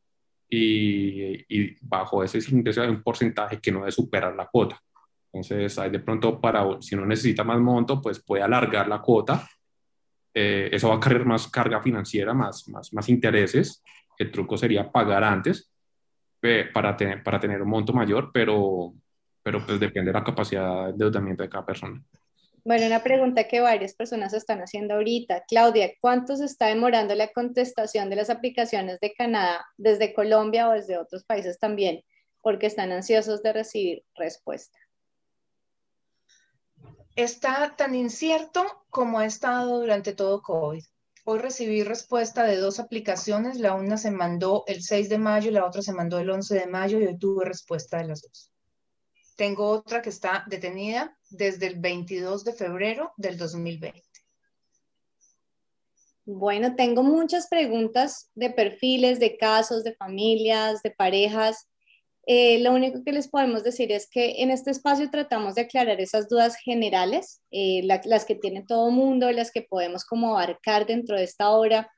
y, 0.56 1.46
y 1.48 1.78
bajo 1.82 2.24
ese 2.24 2.40
ingreso 2.52 2.82
hay 2.82 2.90
un 2.90 3.02
porcentaje 3.02 3.60
que 3.60 3.72
no 3.72 3.80
debe 3.80 3.92
superar 3.92 4.36
la 4.36 4.48
cuota. 4.48 4.80
Entonces, 5.32 5.78
hay 5.80 5.90
de 5.90 6.00
pronto 6.00 6.40
para, 6.40 6.64
si 6.82 6.96
uno 6.96 7.06
necesita 7.06 7.44
más 7.44 7.60
monto, 7.60 8.00
pues 8.00 8.24
puede 8.24 8.44
alargar 8.44 8.88
la 8.88 9.02
cuota 9.02 9.48
eh, 10.34 10.70
eso 10.72 10.90
va 10.90 10.96
a 10.96 11.00
cargar 11.00 11.26
más 11.26 11.48
carga 11.48 11.82
financiera, 11.82 12.34
más, 12.34 12.68
más, 12.70 12.92
más 12.94 13.10
intereses. 13.10 13.84
El 14.18 14.32
truco 14.32 14.58
sería 14.58 14.92
pagar 14.92 15.24
antes 15.24 15.72
eh, 16.42 16.70
para, 16.74 16.98
tener, 16.98 17.24
para 17.24 17.40
tener 17.40 17.62
un 17.62 17.70
monto 17.70 17.94
mayor, 17.94 18.32
pero, 18.34 18.94
pero 19.44 19.66
pues 19.66 19.80
depende 19.80 20.10
de 20.12 20.20
la 20.20 20.24
capacidad 20.24 20.86
de 20.86 20.90
endeudamiento 20.92 21.44
de 21.44 21.50
cada 21.50 21.66
persona. 21.66 22.02
Bueno, 22.66 22.86
una 22.86 23.04
pregunta 23.04 23.48
que 23.48 23.60
varias 23.60 23.94
personas 23.94 24.34
están 24.34 24.60
haciendo 24.60 24.94
ahorita. 24.94 25.44
Claudia, 25.48 25.92
¿cuánto 26.00 26.38
se 26.38 26.46
está 26.46 26.68
demorando 26.68 27.14
la 27.14 27.28
contestación 27.28 28.10
de 28.10 28.16
las 28.16 28.30
aplicaciones 28.30 29.00
de 29.02 29.14
Canadá 29.14 29.66
desde 29.78 30.14
Colombia 30.14 30.70
o 30.70 30.72
desde 30.72 30.98
otros 30.98 31.26
países 31.26 31.60
también? 31.60 32.02
porque 32.44 32.68
están 32.68 32.92
ansiosos 32.92 33.42
de 33.42 33.54
recibir 33.54 34.06
respuesta? 34.16 34.78
Está 37.16 37.76
tan 37.76 37.96
incierto 37.96 38.86
como 38.90 39.20
ha 39.20 39.26
estado 39.26 39.80
durante 39.80 40.14
todo 40.14 40.42
COVID. 40.42 40.84
Hoy 41.26 41.40
recibí 41.40 41.84
respuesta 41.84 42.44
de 42.44 42.58
dos 42.58 42.82
aplicaciones, 42.82 43.58
la 43.58 43.76
una 43.76 43.98
se 43.98 44.12
mandó 44.12 44.66
el 44.68 44.84
6 44.84 45.08
de 45.08 45.18
mayo 45.18 45.50
y 45.50 45.54
la 45.54 45.66
otra 45.66 45.82
se 45.82 45.94
mandó 45.94 46.20
el 46.20 46.30
11 46.30 46.54
de 46.56 46.68
mayo 46.68 47.00
y 47.00 47.06
hoy 47.06 47.18
tuve 47.18 47.46
respuesta 47.46 47.98
de 47.98 48.08
las 48.08 48.22
dos. 48.22 48.52
Tengo 49.38 49.70
otra 49.70 50.02
que 50.02 50.10
está 50.10 50.44
detenida 50.48 51.18
desde 51.38 51.68
el 51.68 51.80
22 51.80 52.44
de 52.44 52.54
febrero 52.54 53.14
del 53.18 53.38
2020. 53.38 54.02
Bueno, 56.26 56.76
tengo 56.76 57.04
muchas 57.04 57.48
preguntas 57.48 58.32
de 58.34 58.50
perfiles, 58.50 59.20
de 59.20 59.38
casos, 59.38 59.84
de 59.84 59.94
familias, 59.96 60.82
de 60.82 60.92
parejas. 60.92 61.68
Eh, 62.26 62.60
lo 62.60 62.72
único 62.72 63.04
que 63.04 63.12
les 63.12 63.28
podemos 63.28 63.64
decir 63.64 63.92
es 63.92 64.10
que 64.10 64.42
en 64.42 64.50
este 64.50 64.72
espacio 64.72 65.10
tratamos 65.12 65.56
de 65.56 65.64
aclarar 65.64 66.00
esas 66.00 66.30
dudas 66.30 66.56
generales, 66.56 67.42
eh, 67.52 67.82
las 67.84 68.24
que 68.24 68.36
tiene 68.36 68.64
todo 68.66 68.90
mundo, 68.92 69.30
las 69.32 69.52
que 69.52 69.64
podemos 69.64 70.06
como 70.06 70.38
abarcar 70.38 70.86
dentro 70.86 71.18
de 71.18 71.26
esta 71.26 71.50
hora 71.50 71.92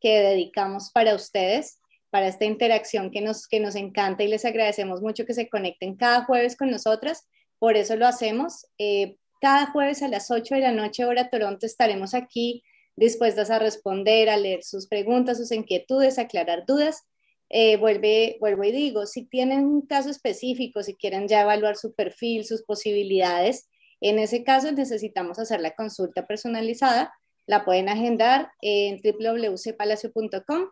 que 0.00 0.20
dedicamos 0.20 0.90
para 0.92 1.16
ustedes, 1.16 1.80
para 2.10 2.28
esta 2.28 2.44
interacción 2.44 3.10
que 3.10 3.20
nos, 3.20 3.48
que 3.48 3.58
nos 3.58 3.74
encanta 3.74 4.22
y 4.22 4.28
les 4.28 4.44
agradecemos 4.44 5.00
mucho 5.00 5.24
que 5.24 5.34
se 5.34 5.48
conecten 5.48 5.96
cada 5.96 6.24
jueves 6.24 6.56
con 6.56 6.70
nosotras. 6.70 7.26
Por 7.62 7.76
eso 7.76 7.94
lo 7.94 8.08
hacemos. 8.08 8.66
Eh, 8.76 9.18
cada 9.40 9.66
jueves 9.66 10.02
a 10.02 10.08
las 10.08 10.32
8 10.32 10.56
de 10.56 10.62
la 10.62 10.72
noche, 10.72 11.04
hora 11.04 11.30
Toronto, 11.30 11.64
estaremos 11.64 12.12
aquí 12.12 12.64
dispuestas 12.96 13.50
a 13.50 13.60
responder, 13.60 14.30
a 14.30 14.36
leer 14.36 14.64
sus 14.64 14.88
preguntas, 14.88 15.38
sus 15.38 15.52
inquietudes, 15.52 16.18
aclarar 16.18 16.66
dudas. 16.66 17.04
Eh, 17.50 17.76
vuelve, 17.76 18.36
vuelvo 18.40 18.64
y 18.64 18.72
digo, 18.72 19.06
si 19.06 19.26
tienen 19.26 19.64
un 19.64 19.86
caso 19.86 20.10
específico, 20.10 20.82
si 20.82 20.96
quieren 20.96 21.28
ya 21.28 21.42
evaluar 21.42 21.76
su 21.76 21.94
perfil, 21.94 22.44
sus 22.44 22.64
posibilidades, 22.64 23.68
en 24.00 24.18
ese 24.18 24.42
caso 24.42 24.72
necesitamos 24.72 25.38
hacer 25.38 25.60
la 25.60 25.76
consulta 25.76 26.26
personalizada. 26.26 27.14
La 27.46 27.64
pueden 27.64 27.88
agendar 27.88 28.50
en 28.60 29.00
www.palacio.com. 29.00 30.64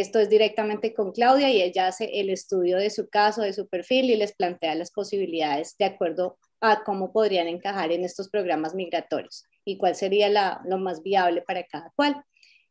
Esto 0.00 0.20
es 0.20 0.30
directamente 0.30 0.94
con 0.94 1.12
Claudia 1.12 1.50
y 1.50 1.60
ella 1.60 1.86
hace 1.86 2.08
el 2.14 2.30
estudio 2.30 2.78
de 2.78 2.88
su 2.88 3.10
caso, 3.10 3.42
de 3.42 3.52
su 3.52 3.68
perfil 3.68 4.08
y 4.08 4.16
les 4.16 4.32
plantea 4.32 4.74
las 4.74 4.90
posibilidades 4.90 5.76
de 5.78 5.84
acuerdo 5.84 6.38
a 6.62 6.82
cómo 6.82 7.12
podrían 7.12 7.46
encajar 7.46 7.92
en 7.92 8.02
estos 8.02 8.30
programas 8.30 8.74
migratorios 8.74 9.44
y 9.66 9.76
cuál 9.76 9.94
sería 9.94 10.30
lo 10.64 10.78
más 10.78 11.02
viable 11.02 11.42
para 11.42 11.64
cada 11.64 11.92
cual. 11.94 12.24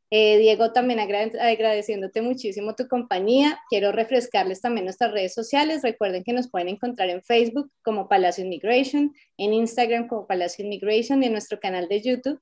Eh, 0.09 0.39
Diego, 0.39 0.73
también 0.73 0.99
agradeciéndote 0.99 2.23
muchísimo 2.23 2.73
tu 2.73 2.87
compañía. 2.87 3.59
Quiero 3.69 3.91
refrescarles 3.91 4.59
también 4.59 4.85
nuestras 4.85 5.11
redes 5.11 5.35
sociales. 5.35 5.83
Recuerden 5.83 6.23
que 6.23 6.33
nos 6.33 6.49
pueden 6.49 6.69
encontrar 6.69 7.11
en 7.11 7.21
Facebook 7.21 7.71
como 7.83 8.09
Palacio 8.09 8.43
Immigration, 8.43 9.13
en 9.37 9.53
Instagram 9.53 10.07
como 10.07 10.25
Palacio 10.25 10.65
Immigration 10.65 11.21
y 11.21 11.27
en 11.27 11.33
nuestro 11.33 11.59
canal 11.59 11.87
de 11.87 12.01
YouTube 12.01 12.41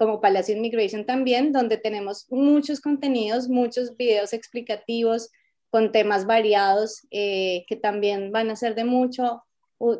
como 0.00 0.22
Palacio 0.22 0.56
Immigration 0.56 1.04
también, 1.04 1.52
donde 1.52 1.76
tenemos 1.76 2.24
muchos 2.30 2.80
contenidos, 2.80 3.50
muchos 3.50 3.98
videos 3.98 4.32
explicativos 4.32 5.28
con 5.68 5.92
temas 5.92 6.24
variados 6.24 7.06
eh, 7.10 7.66
que 7.68 7.76
también 7.76 8.32
van 8.32 8.48
a 8.48 8.56
ser 8.56 8.74
de 8.74 8.84
mucho, 8.84 9.42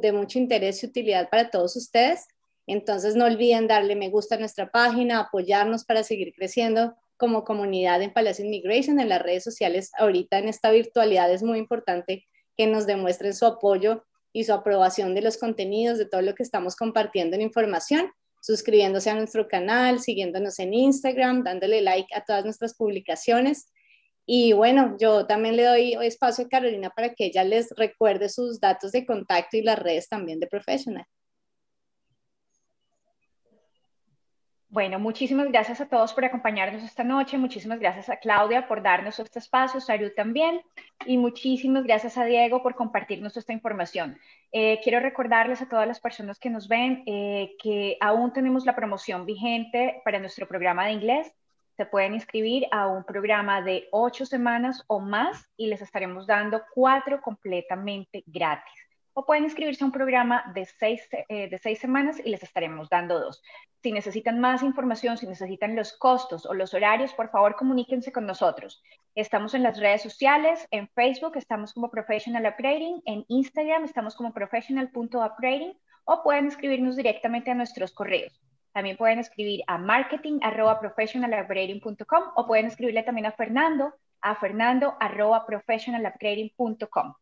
de 0.00 0.12
mucho 0.12 0.38
interés 0.38 0.82
y 0.82 0.86
utilidad 0.86 1.28
para 1.28 1.50
todos 1.50 1.76
ustedes. 1.76 2.26
Entonces 2.66 3.14
no 3.14 3.26
olviden 3.26 3.68
darle 3.68 3.94
me 3.94 4.08
gusta 4.08 4.36
a 4.36 4.38
nuestra 4.38 4.70
página, 4.70 5.20
apoyarnos 5.20 5.84
para 5.84 6.02
seguir 6.02 6.32
creciendo 6.34 6.96
como 7.18 7.44
comunidad 7.44 8.00
en 8.00 8.14
Palacio 8.14 8.46
Immigration, 8.46 9.00
en 9.00 9.10
las 9.10 9.20
redes 9.20 9.44
sociales. 9.44 9.90
Ahorita 9.98 10.38
en 10.38 10.48
esta 10.48 10.70
virtualidad 10.70 11.30
es 11.30 11.42
muy 11.42 11.58
importante 11.58 12.26
que 12.56 12.66
nos 12.66 12.86
demuestren 12.86 13.34
su 13.34 13.44
apoyo 13.44 14.06
y 14.32 14.44
su 14.44 14.54
aprobación 14.54 15.14
de 15.14 15.20
los 15.20 15.36
contenidos, 15.36 15.98
de 15.98 16.06
todo 16.06 16.22
lo 16.22 16.34
que 16.34 16.42
estamos 16.42 16.74
compartiendo 16.74 17.36
en 17.36 17.42
información, 17.42 18.10
suscribiéndose 18.40 19.10
a 19.10 19.14
nuestro 19.14 19.48
canal, 19.48 20.00
siguiéndonos 20.00 20.58
en 20.58 20.74
Instagram, 20.74 21.44
dándole 21.44 21.82
like 21.82 22.14
a 22.14 22.24
todas 22.24 22.44
nuestras 22.44 22.74
publicaciones. 22.74 23.72
Y 24.26 24.52
bueno, 24.52 24.96
yo 24.98 25.26
también 25.26 25.56
le 25.56 25.64
doy 25.64 25.94
espacio 26.02 26.44
a 26.44 26.48
Carolina 26.48 26.90
para 26.90 27.14
que 27.14 27.26
ella 27.26 27.44
les 27.44 27.70
recuerde 27.76 28.28
sus 28.28 28.60
datos 28.60 28.92
de 28.92 29.04
contacto 29.04 29.56
y 29.56 29.62
las 29.62 29.78
redes 29.78 30.08
también 30.08 30.40
de 30.40 30.46
Professional. 30.46 31.06
Bueno, 34.72 35.00
muchísimas 35.00 35.48
gracias 35.48 35.80
a 35.80 35.88
todos 35.88 36.14
por 36.14 36.24
acompañarnos 36.24 36.84
esta 36.84 37.02
noche. 37.02 37.36
Muchísimas 37.36 37.80
gracias 37.80 38.08
a 38.08 38.18
Claudia 38.18 38.68
por 38.68 38.84
darnos 38.84 39.18
este 39.18 39.40
espacio, 39.40 39.80
Saru 39.80 40.14
también. 40.14 40.62
Y 41.06 41.18
muchísimas 41.18 41.82
gracias 41.82 42.16
a 42.16 42.24
Diego 42.24 42.62
por 42.62 42.76
compartirnos 42.76 43.36
esta 43.36 43.52
información. 43.52 44.16
Eh, 44.52 44.78
quiero 44.84 45.00
recordarles 45.00 45.60
a 45.60 45.68
todas 45.68 45.88
las 45.88 45.98
personas 45.98 46.38
que 46.38 46.50
nos 46.50 46.68
ven 46.68 47.02
eh, 47.06 47.56
que 47.60 47.96
aún 48.00 48.32
tenemos 48.32 48.64
la 48.64 48.76
promoción 48.76 49.26
vigente 49.26 50.00
para 50.04 50.20
nuestro 50.20 50.46
programa 50.46 50.86
de 50.86 50.92
inglés. 50.92 51.34
Se 51.76 51.84
pueden 51.84 52.14
inscribir 52.14 52.68
a 52.70 52.86
un 52.86 53.02
programa 53.02 53.62
de 53.62 53.88
ocho 53.90 54.24
semanas 54.24 54.84
o 54.86 55.00
más 55.00 55.50
y 55.56 55.66
les 55.66 55.82
estaremos 55.82 56.28
dando 56.28 56.62
cuatro 56.72 57.20
completamente 57.20 58.22
gratis 58.24 58.89
o 59.12 59.26
pueden 59.26 59.44
inscribirse 59.44 59.84
a 59.84 59.86
un 59.86 59.92
programa 59.92 60.44
de 60.54 60.64
seis, 60.64 61.06
eh, 61.28 61.48
de 61.48 61.58
seis 61.58 61.78
semanas 61.78 62.20
y 62.24 62.30
les 62.30 62.42
estaremos 62.42 62.88
dando 62.88 63.20
dos. 63.20 63.42
Si 63.82 63.92
necesitan 63.92 64.40
más 64.40 64.62
información, 64.62 65.16
si 65.16 65.26
necesitan 65.26 65.74
los 65.74 65.96
costos 65.96 66.44
o 66.46 66.54
los 66.54 66.74
horarios, 66.74 67.12
por 67.14 67.30
favor 67.30 67.56
comuníquense 67.56 68.12
con 68.12 68.26
nosotros. 68.26 68.82
Estamos 69.14 69.54
en 69.54 69.62
las 69.62 69.78
redes 69.78 70.02
sociales, 70.02 70.66
en 70.70 70.88
Facebook 70.88 71.36
estamos 71.36 71.72
como 71.72 71.90
Professional 71.90 72.46
Upgrading, 72.46 73.02
en 73.06 73.24
Instagram 73.28 73.84
estamos 73.84 74.14
como 74.14 74.32
professional.upgrading 74.32 75.76
o 76.04 76.22
pueden 76.22 76.46
escribirnos 76.46 76.96
directamente 76.96 77.50
a 77.50 77.54
nuestros 77.54 77.92
correos. 77.92 78.40
También 78.72 78.96
pueden 78.96 79.18
escribir 79.18 79.62
a 79.66 79.78
marketing.professionalupgrading.com 79.78 82.22
o 82.36 82.46
pueden 82.46 82.66
escribirle 82.66 83.02
también 83.02 83.26
a 83.26 83.32
Fernando 83.32 83.92
a 84.22 84.36
fernando.professionalupgrading.com. 84.36 87.14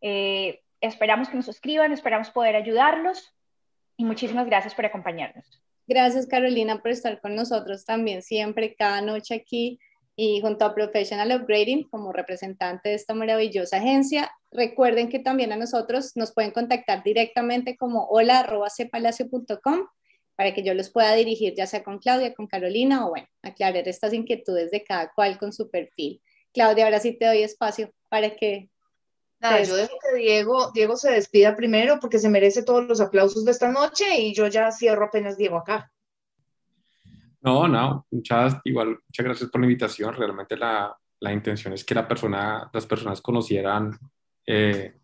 Eh, 0.00 0.62
Esperamos 0.82 1.28
que 1.28 1.36
nos 1.36 1.46
suscriban, 1.46 1.92
esperamos 1.92 2.30
poder 2.30 2.56
ayudarlos 2.56 3.32
y 3.96 4.04
muchísimas 4.04 4.46
gracias 4.46 4.74
por 4.74 4.84
acompañarnos. 4.84 5.62
Gracias 5.86 6.26
Carolina 6.26 6.82
por 6.82 6.90
estar 6.90 7.20
con 7.20 7.36
nosotros 7.36 7.84
también 7.84 8.22
siempre, 8.22 8.74
cada 8.74 9.00
noche 9.00 9.34
aquí 9.34 9.78
y 10.16 10.40
junto 10.40 10.64
a 10.64 10.74
Professional 10.74 11.40
Upgrading 11.40 11.88
como 11.88 12.12
representante 12.12 12.90
de 12.90 12.94
esta 12.96 13.14
maravillosa 13.14 13.76
agencia. 13.76 14.30
Recuerden 14.50 15.08
que 15.08 15.20
también 15.20 15.52
a 15.52 15.56
nosotros 15.56 16.16
nos 16.16 16.32
pueden 16.34 16.50
contactar 16.50 17.04
directamente 17.04 17.76
como 17.76 18.06
hola.cpalacio.com 18.08 19.86
para 20.34 20.52
que 20.52 20.64
yo 20.64 20.74
los 20.74 20.90
pueda 20.90 21.14
dirigir 21.14 21.54
ya 21.54 21.66
sea 21.68 21.84
con 21.84 22.00
Claudia, 22.00 22.34
con 22.34 22.48
Carolina 22.48 23.06
o 23.06 23.10
bueno, 23.10 23.28
aclarar 23.42 23.86
estas 23.86 24.12
inquietudes 24.12 24.72
de 24.72 24.82
cada 24.82 25.12
cual 25.12 25.38
con 25.38 25.52
su 25.52 25.70
perfil. 25.70 26.20
Claudia, 26.52 26.86
ahora 26.86 26.98
sí 26.98 27.12
te 27.12 27.26
doy 27.26 27.42
espacio 27.42 27.92
para 28.08 28.34
que 28.34 28.68
Nada, 29.42 29.60
yo 29.64 29.74
dejo 29.74 29.98
que 30.00 30.16
Diego, 30.16 30.70
Diego 30.72 30.96
se 30.96 31.10
despida 31.10 31.56
primero 31.56 31.98
porque 32.00 32.20
se 32.20 32.30
merece 32.30 32.62
todos 32.62 32.86
los 32.86 33.00
aplausos 33.00 33.44
de 33.44 33.50
esta 33.50 33.72
noche 33.72 34.04
y 34.20 34.32
yo 34.32 34.46
ya 34.46 34.70
cierro 34.70 35.06
apenas 35.06 35.36
Diego 35.36 35.56
acá. 35.58 35.90
No, 37.40 37.66
no, 37.66 38.06
muchas, 38.12 38.58
igual, 38.62 39.00
muchas 39.04 39.24
gracias 39.26 39.50
por 39.50 39.60
la 39.60 39.66
invitación. 39.66 40.14
Realmente 40.14 40.56
la, 40.56 40.96
la 41.18 41.32
intención 41.32 41.72
es 41.72 41.84
que 41.84 41.92
la 41.92 42.06
persona, 42.06 42.70
las 42.72 42.86
personas 42.86 43.20
conocieran 43.20 43.98
eh, 44.46 44.94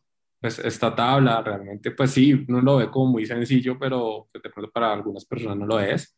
pues, 0.40 0.60
esta 0.60 0.94
tabla. 0.94 1.42
Realmente, 1.42 1.90
pues 1.90 2.12
sí, 2.12 2.32
uno 2.32 2.60
lo 2.60 2.76
ve 2.76 2.90
como 2.92 3.10
muy 3.10 3.26
sencillo, 3.26 3.76
pero 3.76 4.28
pues, 4.30 4.40
de 4.40 4.50
pronto 4.50 4.70
para 4.70 4.92
algunas 4.92 5.24
personas 5.24 5.56
no 5.56 5.66
lo 5.66 5.80
es. 5.80 6.16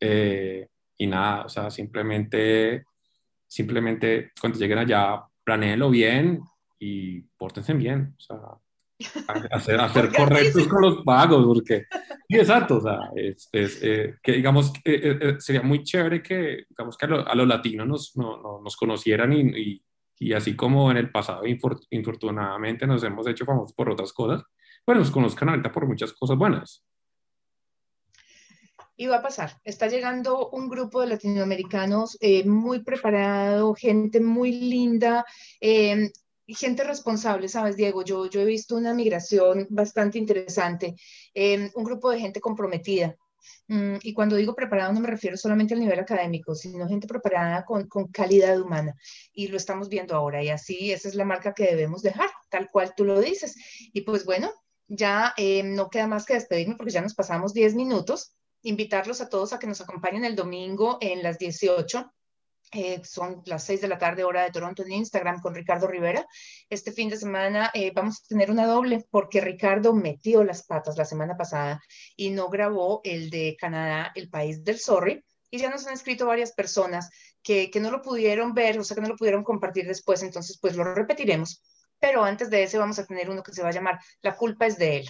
Eh, 0.00 0.66
y 0.98 1.06
nada, 1.06 1.44
o 1.44 1.48
sea, 1.48 1.70
simplemente, 1.70 2.84
simplemente 3.46 4.32
cuando 4.40 4.58
lleguen 4.58 4.78
allá, 4.78 5.22
planeenlo 5.44 5.88
bien, 5.88 6.40
y 6.78 7.20
pórtense 7.36 7.74
bien, 7.74 8.14
o 8.16 8.20
sea, 8.20 8.38
hacer, 9.50 9.80
hacer 9.80 10.12
correctos 10.12 10.66
con 10.68 10.82
los 10.82 11.04
pagos, 11.04 11.44
porque, 11.44 11.86
sí, 12.28 12.36
exacto, 12.36 12.76
o 12.76 12.80
sea, 12.80 12.98
es, 13.16 13.48
eh, 13.52 14.16
que 14.22 14.32
digamos, 14.32 14.72
eh, 14.84 15.18
eh, 15.20 15.34
sería 15.38 15.62
muy 15.62 15.82
chévere 15.82 16.22
que, 16.22 16.66
digamos, 16.68 16.96
que 16.96 17.06
a, 17.06 17.34
los 17.34 17.48
latinos 17.48 17.86
nos, 17.86 18.16
no, 18.16 18.60
nos 18.62 18.76
conocieran 18.76 19.32
y, 19.32 19.82
y, 20.18 20.32
así 20.32 20.54
como 20.54 20.90
en 20.90 20.96
el 20.96 21.10
pasado, 21.10 21.42
infortunadamente, 21.90 22.86
nos 22.86 23.02
hemos 23.04 23.26
hecho 23.26 23.44
famosos 23.44 23.74
por 23.74 23.90
otras 23.90 24.12
cosas, 24.12 24.42
bueno, 24.86 25.00
nos 25.00 25.10
conozcan 25.10 25.48
ahorita 25.48 25.72
por 25.72 25.86
muchas 25.86 26.12
cosas 26.12 26.36
buenas. 26.36 26.84
Y 28.96 29.06
va 29.06 29.16
a 29.16 29.22
pasar. 29.22 29.60
Está 29.64 29.88
llegando 29.88 30.50
un 30.50 30.68
grupo 30.68 31.00
de 31.00 31.08
latinoamericanos 31.08 32.16
muy 32.44 32.80
preparado, 32.84 33.74
gente 33.74 34.20
muy 34.20 34.52
linda, 34.52 35.24
eh, 35.60 36.12
gente 36.46 36.84
responsable, 36.84 37.48
¿sabes, 37.48 37.76
Diego? 37.76 38.04
Yo, 38.04 38.26
yo 38.26 38.40
he 38.40 38.44
visto 38.44 38.76
una 38.76 38.92
migración 38.92 39.66
bastante 39.70 40.18
interesante, 40.18 40.94
eh, 41.32 41.70
un 41.74 41.84
grupo 41.84 42.10
de 42.10 42.20
gente 42.20 42.40
comprometida. 42.40 43.16
Mm, 43.68 43.96
y 44.02 44.12
cuando 44.12 44.36
digo 44.36 44.54
preparado 44.54 44.92
no 44.92 45.00
me 45.00 45.08
refiero 45.08 45.36
solamente 45.36 45.74
al 45.74 45.80
nivel 45.80 45.98
académico, 45.98 46.54
sino 46.54 46.88
gente 46.88 47.06
preparada 47.06 47.64
con, 47.64 47.88
con 47.88 48.08
calidad 48.08 48.60
humana. 48.60 48.94
Y 49.32 49.48
lo 49.48 49.56
estamos 49.56 49.88
viendo 49.88 50.14
ahora. 50.14 50.42
Y 50.42 50.50
así 50.50 50.92
esa 50.92 51.08
es 51.08 51.14
la 51.14 51.24
marca 51.24 51.54
que 51.54 51.64
debemos 51.64 52.02
dejar 52.02 52.28
tal 52.50 52.70
cual 52.70 52.94
tú 52.96 53.04
lo 53.04 53.20
dices. 53.20 53.56
Y 53.92 54.02
pues 54.02 54.24
bueno, 54.24 54.50
ya 54.86 55.34
eh, 55.36 55.62
no 55.62 55.88
queda 55.88 56.06
más 56.06 56.24
que 56.24 56.34
despedirme 56.34 56.76
porque 56.76 56.92
ya 56.92 57.02
nos 57.02 57.14
pasamos 57.14 57.54
10 57.54 57.74
minutos. 57.74 58.34
Invitarlos 58.62 59.20
a 59.20 59.28
todos 59.28 59.52
a 59.52 59.58
que 59.58 59.66
nos 59.66 59.80
acompañen 59.80 60.24
el 60.24 60.36
domingo 60.36 60.98
en 61.00 61.22
las 61.22 61.38
18 61.38 62.10
eh, 62.74 63.00
son 63.04 63.42
las 63.46 63.64
6 63.64 63.80
de 63.80 63.88
la 63.88 63.98
tarde 63.98 64.24
hora 64.24 64.42
de 64.42 64.50
Toronto 64.50 64.82
en 64.82 64.92
Instagram 64.92 65.40
con 65.40 65.54
Ricardo 65.54 65.86
Rivera. 65.86 66.26
Este 66.68 66.92
fin 66.92 67.08
de 67.08 67.16
semana 67.16 67.70
eh, 67.72 67.92
vamos 67.94 68.20
a 68.20 68.28
tener 68.28 68.50
una 68.50 68.66
doble 68.66 69.06
porque 69.10 69.40
Ricardo 69.40 69.94
metió 69.94 70.42
las 70.44 70.64
patas 70.66 70.96
la 70.96 71.04
semana 71.04 71.36
pasada 71.36 71.80
y 72.16 72.30
no 72.30 72.48
grabó 72.48 73.00
el 73.04 73.30
de 73.30 73.56
Canadá, 73.58 74.12
el 74.14 74.28
país 74.28 74.64
del 74.64 74.78
sorry. 74.78 75.24
Y 75.50 75.58
ya 75.58 75.70
nos 75.70 75.86
han 75.86 75.94
escrito 75.94 76.26
varias 76.26 76.52
personas 76.52 77.10
que, 77.42 77.70
que 77.70 77.80
no 77.80 77.90
lo 77.90 78.02
pudieron 78.02 78.54
ver, 78.54 78.78
o 78.78 78.84
sea, 78.84 78.96
que 78.96 79.02
no 79.02 79.08
lo 79.08 79.16
pudieron 79.16 79.44
compartir 79.44 79.86
después, 79.86 80.22
entonces 80.22 80.58
pues 80.60 80.76
lo 80.76 80.82
repetiremos. 80.82 81.62
Pero 82.00 82.24
antes 82.24 82.50
de 82.50 82.64
ese 82.64 82.78
vamos 82.78 82.98
a 82.98 83.06
tener 83.06 83.30
uno 83.30 83.42
que 83.42 83.52
se 83.52 83.62
va 83.62 83.68
a 83.68 83.72
llamar 83.72 84.00
La 84.20 84.36
culpa 84.36 84.66
es 84.66 84.76
de 84.78 84.96
él 84.98 85.08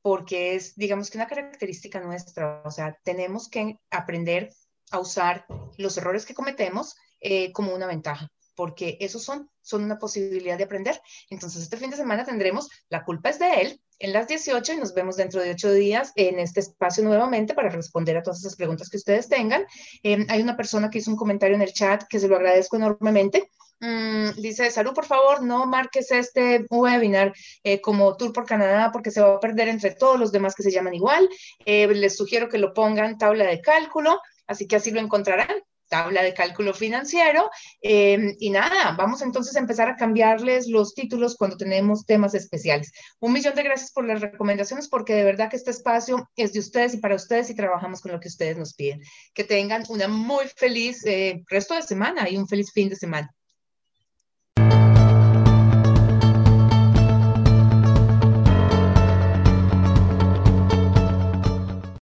porque 0.00 0.54
es, 0.54 0.74
digamos 0.76 1.10
que 1.10 1.18
una 1.18 1.26
característica 1.26 2.00
nuestra, 2.00 2.62
o 2.64 2.70
sea, 2.70 2.96
tenemos 3.02 3.48
que 3.48 3.78
aprender 3.90 4.50
a 4.90 4.98
usar 4.98 5.46
los 5.76 5.96
errores 5.96 6.26
que 6.26 6.34
cometemos 6.34 6.94
eh, 7.20 7.52
como 7.52 7.74
una 7.74 7.86
ventaja, 7.86 8.28
porque 8.54 8.96
esos 9.00 9.22
son, 9.22 9.50
son 9.60 9.84
una 9.84 9.98
posibilidad 9.98 10.56
de 10.56 10.64
aprender. 10.64 11.00
Entonces, 11.30 11.62
este 11.62 11.76
fin 11.76 11.90
de 11.90 11.96
semana 11.96 12.24
tendremos 12.24 12.68
La 12.88 13.04
culpa 13.04 13.30
es 13.30 13.38
de 13.38 13.60
él 13.60 13.80
en 13.98 14.12
las 14.12 14.28
18 14.28 14.72
y 14.72 14.76
nos 14.76 14.94
vemos 14.94 15.16
dentro 15.16 15.40
de 15.40 15.50
ocho 15.50 15.72
días 15.72 16.12
en 16.14 16.38
este 16.38 16.60
espacio 16.60 17.02
nuevamente 17.02 17.54
para 17.54 17.68
responder 17.68 18.16
a 18.16 18.22
todas 18.22 18.40
esas 18.40 18.56
preguntas 18.56 18.88
que 18.88 18.96
ustedes 18.96 19.28
tengan. 19.28 19.66
Em, 20.02 20.26
hay 20.28 20.40
una 20.40 20.56
persona 20.56 20.90
que 20.90 20.98
hizo 20.98 21.10
un 21.10 21.16
comentario 21.16 21.56
en 21.56 21.62
el 21.62 21.72
chat 21.72 22.04
que 22.08 22.20
se 22.20 22.28
lo 22.28 22.36
agradezco 22.36 22.76
enormemente. 22.76 23.50
Mm, 23.80 24.40
dice, 24.40 24.70
Salud, 24.70 24.92
por 24.92 25.04
favor, 25.04 25.42
no 25.42 25.66
marques 25.66 26.10
este 26.10 26.66
webinar 26.70 27.32
eh, 27.62 27.80
como 27.80 28.16
Tour 28.16 28.32
por 28.32 28.44
Canadá 28.44 28.90
porque 28.92 29.10
se 29.10 29.20
va 29.20 29.34
a 29.34 29.40
perder 29.40 29.68
entre 29.68 29.94
todos 29.94 30.18
los 30.18 30.32
demás 30.32 30.54
que 30.54 30.62
se 30.62 30.70
llaman 30.70 30.94
igual. 30.94 31.28
Eh, 31.64 31.86
les 31.88 32.16
sugiero 32.16 32.48
que 32.48 32.58
lo 32.58 32.72
pongan 32.74 33.18
tabla 33.18 33.44
de 33.46 33.60
cálculo 33.60 34.20
así 34.48 34.66
que 34.66 34.76
así 34.76 34.90
lo 34.90 35.00
encontrarán 35.00 35.62
tabla 35.88 36.22
de 36.22 36.34
cálculo 36.34 36.74
financiero. 36.74 37.50
Em, 37.80 38.36
y 38.38 38.50
nada, 38.50 38.94
vamos 38.96 39.22
entonces 39.22 39.56
a 39.56 39.60
empezar 39.60 39.88
a 39.88 39.96
cambiarles 39.96 40.68
los 40.68 40.94
títulos 40.94 41.36
cuando 41.36 41.56
tenemos 41.56 42.04
temas 42.04 42.34
especiales. 42.34 42.92
Un 43.20 43.32
millón 43.32 43.54
de 43.54 43.62
gracias 43.62 43.90
por 43.92 44.06
las 44.06 44.20
recomendaciones, 44.20 44.88
porque 44.88 45.14
de 45.14 45.24
verdad 45.24 45.50
que 45.50 45.56
este 45.56 45.70
espacio 45.70 46.28
es 46.36 46.52
de 46.52 46.60
ustedes 46.60 46.94
y 46.94 46.98
para 46.98 47.16
ustedes 47.16 47.50
y 47.50 47.54
trabajamos 47.54 48.00
con 48.00 48.12
lo 48.12 48.20
que 48.20 48.28
ustedes 48.28 48.56
nos 48.56 48.74
piden. 48.74 49.00
Que 49.34 49.44
tengan 49.44 49.84
una 49.88 50.08
muy 50.08 50.46
feliz 50.56 51.04
eh, 51.06 51.42
resto 51.48 51.74
de 51.74 51.82
semana 51.82 52.28
y 52.28 52.36
un 52.36 52.48
feliz 52.48 52.70
fin 52.72 52.88
de 52.88 52.96
semana. 52.96 53.34